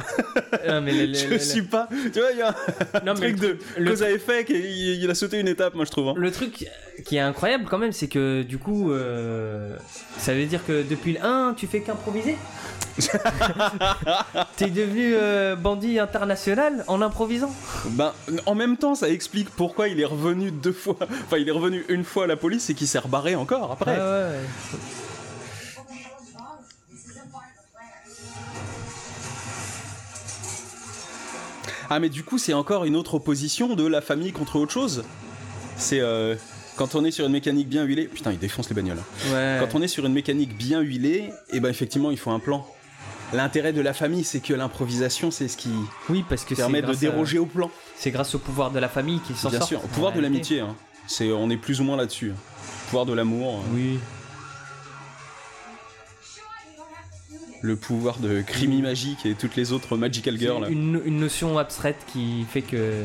[0.66, 1.88] Non, mais le- le- je le- suis pas.
[2.12, 2.54] Tu vois, il y a
[2.94, 5.84] un Non, truc de le- cause à effet qu'il il a sauté une étape, moi
[5.84, 6.08] je trouve.
[6.08, 6.14] hein.
[6.16, 6.66] Le truc
[7.04, 9.76] qui est incroyable quand même, c'est que du coup, euh,
[10.16, 12.36] ça veut dire que depuis le 1, tu fais qu'improviser?
[14.56, 17.52] T'es devenu euh, bandit international en improvisant
[17.90, 18.12] Ben,
[18.46, 20.96] en même temps, ça explique pourquoi il est revenu deux fois.
[21.00, 23.96] Enfin, il est revenu une fois à la police et qu'il s'est rebarré encore après.
[23.96, 24.38] Ouais.
[31.90, 35.04] Ah, mais du coup, c'est encore une autre opposition de la famille contre autre chose.
[35.76, 36.34] C'est euh,
[36.76, 38.06] quand on est sur une mécanique bien huilée.
[38.06, 39.02] Putain, il défonce les bagnoles.
[39.32, 39.58] Ouais.
[39.60, 42.66] Quand on est sur une mécanique bien huilée, et ben effectivement, il faut un plan.
[43.34, 45.70] L'intérêt de la famille, c'est que l'improvisation, c'est ce qui
[46.08, 47.70] Oui, parce que c'est permet de à- déroger au plan.
[47.96, 49.68] C'est grâce au pouvoir de la famille qu'il s'en Bien sort.
[49.68, 50.60] sûr, au pouvoir de l'amitié.
[50.60, 50.74] hein.
[51.06, 52.32] C'est, on est plus ou moins là-dessus.
[52.34, 52.40] hein.
[52.86, 53.98] Pouvoir de l'amour, euh, Oui.
[57.60, 60.70] le pouvoir de Crimi Magique et toutes les autres Magical Girls.
[60.70, 63.02] Une, une notion abstraite qui fait que.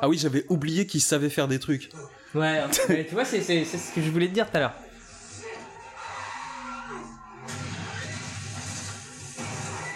[0.00, 1.90] Ah oui, j'avais oublié qu'ils savaient faire des trucs.
[2.38, 4.60] Ouais, mais tu vois, c'est c'est- c'est ce que je voulais te dire tout à
[4.60, 4.74] l'heure.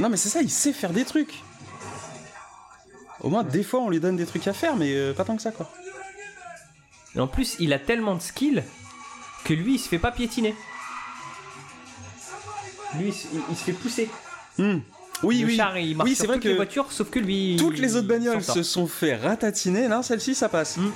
[0.01, 1.35] Non, mais c'est ça, il sait faire des trucs.
[3.20, 5.36] Au moins, des fois, on lui donne des trucs à faire, mais euh, pas tant
[5.36, 5.70] que ça, quoi.
[7.14, 8.64] Et en plus, il a tellement de skill
[9.44, 10.56] que lui, il se fait pas piétiner.
[12.98, 14.10] Lui, il, se- il- il se fait pousser.
[14.59, 14.78] Hmm.
[15.23, 15.56] Oui, le oui.
[15.56, 17.56] char, il marche Oui, c'est vrai toutes les que voitures, sauf que lui.
[17.60, 19.86] toutes les autres bagnoles se sont fait ratatiner.
[19.86, 20.78] Là, celle-ci, ça passe.
[20.78, 20.90] Hmm.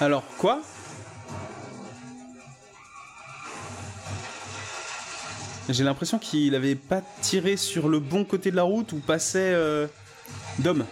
[0.00, 0.60] Alors, quoi?
[5.68, 9.52] J'ai l'impression qu'il avait pas tiré sur le bon côté de la route ou passait
[9.52, 9.86] euh,
[10.58, 10.84] d'homme.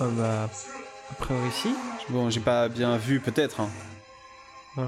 [0.00, 0.50] Ah bah,
[1.10, 1.74] a priori, si.
[2.10, 3.60] Bon, j'ai pas bien vu, peut-être.
[3.60, 3.70] hein.
[4.76, 4.84] Ouais.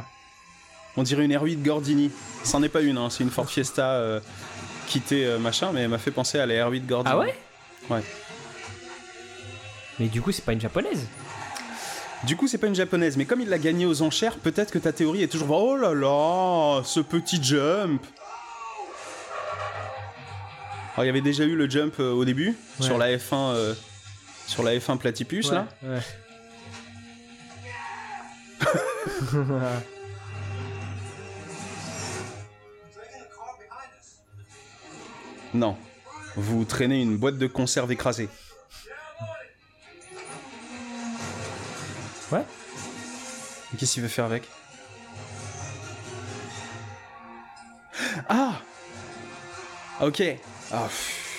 [0.98, 2.10] On dirait une R8 Gordini.
[2.44, 4.20] C'en est pas une, hein, c'est une Ford Fiesta euh,
[4.88, 7.14] quittée euh, machin, mais elle m'a fait penser à la R8 Gordini.
[7.14, 7.34] Ah ouais?
[7.88, 8.02] Ouais.
[9.98, 11.06] Mais du coup, c'est pas une japonaise.
[12.24, 14.78] Du coup, c'est pas une japonaise, mais comme il l'a gagnée aux enchères, peut-être que
[14.78, 15.50] ta théorie est toujours.
[15.50, 18.04] Oh là là, ce petit jump
[20.94, 22.86] Alors, il y avait déjà eu le jump euh, au début, Ouais.
[22.86, 23.74] sur la F1, euh,
[24.46, 25.66] sur la F1 Platypus, là.
[25.82, 26.00] Ouais.
[35.54, 35.76] Non.
[36.36, 38.28] Vous traînez une boîte de conserve écrasée.
[42.32, 42.44] Ouais.
[43.74, 44.48] Et Qu'est-ce qu'il veut faire avec
[48.28, 48.60] Ah
[50.00, 50.22] Ok.
[50.72, 50.88] Ah,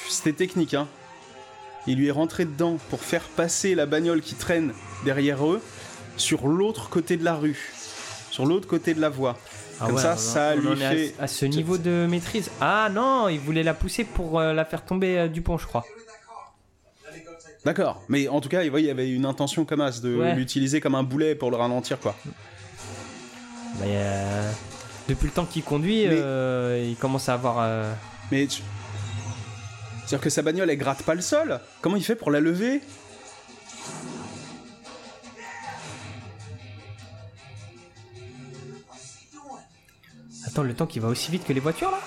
[0.09, 0.87] C'était technique, hein.
[1.85, 4.73] Il lui est rentré dedans pour faire passer la bagnole qui traîne
[5.05, 5.61] derrière eux
[6.17, 7.71] sur l'autre côté de la rue.
[8.31, 9.37] Sur l'autre côté de la voie.
[9.79, 12.49] Ah Comme ouais, ça, ça lui à- fait- À, ce niveau de maîtrise.
[12.59, 15.67] Ah non, il voulait la pousser pour euh, la faire tomber euh, du pont, je
[15.67, 15.85] crois.
[17.67, 18.01] D'accord.
[18.07, 20.35] Mais en tout cas, il y avait une intention comme as de Ouais.
[20.35, 22.15] l'utiliser comme un boulet pour le ralentir, quoi.
[23.83, 24.51] Euh,
[25.09, 27.57] depuis le temps qu'il conduit, Mais- euh, il commence à avoir.
[27.59, 27.91] euh,
[28.31, 28.61] Mais tu-
[29.99, 32.79] C'est-à-dire que sa bagnole, elle gratte pas le sol Comment il fait pour la lever?
[40.45, 41.99] Attends, le temps qui va aussi vite que les voitures là?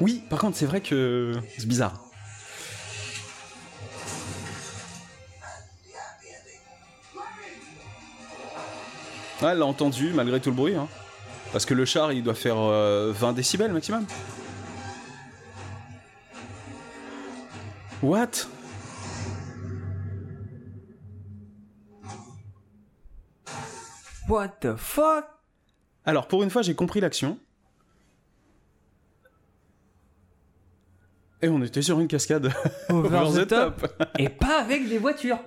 [0.00, 2.00] Oui, par contre, c'est vrai que c'est bizarre.
[9.42, 10.74] Ouais, elle l'a entendu malgré tout le bruit.
[10.74, 10.88] Hein.
[11.52, 14.04] Parce que le char, il doit faire euh, 20 décibels maximum.
[18.02, 18.46] What?
[24.28, 25.24] What the fuck?
[26.04, 27.38] Alors, pour une fois, j'ai compris l'action.
[31.40, 32.52] Et on était sur une cascade.
[32.90, 33.86] Over the top.
[34.18, 35.38] Et pas avec des voitures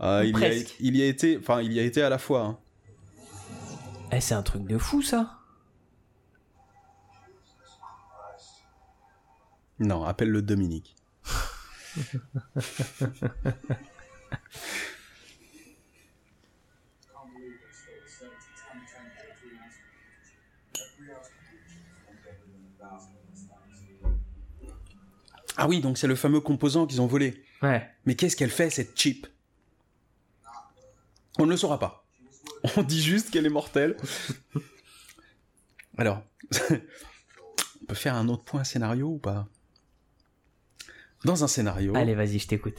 [0.00, 0.74] Ou il, y a, presque.
[0.80, 2.42] il y a été, enfin, il y a été à la fois.
[2.42, 2.58] hein.
[4.12, 5.38] Eh, c'est un truc de fou ça
[9.78, 10.94] Non, appelle-le Dominique.
[17.12, 19.76] Can't believe they stole the 7 to 10 10 for a three ounce.
[20.74, 21.32] That three ounce
[25.56, 27.42] Ah oui, donc c'est le fameux composant qu'ils ont volé.
[27.62, 27.88] Ouais.
[28.06, 29.26] Mais qu'est-ce qu'elle fait, cette chip?
[31.38, 32.01] On ne le saura pas.
[32.76, 33.96] On dit juste qu'elle est mortelle.
[35.98, 36.22] Alors,
[36.70, 39.46] on peut faire un autre point scénario ou pas?
[41.24, 42.74] Dans un scénario, Allez, vas-y, je t'écoute.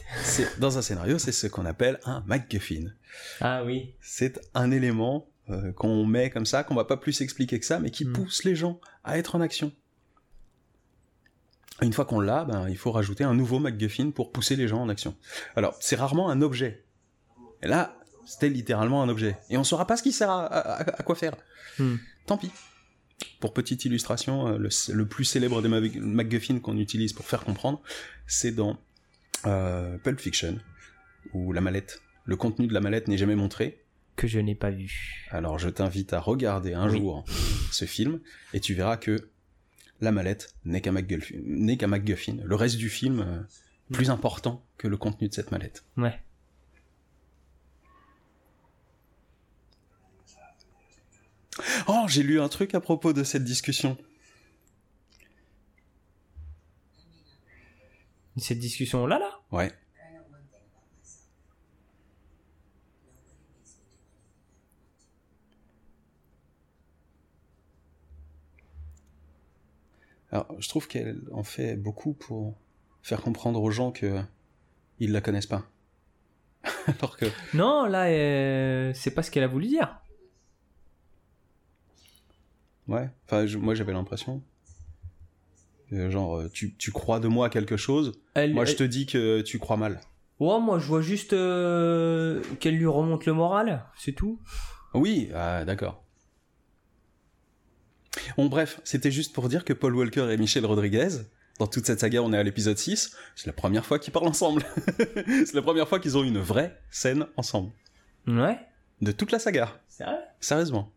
[0.59, 2.91] dans un scénario, c'est ce qu'on appelle un MacGuffin.
[3.39, 3.93] Ah oui.
[4.01, 7.79] C'est un élément euh, qu'on met comme ça, qu'on va pas plus expliquer que ça,
[7.79, 8.13] mais qui Mm.
[8.13, 9.71] pousse les gens à être en action.
[11.81, 14.81] Une fois qu'on l'a, ben, il faut rajouter un nouveau MacGuffin pour pousser les gens
[14.81, 15.15] en action.
[15.55, 16.83] Alors, c'est rarement un objet.
[17.61, 19.37] Et là, c'était littéralement un objet.
[19.49, 21.35] Et on saura pas ce qui sert à, à- à quoi faire.
[21.79, 21.95] Hmm.
[22.25, 22.51] Tant pis.
[23.39, 27.43] Pour petite illustration, euh, le, le plus célèbre des Mac- MacGuffin qu'on utilise pour faire
[27.43, 27.81] comprendre,
[28.27, 28.77] c'est dans
[29.45, 30.57] euh, Pulp Fiction,
[31.33, 33.83] où la mallette, le contenu de la mallette n'est jamais montré,
[34.15, 35.27] Que je n'ai pas vu.
[35.31, 36.97] alors je t'invite à regarder un Oui.
[36.97, 37.25] jour
[37.71, 38.19] ce film
[38.53, 39.29] et tu verras que
[40.01, 41.37] la mallette n'est qu'un MacGuffin,
[41.87, 42.37] MacGuffin.
[42.43, 43.41] Le reste du film, euh,
[43.93, 45.83] plus important que le contenu de cette mallette.
[45.97, 46.19] Ouais.
[51.87, 53.97] Oh, j'ai lu un truc à propos de cette discussion.
[58.37, 59.39] Cette discussion là, là?
[59.51, 59.71] Ouais.
[70.31, 72.57] Alors, je trouve qu'elle en fait beaucoup pour
[73.03, 74.19] faire comprendre aux gens que
[74.99, 75.69] ils la connaissent pas.
[76.87, 80.02] Alors que Non, là, euh, c'est pas ce qu'elle a voulu dire.
[82.87, 84.41] Ouais, enfin, je- moi j'avais l'impression.
[85.89, 89.05] que, genre, euh, tu, tu crois de moi quelque chose, Elle, moi je te dis
[89.05, 90.01] que tu crois mal.
[90.39, 94.39] Ouais, moi, je vois juste euh, qu'elle lui remonte le moral, c'est tout.
[94.95, 96.03] Oui, ah, d'accord.
[98.37, 101.09] Bon, bref, c'était juste pour dire que Paul Walker et Michel Rodriguez,
[101.59, 104.27] dans toute cette saga, on est à l'épisode 6, c'est la première fois qu'ils parlent
[104.27, 104.63] ensemble.
[105.27, 107.71] c'est la première fois qu'ils ont une vraie scène ensemble.
[108.27, 108.59] Ouais,
[109.01, 109.79] De toute la saga,
[110.39, 110.91] sérieusement.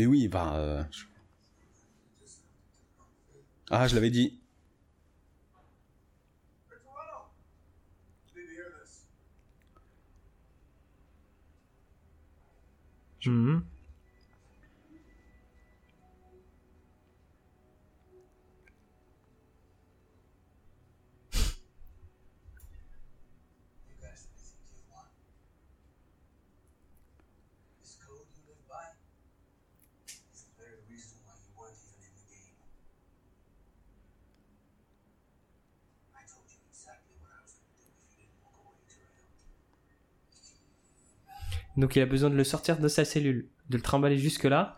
[0.00, 0.54] Mais oui, bah...
[0.56, 0.82] euh,
[3.70, 4.40] Ah, je l'avais dit.
[6.70, 7.28] Toronto!
[8.34, 9.04] You need to hear this.
[13.26, 13.62] Mhm.
[23.88, 25.06] You guys really think you've won?
[27.80, 28.92] This code you live by
[30.34, 32.56] is the very reason why you weren't even in the game.
[36.12, 38.76] I told you exactly what I was going to do if you didn't walk away,
[38.90, 39.24] Terrell.
[41.80, 44.76] Donc il a besoin de le sortir de sa cellule, de le trimballer jusque-là,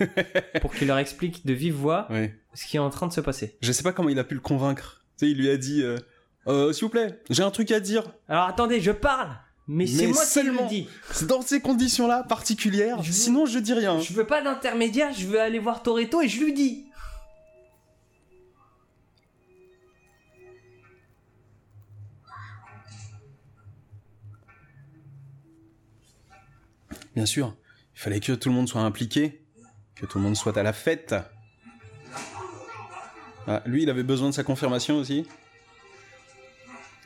[0.60, 2.08] pour qu'il leur explique de vive voix
[2.54, 3.56] ce qui est en train de se passer.
[3.60, 5.04] Je sais pas comment il a pu le convaincre.
[5.18, 5.96] Tu sais, il lui a dit euh,
[6.46, 8.04] Euh, S'il vous plaît, j'ai un truc à dire.
[8.28, 9.30] Alors attendez, je parle
[9.66, 10.68] Mais, c'est moi seulement.
[10.68, 13.02] qui le dis C'est dans ces conditions-là particulières.
[13.02, 13.98] Je veux- Sinon, je dis rien.
[14.00, 16.83] Je veux pas d'intermédiaire, je veux aller voir Toretto et je lui dis
[27.14, 27.56] Bien sûr,
[27.94, 29.44] il fallait que tout le monde soit impliqué,
[29.94, 31.14] que tout le monde soit à la fête.
[33.46, 35.26] Ah, lui, il avait besoin de sa confirmation aussi.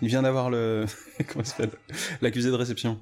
[0.00, 0.86] Il vient d'avoir le.
[1.28, 1.70] Comment s'appelle?
[2.22, 3.00] L'accusé de réception.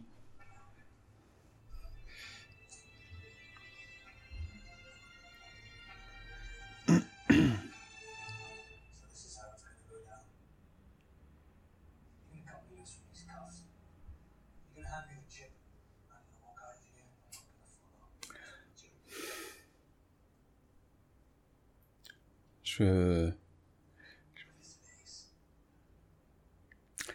[22.79, 23.31] Je.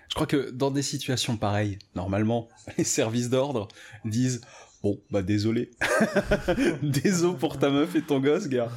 [0.10, 3.68] Je crois que dans des situations pareilles, normalement, les services d'ordre
[4.04, 4.42] disent
[4.84, 5.72] Bon, bah désolé.
[6.82, 8.70] désolé pour ta meuf et ton gosse, gars.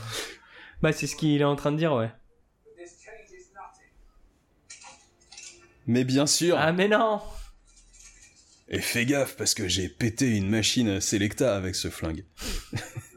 [0.82, 2.11] Bah c'est ce qu'il est en train de dire, ouais.
[5.86, 6.56] Mais bien sûr.
[6.59, 7.20] Ah mais non
[8.69, 12.24] Et fais gaffe parce que j'ai pété une machine Selecta avec ce flingue.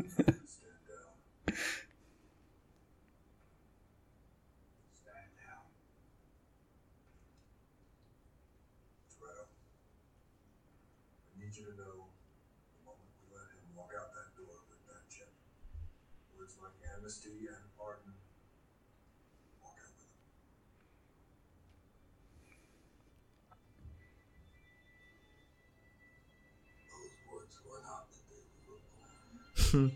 [29.77, 29.91] born.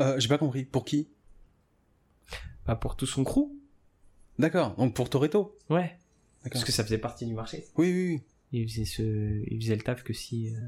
[0.00, 0.64] Euh, j'ai pas compris.
[0.64, 1.08] Pour qui?
[2.66, 3.50] Bah pour tout son crew
[4.38, 5.58] D'accord, donc pour Toretto.
[5.68, 5.98] Ouais.
[6.50, 7.66] Parce que ça faisait partie du marché.
[7.76, 8.22] Oui, oui, oui.
[8.52, 9.02] Il faisait, ce...
[9.46, 10.54] il faisait le taf que si...
[10.54, 10.60] euh,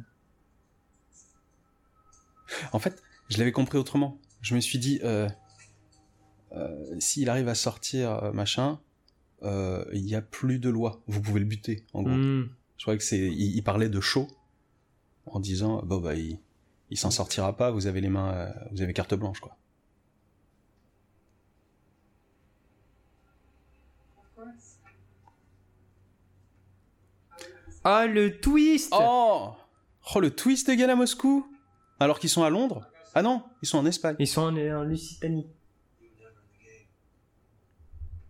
[2.72, 4.20] En fait, je l'avais compris autrement.
[4.40, 5.28] Je me suis dit, euh,
[6.52, 8.80] euh, s'il arrive à sortir machin,
[9.42, 11.02] euh, il y a plus de loi.
[11.06, 12.12] Vous pouvez le buter, en gros.
[12.14, 12.50] hmm.
[12.76, 14.28] Je crois que c'est, il, il parlait de chaud
[15.26, 16.38] en disant, bon bah il,
[16.90, 17.70] il s'en sortira pas.
[17.70, 19.56] Vous avez les mains, euh, vous avez carte blanche, quoi.
[27.84, 29.50] Ah le twist Oh,
[30.14, 31.46] oh le twist égal à Moscou,
[32.00, 32.86] alors qu'ils sont à Londres.
[33.14, 34.16] Ah non, ils sont en Espagne.
[34.18, 35.46] Ils sont en, en Lusitanie.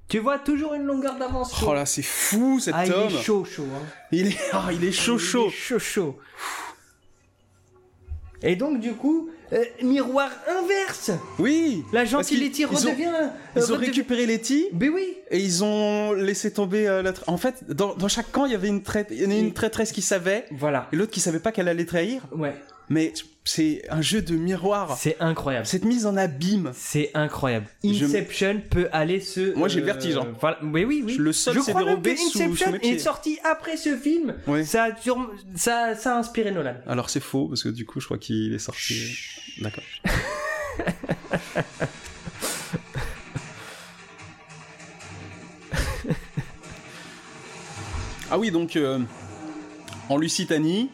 [0.08, 1.58] Tu vois, toujours une longueur d'avance.
[1.58, 1.66] chaud.
[1.70, 3.06] Oh là, c'est fou cet ah, il homme.
[3.08, 3.66] est chaud, chaud.
[3.74, 3.82] Hein.
[4.12, 5.50] Il est, ah, il est chaud, Il est chaud.
[5.50, 6.18] chaud, chaud.
[8.46, 11.10] Et donc, du coup, euh, miroir inverse.
[11.38, 11.82] Oui.
[12.34, 13.04] Qu'ils- les tire ils ont- redevient.
[13.06, 13.26] euh,
[13.56, 15.14] Ils ont redevient- récupéré Letty Mais oui.
[15.30, 17.12] et ils ont laissé tomber euh, la.
[17.12, 19.30] tra- En fait, dans, dans chaque camp, il y avait une traite, il y en
[19.30, 20.88] a une traîtresse qui savait Voilà.
[20.92, 22.22] et l'autre qui savait pas qu'elle allait trahir.
[22.32, 22.54] Ouais.
[22.88, 23.12] Mais
[23.44, 24.96] c'est un jeu de miroir.
[24.98, 25.66] C'est incroyable.
[25.66, 26.72] Cette mise en abîme.
[26.74, 27.66] C'est incroyable.
[27.82, 29.54] Je- Inception peut aller se.
[29.54, 30.28] Moi, j'ai le vertige, hein.
[30.40, 30.58] Voilà.
[30.62, 31.16] Mais oui, oui.
[31.18, 32.94] Le sol Je s'est crois même dérobé que sous- sous Inception pieds.
[32.94, 34.34] est sorti après ce film.
[34.46, 34.64] Ouais.
[34.64, 36.74] Ça, a sur- ça, ça a inspiré Nolan.
[36.86, 39.16] Alors c'est faux parce que du coup, je crois qu'il est sorti.
[39.60, 39.84] D'accord.
[48.30, 48.98] ah oui, donc euh,
[50.08, 50.90] en Lusitanie,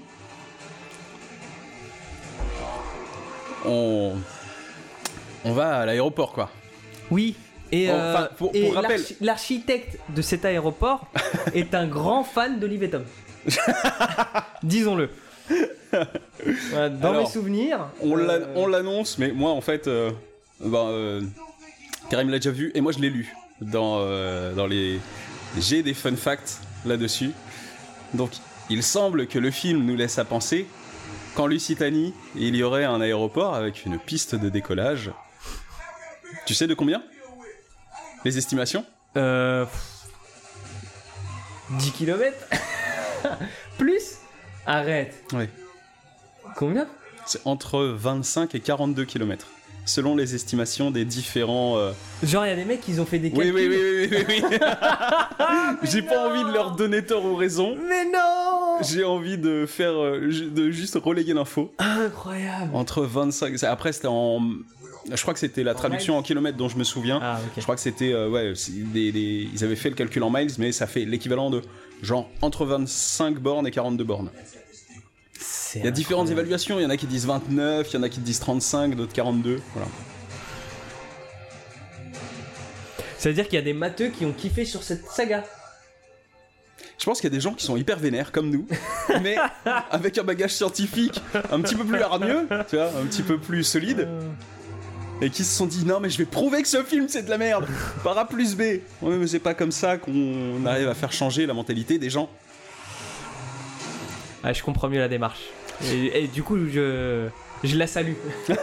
[3.67, 4.15] on
[5.45, 6.51] on va à l'aéroport quoi.
[7.11, 7.35] Oui.
[7.73, 11.07] Et, euh, pour- et rappel- l'architecte de cet aéroport
[11.55, 13.05] est un grand fan d'Olivier Tom.
[14.63, 15.09] Disons-le.
[16.71, 17.89] Voilà, dans Alors, mes souvenirs.
[18.01, 20.11] On euh, on l'annonce, mais moi en fait, euh,
[20.61, 21.23] ben, euh,
[22.11, 23.99] Karim l'a déjà vu et moi je l'ai lu dans,
[24.55, 24.99] dans les.
[25.59, 27.31] J'ai des fun facts là-dessus.
[28.15, 28.31] Donc
[28.69, 30.67] il semble que le film nous laisse à penser
[31.41, 35.11] qu'en Lusitanie, il y aurait un aéroport avec une piste de décollage.
[36.45, 37.03] Tu sais de combien?
[38.27, 38.85] Les estimations?
[39.17, 39.65] Euh,
[41.71, 42.37] 10 km
[43.79, 44.17] Plus?
[44.67, 45.15] Arrête.
[45.33, 45.49] Ouais.
[46.57, 46.87] Combien?
[47.25, 49.47] C'est entre 25 et 42 km,
[49.87, 51.79] selon les estimations des différents.
[51.79, 51.93] euh,
[52.23, 53.55] Genre, il y a des mecs qui ont fait des Oui, calculs.
[53.55, 54.59] oui, oui, oui, oui, oui.
[55.91, 57.79] J'ai pas envie de leur donner tort ou raison.
[57.89, 60.21] Mais non J'ai envie de faire, euh,
[60.51, 61.73] de juste relayer l'info.
[61.79, 62.71] Incroyable.
[62.75, 63.59] Entre 25.
[63.59, 64.41] c'est- Après, c'était en.
[65.11, 67.19] Je crois que c'était la traduction en kilomètres dont je me souviens.
[67.23, 67.63] Ah, Je ok.
[67.63, 68.13] crois que c'était.
[68.13, 68.53] euh, ouais,
[68.93, 71.63] des- des- ils avaient fait le calcul en miles, mais ça fait l'équivalent de
[72.03, 74.31] genre entre 25 bornes et 42 bornes.
[75.77, 76.79] Il y a différentes évaluations.
[76.79, 79.13] Il y en a qui disent 29, il y en a qui disent 35, d'autres
[79.13, 79.61] 42.
[79.75, 79.89] Voilà.
[83.19, 85.45] Ça veut dire qu'il y a des matheux qui ont kiffé sur cette saga.
[87.01, 88.67] Je pense qu'il y a des gens qui sont hyper vénères comme nous,
[89.23, 89.37] mais
[89.91, 91.21] avec un bagage scientifique
[91.51, 94.07] un petit peu plus hargneux, tu vois, un petit peu plus solide,
[95.23, 97.31] et qui se sont dit non mais je vais prouver que ce film c'est de
[97.31, 97.67] la merde
[98.05, 98.61] par A plus B.
[99.03, 102.29] Ouais mais c'est pas comme ça qu'on arrive à faire changer la mentalité des gens.
[104.43, 105.41] Ah, je comprends mieux la démarche.
[105.93, 107.29] Et, et du coup, je,
[107.65, 108.13] je la salue.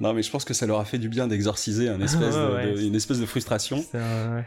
[0.00, 2.40] Non mais je pense que ça leur a fait du bien d'exorciser un espèce Ouais,
[2.40, 2.72] de- ouais.
[2.72, 3.84] de- une espèce de frustration.
[3.90, 4.44] C'est un, ouais.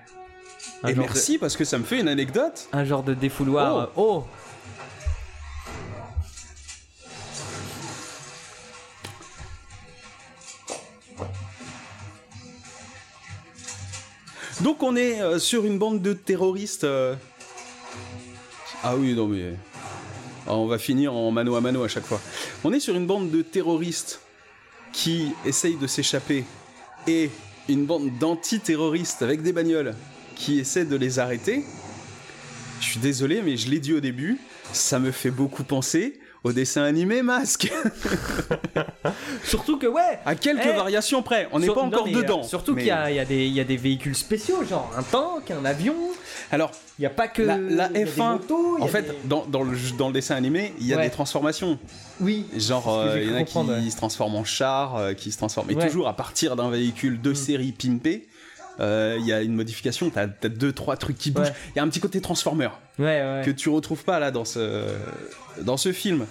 [0.83, 2.67] Un Et genre merci parce que ça me fait une anecdote.
[2.73, 3.89] Un genre de défouloir.
[3.95, 4.25] Oh,
[14.61, 16.83] Donc on est euh, sur une bande de terroristes.
[16.83, 17.15] euh.
[18.83, 19.53] Ah oui, non mais...
[20.47, 22.19] Ah, on va finir en mano à mano à chaque fois.
[22.63, 24.21] On est sur une bande de terroristes
[24.91, 26.43] qui essayent de s'échapper
[27.07, 27.29] et
[27.69, 29.95] une bande d'antiterroristes avec des bagnoles
[30.35, 31.63] qui essaient de les arrêter.
[32.79, 34.39] Je suis désolé, mais je l'ai dit au début,
[34.73, 37.71] ça me fait beaucoup penser au dessin animé Masque.
[39.43, 42.43] Surtout que, ouais à quelques Eh, variations près, on n'est pas non, encore euh, dedans.
[42.43, 45.03] Surtout mais- qu'il y a, y des- il y a des véhicules spéciaux, genre un
[45.03, 45.95] tank, un avion.
[46.51, 47.41] Alors, Il n'y a pas que.
[47.41, 49.63] La- la il y a des F1, motos, il y En fait, des- dans, dans
[49.63, 51.03] le, dans le dessin animé, il y a Ouais.
[51.03, 51.79] des transformations.
[52.19, 52.45] Oui.
[52.57, 53.89] Genre, euh, il y en a qui ouais.
[53.89, 55.67] se transforment en char, euh, qui se transforment.
[55.75, 57.35] Mais toujours à partir d'un véhicule de Mm.
[57.35, 58.27] série pimpé.
[58.79, 61.47] Euh, Il y a une modification, t'as as deux, trois trucs qui bougent.
[61.47, 61.53] Ouais.
[61.75, 62.69] Il y a un petit côté Transformer
[62.99, 63.41] Ouais, ouais.
[63.45, 64.85] que tu retrouves pas là dans ce,
[65.61, 66.25] dans ce film.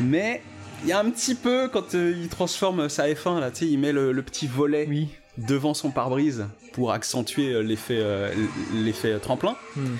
[0.00, 0.42] Mais
[0.82, 3.66] il y a un petit peu quand euh, il transforme sa F1, là, tu sais,
[3.70, 5.08] il met le, le petit volet Oui.
[5.38, 8.32] devant son pare-brise pour accentuer euh, l'effet euh,
[8.74, 9.56] l'effet tremplin.
[9.76, 9.96] Hmm.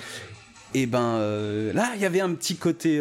[0.75, 1.19] Et ben
[1.73, 2.99] là, il y avait un petit côté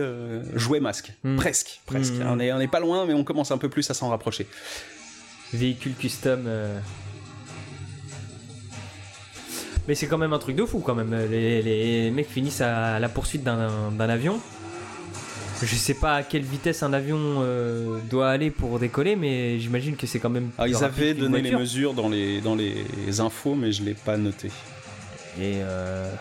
[0.55, 1.37] jouet masque, Mm.
[1.37, 2.13] presque, presque.
[2.13, 2.27] Mm.
[2.29, 4.47] On est on est pas loin, mais on commence un peu plus à s'en rapprocher.
[5.55, 6.47] Véhicule custom.
[9.89, 11.15] Mais c'est quand même un truc de fou quand même.
[11.31, 14.41] Les, les mecs finissent à la poursuite d'un avion.
[15.63, 19.97] Je sais pas à quelle vitesse un avion euh, doit aller pour décoller, mais j'imagine
[19.97, 20.51] que c'est quand même.
[20.51, 24.17] Plus ils avaient donné les mesures dans les dans les infos, mais je l'ai pas
[24.17, 24.49] noté.
[25.41, 26.13] Et euh,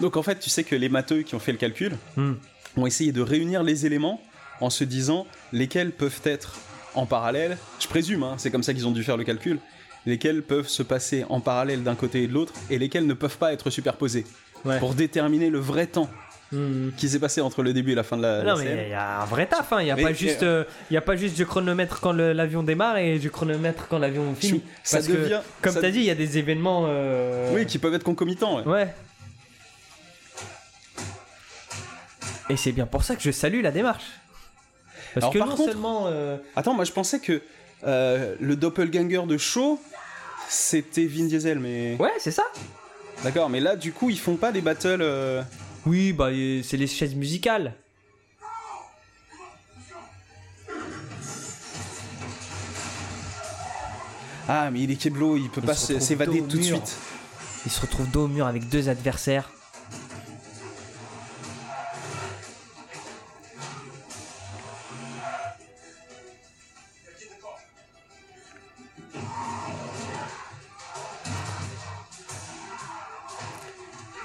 [0.00, 2.32] Donc en fait, tu sais que les matheux qui ont fait le calcul hmm.
[2.76, 4.20] ont essayé de réunir les éléments
[4.60, 6.56] en se disant lesquels peuvent être
[6.94, 7.56] en parallèle.
[7.80, 9.58] Je présume, hein, c'est comme ça qu'ils ont dû faire le calcul.
[10.06, 13.36] Lesquels peuvent se passer en parallèle d'un côté et de l'autre, et lesquels ne peuvent
[13.38, 14.24] pas être superposés,
[14.64, 14.78] Ouais.
[14.78, 16.08] pour déterminer le vrai temps
[16.50, 16.92] Hmm.
[16.96, 18.90] qui s'est passé entre le début et la fin de la, la Non mais il
[18.90, 19.82] y a un vrai taf, hein.
[19.82, 22.12] il n'y a, Mais- pas juste, euh, il y a pas juste du chronomètre quand
[22.12, 24.62] l'avion démarre et du chronomètre quand l'avion finit.
[24.82, 25.28] Ça Parce que,
[25.60, 26.86] comme ça- t'as dit, il y a des événements...
[26.88, 28.60] euh, Oui, qui peuvent être concomitants.
[28.62, 28.66] ouais.
[28.66, 28.94] Ouais.
[32.48, 34.04] Et c'est bien pour ça que je salue la démarche.
[35.14, 36.06] Parce Alors, que par non contre- seulement...
[36.06, 37.40] euh, Attends, moi je pensais que
[37.86, 39.80] euh, le doppelganger de Shaw,
[40.48, 41.96] c'était Vin Diesel, mais.
[41.98, 42.44] Ouais, c'est ça.
[43.24, 44.98] D'accord, mais là du coup ils font pas des battles.
[45.02, 45.42] euh,
[45.86, 46.28] Oui, bah
[46.62, 47.74] c'est les chaises musicales.
[54.48, 56.96] Ah, mais il est Keblo, il peut Il pas s'évader tout de suite.
[57.66, 59.50] Il se retrouve dos au mur avec deux adversaires.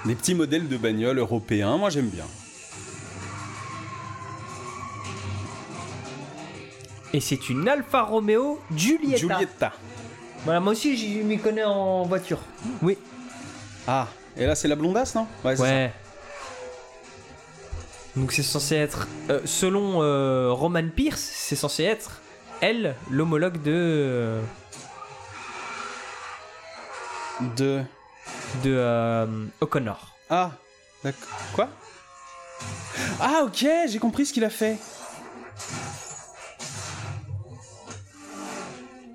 [0.04, 2.26] Des petits modèles de bagnoles européens, moi j'aime bien.
[7.14, 9.16] Et c'est une Alfa Romeo Giulietta.
[9.16, 9.72] Giulietta.
[10.44, 12.40] Voilà, moi aussi, j'y m'y connais en voiture.
[12.82, 12.98] Oui.
[13.86, 15.26] Ah, et là c'est la blondasse, non?
[15.44, 15.92] Ouais, c'est Ouais.
[18.16, 22.20] Donc c'est censé être, euh, selon euh, Roman Pierce, c'est censé être
[22.60, 24.40] elle, l'homologue de euh,
[27.40, 27.44] ça.
[27.56, 27.82] De.
[28.62, 29.26] De euh,
[29.60, 30.16] O'Connor.
[30.30, 30.52] Ah,
[31.02, 31.28] d'accord.
[31.54, 31.68] Quoi?
[33.20, 34.76] Ah, ok, j'ai compris ce qu'il a fait.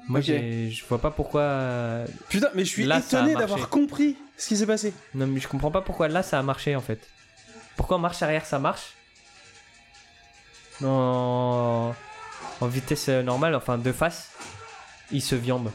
[0.07, 1.41] Moi, je vois pas pourquoi.
[1.41, 5.39] euh, Putain, mais je suis Là, étonné d'avoir compris Qu'est-ce qui s'est passé Non, mais
[5.39, 6.99] je comprends pas pourquoi là ça a marché en fait.
[7.75, 8.93] Pourquoi en marche arrière ça marche?
[10.83, 11.93] En,
[12.61, 14.31] en vitesse normale, enfin de face,
[15.11, 15.71] il se viande.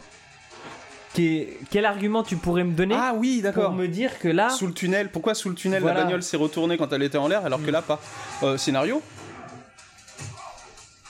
[1.14, 3.72] Quel, argument tu pourrais me donner Ah oui, pour d'accord.
[3.72, 4.50] me dire que là.
[4.50, 5.98] Sous le tunnel, pourquoi sous le tunnel Voilà.
[6.00, 8.00] la bagnole s'est retournée quand elle était en l'air alors que là pas
[8.42, 9.00] Euh, Scénario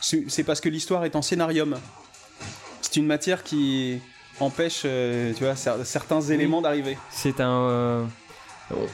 [0.01, 1.77] C'est parce que l'histoire est en scénarium.
[2.83, 3.99] C'est une matière qui
[4.41, 6.99] empêche, euh, tu vois, cer- certains éléments d'arriver.
[7.11, 7.63] C'est un.
[7.63, 8.05] euh,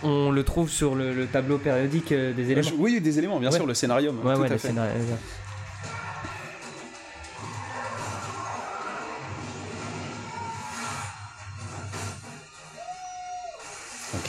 [0.02, 2.70] on le trouve sur le, le tableau périodique des éléments.
[2.78, 3.56] Oui, des éléments, bien Ouais.
[3.56, 4.18] sûr, le scénarium.
[4.24, 4.72] Ouais, tout ouais, à fait.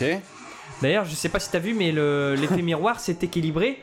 [0.02, 0.20] Ok.
[0.82, 3.80] D'ailleurs, je sais pas si t'as vu, mais le- l'effet miroir s'est équilibré.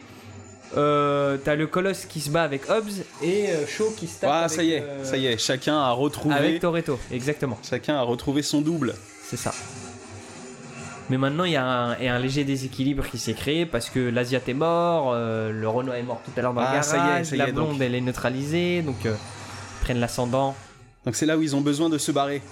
[0.77, 2.91] Euh, T'as le colosse qui se bat avec Hobbs
[3.23, 5.39] et euh, Shaw qui se tape Ah, avec, ça y est, euh, ça y est,
[5.39, 8.95] chacun a retrouvé, Avec Toretto, exactement, chacun a retrouvé son double.
[9.25, 9.55] c'est ça.
[11.09, 13.65] Mais maintenant, il y, a un il y a un léger déséquilibre qui s'est créé
[13.65, 16.77] parce que l'Asiat est mort, euh, le Renault est mort tout à l'heure dans Ah,
[16.77, 17.69] le ça y est, garage, ça y la est, donc.
[17.69, 20.55] blonde elle est neutralisée, donc euh, ils prennent l'ascendant,
[21.07, 22.43] Donc c'est là où ils ont besoin de se barrer.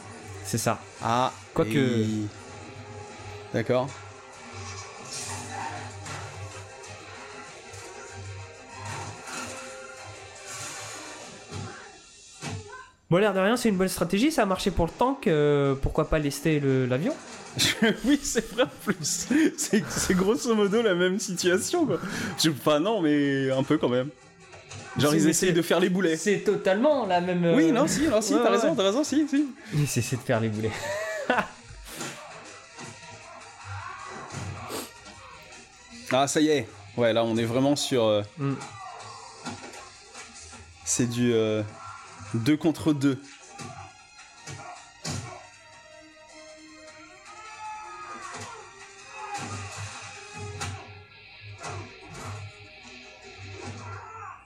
[0.43, 0.79] c'est ça.
[1.03, 2.07] Ah, Quoique- et-
[3.53, 3.89] D'accord.
[13.09, 15.77] Bon, l'air de rien, c'est une bonne stratégie, ça a marché pour le tank, euh,
[15.81, 17.15] pourquoi pas lester le- l'avion?
[18.05, 19.29] Oui, c'est vrai en plus.
[19.57, 22.01] C'est c'est grosso modo la même situation, quoi.
[22.43, 24.09] Je- Enfin, non, mais un peu quand même.
[24.99, 26.17] Genre, ils mais essayent c'est- de faire les boulets.
[26.17, 27.45] C'est totalement la même.
[27.45, 28.57] euh, Oui, non, si, non, si, Ouais, t'as ouais.
[28.57, 29.47] raison, t'as raison, si, si.
[29.73, 30.73] Ils essaient de faire les boulets.
[36.13, 36.69] Ah, ça y est.
[36.97, 38.05] Ouais, là, on est vraiment sur.
[38.05, 38.55] euh, Mm.
[40.85, 41.35] C'est du
[42.35, 43.21] 2 contre 2.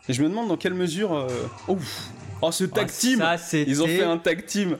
[0.09, 1.15] Et je me demande dans quelle mesure.
[1.15, 1.29] euh,
[1.69, 2.09] Ouf
[2.43, 4.79] Oh, ce tag Ah, team ça, Ils ont fait un tag team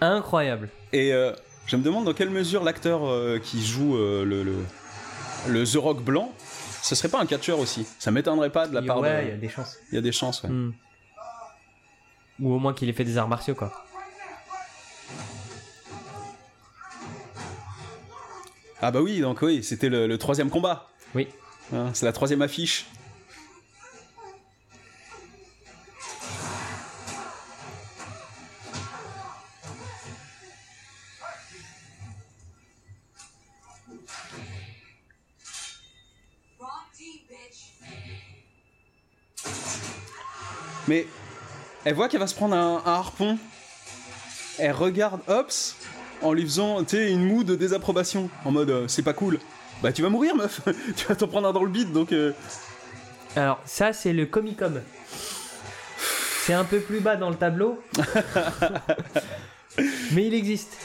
[0.00, 0.68] incroyable.
[0.92, 1.32] Et euh,
[1.66, 4.54] je me demande dans quelle mesure l'acteur euh, qui joue euh, le, le,
[5.48, 6.32] le The Rock blanc,
[6.82, 7.86] ce serait pas un catcheur aussi.
[7.98, 9.28] Ça m'étonnerait pas de la Et part ouais, de.
[9.28, 9.76] il y a des chances.
[9.90, 10.50] Il y a des chances, ouais.
[10.50, 10.72] Hmm.
[12.40, 13.72] Ou au moins qu'il ait fait des arts martiaux, quoi.
[18.82, 20.88] Ah bah oui, donc oui, c'était le, le troisième combat.
[21.14, 21.28] Oui.
[21.74, 22.86] Hein, c'est la troisième affiche.
[40.90, 41.06] Mais
[41.84, 43.38] elle voit qu'elle va se prendre un, un harpon.
[44.58, 45.76] Elle regarde Hobbs
[46.20, 48.28] en lui faisant une moue de désapprobation.
[48.44, 49.38] En mode euh, c'est pas cool.
[49.84, 50.60] Bah tu vas mourir meuf.
[50.96, 52.10] tu vas t'en prendre un dans le bide donc.
[52.10, 52.32] euh,
[53.36, 54.80] Alors, ça, c'est le Comic-Com.
[56.44, 57.80] C'est un peu plus bas dans le tableau.
[60.10, 60.76] Mais il existe.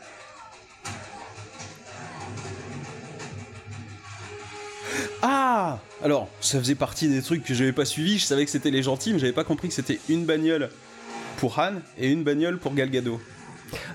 [5.23, 8.71] Ah Alors, ça faisait partie des trucs que j'avais pas suivis, je savais que c'était
[8.71, 10.71] les gentils, mais j'avais pas compris que c'était une bagnole
[11.39, 13.21] pour Han et une bagnole pour Gal Gadot.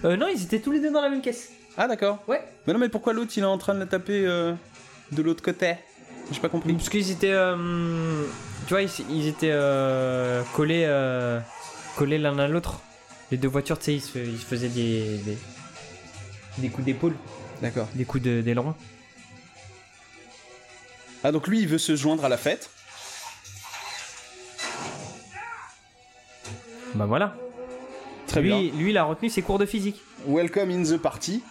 [0.05, 1.49] Euh, non, ils étaient tous les deux dans la même caisse.
[1.77, 2.21] Ah d'accord.
[2.27, 2.41] Ouais.
[2.67, 4.53] Mais non, mais pourquoi l'autre il est en train de la taper euh,
[5.11, 5.75] de l'autre côté?
[6.31, 6.73] J'ai pas compris.
[6.73, 7.31] Parce qu'ils étaient.
[7.31, 8.23] euh,
[8.67, 11.39] tu vois, ils, ils étaient euh, collés, euh,
[11.97, 12.79] collés l'un à l'autre.
[13.31, 15.37] Les deux voitures, tu sais, ils se, ils se faisaient des, des,
[16.59, 17.15] des coups d'épaule,
[17.61, 17.87] D'accord.
[17.95, 18.75] des coups de- d'aileron.
[21.23, 22.69] Ah donc lui il veut se joindre à la fête.
[26.95, 27.35] Bah voilà.
[28.27, 28.79] Très lui, bien.
[28.79, 30.01] lui, il a retenu ses cours de physique.
[30.27, 31.43] Welcome in the party.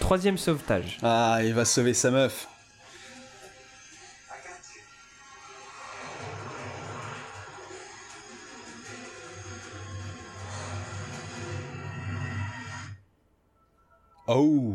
[0.00, 0.98] Troisième sauvetage.
[1.02, 2.48] Ah, il va sauver sa meuf.
[14.34, 14.74] Oh.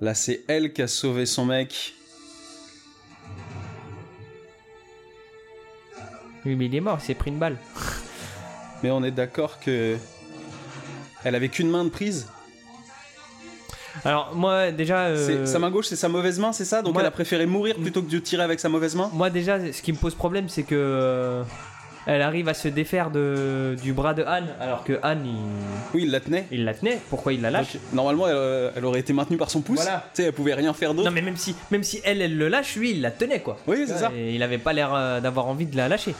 [0.00, 1.94] Là, c'est elle qui a sauvé son mec.
[6.44, 7.56] Oui, mais il est mort, il s'est pris une balle.
[8.82, 9.96] Mais on est d'accord que.
[11.24, 12.28] Elle avait qu'une main de prise.
[14.04, 15.06] Alors, moi, déjà.
[15.06, 16.82] euh, Sa main gauche, c'est sa mauvaise main, c'est ça?
[16.82, 19.10] Donc moi- elle a préféré mourir plutôt que de tirer avec sa mauvaise main?
[19.14, 21.42] Moi, déjà, ce qui me pose problème, c'est que.
[22.06, 25.36] Elle arrive à se défaire de, du bras de Anne, alors que Anne, il,
[25.92, 26.46] Oui, il la tenait.
[26.52, 27.00] il la tenait.
[27.10, 29.82] Pourquoi il la lâche Donc, normalement, elle, euh, elle aurait été maintenue par son pouce.
[29.82, 30.04] Voilà.
[30.14, 31.08] Tu sais, elle pouvait rien faire d'autre.
[31.08, 33.58] Non, mais même si, même si elle, elle le lâche, lui, il la tenait, quoi.
[33.66, 34.12] Oui, c'est ça.
[34.16, 36.14] Et il avait pas l'air euh, d'avoir envie de la lâcher.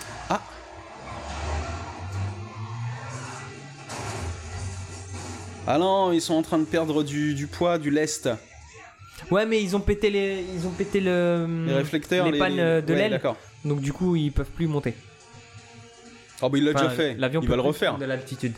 [5.69, 8.29] Ah non, ils sont en train de perdre du, du poids, du lest.
[9.31, 12.81] Ouais, mais ils ont pété les, ils ont pété le, Les réflecteurs, les pannes euh,
[12.81, 13.21] de ouais, l'aile.
[13.65, 14.95] Donc du coup, ils peuvent plus monter.
[16.43, 17.15] Oh, bah il l'a Enfin, déjà fait.
[17.15, 17.97] L'avion il va le refaire.
[17.99, 18.55] de l'altitude.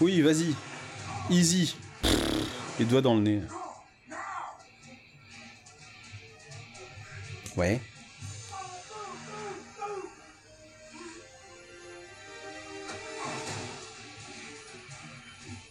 [0.00, 0.54] Oui, vas-y.
[1.30, 1.76] Easy.
[2.78, 3.42] Les doigts dans le nez.
[7.56, 7.80] Ouais.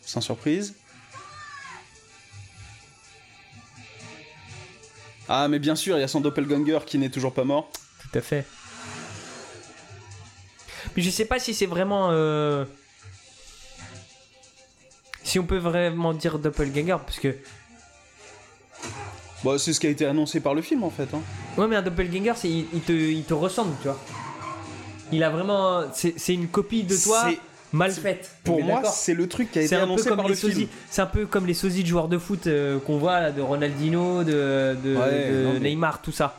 [0.06, 0.76] Sans surprise.
[5.30, 7.70] Ah, mais bien sûr, il y a son doppelganger qui n'est toujours pas mort.
[8.02, 8.46] Tout à fait.
[10.96, 12.10] Mais je sais pas si c'est vraiment.
[12.12, 12.66] euh,
[15.24, 17.36] Si on peut vraiment dire doppelganger, parce que.
[19.44, 21.08] Bon, c'est ce qui a été annoncé par le film en fait.
[21.14, 21.22] hein.
[21.58, 24.00] Ouais, mais un doppelganger, c'est il, il te, il te ressemble, tu vois.
[25.12, 25.84] Il a vraiment.
[25.94, 27.40] C'est c'est une copie de toi C'est-
[27.74, 28.32] mal faite.
[28.44, 30.36] Pour moi, c'est le truc qui a c'est été un peu annoncé comme par les
[30.36, 30.68] le film.
[30.90, 33.42] C'est un peu comme les sosies de joueurs de foot euh, qu'on voit là, de
[33.42, 36.38] Ronaldinho, de, de, Ouais, de non, mais- Neymar, tout ça.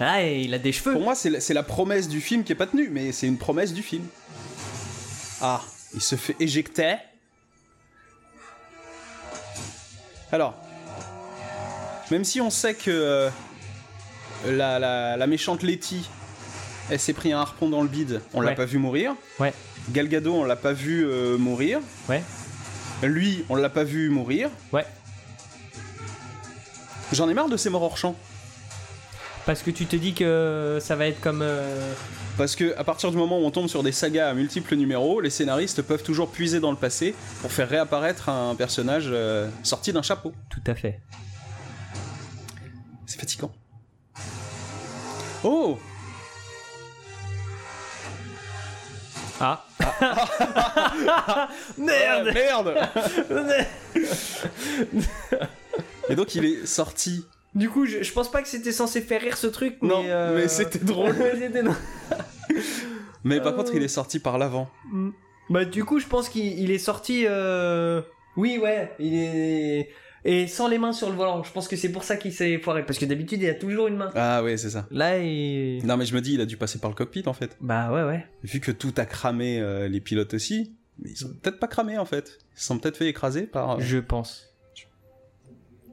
[0.00, 0.92] Ah, et il a des cheveux.
[0.92, 3.26] Pour moi, c'est la, c'est la promesse du film qui est pas tenue, mais c'est
[3.26, 4.04] une promesse du film.
[5.40, 5.60] Ah,
[5.94, 6.94] il se fait éjecter.
[10.30, 10.54] Alors,
[12.10, 13.30] même si on sait que euh,
[14.46, 16.08] la, la- la méchante Letty,
[16.90, 18.54] elle s'est pris un harpon dans le bide, on l'a Ouais.
[18.54, 19.14] pas vu mourir.
[19.40, 19.52] Ouais.
[19.92, 21.80] Gal Gadot, on l'a pas vu euh, mourir.
[22.08, 22.22] Ouais.
[23.02, 24.50] Lui, on l'a pas vu mourir.
[24.72, 24.84] Ouais.
[27.12, 28.14] J'en ai marre de ces morts hors champ.
[29.46, 31.40] Parce que tu te dis que ça va être comme.
[31.40, 31.94] euh,
[32.36, 35.22] Parce que à partir du moment où on tombe sur des sagas à multiples numéros,
[35.22, 39.92] les scénaristes peuvent toujours puiser dans le passé pour faire réapparaître un personnage euh, sorti
[39.94, 40.34] d'un chapeau.
[40.50, 41.00] Tout à fait.
[43.06, 43.52] C'est fatigant.
[45.44, 45.78] Oh
[49.40, 49.64] Ah.
[51.78, 52.74] Merde Merde
[56.10, 57.24] Et donc il est sorti.
[57.54, 59.88] Du coup, je, je pense pas que c'était censé faire rire ce truc, mais.
[59.88, 61.12] Non, euh, mais c'était drôle.
[61.18, 61.76] mais c'était drôle.
[63.24, 63.56] Mais par Euh.
[63.56, 64.70] contre, il est sorti par l'avant.
[64.92, 65.10] Mm.
[65.50, 67.24] Bah, du coup, je pense qu'il il est sorti.
[67.28, 68.00] euh,
[68.36, 69.90] Oui, ouais, il est.
[70.24, 71.42] Et sans les mains sur le volant.
[71.44, 72.84] Je pense que c'est pour ça qu'il s'est foiré.
[72.84, 74.10] Parce que d'habitude, il a toujours une main.
[74.14, 74.86] Ah ouais, c'est ça.
[74.90, 75.84] Là, il.
[75.86, 77.56] Non mais je me dis, il a dû passer par le cockpit en fait.
[77.60, 78.26] Bah, ouais, ouais.
[78.42, 81.98] Vu que tout a cramé euh, les pilotes aussi, mais ils sont peut-être pas cramés
[81.98, 82.38] en fait.
[82.56, 83.70] Ils sont peut-être fait écraser par...
[83.72, 84.44] euh, Je pense.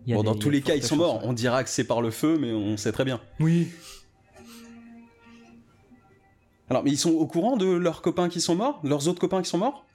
[0.08, 1.22] Bon, des- dans tous les cas, ils sont morts.
[1.24, 3.22] On dira que c'est par le feu, mais on sait très bien.
[3.40, 3.70] Oui.
[6.70, 8.82] Alors, mais ils sont au courant de leurs copains qui sont morts?
[8.84, 9.86] Leurs autres copains qui sont morts?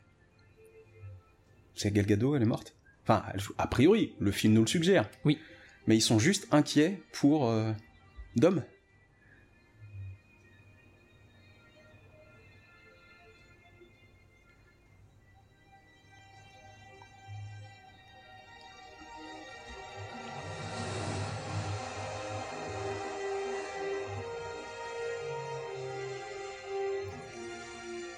[1.74, 3.24] C'est Gal Gadot, elle est morte Enfin,
[3.58, 5.08] a priori, le film nous le suggère.
[5.24, 5.38] Oui.
[5.86, 7.72] Mais ils sont juste inquiets pour euh,
[8.36, 8.62] Dom.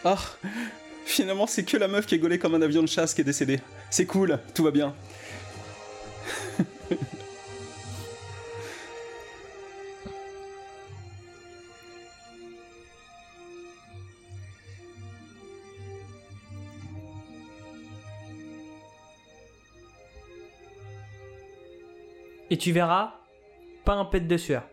[0.04, 0.18] Ah
[1.04, 3.24] Finalement, c'est que la meuf qui est gaulée comme un avion de chasse qui est
[3.24, 3.60] décédée.
[3.90, 4.94] C'est cool, tout va bien.
[22.50, 23.14] Et tu verras,
[23.84, 24.64] pas un pet de sueur.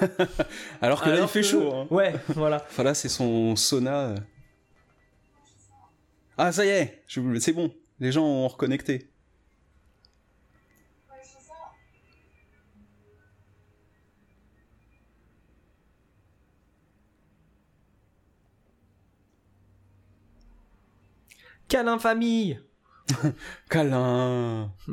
[0.82, 1.72] Alors que là, il fait que- chaud.
[1.72, 1.86] hein.
[1.90, 2.64] Ouais, voilà.
[2.68, 4.14] Enfin là, c'est son sauna.
[6.36, 7.74] Ah, ça y est, je- c'est bon.
[8.00, 9.10] Les gens ont reconnecté.
[21.68, 22.60] Câlin famille
[23.68, 24.72] Câlin.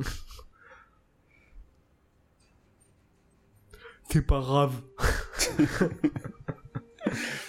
[4.12, 4.82] C'est pas grave.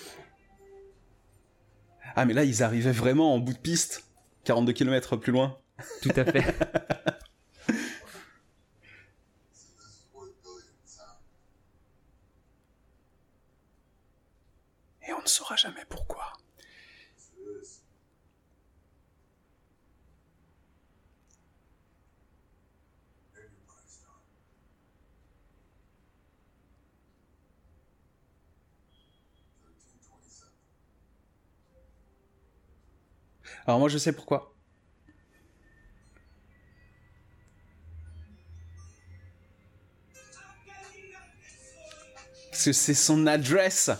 [2.22, 4.04] Ah, mais là, ils arrivaient vraiment en bout de piste.
[4.44, 5.56] 42 km plus loin.
[6.02, 6.42] Tout à fait.
[9.54, 11.16] See, this is worth billions, huh?
[15.08, 16.34] Et on ne saura jamais pourquoi.
[16.58, 17.80] Yes, it is.
[23.34, 24.20] Everybody's done.
[33.70, 34.52] Alors moi je sais pourquoi.
[42.50, 43.92] Parce que c'est son adresse.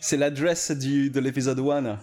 [0.00, 1.98] C'est l'adresse de l'épisode 1.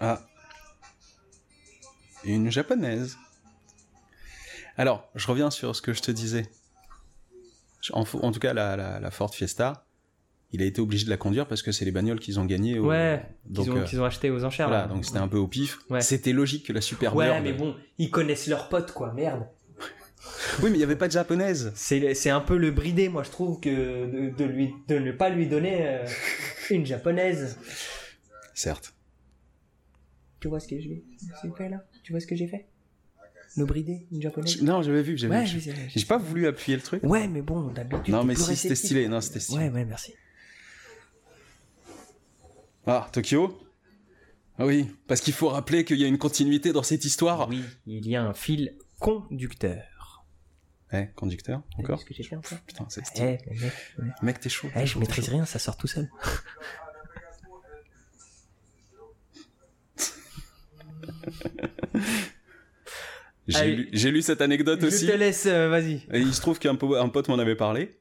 [0.00, 0.22] Ah.
[2.24, 3.16] Une japonaise.
[4.76, 6.50] Alors, je reviens sur ce que je te disais.
[7.92, 9.86] En, tout cas, la, la- Fiesta,
[10.52, 12.78] il a été obligé de la conduire parce que c'est les bagnoles qu'ils ont gagnées.
[12.78, 14.68] au- Ouais, donc, qu'ils ont, euh, qu'ils ont acheté aux enchères.
[14.68, 14.88] voilà, là.
[14.88, 15.78] donc c'était un peu au pif.
[15.90, 16.00] Ouais.
[16.00, 19.46] C'était logique que la Super Ouais, mais bon, ils connaissent leurs potes, quoi, merde.
[20.62, 21.72] Oui, mais il n'y avait pas de japonaise.
[21.74, 25.30] C'est un peu le bridé, moi, je trouve, que de, de lui, de ne pas
[25.30, 26.04] lui donner euh,
[26.70, 27.58] une japonaise.
[28.54, 28.92] Certes.
[30.40, 31.04] Tu vois ce que j'ai
[31.42, 31.84] j'ai fait, là?
[32.02, 32.66] Tu vois ce que j'ai fait?
[33.56, 34.58] Le bridé, une japonaise?
[34.58, 35.60] Je- Non, j'avais vu, j'avais Ouais, vu.
[35.60, 37.02] j'ai- pas voulu appuyer le truc.
[37.02, 38.12] Ouais, mais bon, d'habitude.
[38.14, 39.08] Non, mais si, c'était stylé.
[39.08, 39.64] Non, c'était stylé.
[39.64, 40.14] Ouais, ouais, merci.
[42.86, 43.58] Ah, Tokyo?
[44.58, 47.48] Ah oui, parce qu'il faut rappeler qu'il y a une continuité dans cette histoire.
[47.48, 50.24] Oui, il y a un fil conducteur.
[50.92, 54.04] Eh, conducteur, encore que fait encore Putain, c'est Eh, mec, ouais.
[54.22, 54.68] Mec, t'es chaud.
[54.74, 56.10] Eh, je maîtrise rien, ça sort tout seul.
[63.48, 65.06] J'ai lu, cette anecdote Je aussi.
[65.06, 66.02] te laisse, euh, vas-y.
[66.14, 67.98] Il se trouve qu'un po- un pote m'en avait parlé.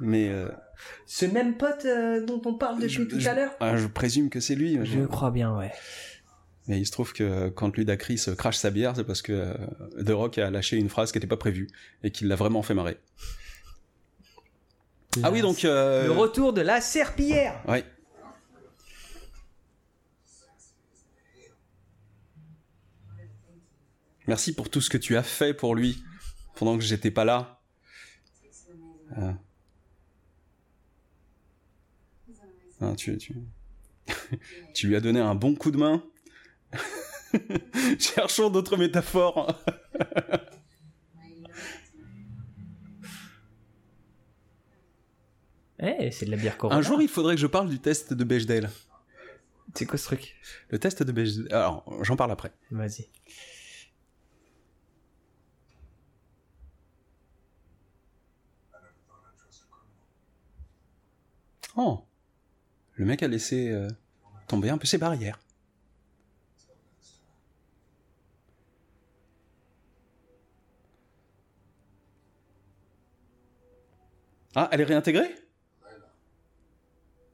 [0.00, 0.48] Mais euh,
[1.06, 3.86] Ce même pote euh, dont on parle depuis je, tout je- à l'heure ah, je
[3.86, 4.78] présume que c'est lui.
[4.84, 5.72] Je crois bien, ouais.
[6.68, 9.54] Mais il se trouve que quand Ludacris crache sa bière, c'est parce que euh,
[10.04, 11.68] The Rock a lâché une phrase qui n'était pas prévue
[12.04, 12.98] et qui l'a vraiment fait marrer.
[15.24, 15.64] Ah oui, donc.
[15.64, 17.84] euh, Le retour de la serpillière Ouais.
[24.26, 26.02] Merci pour tout ce que tu as fait pour lui
[26.56, 27.60] pendant que j'étais pas là.
[29.18, 29.32] Euh.
[32.80, 33.34] Ah, tu, tu...
[34.74, 36.02] tu lui as donné un bon coup de main?
[37.98, 39.62] Cherchons d'autres métaphores.
[45.82, 46.78] Eh, c'est de la bière Corona.
[46.78, 48.68] Un jour, il faudrait que je parle du test de Bechdel.
[49.74, 50.36] C'est quoi ce truc?
[50.68, 51.48] Le test de Bechdel.
[51.54, 52.52] Alors, j'en parle après.
[52.70, 53.08] Vas-y.
[61.76, 62.04] Oh.
[63.00, 63.88] Le mec a laissé euh,
[64.46, 65.38] tomber un peu ses barrières.
[74.54, 75.34] Ah, elle est réintégrée?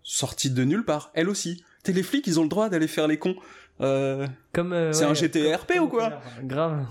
[0.03, 1.65] Sortie de nulle part, elle aussi.
[1.83, 3.37] T'es les flics, ils ont le droit d'aller faire les cons.
[3.81, 4.73] Euh, Comme.
[4.73, 6.11] euh, C'est ouais, un GTRP comme- ou quoi?
[6.37, 6.87] Comme- Grave.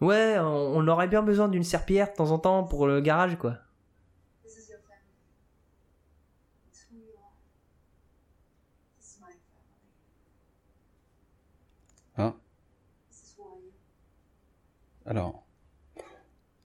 [0.00, 0.44] Ouais, on,
[0.78, 3.58] on aurait bien besoin d'une serpillière de temps en temps pour le garage, quoi.
[4.44, 5.04] This is your family.
[6.72, 7.34] It's who you are.
[8.98, 9.42] This is my family.
[12.16, 12.34] Ah.
[13.10, 13.72] This is who I am.
[15.06, 15.44] Alors,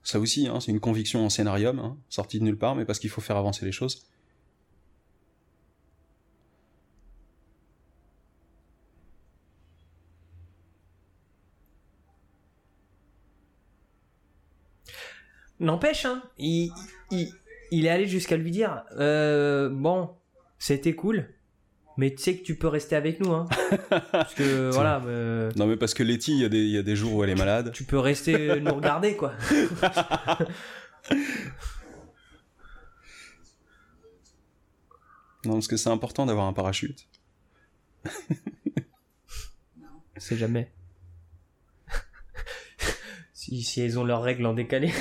[0.02, 2.98] ça aussi, hein, c'est une conviction en scénarium, hein, sortie de nulle part, mais parce
[2.98, 4.08] qu'il faut faire avancer les choses.
[15.60, 16.72] N'empêche, hein, il,
[17.72, 20.10] est allé jusqu'à lui dire euh, Bon,
[20.58, 21.28] c'était cool,
[21.98, 23.46] mais tu sais que tu peux rester avec nous, hein.
[24.12, 26.78] Parce que voilà, euh, Non, mais parce que Letty, il y, a des- il y
[26.78, 27.72] a des jours où elle est malade.
[27.74, 29.32] tu peux rester nous regarder, quoi.
[35.44, 37.06] Non, parce que c'est important d'avoir un parachute.
[40.16, 40.72] C'est jamais.
[43.32, 44.88] si, si elles ont leurs règles en décalé.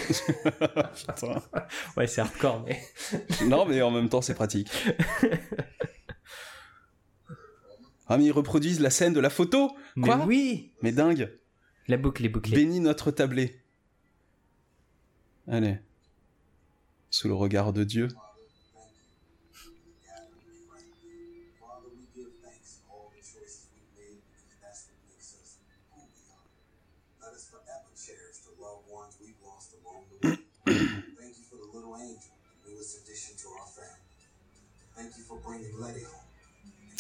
[1.98, 2.80] ouais, c'est hardcore, mais.
[3.48, 4.69] non, mais en même temps, c'est pratique.
[8.10, 10.26] Ah, mais ils reproduisent la scène de la photo Mais Quoi?
[10.26, 11.32] oui Mais dingue
[11.88, 12.56] La boucle est bouclée.
[12.56, 13.60] Bénis notre tablé.
[15.48, 15.78] Allez.
[17.10, 18.08] Sous le regard de Dieu.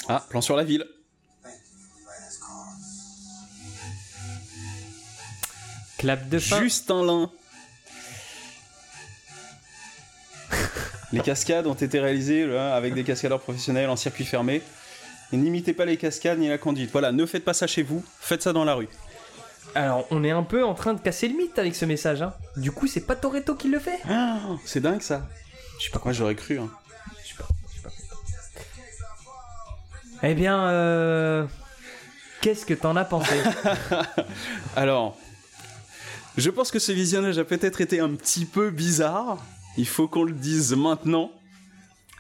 [0.09, 0.85] Ah, plan sur la ville.
[5.97, 6.59] Clap de fin.
[6.61, 7.31] Justin Lin.
[11.11, 14.61] les cascades ont été réalisées là, avec des cascadeurs professionnels en circuit fermé.
[15.33, 16.91] Et n'imitez pas les cascades ni la conduite.
[16.91, 18.87] Voilà, ne faites pas ça chez vous, faites ça dans la rue.
[19.75, 22.21] Alors, on est un peu en train de casser le mythe avec ce message.
[22.21, 22.33] Hein.
[22.55, 25.27] Du coup, c'est pas Toretto qui le fait Ah, c'est dingue ça.
[25.79, 26.59] Je sais pas Moi, j'aurais cru.
[26.59, 26.69] hein.
[30.23, 31.45] Eh bien, euh,
[32.41, 33.35] qu'est-ce que t'en as pensé?
[34.75, 35.15] Alors,
[36.37, 39.37] je pense que ce visionnage a peut-être été un petit peu bizarre.
[39.77, 41.31] Il faut qu'on le dise maintenant.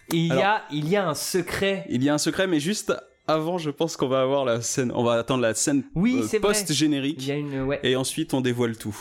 [0.09, 1.85] Il y Alors- a, il y a un secret.
[1.89, 2.93] Il y a un secret, mais juste
[3.27, 4.91] avant, je pense qu'on va avoir la scène.
[4.95, 7.29] On va attendre la scène Oui, euh, post-générique.
[7.65, 8.95] Ouais, Et ensuite, on dévoile tout.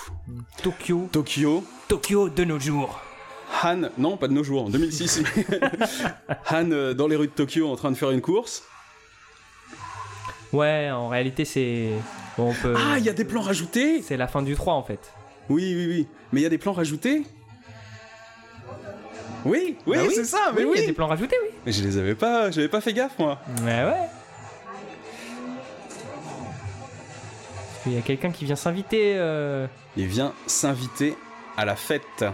[0.63, 3.01] Tokyo, Tokyo, Tokyo de nos jours.
[3.63, 5.23] Han, non, pas de nos jours, en 2006.
[6.51, 8.65] Han euh, dans les rues de Tokyo en train de faire une course.
[10.53, 11.91] Ouais, en réalité, c'est
[12.37, 12.75] bon, on peut.
[12.77, 15.13] Ah, il y a des plans rajoutés C'est la fin du 3 en fait.
[15.49, 16.09] Oui, oui, oui.
[16.33, 17.23] Mais il y a des plans rajoutés
[19.45, 20.73] Oui, oui, Bah c'est ça, mais oui, oui.
[20.77, 21.51] il y a des plans rajoutés, oui.
[21.65, 23.39] Mais je les avais pas, j'avais pas fait gaffe, moi.
[23.63, 24.09] Ouais, ouais.
[27.87, 29.15] Il y a quelqu'un qui vient s'inviter.
[29.17, 31.17] euh, Il vient s'inviter
[31.57, 32.25] à la fête.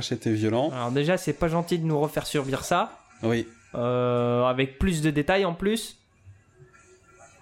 [0.00, 0.70] Le crash était violent.
[0.70, 2.98] Alors déjà, c'est pas gentil de nous refaire subir ça.
[3.22, 3.46] Oui.
[3.74, 5.98] euh, avec plus de détails en plus.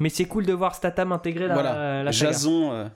[0.01, 2.03] Mais c'est cool de voir Statam intégrer la, voilà.
[2.03, 2.33] la saga.
[2.33, 2.73] Jason.
[2.73, 2.89] euh,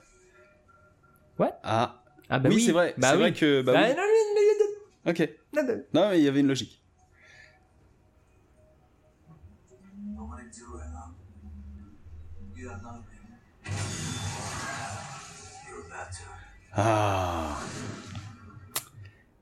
[1.39, 1.49] Ouais.
[1.63, 1.95] Ah.
[2.29, 2.93] Ah bah oui, oui, c'est vrai.
[2.97, 3.19] Bah c'est oui.
[3.21, 3.61] vrai que.
[3.61, 3.95] Bah, Bah, oui.
[3.95, 4.03] non,
[5.05, 5.29] non, Ok.
[5.53, 5.63] non,
[5.93, 6.79] non, mais il y avait une logique.
[16.75, 17.62] I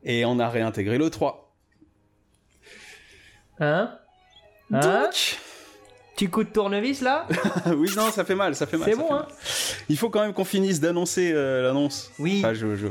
[0.04, 1.54] Et on a réintégré le 3.
[3.60, 3.98] Hein
[4.74, 5.38] Hein Donc.
[6.16, 7.28] Petit coup de tournevis là
[7.76, 8.90] oui, non, ça fait mal, ça fait mal.
[8.90, 9.36] C'est bon, hein mal.
[9.90, 12.12] Il faut quand même qu'on finisse d'annoncer euh, l'annonce.
[12.20, 12.40] Oui.
[12.40, 12.88] Enfin, je, je-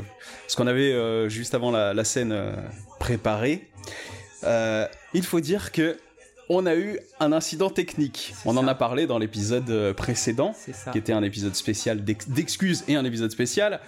[0.47, 2.53] Ce qu'on avait euh, juste avant la, la scène euh,
[2.99, 3.69] préparée.
[4.43, 5.97] Euh, il faut dire que
[6.53, 8.33] on a eu un incident technique.
[8.45, 10.53] On en a parlé dans l'épisode euh, précédent.
[10.91, 13.79] Qui était un épisode spécial d'ex- d'excuses et un épisode spécial.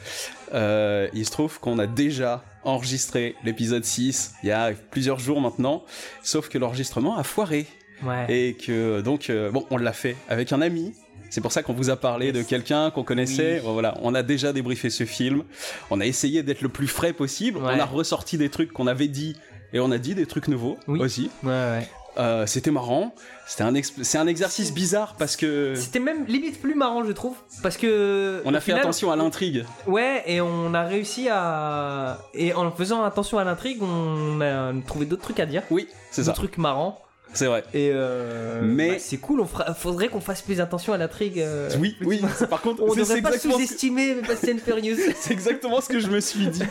[0.54, 5.42] Euh, il se trouve qu'on a déjà enregistré l'épisode 6 il y a plusieurs jours
[5.42, 5.84] maintenant,
[6.24, 7.66] sauf que l'enregistrement a foiré.
[8.04, 8.26] Ouais.
[8.30, 10.94] Et que donc, euh, bon, on l'a fait avec un ami.
[11.30, 13.62] C'est pour ça qu'on vous a parlé de quelqu'un qu'on connaissait.
[13.66, 13.72] Oui.
[13.74, 15.44] Voilà, on a déjà débriefé ce film.
[15.90, 17.58] On a essayé d'être le plus frais possible.
[17.60, 17.74] Ouais.
[17.76, 19.36] On a ressorti des trucs qu'on avait dit
[19.74, 21.00] et on a dit des trucs nouveaux Oui.
[21.00, 21.32] aussi.
[21.44, 21.88] Ouais, ouais.
[22.18, 23.16] Euh, C'était marrant.
[23.48, 23.74] C'était un,
[24.04, 27.36] c'est un exercice bizarre parce que C'était même limite plus marrant, je trouve.
[27.62, 28.42] Parce que.
[28.46, 29.66] on a fait final- attention à l'intrigue.
[29.88, 32.20] Ouais, et on a réussi à.
[32.34, 35.64] Et en faisant attention à l'intrigue, on a trouvé d'autres trucs à dire.
[35.72, 36.40] Oui, c'est D'autres ça.
[36.42, 37.00] trucs marrants.
[37.36, 37.64] C'est vrai.
[37.74, 39.74] Et euh, Mais- bah, c'est cool, on fera...
[39.74, 41.40] faudrait qu'on fasse plus attention à l'intrigue.
[41.40, 42.22] euh, Oui, oui.
[42.50, 44.98] Par contre, On devrait pas sous-estimer Fast and Furious.
[45.16, 46.62] c'est exactement ce que je me suis dit.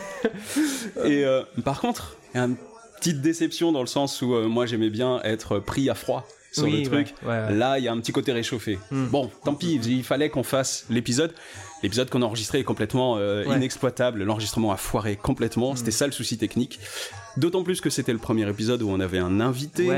[1.05, 1.25] Et
[1.65, 2.55] par contre, il y a une
[3.03, 6.63] petite déception dans le sens où euh, moi j'aimais bien être pris à froid sur
[6.65, 7.15] Oui, le truc.
[7.23, 7.53] ouais, ouais, ouais.
[7.55, 8.77] Là, il y a un petit côté réchauffé.
[8.91, 9.07] Hmm.
[9.07, 11.33] Bon, tant pis, il fallait qu'on fasse l'épisode.
[11.81, 14.23] L'épisode qu'on a enregistré est complètement euh, inexploitable.
[14.23, 15.75] L'enregistrement a foiré complètement.
[15.75, 16.79] C'était ça le souci technique.
[17.37, 19.89] D'autant plus que c'était le premier épisode où on avait un invité.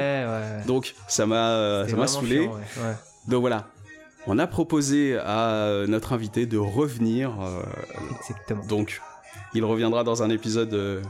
[0.66, 2.44] Donc ça m'a ça m'a saoulé.
[2.44, 2.60] chiant.
[3.28, 3.68] Donc voilà.
[4.28, 7.32] On a proposé à euh, notre invité de revenir.
[7.42, 7.62] euh,
[8.20, 8.66] Exactement.
[8.66, 9.00] donc,
[9.54, 11.02] il reviendra dans un épisode euh,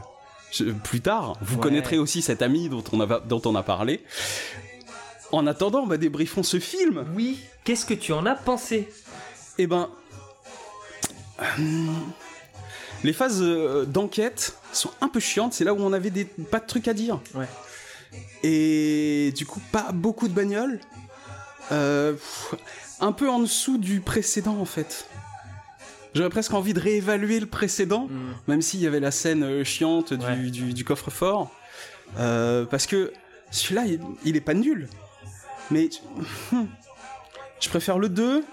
[0.64, 1.36] plus tard.
[1.40, 1.62] Vous Ouais.
[1.62, 4.02] connaîtrez aussi cet ami dont on a, dont on a parlé.
[5.32, 7.04] En attendant, bah, débriefons ce film.
[7.14, 8.88] Oui, qu'est-ce que tu en as pensé?
[9.58, 9.88] Eh ben,
[11.58, 12.12] hum,
[13.04, 15.52] les phases euh, d'enquête sont un peu chiantes.
[15.52, 17.20] C'est là où on avait des, pas de trucs à dire.
[17.34, 17.46] Ouais.
[18.42, 20.80] Et du coup, pas beaucoup de bagnoles.
[21.72, 22.14] Euh,
[23.00, 25.08] un peu en dessous du précédent en fait.
[26.16, 28.08] J'aurais presque envie de réévaluer le précédent,
[28.48, 30.36] même s'il y avait la scène euh, chiante du, Ouais.
[30.50, 31.50] du- du coffre-fort.
[32.18, 33.12] Euh, parce que
[33.50, 34.88] celui-là, il, il est pas nul.
[35.70, 35.88] Mais
[37.60, 38.44] je préfère le 2.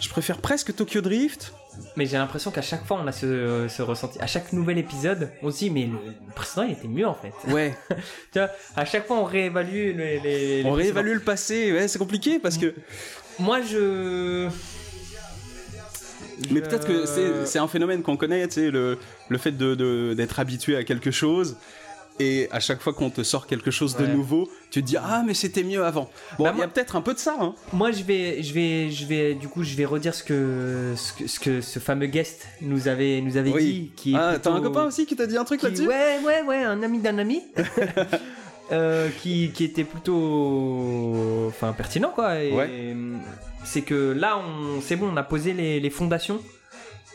[0.00, 1.52] Je préfère presque Tokyo Drift.
[1.96, 4.18] Mais j'ai l'impression qu'à chaque fois on a ce, ce ressenti.
[4.20, 5.92] À chaque nouvel épisode, on se dit mais le,
[6.26, 7.32] le précédent il était mieux en fait.
[7.52, 7.76] Ouais.
[8.32, 10.18] tu vois, à chaque fois on réévalue les.
[10.20, 10.74] les- les On précédents.
[10.74, 11.72] réévalue le passé.
[11.72, 12.74] Ouais, c'est compliqué parce que.
[13.38, 14.48] Moi je.
[16.50, 17.04] Mais peut-être que
[17.44, 18.98] c'est un phénomène qu'on connaît, tu sais, le,
[19.28, 21.56] le fait d'être de, d'être habitué à quelque chose.
[22.20, 25.22] Et à chaque fois qu'on te sort quelque chose de nouveau, tu te dis ah
[25.24, 26.10] mais c'était mieux avant.
[26.36, 27.36] Bon, il Bah, y moi- a peut-être un peu de ça.
[27.40, 27.54] Hein.
[27.72, 31.12] Moi, je vais, je vais, je vais, du coup, je vais redire ce que, ce
[31.12, 33.64] que, ce que ce fameux guest nous avait, nous avait Oui.
[33.64, 33.92] dit.
[33.94, 35.86] Qui Ah, t'as un copain aussi qui t'a dit un truc qui- là-dessus?
[35.86, 37.40] Ouais, ouais, ouais, un ami d'un ami.
[38.72, 42.94] euh, qui, qui était plutôt enfin pertinent quoi et Ouais.
[43.64, 46.40] C'est que là on c'est bon on a posé les, les fondations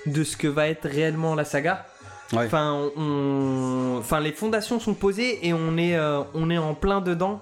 [0.06, 1.86] de ce que va être réellement la saga
[2.32, 2.46] Ouais.
[2.48, 7.00] enfin on enfin les fondations sont posées et on est euh, on est en plein
[7.00, 7.42] dedans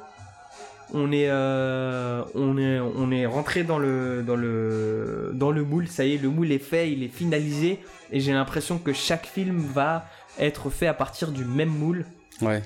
[0.93, 5.87] on est euh, on est on est rentré dans le dans le dans le moule
[5.87, 7.79] ça y est le moule est fait il est finalisé
[8.11, 10.05] et j'ai l'impression que chaque film va
[10.39, 12.05] être fait à partir du même moule
[12.41, 12.61] Ouais.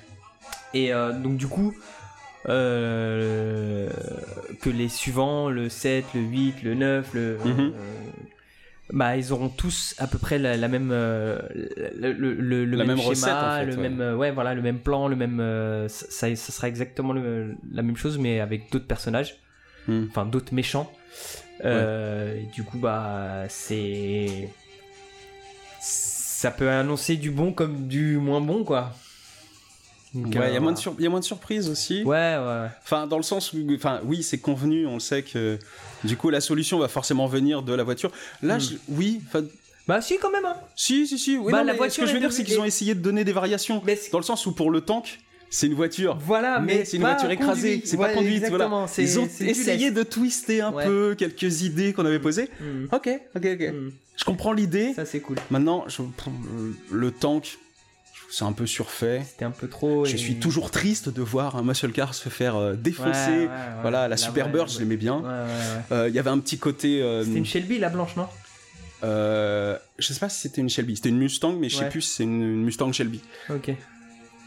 [0.73, 1.73] et euh, donc du coup,
[2.47, 3.89] euh,
[4.61, 7.37] que les suivants, le 7, le 8, le 9, le...
[7.43, 7.59] Mhm.
[7.59, 7.71] euh,
[8.93, 11.39] bah, ils auront tous à peu près la, la même, le,
[11.97, 13.89] le- le- le La même, même recette, schéma, en fait, le ouais.
[13.89, 18.19] même, ouais, voilà, le même plan, le même, euh, ça, sera exactement la même chose,
[18.19, 19.37] mais avec d'autres personnages,
[19.87, 20.05] Hmm.
[20.09, 20.91] enfin d'autres méchants.
[21.63, 24.49] Et du coup, bah, c'est,
[25.79, 28.93] ça peut annoncer du bon comme du moins bon, quoi.
[30.15, 32.03] Ouais, il y, euh, a moins de sur- il y a moins de surprises aussi.
[32.03, 32.67] Ouais, ouais.
[32.83, 35.57] Enfin, dans le sens où, enfin, oui, c'est convenu, on le sait que
[36.03, 38.11] du coup, la solution va forcément venir de la voiture.
[38.41, 38.61] Là, Hmm.
[38.61, 39.43] je- oui, enfin,
[39.87, 40.55] Bah si quand même hein.
[40.75, 41.37] si, si, si.
[41.37, 42.95] Oui, Bah, non, la mais voiture ce que je veux dire, c'est qu'ils ont essayé
[42.95, 43.81] de donner des variations.
[43.85, 45.19] Mais Dans le sens où pour le tank,
[45.49, 46.17] c'est une voiture.
[46.21, 48.37] Voilà, mais, mais c'est une voiture écrasée, c'est pas conduite.
[48.43, 48.91] exactement, Voilà.
[48.97, 50.85] Ils ont essayé de twister un Ouais.
[50.85, 52.49] peu quelques idées qu'on avait posées.
[52.59, 52.85] Mm.
[52.93, 53.73] Ok, ok, ok.
[53.73, 53.91] Mm.
[54.17, 54.93] Je comprends l'idée.
[54.95, 55.35] Ça c'est cool.
[55.51, 56.01] Maintenant, je-
[56.91, 57.57] le tank,
[58.37, 59.21] c'est un peu surfait.
[59.25, 60.03] C'était un peu trop.
[60.05, 63.29] Je et- suis toujours triste de voir un muscle car se faire euh, défoncer.
[63.31, 63.49] ouais, ouais.
[63.81, 65.23] Voilà, la Là, Superbird, ouais, je l'aimais bien.
[65.91, 67.01] Euh, Il y avait un petit côté.
[67.01, 68.27] euh, C'était une Shelby la blanche non?
[69.03, 70.95] Euh, je sais pas si c'était une Shelby.
[70.95, 73.21] C'était une Mustang, mais je sais plus si c'est une, une Mustang Shelby.
[73.49, 73.71] Ok.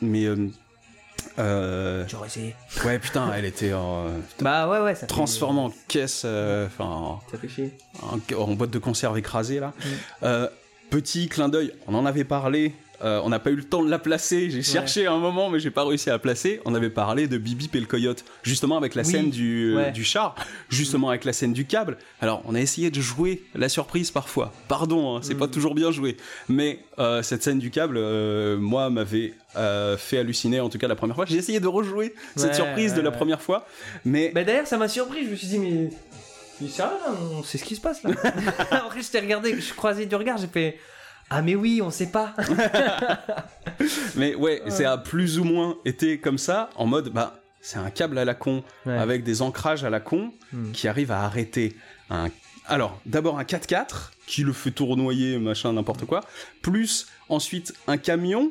[0.02, 0.26] Mais.
[1.36, 2.54] J'aurais essayé.
[2.84, 4.08] ouais, putain, elle était euh,
[4.40, 5.00] Bah ouais ouais ça.
[5.02, 6.24] fait- transformée en caisse.
[6.24, 7.20] Enfin.
[7.30, 7.72] Ça fait chier.
[8.02, 9.72] en, en boîte de conserve écrasée là.
[10.22, 10.46] Mm.
[10.90, 12.74] Petit clin d'œil, on en avait parlé.
[13.02, 14.50] Euh, on n'a pas eu le temps de la placer.
[14.50, 16.60] J'ai cherché un moment, mais j'ai pas réussi à la placer.
[16.64, 19.92] On avait parlé de Bibi et le coyote, justement avec la Oui, scène du, ouais.
[19.92, 20.34] du char,
[20.68, 21.96] justement avec la scène du câble.
[22.20, 24.52] Alors, on a essayé de jouer la surprise parfois.
[24.68, 25.38] Pardon, hein, c'est Mm.
[25.38, 26.16] pas toujours bien joué.
[26.48, 30.88] Mais euh, cette scène du câble, euh, moi, m'avait euh, fait halluciner, en tout cas
[30.88, 31.24] la première fois.
[31.26, 33.66] J'ai essayé de rejouer cette surprise de la première fois,
[34.04, 35.24] mais Bah d'ailleurs ça m'a surpris.
[35.24, 35.90] Je me suis dit mais.
[36.60, 36.92] Mais sérieux
[37.32, 38.10] On sait ce qui se passe là.
[38.72, 40.78] Après je t'ai regardé, je croisais du regard, j'ai fait.
[41.30, 42.34] Ah mais oui, on sait pas.
[44.16, 47.90] Mais ouais, ça a plus ou moins été comme ça, en mode, bah, c'est un
[47.90, 48.96] câble à la con, Ouais.
[48.96, 50.72] avec des ancrages à la con, Hmm.
[50.72, 51.76] qui arrive à arrêter
[52.10, 52.28] un...
[52.66, 56.20] Alors, d'abord un 4x4, qui le fait tournoyer, machin, n'importe quoi,
[56.62, 58.50] plus ensuite un camion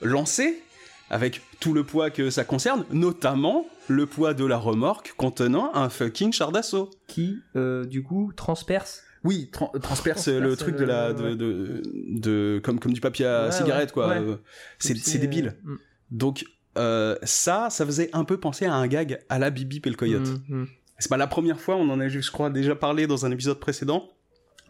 [0.00, 0.62] lancé,
[1.10, 5.88] avec tout le poids que ça concerne, notamment le poids de la remorque contenant un
[5.90, 6.90] fucking char d'assaut.
[7.06, 9.02] Qui euh, du coup transperce.
[9.24, 11.82] Oui, tran- transperce Transperce le truc de la, le- de, de,
[12.18, 14.08] de- comme, comme du papier à Ouais, cigarette, ouais, quoi.
[14.08, 14.18] ouais.
[14.18, 14.36] Euh,
[14.78, 15.54] C'est débile.
[15.66, 15.76] euh,
[16.10, 16.44] Donc
[16.78, 19.94] euh, ça, ça faisait un peu penser à un gag à la Bibi et le
[19.96, 20.28] coyote.
[20.48, 20.66] mm, mm.
[20.98, 23.58] C'est pas la première fois, on en a, je crois, déjà parlé dans un épisode
[23.60, 24.08] précédent.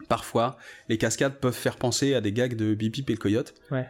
[0.09, 0.57] Parfois,
[0.89, 3.53] les cascades peuvent faire penser à des gags de Bibi et le coyote.
[3.71, 3.87] Ouais.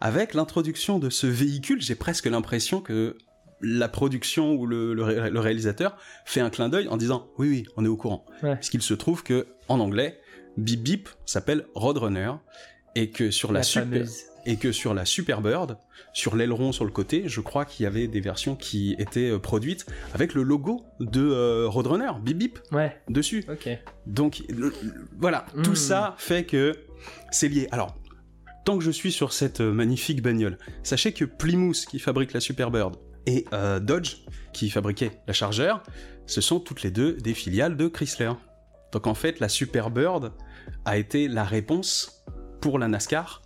[0.00, 3.16] Avec l'introduction de ce véhicule, j'ai presque l'impression que
[3.60, 7.48] la production ou le, le ré- le réalisateur fait un clin d'œil en disant oui
[7.48, 8.54] oui on est au courant Ouais.
[8.56, 10.18] puisqu'il se trouve que en anglais
[10.56, 12.32] Bip Bip s'appelle Roadrunner
[12.94, 14.06] et que sur la, La super
[14.46, 15.76] et que sur la Superbird,
[16.14, 19.38] sur l'aileron sur le côté, je crois qu'il y avait des versions qui étaient euh,
[19.38, 22.96] produites avec le logo de euh, Roadrunner, Bip Bip, Ouais.
[23.10, 23.44] dessus.
[24.06, 24.72] Donc le-
[25.18, 26.74] voilà, tout ça fait que
[27.30, 27.68] c'est lié.
[27.72, 27.94] Alors,
[28.64, 32.40] tant que je suis sur cette euh, magnifique bagnole, sachez que Plymouth qui fabrique la
[32.40, 32.96] Superbird
[33.28, 34.16] et euh, Dodge
[34.52, 35.74] qui fabriquait la Charger,
[36.26, 38.32] ce sont toutes les deux des filiales de Chrysler.
[38.92, 40.32] Donc en fait, la Superbird
[40.84, 42.24] a été la réponse
[42.62, 43.42] pour la NASCAR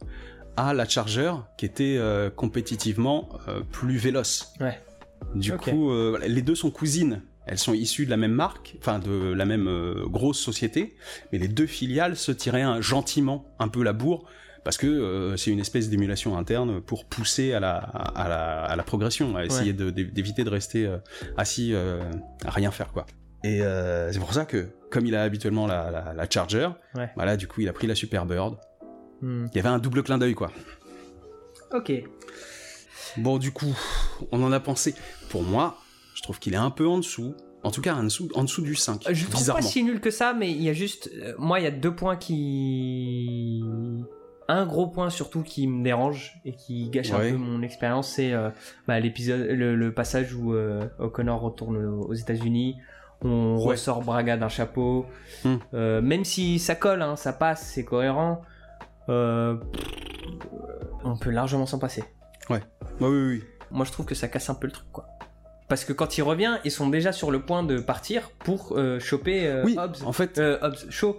[0.56, 4.52] à la Charger qui était euh, compétitivement euh, plus véloce.
[4.60, 4.78] Ouais.
[5.34, 7.22] Du coup, euh, les deux sont cousines.
[7.46, 9.68] Elles sont issues de la même marque, enfin de la même
[10.06, 10.94] grosse société,
[11.32, 14.26] mais les deux filiales se tiraient un- gentiment un peu la bourre
[14.64, 18.76] parce que euh, c'est une espèce d'émulation interne pour pousser à la, à la, à
[18.76, 20.98] la progression, à essayer d'éviter de rester euh,
[21.36, 22.00] assis euh,
[22.44, 23.06] à rien faire quoi.
[23.44, 23.60] Et
[24.12, 27.10] c'est pour ça que, comme il a habituellement la, Charger, Ouais.
[27.16, 28.56] voilà, du coup il a pris la Superbird.
[29.20, 29.46] Hmm.
[29.52, 30.50] Il y avait un double clin d'œil quoi.
[31.72, 31.92] Ok.
[33.18, 33.74] Bon, du coup,
[34.30, 34.94] on en a pensé.
[35.28, 35.76] Pour moi,
[36.14, 37.34] je trouve qu'il est un peu en dessous.
[37.62, 39.06] En tout cas, en dessous, en dessous du 5.
[39.06, 41.10] Euh, Je le trouve pas si nul que ça, mais il y a juste.
[41.14, 43.62] euh, moi, il y a deux points qui.
[44.54, 47.28] Un gros point surtout qui me dérange et qui gâche Ouais.
[47.28, 48.50] un peu mon expérience, c'est euh,
[48.86, 52.76] bah, l'épisode, le, le passage où euh, O'Connor retourne aux États-Unis.
[53.22, 53.70] On Ouais.
[53.72, 55.06] ressort Braga d'un chapeau.
[55.44, 55.56] Hmm.
[55.72, 58.42] Euh, même si ça colle, hein, ça passe, c'est cohérent.
[59.08, 59.58] on
[61.20, 62.04] peut largement s'en passer.
[62.50, 62.60] Ouais,
[63.00, 63.42] oui, oui.
[63.70, 65.06] moi je trouve que ça casse un peu le truc, quoi.
[65.68, 69.62] Parce que quand il revient, ils sont déjà sur le point de partir pour choper
[69.64, 70.02] Oui, Hobbs.
[70.04, 71.16] en fait, Hobbs, Shaw.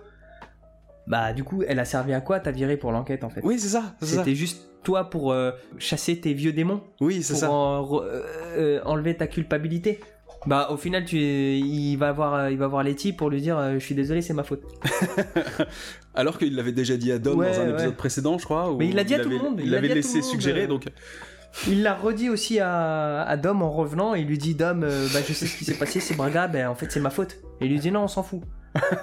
[1.08, 3.42] Bah, du coup, elle a servi à quoi T'as viré pour l'enquête, en fait?
[3.44, 3.96] oui, c'est ça.
[4.02, 7.52] C'était juste toi pour euh, chasser tes vieux démons, Oui, c'est pour ça.
[7.52, 10.00] en re- euh, enlever ta culpabilité?
[10.46, 13.58] Bah, au final, tu, il va voir, euh, il va voir Letty pour lui dire,
[13.58, 14.64] euh, je suis désolé, c'est ma faute.
[16.16, 17.72] Alors qu'il l'avait déjà dit à Dom Ouais, dans un ouais.
[17.74, 18.74] épisode précédent, je crois.
[18.78, 20.86] Mais il l'a dit à tout le monde, il Il l'a l'avait laissé suggérer, donc.
[21.68, 24.16] Il l'a redit aussi à, à Dom en revenant.
[24.16, 26.68] Il lui dit Dom, euh, bah, je sais ce qui s'est passé, c'est Braga, ben
[26.68, 27.38] en fait c'est ma faute.
[27.62, 28.42] Et il lui dit non, on s'en fout.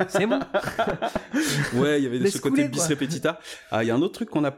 [0.09, 0.41] C'est bon.
[1.75, 2.89] Ouais, il y avait Laisse ce côté couler, bis quoi.
[2.89, 3.41] repetita.
[3.71, 4.55] Ah, il y a un autre truc qu'on a.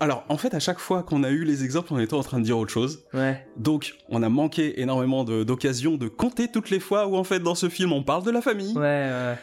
[0.00, 2.38] Alors, en fait, à chaque fois qu'on a eu les exemples, on était en train
[2.40, 3.04] de dire autre chose.
[3.14, 3.46] Ouais.
[3.56, 7.54] Donc, on a manqué énormément d'occasions de, compter toutes les fois où, en fait, dans
[7.54, 8.72] ce film, on parle de la famille.
[8.74, 9.34] Ouais, ouais.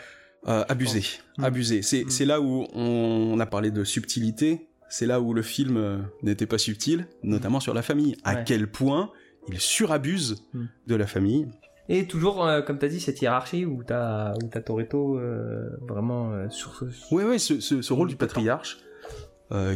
[0.50, 1.04] Euh, abusé,
[1.38, 1.44] Mm.
[1.46, 1.82] abusé.
[1.82, 2.10] C'est Mm.
[2.10, 4.68] c'est là où on, on a parlé de subtilité.
[4.90, 8.18] C'est là où le film euh, n'était pas subtil, notamment sur la famille.
[8.26, 8.44] À Ouais.
[8.46, 9.10] quel point
[9.48, 10.66] il surabuse Mm.
[10.88, 11.48] de la famille.
[11.90, 16.32] Et toujours, euh, comme t'as dit, cette hiérarchie où t'as où t'as Toretto euh, vraiment
[16.32, 16.86] euh, sur ce.
[17.12, 18.78] Oui, oui, ce, ce- ce rôle du patriarche,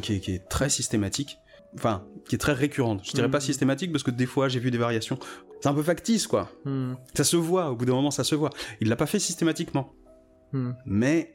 [0.01, 1.37] qui, est, qui est très systématique,
[1.75, 3.01] enfin, qui est très récurrente.
[3.03, 5.19] Je dirais pas systématique parce que des fois j'ai vu des variations.
[5.61, 6.49] C'est un peu factice, quoi.
[6.65, 8.51] Hmm, Ça se voit, au bout d'un moment, ça se voit.
[8.79, 9.91] Il l'a pas fait systématiquement.
[10.53, 10.71] hmm.
[10.85, 11.33] Mais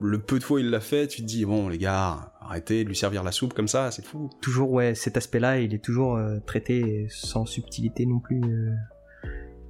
[0.00, 2.88] le peu de fois il l'a fait, tu te dis, bon, les gars, arrêtez de
[2.88, 4.30] lui servir la soupe comme ça, c'est fou.
[4.40, 8.40] Toujours, ouais, cet aspect-là, il est toujours traité sans subtilité non plus.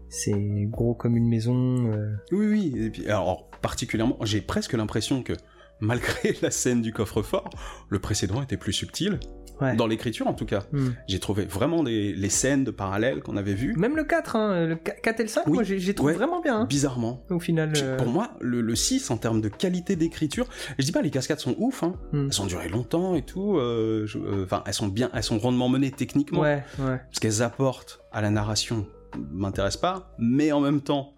[0.08, 1.90] C'est gros comme une maison.
[1.92, 2.14] euh.
[2.32, 2.74] Oui, oui.
[2.84, 5.32] Et puis, alors, particulièrement, j'ai presque l'impression que,
[5.80, 7.50] malgré la scène du coffre-fort,
[7.88, 9.18] le précédent était plus subtil.
[9.60, 9.76] Ouais.
[9.76, 10.64] Dans l'écriture, en tout cas.
[10.72, 10.88] Hmm.
[11.06, 13.72] J'ai trouvé vraiment des, les scènes de parallèles qu'on avait vues.
[13.76, 15.52] Même le 4, hein, le 4 et le 5, Oui.
[15.52, 16.18] moi j'ai trouvé Ouais.
[16.18, 16.62] vraiment bien.
[16.62, 17.22] hein, Bizarrement.
[17.30, 17.72] au final.
[17.76, 17.96] euh.
[17.96, 21.38] Pour moi, le, le 6, en termes de qualité d'écriture, je dis pas les cascades
[21.38, 21.94] sont ouf, hein.
[22.12, 22.26] Hmm.
[22.32, 25.68] elles ont duré longtemps et tout, euh, euh, enfin, elles sont bien, elles sont rondement
[25.68, 26.40] menées techniquement.
[26.40, 26.64] Ouais,
[27.20, 28.88] qu'elles apportent à la narration
[29.32, 31.14] m'intéresse pas, mais en même temps,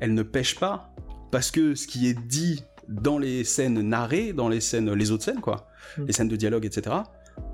[0.00, 0.94] elles ne pêchent pas,
[1.30, 5.24] parce que ce qui est dit dans les scènes narrées, dans les scènes, les autres
[5.24, 5.68] scènes, quoi,
[5.98, 6.04] Mm.
[6.06, 6.96] les scènes de dialogue, etc.,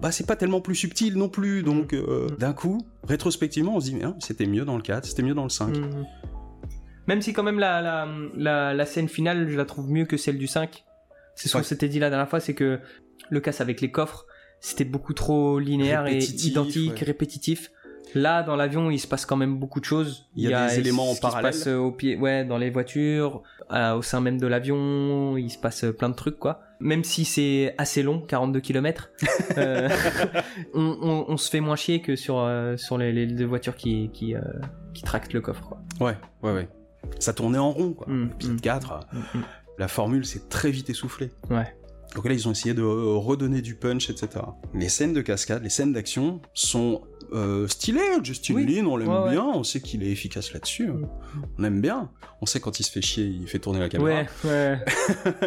[0.01, 2.37] bah c'est pas tellement plus subtil non plus, donc euh, Mm.
[2.39, 5.35] d'un coup, rétrospectivement, on se dit, mais hein, c'était mieux dans le 4, c'était mieux
[5.35, 5.77] dans le 5.
[5.77, 6.07] Mhm.
[7.07, 10.17] Même si quand même la, la, la, la scène finale, je la trouve mieux que
[10.17, 10.85] celle du 5.
[11.35, 12.79] C'est ce qu'on s'était dit la dernière fois, c'est que
[13.29, 14.25] le casse avec les coffres,
[14.61, 17.05] c'était beaucoup trop linéaire Répétitif, et identique, ouais.
[17.05, 17.71] répétitif.
[18.15, 20.27] Là, dans l'avion, il se passe quand même beaucoup de choses.
[20.37, 21.53] Il y a des éléments en parallèle.
[21.53, 25.37] se passe euh, au pied, ouais, dans les voitures, euh, au sein même de l'avion,
[25.37, 26.61] il se passe euh, plein de trucs, quoi.
[26.81, 29.11] Même si c'est assez long, 42 km,
[30.75, 33.77] on, on- on se fait moins chier que sur, euh, sur les, les deux voitures
[33.77, 34.35] qui, qui,
[34.93, 35.81] qui tractent le coffre, quoi.
[36.01, 36.69] Ouais, ouais, ouais.
[37.19, 38.07] Ça tournait en rond, quoi.
[38.09, 38.61] Mm, Épisode mm.
[38.61, 39.43] 4, Mm, mm.
[39.79, 41.31] la formule s'est très vite essoufflée.
[41.51, 41.75] Ouais.
[42.15, 44.29] Donc là, ils ont essayé de redonner du punch, etc.
[44.73, 47.03] Les scènes de cascade, les scènes d'action sont
[47.33, 48.01] euh, stylées.
[48.23, 48.67] Justin Oui.
[48.67, 49.31] Lin, on l'aime Ouais, ouais.
[49.33, 50.89] bien, on sait qu'il est efficace là-dessus.
[50.89, 51.07] Mm.
[51.59, 52.11] On aime bien.
[52.41, 54.23] On sait quand il se fait chier, il fait tourner la caméra.
[54.45, 54.79] Ouais, ouais.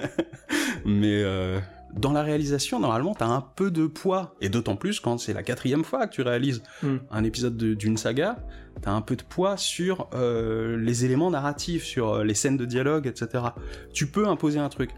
[0.86, 1.60] Mais euh,
[1.94, 4.36] dans la réalisation, normalement, t'as un peu de poids.
[4.42, 6.98] Et d'autant plus quand c'est la quatrième fois que tu réalises Mm.
[7.12, 8.38] un épisode de- d'une saga,
[8.82, 13.08] t'as un peu de poids sur euh, les éléments narratifs, sur les scènes de dialogue,
[13.08, 13.44] etc.
[13.94, 14.92] Tu peux imposer un truc.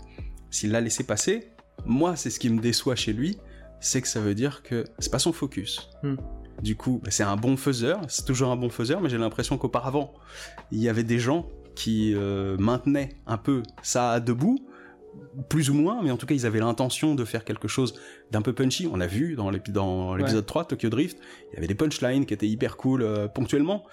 [0.52, 1.50] S'il l'a laissé passer,
[1.86, 3.38] moi, c'est ce qui me déçoit chez lui,
[3.80, 5.90] c'est que ça veut dire que c'est pas son focus.
[6.04, 6.16] Mm.
[6.62, 10.14] Du coup, c'est un bon faiseur, c'est toujours un bon faiseur, mais j'ai l'impression qu'auparavant,
[10.72, 14.60] il y avait des gens qui euh, maintenaient un peu ça debout,
[15.50, 18.00] plus ou moins, mais en tout cas, ils avaient l'intention de faire quelque chose
[18.32, 18.88] d'un peu punchy.
[18.92, 21.18] On a vu dans l'épi- dans l'épisode 3, Tokyo Drift,
[21.52, 23.86] il y avait des punchlines qui étaient hyper cool euh, ponctuellement.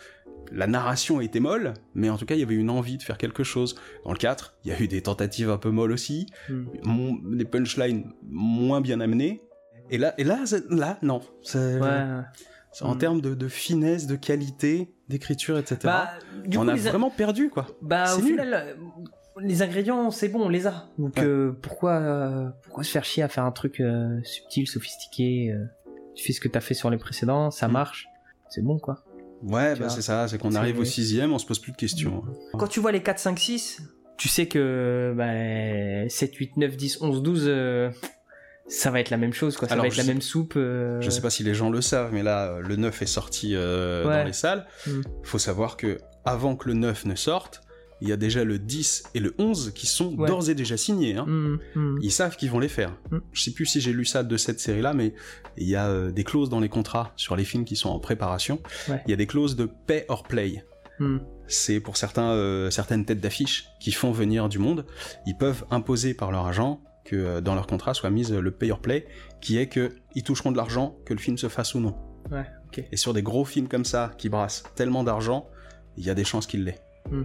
[0.52, 3.18] La narration était molle, mais en tout cas, il y avait une envie de faire
[3.18, 3.74] quelque chose.
[4.04, 6.64] Dans le 4, il y a eu des tentatives un peu molles aussi, Mm.
[6.84, 9.42] mon- des punchlines moins bien amenées.
[9.90, 10.44] Et là, et là,
[11.02, 11.20] non.
[11.80, 12.22] Ouais.
[12.82, 12.98] En Mm.
[12.98, 15.78] termes de, de finesse, de qualité, d'écriture, etc.
[15.84, 16.10] Bah,
[16.44, 17.66] du on coup, a vraiment perdu, quoi.
[17.82, 18.32] bah, au nul.
[18.32, 18.74] final, euh,
[19.40, 20.86] les ingrédients, c'est bon, on les a.
[20.98, 21.24] Donc, Ouais.
[21.24, 25.64] euh, pourquoi, euh, pourquoi se faire chier à faire un truc euh, subtil, sophistiqué euh,
[26.14, 27.72] Tu fais ce que t'as fait sur les précédents, ça Mm.
[27.72, 28.06] marche,
[28.50, 29.04] c'est bon, quoi.
[29.42, 31.76] Ouais, Tu bah c'est ça, c'est qu'on arrive au sixième, on se pose plus de
[31.76, 32.22] questions.
[32.58, 33.82] Quand tu vois les 4, 5, 6,
[34.16, 37.90] tu sais que bah, 7, 8, 9, 10, 11, 12, euh,
[38.68, 39.68] ça va être la même chose, quoi.
[39.68, 40.54] Ça Alors, va être la sais- même soupe.
[40.56, 43.06] euh, Je sais pas si les gens le savent, mais là, euh, le 9 est
[43.06, 44.18] sorti euh, Ouais.
[44.18, 44.66] dans les salles.
[44.86, 45.00] Mm.
[45.22, 47.62] Faut savoir que avant que le 9 ne sorte,
[48.02, 50.26] il y a déjà le 10 et le 11 qui sont Ouais.
[50.28, 51.16] d'ores et déjà signés.
[51.16, 51.24] Hein.
[51.26, 51.98] Mm, mm.
[52.02, 52.92] Ils savent qu'ils vont les faire.
[53.10, 53.18] Mm.
[53.32, 55.14] Je sais plus si j'ai lu ça de cette série-là, mais
[55.56, 57.98] il y a euh, des clauses dans les contrats sur les films qui sont en
[58.00, 58.60] préparation.
[58.88, 59.00] Ouais.
[59.06, 60.64] Il y a des clauses de pay or play.
[60.98, 61.18] Mm.
[61.46, 64.84] C'est pour certains, euh, certaines têtes d'affiche qui font venir du monde.
[65.26, 68.70] Ils peuvent imposer par leur agent que euh, dans leur contrat soit mise le pay
[68.70, 69.06] or play,
[69.40, 71.96] qui est que ils toucheront de l'argent que le film se fasse ou non.
[72.30, 72.84] Ouais, Ok.
[72.90, 75.48] Et sur des gros films comme ça, qui brassent tellement d'argent,
[75.96, 76.78] il y a des chances qu'il l'ait.
[77.10, 77.22] Hmm.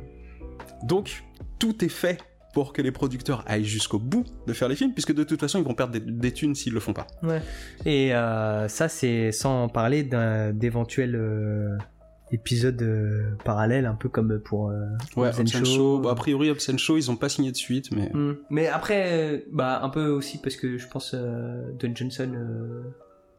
[0.83, 1.23] Donc,
[1.59, 2.21] tout est fait
[2.53, 5.57] pour que les producteurs aillent jusqu'au bout de faire les films, puisque de toute façon,
[5.57, 7.07] ils vont perdre des, des thunes s'ils le font pas.
[7.23, 7.41] Ouais.
[7.85, 11.15] Et euh, ça, c'est sans parler d'éventuels
[12.31, 14.85] épisodes euh, parallèles, un peu comme pour euh,
[15.15, 18.35] Ouais, bah, a priori, Shaw, ils ont pas signé de suite, mais Hmm.
[18.49, 22.81] Mais après, euh, bah un peu aussi parce que je pense euh, Don Johnson, euh,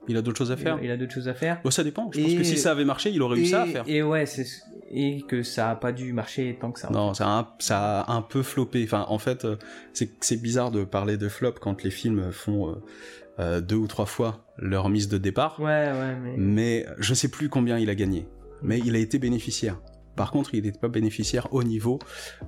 [0.08, 0.78] il a d'autres choses à faire.
[0.82, 1.60] il a d'autres choses à faire.
[1.62, 2.10] Bon, ça dépend.
[2.12, 3.84] Je pense que si ça avait marché, il aurait eu ça à faire.
[3.86, 4.46] et ouais, c'est
[4.94, 6.90] et que ça a pas dû marcher tant que ça.
[6.90, 8.82] Non, ça a, un, ça a un peu floppé.
[8.84, 9.46] Enfin, en fait,
[9.92, 12.76] c'est bizarre de parler de flop quand les films font
[13.38, 15.58] euh, deux ou trois fois leur mise de départ.
[15.60, 18.26] Ouais, ouais, mais Mais je sais plus combien il a gagné.
[18.62, 19.80] Mais il a été bénéficiaire.
[20.16, 21.98] Par contre, il n'était pas bénéficiaire au niveau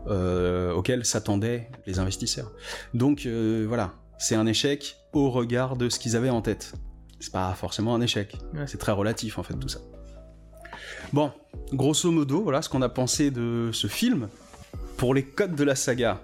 [0.06, 2.52] euh, auquel s'attendaient les investisseurs.
[2.92, 6.74] Donc euh, voilà, c'est un échec au regard de ce qu'ils avaient en tête.
[7.20, 8.36] C'est pas forcément un échec.
[8.52, 8.66] Ouais.
[8.66, 9.80] C'est très relatif en fait tout ça.
[11.12, 11.32] Bon,
[11.72, 14.28] grosso modo, voilà ce qu'on a pensé de ce film.
[14.96, 16.22] Pour les codes de la saga,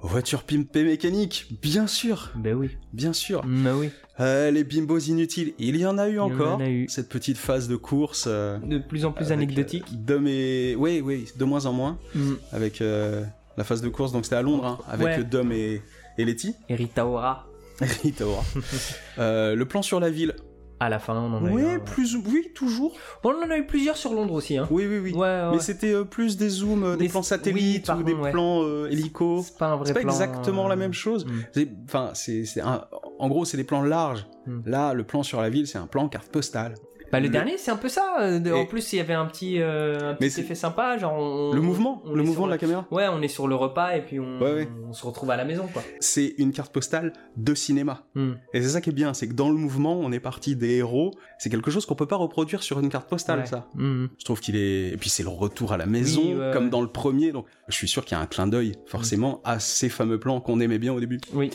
[0.00, 3.42] voiture pimpée mécanique, bien sûr, ben oui, bien sûr.
[3.46, 3.90] bah oui.
[4.20, 6.60] Euh, les bimbos inutiles, il y en a eu encore.
[6.60, 6.86] a eu.
[6.88, 8.24] Cette petite phase de course.
[8.28, 9.84] euh, De plus en plus avec, anecdotique.
[9.92, 10.76] euh, d'hommes et...
[10.78, 11.98] Oui, oui, de moins en moins.
[12.14, 12.34] Hmm.
[12.52, 13.24] Avec euh,
[13.56, 15.24] la phase de course, donc c'était à Londres, hein, avec Ouais.
[15.24, 15.82] Dom et,
[16.16, 16.54] et Letty.
[16.68, 17.46] Et Rita Ora,
[17.80, 18.44] Rita Ora.
[19.18, 20.34] Euh, le plan sur la ville.
[20.80, 21.52] À la fin, on en a eu.
[21.52, 21.78] Oui, un, ouais.
[21.78, 22.94] plus, oui, toujours.
[23.22, 24.66] Bon, on en a eu plusieurs sur Londres aussi, hein.
[24.70, 25.12] Oui, oui, oui.
[25.12, 25.50] Ouais, ouais.
[25.52, 28.88] Mais c'était euh, plus des zooms, euh, des plans satellites oui, ou des plans euh,
[28.90, 29.42] hélico.
[29.44, 31.24] C'est pas un vrai C'est pas plan, exactement la même chose.
[31.26, 31.30] hmm.
[31.52, 32.84] C'est- Enfin, c'est, c'est un-
[33.18, 34.26] en gros, c'est des plans larges.
[34.46, 34.60] Hmm.
[34.66, 36.74] Là, le plan sur la ville, c'est un plan carte postale.
[37.14, 38.16] Bah, le, Le- dernier, c'est un peu ça.
[38.20, 40.98] euh, de- Et- En plus, il y avait un petit, euh, un petit effet sympa.
[40.98, 42.86] Genre, on- Le mouvement, on le mouvement de la caméra.
[42.90, 44.68] Ouais, on est sur le repas et puis on, Ouais, ouais.
[44.88, 45.82] on se retrouve à la maison, quoi.
[46.00, 48.04] C'est une carte postale de cinéma.
[48.14, 48.32] Hmm.
[48.52, 50.72] Et c'est ça qui est bien, c'est que dans le mouvement, on est parti des
[50.76, 51.12] héros.
[51.38, 53.46] C'est quelque chose qu'on peut pas reproduire sur une carte postale, Ouais.
[53.46, 53.68] ça.
[53.74, 54.06] Hmm.
[54.18, 54.88] Je trouve qu'il est.
[54.90, 57.30] Et puis c'est le retour à la maison, Oui, comme dans le premier.
[57.32, 60.40] Donc je suis sûr qu'il y a un clin d'œil, forcément, à ces fameux plans
[60.40, 61.20] qu'on aimait bien au début.
[61.32, 61.50] Oui.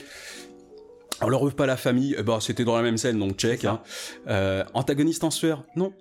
[1.22, 3.66] Alors, le repas à la famille, eh ben, c'était dans la même scène, donc check.
[3.66, 3.82] Hein.
[4.28, 5.94] Euh, antagoniste en sueur, non.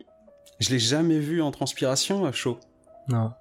[0.61, 2.59] Je l'ai jamais vu en transpiration, euh, chaud.
[3.09, 3.33] Non.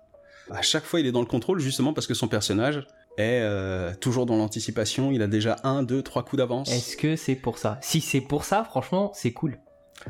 [0.50, 3.94] À chaque fois, il est dans le contrôle, justement parce que son personnage est euh,
[4.00, 5.12] toujours dans l'anticipation.
[5.12, 6.72] Il a déjà un, deux, trois coups d'avance.
[6.72, 7.78] Est-ce que c'est pour ça?
[7.82, 9.60] Si c'est pour ça, franchement, c'est cool.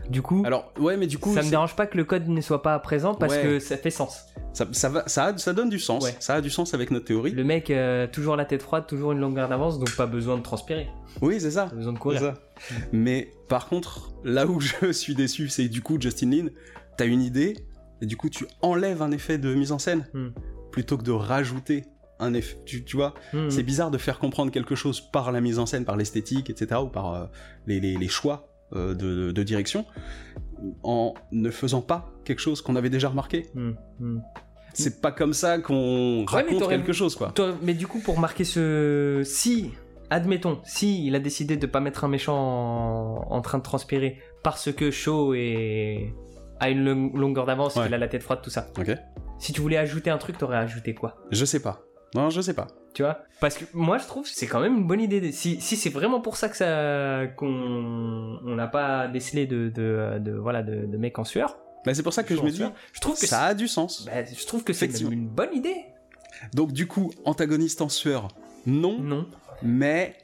[0.10, 2.42] Du coup, Alors, ouais, mais du coup, ça me dérange pas que le code ne
[2.42, 3.42] soit pas présent parce Ouais.
[3.42, 4.26] que ça fait sens.
[4.54, 6.04] ça, ça, va, ça, a- ça donne du sens.
[6.04, 6.16] Ouais.
[6.20, 7.32] Ça a du sens avec notre théorie.
[7.32, 10.42] Le mec, euh, toujours la tête froide, toujours une longueur d'avance, donc pas besoin de
[10.44, 10.88] transpirer.
[11.22, 11.66] Oui, c'est ça.
[11.68, 12.20] Pas besoin de courir.
[12.20, 12.34] ça.
[12.92, 16.48] Mais par contre, là où je suis déçu, c'est du coup, Justin Lin,
[16.98, 17.56] t'as une idée,
[18.02, 20.30] et du coup, tu enlèves un effet de mise en scène, Hmm.
[20.72, 21.86] plutôt que de rajouter
[22.20, 22.58] un effet.
[22.66, 23.50] Tu, tu vois, Hmm.
[23.50, 26.82] c'est bizarre de faire comprendre quelque chose par la mise en scène, par l'esthétique, etc.,
[26.84, 27.26] ou par euh,
[27.68, 29.86] les, les- les choix euh, de, de direction,
[30.84, 33.48] en ne faisant pas quelque chose qu'on avait déjà remarqué.
[33.56, 33.72] Hmm.
[34.00, 34.20] Hmm.
[34.74, 37.34] C'est pas comme ça qu'on mais raconte quelque chose, quoi.
[37.64, 39.22] Mais du coup, pour marquer ce.
[39.26, 39.72] Si,
[40.12, 44.20] admettons, si il a décidé de pas mettre un méchant en, en train de transpirer
[44.44, 46.14] parce que Shaw est...
[46.60, 47.86] a une long- longueur d'avance, Ouais.
[47.86, 48.68] qu'il a la tête froide, tout ça.
[48.78, 48.92] Ok.
[49.40, 51.16] Si tu voulais ajouter un truc, t'aurais ajouté quoi?
[51.32, 51.82] Je sais pas.
[52.16, 52.68] Non, je sais pas.
[52.94, 55.32] Tu vois Parce que moi, je trouve que c'est quand même une bonne idée.
[55.32, 60.18] Si, si c'est vraiment pour ça que ça qu'on on n'a pas décelé de, de,
[60.20, 62.64] de- voilà de, de mecs en sueur, Bah, c'est pour ça que je me dis,
[62.94, 64.06] je trouve que ça a du sens.
[64.06, 65.76] bah, je trouve que c'est une bonne idée.
[66.54, 68.28] Donc du coup, antagoniste en sueur,
[68.66, 69.28] non, Non,
[69.64, 70.16] mais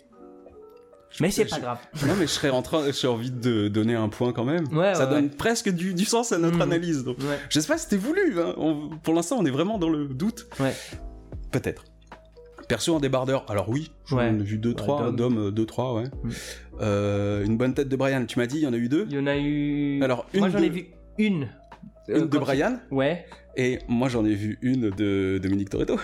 [1.19, 1.77] mais c'est pas grave.
[2.07, 4.65] non mais je serais en train, j'ai envie de donner un point quand même.
[4.75, 5.29] Ouais, ça ouais, donne ouais.
[5.37, 6.61] presque du, du sens à notre Mhm.
[6.63, 7.03] analyse.
[7.03, 7.37] Donc, Ouais.
[7.49, 8.39] je sais pas si c'était voulu.
[8.41, 8.55] hein.
[8.57, 10.47] On- pour l'instant, on est vraiment dans le doute.
[10.59, 10.73] Ouais.
[11.53, 11.85] Peut-être.
[12.67, 14.29] Perso en débardeur, alors oui, j'en Ouais.
[14.29, 15.15] ai vu deux, trois, Dom.
[15.15, 16.05] Dom, euh, deux, trois, ouais.
[16.23, 16.29] Mm.
[16.81, 19.05] Euh, une bonne tête de Brian, tu m'as dit, il y en a eu deux.
[19.09, 20.01] Il y en a eu.
[20.03, 21.49] Alors, moi j'en de- ai vu une.
[22.09, 23.25] Euh, Une de Brian, Ouais.
[23.55, 25.97] et moi j'en ai vu une de Dominique Toretto.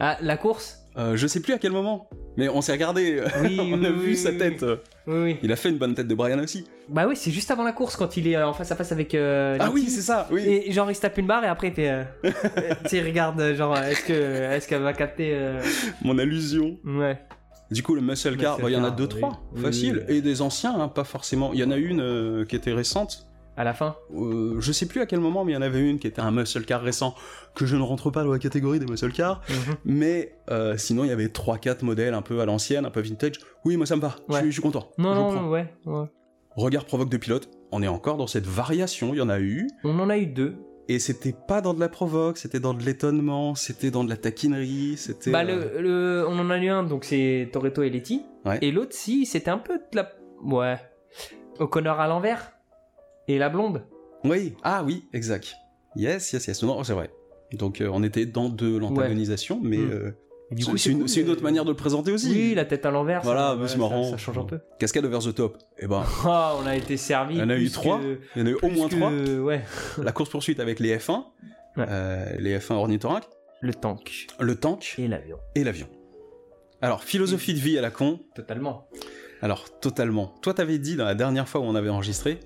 [0.00, 3.58] Ah, la course Euh, je sais plus à quel moment, mais on s'est regardé, Oui,
[3.72, 4.62] on a vu oui, sa tête.
[5.06, 6.66] Il a fait une bonne tête de Brian aussi.
[6.88, 8.92] Bah oui, c'est juste avant la course quand il est euh, en face à face
[8.92, 9.14] avec.
[9.14, 10.42] euh, Ah oui, c'est ça, oui.
[10.46, 11.88] Et genre il se tape une barre et après fait.
[11.90, 12.30] euh, euh,
[12.90, 15.30] tu regarde euh, genre est-ce que est-ce qu'elle va capter.
[15.32, 15.60] euh,
[16.02, 16.78] Mon allusion.
[16.84, 17.18] Ouais.
[17.70, 20.04] Du coup, le muscle car, bah, il y en a deux, trois, facile.
[20.08, 21.52] Et des anciens, hein, pas forcément.
[21.54, 23.26] Il y en a une euh, qui était récente.
[23.56, 23.96] À la fin.
[24.14, 26.22] Euh, je sais plus à quel moment, mais il y en avait une qui était
[26.22, 27.14] un muscle car récent,
[27.54, 29.42] que je ne rentre pas dans la catégorie des muscle cars.
[29.50, 29.74] Mhm.
[29.84, 33.34] Mais euh, sinon, il y avait 3-4 modèles un peu à l'ancienne, un peu vintage.
[33.66, 34.40] Oui, moi ça me va, je Ouais.
[34.40, 34.90] suis- je suis content.
[34.96, 35.48] Non non prends.
[35.50, 36.06] ouais, ouais.
[36.56, 39.68] Regard provoque de pilote, on est encore dans cette variation, il y en a eu.
[39.84, 40.56] On en a eu deux.
[40.88, 44.16] Et c'était pas dans de la provoque, c'était dans de l'étonnement, c'était dans de la
[44.16, 45.30] taquinerie, c'était.
[45.30, 48.22] Bah euh, le, le on en a eu un donc c'est Toretto et Letty.
[48.44, 48.58] Ouais.
[48.62, 50.10] Et l'autre si c'était un peu de la
[50.42, 50.76] ouais.
[51.58, 52.52] O'Connor à l'envers
[53.28, 53.82] et la blonde.
[54.24, 55.54] Oui, ah oui, exact.
[55.96, 56.62] Yes, yes, yes.
[56.62, 57.10] Non, c'est vrai.
[57.52, 59.90] Donc euh, on était dans de l'antagonisation, mais Mm.
[59.90, 60.10] euh,
[60.50, 62.30] Et du c'est coup, c'est une, autre manière de le présenter aussi.
[62.30, 63.22] Oui, la tête à l'envers.
[63.22, 64.04] Voilà, c'est marrant.
[64.04, 64.60] Ça, ça change un peu.
[64.78, 65.58] Cascade over the top.
[65.78, 67.34] Eh ben, Ah, on a été servi.
[67.36, 67.98] Il y en a eu trois.
[67.98, 69.10] que- il y en a eu au moins que- trois.
[69.44, 69.62] Ouais.
[70.02, 71.24] La course poursuite avec les F1,
[71.76, 71.84] Ouais.
[71.88, 73.28] euh, les F1 ornithorynques,
[73.60, 75.36] Le tank le tank et l'avion.
[75.54, 75.88] et l'avion.
[76.82, 78.20] Alors philosophie de vie à la con.
[78.34, 78.88] Totalement.
[79.40, 80.34] Alors totalement.
[80.42, 82.40] Toi t'avais dit dans la dernière fois où on avait enregistré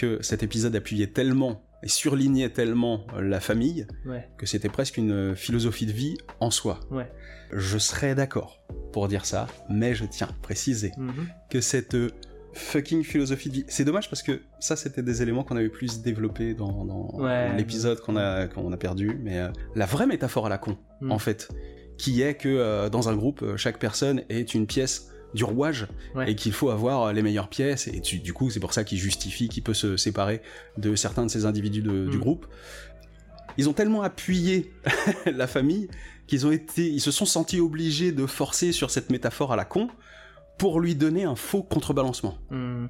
[0.00, 4.28] que cet épisode appuyait tellement et surlignait tellement euh, la famille Ouais.
[4.38, 6.80] que c'était presque une philosophie de vie en soi.
[6.90, 7.10] Ouais.
[7.52, 8.62] Je serais d'accord
[8.92, 11.26] pour dire ça, mais je tiens à préciser Mhm.
[11.50, 12.10] que cette euh,
[12.52, 16.02] fucking philosophie de vie, c'est dommage parce que ça c'était des éléments qu'on avait plus
[16.02, 17.56] développés dans, dans Ouais.
[17.56, 18.46] l'épisode qu'on a,
[18.76, 21.12] perdu, mais euh, la vraie métaphore à la con, Mm.
[21.12, 21.48] en fait,
[21.96, 25.86] qui est que euh, dans un groupe, euh, chaque personne est une pièce du rouage
[26.14, 26.30] Ouais.
[26.30, 28.82] et qu'il faut avoir euh, les meilleures pièces et tu- du coup c'est pour ça
[28.84, 30.42] qu'il justifie qu'il peut se séparer
[30.78, 32.20] de certains de ces individus de- du Mm.
[32.20, 32.46] groupe.
[33.56, 34.72] Ils ont tellement appuyé
[35.26, 35.88] la famille
[36.26, 39.64] qu'ils ont été, ils se sont sentis obligés de forcer sur cette métaphore à la
[39.64, 39.88] con
[40.58, 42.36] pour lui donner un faux contrebalancement.
[42.50, 42.88] Mhm.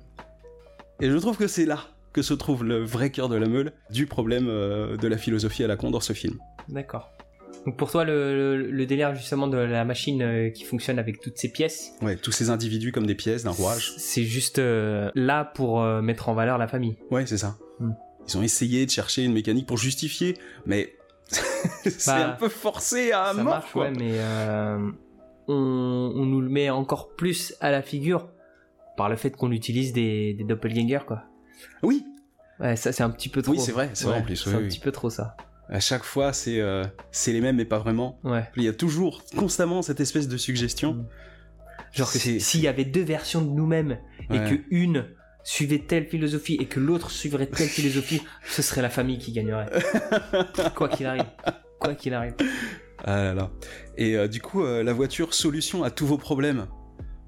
[1.00, 1.80] Et je trouve que c'est là
[2.12, 5.62] que se trouve le vrai cœur de la meule du problème euh, de la philosophie
[5.64, 6.38] à la con dans ce film.
[6.68, 7.10] D'accord.
[7.66, 11.20] Donc pour toi, le, le- le délire justement de la machine euh, qui fonctionne avec
[11.20, 13.92] toutes ces pièces, Ouais, tous ces individus comme des pièces d'un rouage.
[13.98, 16.96] c'est juste euh, là pour euh, mettre en valeur la famille.
[17.10, 17.56] Ouais, c'est ça.
[17.78, 17.90] Mm.
[18.28, 20.94] Ils ont essayé de chercher une mécanique pour justifier, mais
[21.84, 23.84] c'est Bah, un peu forcé à ça mort, marche, quoi.
[23.84, 24.78] ouais, mais euh,
[25.48, 28.28] on, on nous le met encore plus à la figure
[28.96, 31.24] par le fait qu'on utilise des, des doppelgangers, quoi.
[31.82, 32.04] Oui,
[32.58, 33.52] Ouais, ça c'est un petit peu trop.
[33.52, 34.68] Oui, c'est vrai, c'est vrai en plus, C'est oui, un oui.
[34.68, 35.34] petit peu trop ça.
[35.70, 38.18] À chaque fois c'est euh, c'est les mêmes mais pas vraiment.
[38.24, 38.44] Ouais.
[38.56, 40.94] Il y a toujours constamment cette espèce de suggestion.
[40.94, 41.06] Mm.
[41.92, 43.98] Genre que s'il y avait deux versions de nous-mêmes
[44.30, 45.06] et que une
[45.42, 49.70] suivait telle philosophie et que l'autre suivrait telle philosophie, ce serait la famille qui gagnerait.
[50.76, 51.26] Quoi qu'il arrive.
[51.80, 52.34] Quoi qu'il arrive.
[53.04, 53.50] Ah là là.
[53.96, 56.66] Et euh, du coup, euh, la voiture, solution à tous vos problèmes.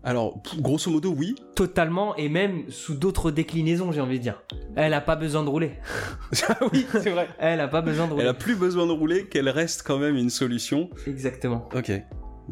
[0.05, 1.37] Alors, grosso modo, oui.
[1.55, 4.43] Totalement et même sous d'autres déclinaisons, j'ai envie de dire.
[4.75, 5.73] Elle a pas besoin de rouler.
[6.49, 7.29] Ah oui, c'est vrai.
[7.39, 8.23] Elle a pas besoin de rouler.
[8.25, 10.89] Elle a plus besoin de rouler, qu'elle reste quand même une solution.
[11.07, 11.69] Exactement.
[11.75, 11.89] Ok.
[11.89, 12.05] Ouais,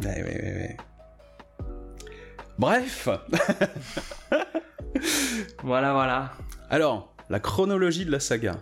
[0.04, 0.76] ouais, ouais.
[2.58, 3.08] Bref.
[5.62, 6.32] Voilà, voilà.
[6.68, 8.56] Alors, la chronologie de la saga.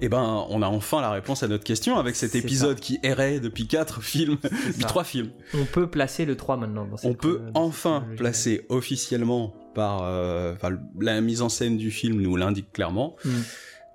[0.00, 3.40] Eh ben, on a enfin la réponse à notre question avec cet épisode qui errait
[3.40, 4.88] depuis 4 films, depuis ça.
[4.88, 5.30] 3 films.
[5.54, 6.86] On peut placer le 3 maintenant.
[6.86, 11.90] dans cette On peut enfin placer officiellement par euh, enfin, la mise en scène du
[11.90, 13.16] film nous l'indique clairement.
[13.24, 13.30] Mm.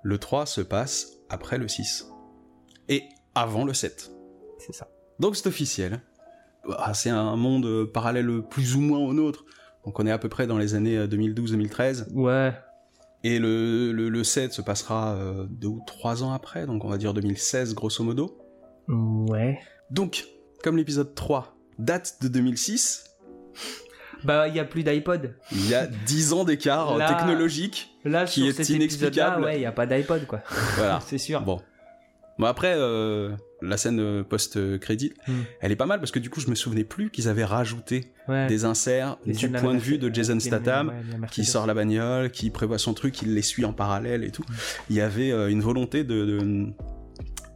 [0.02, 2.08] Le 3 se passe après le 6
[2.88, 3.04] et
[3.34, 4.10] avant le 7.
[4.58, 4.88] C'est ça.
[5.18, 6.00] Donc c'est officiel.
[6.78, 9.44] Ah, C'est un monde euh, parallèle plus ou moins au nôtre.
[9.84, 12.12] Donc on est à peu près dans les années euh, 2012-2013.
[12.12, 12.52] Ouais.
[13.22, 16.88] Et le, le, le 7 se passera euh, deux ou trois ans après, donc on
[16.88, 18.38] va dire 2016 grosso modo.
[18.88, 19.58] Ouais.
[19.90, 20.24] Donc,
[20.62, 23.04] comme l'épisode 3 date de 2006,
[24.24, 25.34] Bah, il y a plus d'iPod.
[25.52, 27.90] il y a 10 ans d'écart euh, Là- technologique.
[28.04, 29.12] Là, Qui est cet inexplicable.
[29.16, 30.40] épisode-là, ouais, il y a pas d'iPod, quoi.
[30.76, 31.00] Voilà.
[31.06, 31.42] C'est sûr.
[31.42, 31.60] Bon.
[32.38, 33.30] Bon après, euh,
[33.62, 35.32] la scène euh, post-crédit, Hmm.
[35.60, 38.12] elle est pas mal parce que du coup je me souvenais plus qu'ils avaient rajouté
[38.28, 38.46] Ouais.
[38.46, 42.50] des inserts du point de vue de Jason Statham ouais, qui sort la bagnole, qui
[42.50, 44.44] prévoit son truc, qui les suit en parallèle et tout.
[44.88, 46.66] Il y avait euh, une volonté de, de,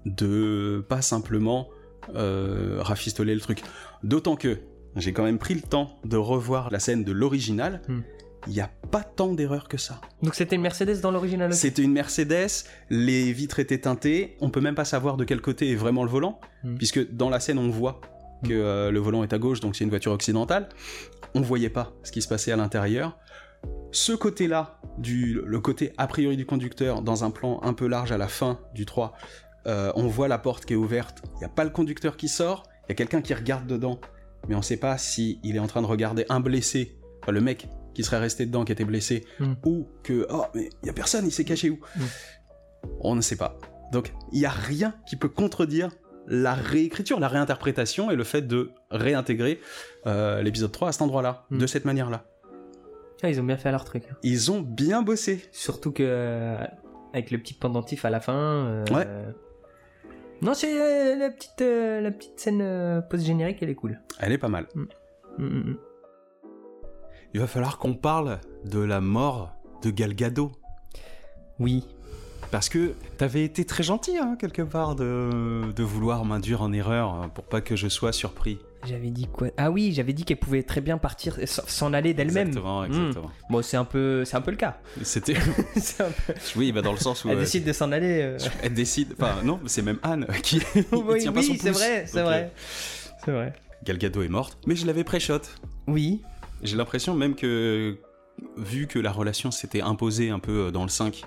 [0.07, 1.69] de pas simplement
[2.15, 3.63] euh, rafistoler le truc.
[4.03, 4.59] D'autant que
[4.97, 7.81] j'ai quand même pris le temps de revoir la scène de l'original.
[7.89, 8.01] Hmm.
[8.47, 10.01] Il n'y a pas tant d'erreurs que ça.
[10.23, 14.61] Donc c'était une Mercedes dans l'original C'était une Mercedes, les vitres étaient teintées, on peut
[14.61, 16.77] même pas savoir de quel côté est vraiment le volant, Hmm.
[16.77, 18.01] puisque dans la scène on voit
[18.43, 20.69] que euh, le volant est à gauche, donc c'est une voiture occidentale.
[21.35, 23.19] On voyait pas ce qui se passait à l'intérieur.
[23.93, 28.13] Ce côté-là, du, le côté a priori du conducteur, dans un plan un peu large
[28.13, 29.15] à la fin du 3,
[29.67, 32.29] euh, on voit la porte qui est ouverte, il n'y a pas le conducteur qui
[32.29, 33.99] sort, il y a quelqu'un qui regarde dedans,
[34.49, 37.41] mais on sait pas si il est en train de regarder un blessé, enfin, le
[37.41, 39.55] mec qui serait resté dedans, qui était blessé, Hmm.
[39.65, 42.03] ou que, oh, mais il y a personne, il s'est caché où Hmm.
[43.01, 43.57] On ne sait pas.
[43.93, 45.91] Donc, il n'y a rien qui peut contredire
[46.27, 49.61] la réécriture, la réinterprétation et le fait de réintégrer
[50.07, 51.59] euh, l'épisode 3 à cet endroit-là, Hmm.
[51.59, 52.25] de cette manière-là.
[53.23, 54.05] Ah, ils ont bien fait leur truc.
[54.11, 54.17] hein.
[54.23, 55.43] Ils ont bien bossé.
[55.53, 56.57] Surtout que euh,
[57.15, 58.35] avec le petit pendentif à la fin.
[58.35, 59.07] euh, Ouais.
[60.43, 63.99] Non, c'est euh, la petite la petite scène post générique, elle est cool.
[64.21, 64.67] Elle est pas mal.
[64.75, 64.85] Mm,
[65.39, 65.77] mm, mm.
[67.35, 70.53] Il va falloir qu'on parle de la mort de Gal Gadot.
[71.59, 71.85] Oui.
[72.51, 77.23] Parce que t'avais été très gentil, hein, quelque part, de, de vouloir m'induire en erreur
[77.23, 78.59] euh, pour pas que je sois surpris.
[78.87, 79.49] J'avais dit quoi?
[79.57, 82.49] Ah oui, j'avais dit qu'elle pouvait très bien partir, s- s'en aller d'elle-même.
[82.49, 82.87] Exactement, Hmm.
[82.87, 83.31] exactement.
[83.51, 84.77] Bon, c'est un peu, c'est un peu le cas.
[85.03, 85.35] C'était.
[85.97, 86.15] Peu-
[86.57, 87.31] Oui, bah dans le sens où.
[87.31, 88.21] Elle euh, décide de s'en aller.
[88.23, 88.39] euh.
[88.63, 89.15] elle décide.
[89.19, 90.61] Enfin, non, c'est même Anne qui.
[90.93, 92.53] oui, tient c'est vrai, c'est vrai,
[93.25, 93.47] c'est vrai.
[93.55, 95.41] euh, Gal Gadot est morte, mais je l'avais pré-shot.
[95.89, 96.21] Oui,
[96.65, 97.97] J'ai l'impression même que,
[98.57, 101.23] vu que la relation s'était imposée un peu euh, dans le 5,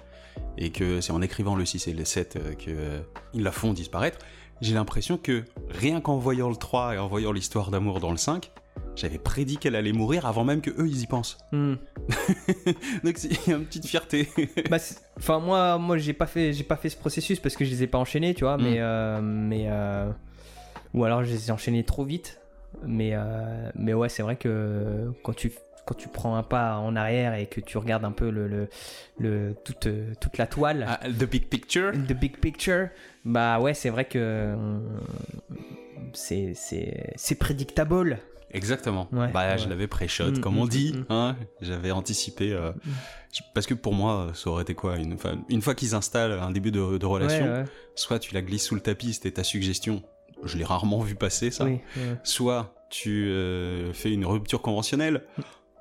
[0.58, 4.18] et que c'est en écrivant le 6 et le 7 qu'ils la font disparaître,
[4.62, 8.18] j'ai l'impression que rien qu'en voyant le 3 et en voyant l'histoire d'amour dans le
[8.18, 8.52] 5,
[8.96, 11.38] j'avais prédit qu'elle allait mourir avant même que eux ils y pensent.
[11.52, 11.76] Hmm.
[13.04, 14.28] Donc c'est- il y a une petite fierté.
[14.70, 14.78] Bah,
[15.18, 17.84] enfin moi, moi j'ai pas fait, j'ai pas fait ce processus parce que je les
[17.84, 18.62] ai pas enchaînés, tu vois, Mm.
[18.64, 20.10] mais euh, mais euh,
[20.96, 22.40] ou alors je les ai enchaînés trop vite,
[22.86, 25.52] mais euh, mais ouais, c'est vrai que quand tu
[25.86, 28.68] quand tu prends un pas en arrière et que tu regardes un peu le, le,
[29.20, 29.88] le- toute,
[30.20, 31.94] toute la toile, Ah, the big picture.
[31.94, 32.90] the big picture,
[33.24, 34.54] bah ouais, c'est vrai que
[36.14, 38.20] c'est prédictable.
[38.52, 39.08] Exactement.
[39.12, 40.94] Ouais, bah, je l'avais pré-shot, Mm, comme mm, on dit.
[40.94, 41.06] mm.
[41.10, 41.36] hein.
[41.62, 42.54] J'avais anticipé.
[42.54, 42.72] euh,
[43.54, 45.18] Parce que pour moi, ça aurait été quoi une,
[45.50, 47.66] une fois qu'ils installent un début de, de relation, ouais.
[47.96, 50.02] soit tu la glisses sous le tapis, c'était ta suggestion.
[50.44, 51.66] Je l'ai rarement vu passer, ça.
[51.66, 52.18] Oui, ouais.
[52.24, 55.24] Soit tu euh, fais une rupture conventionnelle.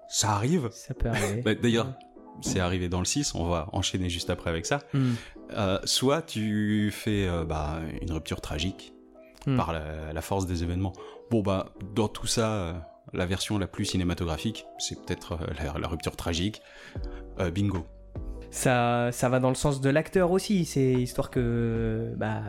[0.09, 0.69] Ça arrive.
[0.73, 1.43] ça peut arriver.
[1.43, 1.93] Bah, D'ailleurs,
[2.41, 4.81] c'est arrivé dans le 6, on va enchaîner juste après avec ça.
[4.93, 5.13] Hmm.
[5.53, 8.93] Euh, soit tu fais euh, bah, une rupture tragique
[9.47, 9.57] Hmm.
[9.57, 10.93] par la, la force des événements.
[11.31, 12.73] Bon, bah, dans tout ça, euh,
[13.13, 16.61] la version la plus cinématographique, c'est peut-être la, la rupture tragique.
[17.55, 17.87] Bingo.
[18.51, 20.65] Ça, ça va dans le sens de l'acteur aussi.
[20.65, 22.43] C'est histoire que, bah,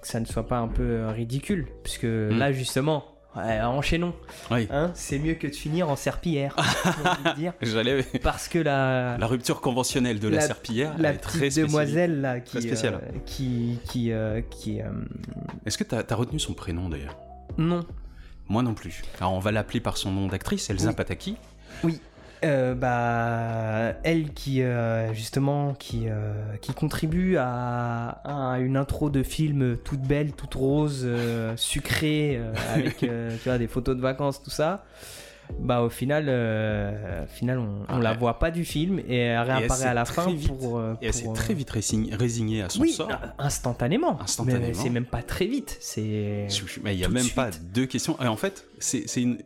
[0.00, 1.66] que ça ne soit pas un peu euh, ridicule.
[1.82, 3.04] Puisque là, justement,
[3.36, 4.14] ouais, enchaînons.
[4.50, 4.68] Oui.
[4.70, 6.56] Hein, c'est mieux que de finir en serpillière.
[7.62, 8.02] J'allais.
[8.22, 12.40] Parce que la, La rupture conventionnelle de la, La- serpillière la est très demoiselle là,
[12.40, 14.86] qui, Très euh, qui, qui, euh, qui, euh,
[15.66, 17.16] Est-ce que t'as as retenu son prénom d'ailleurs?
[17.58, 17.80] Non,
[18.48, 19.02] Moi non plus.
[19.20, 20.94] Alors on va l'appeler par son nom d'actrice, Elsa Oui.
[20.94, 21.36] Pataki.
[22.42, 28.20] Euh, bah, elle qui euh, justement qui, euh, qui contribue à,
[28.54, 31.06] à une intro de film toute belle, toute rose,
[31.56, 32.40] sucrée,
[32.72, 33.08] avec tu
[33.44, 34.84] vois, des photos de vacances, tout ça.
[35.58, 39.16] Bah au final, au final on, on Ah, la elle- voit pas du film et
[39.16, 42.80] elle réapparaît à la fin vite- pour, Et elle s'est très vite résignée, à son
[42.82, 43.10] oui, sort.
[43.38, 44.20] instantanément.
[44.22, 44.64] Instantanément.
[44.68, 45.76] Mais c'est même pas très vite.
[45.80, 46.46] C'est
[46.86, 48.16] il n'y a même pas deux questions.
[48.22, 49.38] Et en fait, c'est c'est une,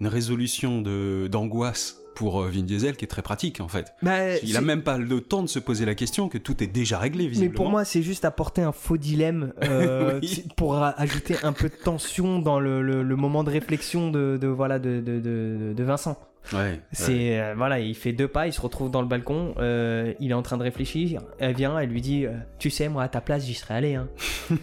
[0.00, 3.92] une résolution de- d'angoisse pour euh, Vin Diesel qui est très pratique en fait.
[4.02, 6.66] Bah, Il a même pas le temps de se poser la question que tout est
[6.66, 7.54] déjà réglé Mais visiblement.
[7.54, 10.44] pour moi, c'est juste apporter un faux dilemme euh, Oui.
[10.56, 14.36] pour a- ajouter un peu de tension dans le, le- le moment de réflexion de,
[14.40, 16.18] de, voilà de, de, de, de Vincent.
[16.52, 16.80] Ouais, ouais.
[16.92, 20.30] C'est euh, voilà, il fait deux pas, il se retrouve dans le balcon, euh, il
[20.30, 21.20] est en train de réfléchir.
[21.40, 22.24] Elle vient, elle lui dit,
[22.60, 23.94] tu sais, moi à ta place, j'y serais allé.
[23.96, 24.08] Hein.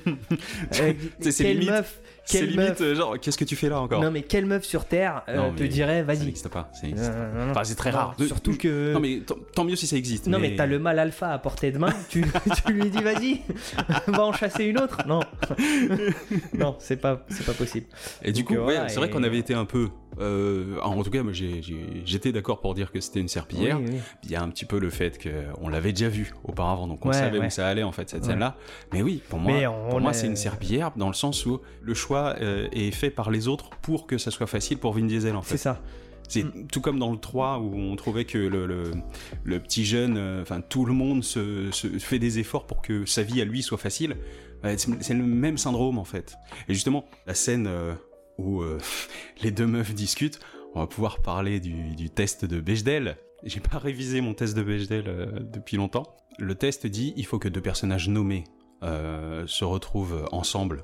[0.80, 4.02] Euh, quelle limite- meuf, C'est limite meuf, euh, genre qu'est-ce que tu fais là encore
[4.02, 6.26] non mais quelle meuf sur terre euh, Non, te dirait, Ça vas-y.
[6.26, 6.70] n'existe pas.
[6.74, 7.18] ça n'existe pas.
[7.18, 7.52] Euh, non, non.
[7.52, 8.16] Enfin, c'est très rare.
[8.26, 9.22] Surtout que Non mais
[9.54, 10.28] tant- mieux si ça existe.
[10.28, 12.24] Non, mais, t'as le mal alpha à portée de main, tu,
[12.66, 13.42] tu lui dis vas-y,
[14.08, 15.00] va en chasser une autre.
[15.08, 15.20] Non,
[16.54, 17.86] non, c'est pas, c'est pas possible.
[18.22, 19.90] Et du coup, euh, ouais, c'est vrai qu'on avait été un peu.
[20.20, 21.22] euh, en tout cas,
[22.06, 23.80] j'étais d'accord pour dire que c'était une serpillière.
[23.80, 24.00] Oui, oui.
[24.24, 27.10] Il y a un petit peu le fait qu'on l'avait déjà vu auparavant, donc on
[27.10, 27.48] Ouais, savait ouais.
[27.48, 28.30] où ça allait en fait cette Ouais.
[28.30, 28.56] scène-là.
[28.94, 31.60] Mais oui, pour moi, on pour moi a- c'est une serpillière dans le sens où
[31.82, 35.06] le choix euh, est fait par les autres pour que ça soit facile pour Vin
[35.06, 35.58] Diesel en C'est fait.
[35.58, 35.82] ça.
[36.30, 38.92] C'est tout comme dans le 3 où on trouvait que le, le,
[39.44, 43.06] le petit jeune, euh, enfin tout le monde se, se fait des efforts pour que
[43.06, 44.16] sa vie à lui soit facile.
[44.64, 46.36] C'est c'est le même syndrome en fait.
[46.70, 47.94] Et justement, la scène euh,
[48.38, 48.64] où
[49.44, 50.40] les deux meufs discutent,
[50.74, 53.18] on va pouvoir parler du, du test de Bechdel.
[53.44, 56.16] J'ai pas révisé mon test de Bechdel depuis longtemps.
[56.40, 58.46] Le test dit il faut que deux personnages nommés
[58.84, 60.82] euh, se retrouvent ensemble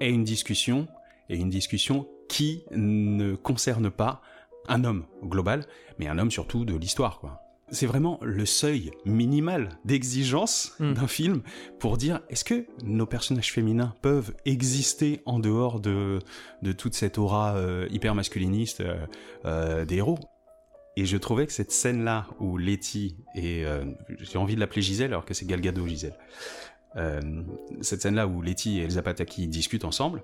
[0.00, 0.88] et une discussion
[1.28, 4.22] et une discussion qui ne concerne pas
[4.68, 5.64] un homme au global,
[5.98, 7.42] mais un homme surtout de l'histoire, quoi.
[7.70, 10.94] C'est vraiment le seuil minimal d'exigence Mm.
[10.94, 11.42] d'un film
[11.78, 16.18] pour dire est-ce que nos personnages féminins peuvent exister en dehors de,
[16.62, 18.96] de toute cette aura euh, hyper masculiniste euh,
[19.44, 20.18] euh, des héros?
[20.96, 23.84] Et je trouvais que cette scène-là où Letty et euh,
[24.18, 26.18] j'ai envie de l'appeler Gisèle alors que c'est Gal Gadot Gisèle.
[26.98, 27.20] Euh,
[27.80, 30.20] cette scène-là où Letty et Elsa Pataki discutent ensemble,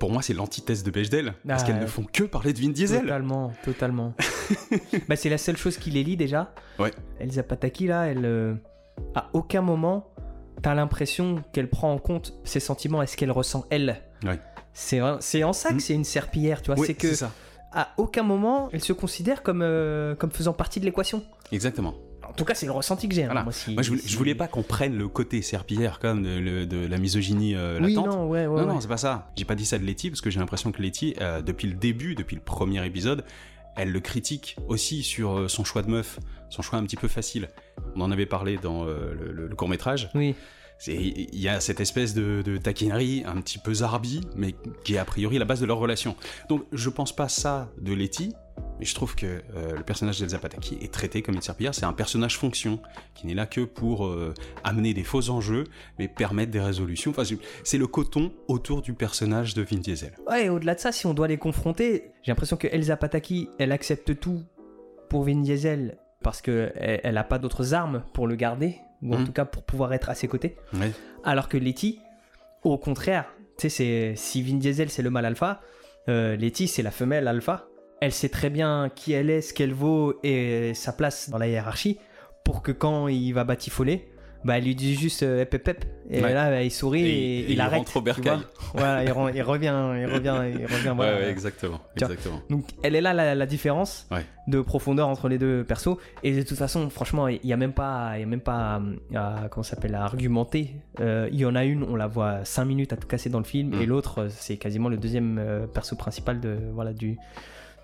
[0.00, 1.82] pour moi c'est l'antithèse de Bechdel parce Ah, qu'elles ouais.
[1.82, 3.02] ne font que parler de Vin Diesel.
[3.02, 4.14] Totalement, totalement.
[5.08, 6.52] bah, c'est la seule chose qui les lie déjà.
[6.78, 6.90] Ouais.
[7.20, 8.24] Elsa Pataki, là, elle.
[8.24, 8.54] euh,
[9.14, 10.08] à aucun moment,
[10.62, 14.02] t'as l'impression qu'elle prend en compte ses sentiments et ce qu'elle ressent elle.
[14.24, 14.38] Ouais.
[14.72, 15.80] C'est c'est en ça que Mm.
[15.80, 16.84] c'est une serpillière, tu vois.
[16.86, 17.32] C'est que ça.
[17.72, 21.22] à aucun moment elle se considère comme, euh, comme faisant partie de l'équation.
[21.52, 21.94] Exactement.
[22.28, 23.22] En tout cas, c'est le ressenti que j'ai.
[23.24, 23.42] hein, Voilà.
[23.44, 26.22] Moi, si- Moi, je voulais, si- je voulais pas qu'on prenne le côté serpillière comme
[26.22, 28.06] de, le- de la misogynie euh, Oui, latente.
[28.14, 28.60] non, ouais, ouais.
[28.60, 28.80] non, non, ouais.
[28.80, 29.30] c'est pas ça.
[29.36, 31.74] J'ai pas dit ça de Letty parce que j'ai l'impression que Letty, euh, depuis le
[31.74, 33.24] début, depuis le premier épisode,
[33.76, 36.18] elle le critique aussi sur euh, son choix de meuf,
[36.50, 37.48] son choix un petit peu facile.
[37.96, 40.10] On en avait parlé dans euh, le, court métrage.
[40.14, 40.34] Oui.
[40.86, 44.98] Il y a cette espèce de, de taquinerie un petit peu zarbi, mais qui est
[44.98, 46.14] a priori la base de leur relation.
[46.48, 48.32] Donc je pense pas ça de Letty,
[48.78, 51.74] mais je trouve que euh, le personnage d'Elsa Pataki est traité comme une serpillière.
[51.74, 52.80] C'est un personnage fonction
[53.14, 55.64] qui n'est là que pour euh, amener des faux enjeux,
[55.98, 57.10] mais permettre des résolutions.
[57.10, 57.24] Enfin,
[57.64, 60.12] c'est- le coton autour du personnage de Vin Diesel.
[60.28, 63.48] Ouais, et au-delà de ça, si on doit les confronter, j'ai l'impression que Elsa Pataki,
[63.58, 64.42] elle accepte tout
[65.08, 69.14] pour Vin Diesel parce que elle, elle a pas d'autres armes pour le garder, ou
[69.14, 69.26] en Mhm.
[69.26, 70.56] tout cas pour pouvoir être à ses côtés.
[70.74, 70.90] Ouais.
[71.24, 72.00] Alors que Letty,
[72.64, 73.26] au contraire,
[73.58, 75.60] tu sais, si Vin Diesel c'est le mâle alpha,
[76.08, 77.66] euh, Letty c'est la femelle alpha.
[78.00, 81.48] Elle sait très bien qui elle est, ce qu'elle vaut et sa place dans la
[81.48, 81.98] hiérarchie
[82.44, 84.08] pour que quand il va batifoler,
[84.44, 85.84] bah elle lui dit juste euh, hep, hep, hep.
[86.08, 86.32] et Ouais.
[86.32, 87.78] là bah, il sourit Et- et, et il il arrête.
[87.80, 88.38] rentre au bercail.
[88.72, 90.92] voilà, il, revient, il revient, il revient.
[90.96, 91.14] voilà.
[91.16, 91.80] Ouais, ouais, exactement.
[91.96, 92.40] Exactement.
[92.48, 94.08] Donc elle est là la, la différence
[94.46, 97.72] de profondeur entre les deux persos et de toute façon franchement il y a même
[97.72, 98.80] pas il y a même pas
[99.12, 100.70] à, à- comment ça s'appelle à argumenter
[101.00, 103.38] Euh, il y en a une on la voit 5 minutes à tout casser dans
[103.40, 103.82] le film Mm.
[103.82, 107.18] et l'autre euh, c'est quasiment le deuxième euh, perso principal de voilà du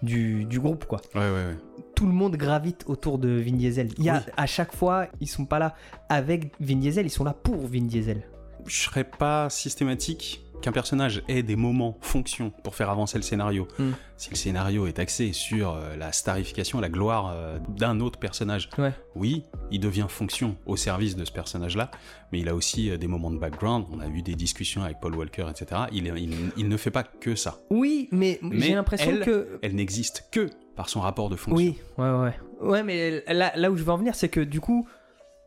[0.02, 1.56] du, du groupe quoi Ouais, ouais, ouais.
[1.94, 4.32] tout le monde gravite autour de Vin Diesel il y a Oui.
[4.36, 5.74] à chaque fois ils sont pas là
[6.08, 8.22] avec Vin Diesel ils sont là pour Vin Diesel
[8.66, 13.68] je serais pas systématique qu'un personnage ait des moments fonction pour faire avancer le scénario.
[13.78, 13.90] Mm.
[14.16, 18.70] Si le scénario est axé sur euh, la starification, la gloire euh, d'un autre personnage,
[18.78, 18.92] Ouais.
[19.14, 21.90] oui, il devient fonction au service de ce personnage-là,
[22.32, 23.84] mais il a aussi euh, des moments de background.
[23.92, 25.82] On a eu des discussions avec Paul Walker, etc.
[25.92, 27.58] Il, il- il ne fait pas que ça.
[27.70, 31.56] oui mais, Mais j'ai l'impression que Elle n'existe que par son rapport de fonction.
[31.56, 32.34] Oui, ouais, ouais.
[32.60, 34.88] Ouais, mais là, là où je veux en venir, c'est que du coup,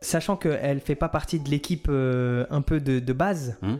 [0.00, 3.76] sachant qu'elle fait pas partie de l'équipe euh, un peu de, de base, Hmm.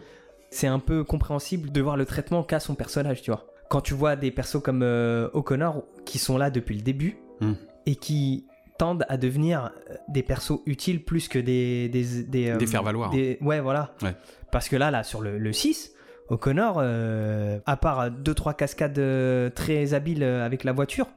[0.51, 3.45] C'est un peu compréhensible de voir le traitement qu'a son personnage, tu vois.
[3.69, 7.53] Quand tu vois des persos comme euh, O'Connor qui sont là depuis le début Hmm.
[7.85, 8.45] et qui
[8.77, 13.11] tendent à devenir euh, des persos utiles plus que des des des, euh, Des faire-valoir.
[13.11, 13.93] des- Ouais, voilà.
[14.01, 14.13] Ouais.
[14.51, 15.93] Parce que là, là, sur le, le 6,
[16.29, 21.07] O'Connor, euh, à part 2-3 cascades très habiles avec la voiture,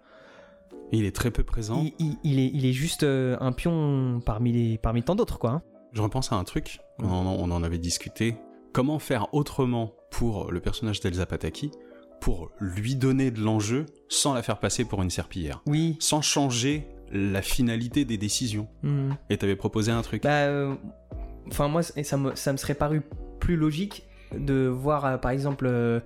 [0.93, 1.83] Il est très peu présent.
[1.83, 5.51] il, il- il est, il est juste un pion parmi, les, parmi tant d'autres, quoi.
[5.51, 5.63] hein.
[5.93, 8.37] Je repense à un truc, on en avait discuté.
[8.73, 11.71] Comment faire autrement pour le personnage d'Elsa Pataki
[12.21, 15.97] pour lui donner de l'enjeu sans la faire passer pour une serpillière Oui.
[16.01, 18.69] Sans changer la finalité des décisions.
[18.83, 19.11] Hmm.
[19.29, 20.23] Et t'avais proposé un truc.
[20.23, 20.75] Bah, euh,
[21.49, 23.03] enfin, moi, ça me, ça me serait paru
[23.41, 26.01] plus logique de voir, euh, par exemple, euh,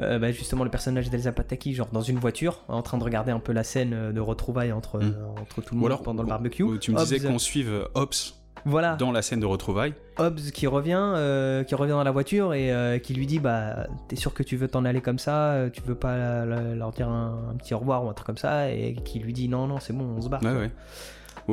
[0.00, 3.30] euh, bah, justement le personnage d'Elsa Pataki, genre dans une voiture, en train de regarder
[3.30, 5.14] un peu la scène de retrouvailles entre, Hmm.
[5.40, 6.64] entre tout le monde pendant le barbecue.
[6.80, 8.96] Tu me disais Hobbs, qu'on suive Ops Voilà.
[8.96, 9.94] dans la scène de retrouvailles.
[10.18, 13.86] Hobbs qui revient, euh, qui revient dans la voiture et euh, qui lui dit bah
[14.08, 16.74] t'es sûr que tu veux t'en aller comme ça, euh, tu veux pas la- la-
[16.74, 19.32] leur dire un, un petit au revoir ou un truc comme ça et qui lui
[19.32, 20.42] dit non non c'est bon on se barre.
[20.42, 20.70] Ouais, ouais.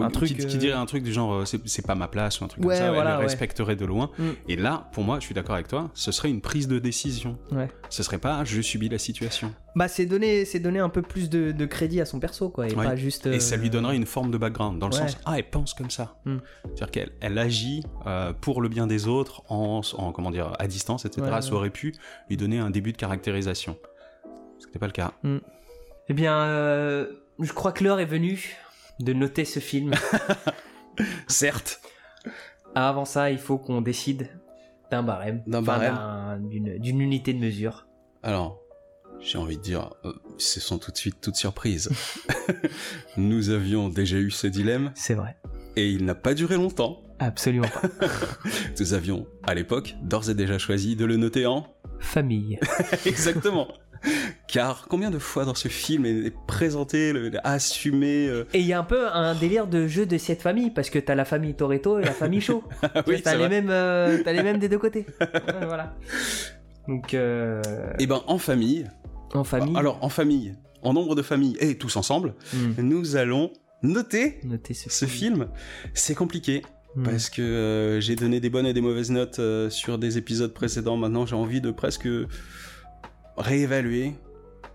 [0.03, 2.41] Un qui, truc, qui euh, dirait un truc du genre euh, c'est pas ma place
[2.41, 2.91] ou un truc Ouais, comme ça.
[2.91, 3.25] voilà, elle le ouais.
[3.27, 4.11] respecterait de loin.
[4.17, 4.23] Mm.
[4.49, 7.37] Et là, pour moi, je suis d'accord avec toi, ce serait une prise de décision.
[7.51, 7.69] Ouais.
[7.89, 9.53] Ce serait pas je subis la situation.
[9.75, 12.67] Bah c'est donner c'est donner un peu plus de, de crédit à son perso quoi
[12.67, 12.85] et Ouais.
[12.85, 13.25] pas juste.
[13.27, 15.73] Et ça lui euh, donnerait une forme de background, dans le sens ah elle pense
[15.73, 16.15] comme ça.
[16.25, 16.37] Hmm.
[16.65, 20.67] C'est-à-dire qu'elle elle agit euh, pour le bien des autres en, en comment dire à
[20.67, 21.27] distance, etc.
[21.41, 21.93] Ça aurait pu
[22.29, 23.77] lui donner un début de caractérisation.
[24.59, 25.11] Ce n'était pas le cas.
[26.07, 27.07] Eh bien euh,
[27.39, 28.55] je crois que l'heure est venue
[28.99, 29.93] de noter ce film.
[31.27, 31.81] Certes.
[32.73, 34.29] Avant ça il faut qu'on décide
[34.91, 35.95] d'un barème, D'un Enfin, barème.
[35.95, 37.87] d'un- d'une d'une unité de mesure.
[38.23, 38.59] Alors,
[39.19, 41.89] j'ai envie de dire, euh, ce sont tout de suite toutes surprises.
[43.17, 45.37] Nous avions déjà eu ce dilemme C'est vrai.
[45.75, 47.01] et il n'a pas duré longtemps.
[47.19, 48.07] Absolument pas.
[48.79, 51.65] Nous avions, à l'époque, d'ores et déjà choisi de le noter en
[51.99, 52.59] Famille.
[53.05, 53.69] Exactement.
[54.47, 58.73] Car combien de fois dans ce film est présenté, le- assumé euh, Et il y
[58.73, 61.53] a un peu un délire de jeu de cette famille, parce que t'as la famille
[61.55, 62.63] Toretto et la famille Shaw.
[62.83, 65.05] Ah oui, t'as les mêmes, euh, les mêmes des deux côtés.
[65.61, 65.95] Voilà.
[66.87, 67.61] Donc euh,
[67.99, 68.85] Eh ben, en famille,
[69.33, 69.75] en famille.
[69.75, 72.73] alors en famille, en nombre de familles et tous ensemble, Hmm.
[72.81, 73.51] nous allons
[73.81, 74.39] noter
[74.73, 75.47] ce film.
[75.93, 76.61] C'est compliqué
[76.95, 77.03] Hmm.
[77.03, 80.53] parce que euh, j'ai donné des bonnes et des mauvaises notes euh, sur des épisodes
[80.53, 80.95] précédents.
[80.95, 82.07] Maintenant, j'ai envie de presque
[83.37, 84.13] réévaluer.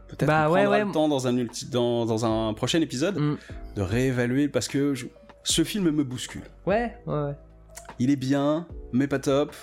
[0.08, 0.84] Peut-être Bah, ouais, ouais.
[0.84, 3.36] le temps dans un, ulti- dans, dans un prochain épisode Hmm.
[3.76, 5.06] de réévaluer parce que je-
[5.44, 6.42] ce film me bouscule.
[6.66, 7.34] Ouais, ouais, ouais.
[7.98, 9.54] Il est bien, mais pas top.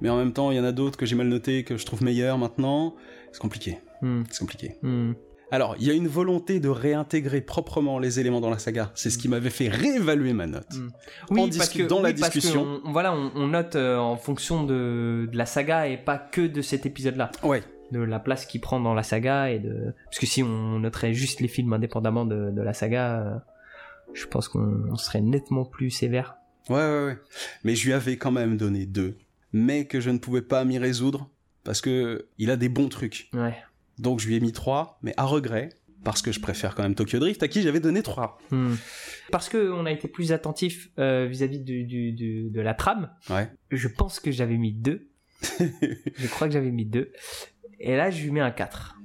[0.00, 1.84] Mais en même temps, il y en a d'autres que j'ai mal notés que je
[1.86, 2.94] trouve meilleurs maintenant.
[3.32, 3.78] C'est compliqué.
[4.02, 4.22] Hmm.
[4.30, 4.76] C'est compliqué.
[4.82, 5.12] Hmm.
[5.50, 8.90] Alors, il y a une volonté de réintégrer proprement les éléments dans la saga.
[8.94, 10.66] C'est ce qui m'avait fait réévaluer ma note.
[10.74, 10.88] Mm.
[11.30, 12.80] Oui, En parce que dans la que discussion.
[12.84, 16.42] on- voilà, on, on note euh, en fonction de, de la saga et pas que
[16.46, 17.30] de cet épisode-là.
[17.42, 17.62] Ouais.
[17.90, 21.14] De la place qu'il prend dans la saga et de parce que si on noterait
[21.14, 23.38] juste les films indépendamment de, de la saga, euh,
[24.12, 26.36] je pense qu'on on serait nettement plus sévère.
[26.68, 27.18] Ouais, ouais, ouais.
[27.64, 29.16] Mais je lui avais quand même donné deux,
[29.54, 31.30] mais que je ne pouvais pas m'y résoudre
[31.64, 33.30] parce que il a des bons trucs.
[33.32, 33.56] Ouais.
[33.98, 35.70] Donc je lui ai mis trois, mais à regret
[36.04, 38.38] parce que je préfère quand même Tokyo Drift à qui j'avais donné trois.
[38.50, 38.74] Hmm.
[39.32, 43.10] Parce que on a été plus attentif euh, vis-à-vis du, du- du- de la trame.
[43.30, 43.50] Ouais.
[43.70, 45.08] Je pense que j'avais mis deux.
[45.60, 47.12] je crois que j'avais mis deux.
[47.80, 48.96] Et là, je lui mets un 4.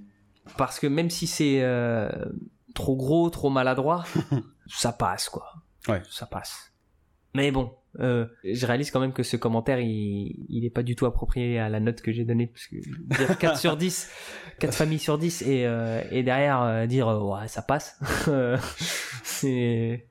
[0.57, 2.09] Parce que même si c'est euh,
[2.73, 4.03] trop gros, trop maladroit,
[4.67, 5.45] ça passe, quoi.
[5.87, 6.01] Ouais.
[6.09, 6.73] Ça passe.
[7.35, 10.95] Mais bon, euh, je réalise quand même que ce commentaire, il, il est pas du
[10.95, 12.47] tout approprié à la note que j'ai donnée.
[12.47, 12.75] Parce que
[13.17, 14.09] dire 4 sur 10,
[14.59, 17.99] 4 familles sur 10, et, euh, et derrière euh, dire, euh, ouais, ça passe.
[19.23, 20.07] c'est...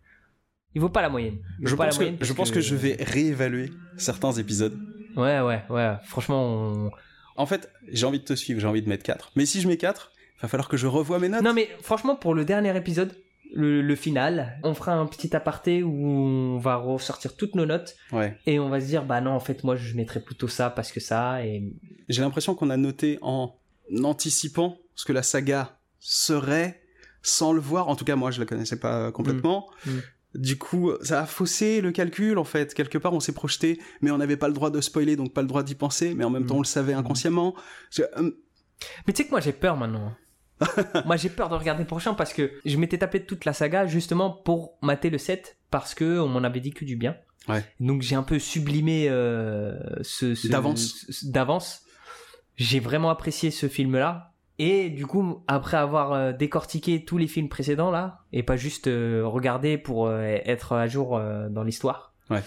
[0.75, 1.39] Il vaut pas la moyenne.
[1.61, 4.79] Je pense, la que, moyenne je parce pense que je vais réévaluer certains épisodes.
[5.17, 5.95] Ouais, ouais, ouais.
[6.05, 6.91] Franchement, on...
[7.37, 9.33] En fait, j'ai envie de te suivre, j'ai envie de mettre 4.
[9.37, 11.43] Mais si je mets 4, il va falloir que je revoie mes notes.
[11.43, 13.17] Non mais franchement pour le dernier épisode,
[13.55, 17.97] le, le final, on fera un petit aparté où on va ressortir toutes nos notes
[18.11, 18.37] Ouais.
[18.47, 20.91] et on va se dire bah non en fait moi je mettrais plutôt ça parce
[20.91, 21.63] que ça et
[22.09, 23.55] J'ai l'impression qu'on a noté en
[24.03, 26.81] anticipant ce que la saga serait
[27.23, 27.89] sans le voir.
[27.89, 29.69] En tout cas, moi, je la connaissais pas complètement.
[29.87, 29.91] Mm.
[29.91, 30.03] Mm.
[30.35, 32.73] Du coup, ça a faussé le calcul, en fait.
[32.75, 35.43] Quelque part, on s'est projeté, mais on n'avait pas le droit de spoiler, donc pas
[35.43, 36.47] le droit d'y penser, mais en même Mm.
[36.47, 37.55] temps, on le savait inconsciemment.
[37.91, 38.33] Je- hum,
[39.07, 40.13] mais tu sais que moi j'ai peur maintenant.
[41.07, 43.87] moi j'ai peur de regarder le prochain parce que je m'étais tapé toute la saga
[43.87, 47.17] justement pour mater le 7 parce que on m'en avait dit que du bien.
[47.49, 47.65] Ouais.
[47.81, 51.05] Donc j'ai un peu sublimé euh, ce, ce- D'avance.
[51.11, 51.83] ce- d'avance.
[52.57, 54.32] J'ai vraiment apprécié ce film-là.
[54.59, 58.87] Et du coup, après avoir euh, décortiqué tous les films précédents là, et pas juste
[58.87, 62.43] euh, regarder pour euh, être à jour euh, dans l'histoire, Ouais.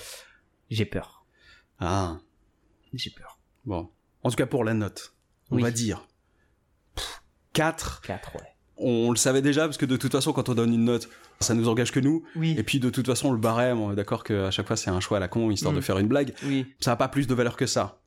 [0.69, 1.25] j'ai peur.
[1.79, 2.17] Ah,
[2.93, 3.39] J'ai peur.
[3.65, 3.89] bon.
[4.23, 5.13] En tout cas, pour la note,
[5.51, 5.61] on Oui.
[5.63, 6.07] va dire
[7.53, 8.01] 4.
[8.01, 8.41] 4, ouais.
[8.77, 11.09] On le savait déjà, parce que de toute façon, quand on donne une note,
[11.39, 12.23] ça nous engage que nous.
[12.35, 12.55] Oui.
[12.57, 14.99] Et puis, de toute façon, le barème, on est d'accord qu'à chaque fois, c'est un
[14.99, 15.77] choix à la con, histoire Mm.
[15.77, 16.33] de faire une blague.
[16.43, 16.65] Oui.
[16.81, 18.01] ça n'a pas plus de valeur que ça.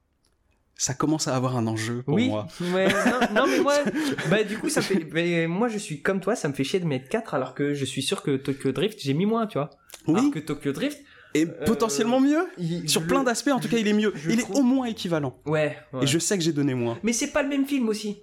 [0.81, 2.29] Ça commence à avoir un enjeu pour oui.
[2.29, 2.47] moi.
[2.73, 3.75] Ouais, non, non, mais moi,
[4.31, 5.05] bah, du coup, ça fait.
[5.13, 7.75] mais moi, je suis comme toi, ça me fait chier de mettre 4 alors que
[7.75, 9.71] je suis sûr que Tokyo Drift, j'ai mis moins, tu vois.
[10.07, 11.01] Alors Oui, que Tokyo Drift.
[11.35, 12.47] et potentiellement mieux.
[12.59, 14.13] il- Sur le- plein d'aspects, en tout cas, il est mieux.
[14.29, 15.37] il trouve- est au moins équivalent.
[15.47, 15.77] Ouais.
[15.93, 16.05] ouais.
[16.05, 16.97] Et je sais que j'ai donné moins.
[17.03, 18.23] Mais c'est pas le même film aussi.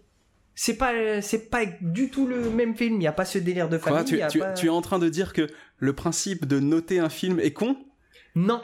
[0.55, 2.95] C'est pas, c'est pas du tout le même film.
[3.01, 3.97] Il y a pas ce délire de famille.
[3.99, 5.91] Quoi, tu, il y a tu- pas- tu es en train de dire que le
[5.91, 7.75] principe de noter un film est con?
[8.33, 8.61] Non.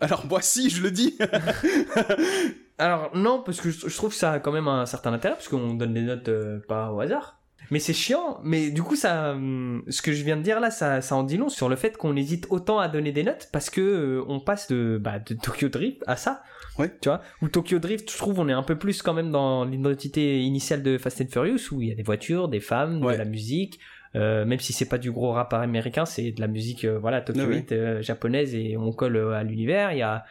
[0.00, 1.16] Alors moi si, je le dis.
[2.78, 5.34] Alors non, parce que je, je trouve que ça a quand même un certain intérêt
[5.34, 7.38] parce qu'on donne des notes euh, pas au hasard.
[7.70, 8.40] Mais c'est chiant.
[8.42, 11.22] Mais du coup, ça, hum, ce que je viens de dire là, ça, ça en
[11.22, 14.24] dit long sur le fait qu'on hésite autant à donner des notes parce que euh,
[14.28, 16.42] on passe de, bah, de Tokyo Drift à ça.
[16.78, 16.90] Ouais.
[17.00, 17.20] Tu vois?
[17.40, 20.82] Ou Tokyo Drift, je trouve, on est un peu plus quand même dans l'identité initiale
[20.82, 23.14] de Fast and Furious où il y a des voitures, des femmes, Ouais.
[23.14, 23.78] de la musique.
[24.14, 27.22] Euh, même si c'est pas du gros rap américain, c'est de la musique, euh, voilà,
[27.22, 27.64] Tokyo Ah oui.
[27.72, 29.92] Euh, japonaise et on colle euh, à l'univers.
[29.92, 30.24] Il y a,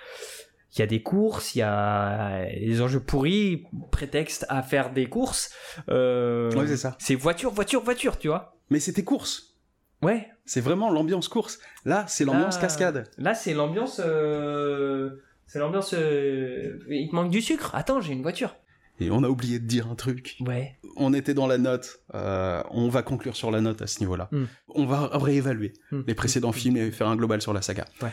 [0.75, 5.07] il y a des courses, il y a des enjeux pourris, prétexte à faire des
[5.07, 5.51] courses.
[5.89, 6.95] Euh, Ouais, c'est ça.
[6.99, 8.57] c'est voiture, voiture, voiture, tu vois.
[8.69, 9.57] Mais c'était course.
[10.01, 10.27] Ouais.
[10.45, 11.59] C'est vraiment l'ambiance course.
[11.85, 13.09] Là, c'est l'ambiance Là- cascade.
[13.17, 14.01] Là, c'est l'ambiance.
[14.03, 15.93] euh, C'est l'ambiance.
[15.93, 17.75] euh, Il te manque du sucre.
[17.75, 18.55] Attends, j'ai une voiture.
[19.01, 20.37] Et on a oublié de dire un truc.
[20.41, 20.77] Ouais.
[20.95, 21.99] On était dans la note.
[22.13, 24.29] euh, on va conclure sur la note à ce niveau-là.
[24.31, 24.45] Hmm.
[24.69, 26.01] On va réévaluer Hmm.
[26.07, 27.85] les précédents films et faire un global sur la saga.
[28.01, 28.09] Ouais.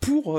[0.00, 0.38] Pour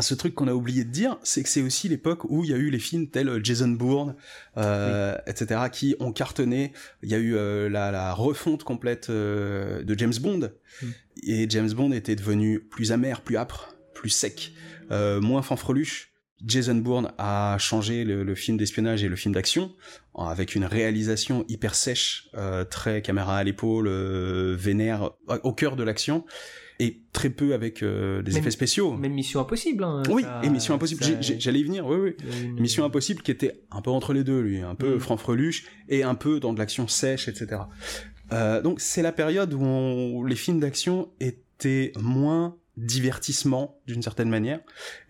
[0.00, 2.54] ce truc qu'on a oublié de dire, c'est que c'est aussi l'époque où il y
[2.54, 4.16] a eu les films tels Jason Bourne,
[4.56, 6.72] euh, etc., qui ont cartonné.
[7.02, 10.50] Il y a eu euh, la, la refonte complète euh, de James Bond,
[10.82, 10.90] Hmm.
[11.22, 14.52] et James Bond était devenu plus amer, plus âpre, plus sec,
[14.90, 16.10] euh, moins fanfreluche.
[16.44, 19.72] Jason Bourne a changé le, le film d'espionnage et le film d'action
[20.16, 25.12] avec une réalisation hyper sèche, euh, très caméra à l'épaule, euh, vénère,
[25.44, 26.24] au cœur de l'action,
[26.80, 28.94] et très peu avec euh, des Même- effets spéciaux.
[28.96, 29.84] Même Mission Impossible.
[29.84, 32.16] hein, oui, ça- et Mission Impossible, j'allais y venir, oui, oui.
[32.42, 35.00] Une- Mission Impossible qui était un peu entre les deux, lui, un peu Mm.
[35.00, 37.62] franfreluche et un peu dans de l'action sèche, etc.
[38.32, 44.02] Euh, donc c'est la période où, on- où les films d'action étaient moins divertissement d'une
[44.02, 44.58] certaine manière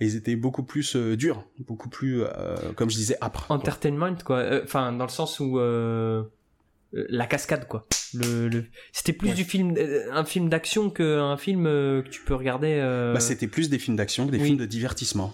[0.01, 3.47] et ils étaient beaucoup plus euh, durs beaucoup plus euh, comme je disais âpres.
[3.51, 4.39] Entertainment, quoi.
[4.41, 5.59] Euh, Enfin, dans le sens où.
[6.94, 7.86] Euh, la cascade quoi.
[8.14, 8.64] Le, le...
[8.92, 9.34] C'était plus Ouais.
[9.34, 12.78] du film, euh, un film d'action qu'un film euh, que tu peux regarder.
[12.81, 14.44] euh, Bah, c'était plus des films d'action que des oui.
[14.47, 15.32] films de divertissement.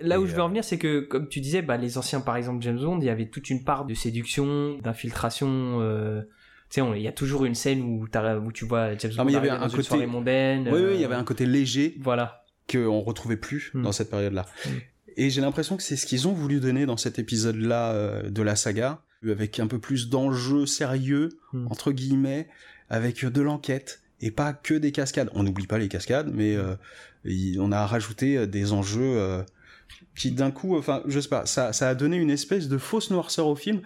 [0.00, 2.36] Là où je veux en venir, c'est que, comme tu disais, bah, les anciens, par
[2.36, 5.78] exemple, James Bond, il y avait toute une part de séduction, d'infiltration.
[5.80, 6.22] euh,
[6.70, 8.06] Tu sais, il y a toujours une scène où,
[8.52, 10.68] tu vois James Ah, Bond mais il y avait un dans une côté- mondaine.
[10.72, 12.44] Oui, oui, il y avait un côté léger Voilà.
[12.70, 13.82] qu'on retrouvait plus Hmm.
[13.82, 14.46] dans cette période-là.
[14.64, 14.70] Hmm.
[15.16, 18.42] Et j'ai l'impression que c'est ce qu'ils ont voulu donner dans cet épisode-là euh, de
[18.42, 21.66] la saga, avec un peu plus d'enjeux sérieux, Hmm.
[21.70, 22.48] entre guillemets,
[22.90, 25.30] avec de l'enquête, et pas que des cascades.
[25.34, 26.74] On n'oublie pas les cascades, mais euh,
[27.58, 29.42] on a rajouté euh, des enjeux euh,
[30.16, 33.10] qui d'un coup, enfin, je sais pas, ça, ça a donné une espèce de fausse
[33.10, 33.80] noirceur au film.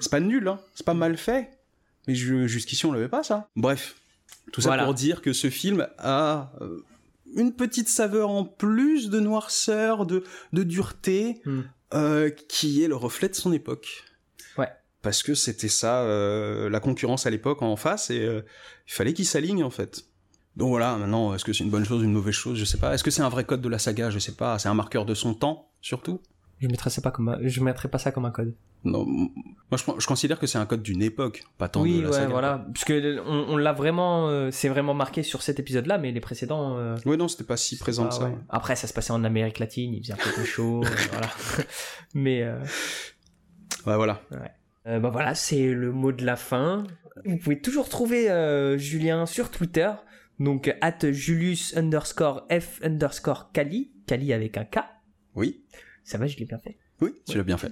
[0.00, 1.50] C'est pas nul, hein, c'est pas mal fait,
[2.08, 3.48] mais jusqu'ici on l'avait pas ça.
[3.56, 3.94] Bref,
[4.52, 4.84] tout ça Voilà.
[4.84, 6.80] pour dire que ce film a euh,
[7.36, 11.60] une petite saveur en plus de noirceur, de, de dureté, Hmm.
[11.94, 14.04] euh, qui est le reflet de son époque.
[15.04, 15.10] Ouais.
[15.10, 18.42] Parce que c'était ça, euh, la concurrence à l'époque en face, et euh,
[18.88, 20.04] il fallait qu'il s'aligne en fait.
[20.56, 22.94] Donc voilà, maintenant, est-ce que c'est une bonne chose, une mauvaise chose, je sais pas.
[22.94, 24.58] Est-ce que c'est un vrai code de la saga, je sais pas.
[24.58, 26.20] C'est un marqueur de son temps, surtout.
[26.60, 27.38] Je mettrais ça pas comme un...
[27.42, 28.54] je mettrais pas ça comme un code.
[28.84, 29.30] Non, moi
[29.72, 32.14] je, je considère que c'est un code d'une époque, pas tant oui, de la ouais,
[32.14, 32.28] saga.
[32.28, 32.66] voilà.
[32.72, 36.20] Parce que on, on l'a vraiment, euh, c'est vraiment marqué sur cet épisode-là, mais les
[36.20, 36.76] précédents.
[37.04, 38.24] Ouais, non, c'était pas si présent ah, que ça.
[38.26, 38.36] ouais.
[38.48, 41.28] Après, ça se passait en Amérique latine, il faisait un peu plus chaud, voilà.
[42.14, 42.44] Mais
[43.86, 44.20] Ouais, voilà.
[44.86, 46.84] Euh, bah voilà, c'est le mot de la fin.
[47.24, 49.90] Vous pouvez toujours trouver euh, Julien sur Twitter,
[50.38, 54.78] donc at Julius underscore F underscore Kali, Kali avec un K.
[55.36, 55.64] Oui,
[56.04, 56.76] Ça va, je l'ai bien fait.
[57.00, 57.70] oui, tu l'as bien fait.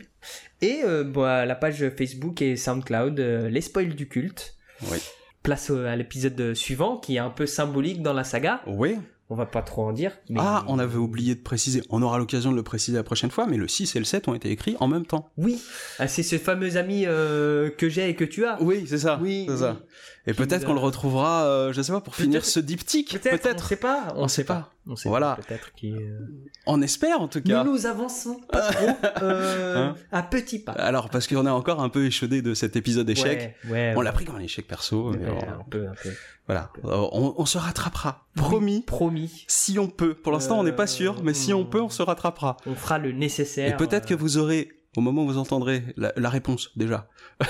[0.61, 4.57] Et euh, bah, la page Facebook et SoundCloud, euh, les spoils du culte.
[4.91, 4.99] Oui.
[5.43, 8.63] Place à l'épisode suivant, qui est un peu symbolique dans la saga.
[8.67, 8.97] Oui.
[9.31, 10.13] On va pas trop en dire.
[10.29, 11.83] mais- Ah, on avait oublié de préciser.
[11.89, 14.29] On aura l'occasion de le préciser la prochaine fois, mais le 6 et le 7
[14.29, 15.31] ont été écrits en même temps.
[15.39, 15.59] Oui,
[15.99, 18.61] ah, c'est ce fameux ami euh, que j'ai et que tu as.
[18.63, 19.19] Oui, c'est ça.
[19.23, 19.59] Oui, c'est oui.
[19.61, 19.81] ça.
[20.27, 23.19] Et peut-être qu'on le retrouvera, euh, je sais pas, pour finir ce diptyque.
[23.21, 24.13] Peut-être, on sait pas.
[24.17, 24.71] On sait pas.
[24.87, 25.35] On sait Voilà.
[25.37, 26.19] pas, peut-être euh,
[26.67, 27.65] On espère en tout cas.
[27.65, 28.87] Nous nous avançons pas trop
[29.23, 30.73] euh, Hein à petits pas.
[30.73, 33.09] Alors, parce qu'on est encore un peu échaudé de cet épisode.
[33.09, 34.05] Ouais, ouais, On ouais.
[34.05, 35.11] l'a pris comme un échec perso.
[35.11, 36.11] mais on- un peu, un peu.
[36.47, 36.71] Voilà.
[36.85, 38.27] Euh, On, on se rattrapera.
[38.37, 38.83] Promis.
[38.83, 39.45] Promis.
[39.49, 40.15] Si on peut.
[40.15, 42.57] Pour l'instant, on n'est pas Euh, sûr, mais si on peut, on se rattrapera.
[42.67, 43.73] On fera le nécessaire.
[43.75, 47.09] Et peut-être que euh, vous aurez, au moment où vous entendrez, la, la réponse déjà.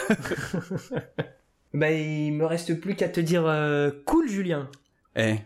[1.75, 4.69] Bah, il me reste plus qu'à te dire euh, cool, Julien.
[5.17, 5.37] Eh,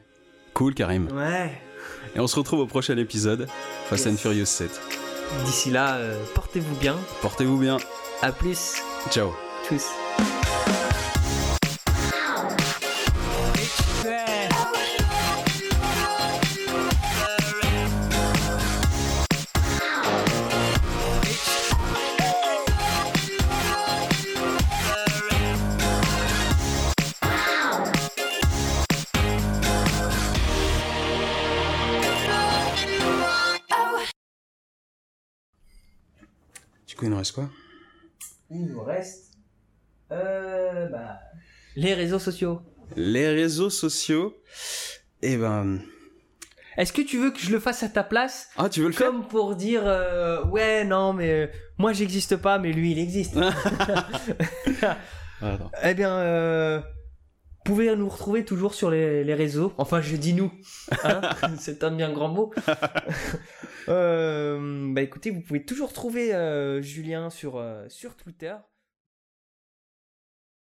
[0.55, 1.09] cool Karim.
[1.13, 1.51] Ouais.
[2.15, 3.47] Et on se retrouve au prochain épisode,
[3.87, 4.21] Fast and Yes.
[4.21, 4.81] Furious 7.
[5.45, 6.97] D'ici là, euh, portez-vous bien.
[7.23, 7.79] Portez-vous bien.
[8.23, 8.77] À plus.
[9.11, 9.33] Ciao.
[9.69, 10.06] Tchuss.
[37.07, 37.49] Il nous reste quoi?
[38.51, 39.33] Il nous reste.
[40.11, 41.21] Euh, bah,
[41.77, 42.61] les réseaux sociaux.
[42.97, 44.35] Les réseaux sociaux.
[45.23, 45.81] Eh ben.
[46.77, 48.49] Est-ce que tu veux que je le fasse à ta place?
[48.57, 49.07] Ah, tu veux le faire?
[49.07, 51.47] Comme pour dire, euh, ouais, non, mais euh,
[51.79, 53.37] moi j'existe pas, mais lui il existe.
[55.41, 55.71] Attends.
[55.83, 56.81] eh bien, euh,
[57.67, 59.73] pouvez nous retrouver toujours sur les, les réseaux.
[59.77, 60.53] Enfin, je dis nous.
[61.03, 61.21] hein,
[61.59, 62.53] C'est un bien grand mot.
[63.89, 68.53] Euh, bah écoutez, vous pouvez toujours trouver euh, Julien sur, euh, sur Twitter.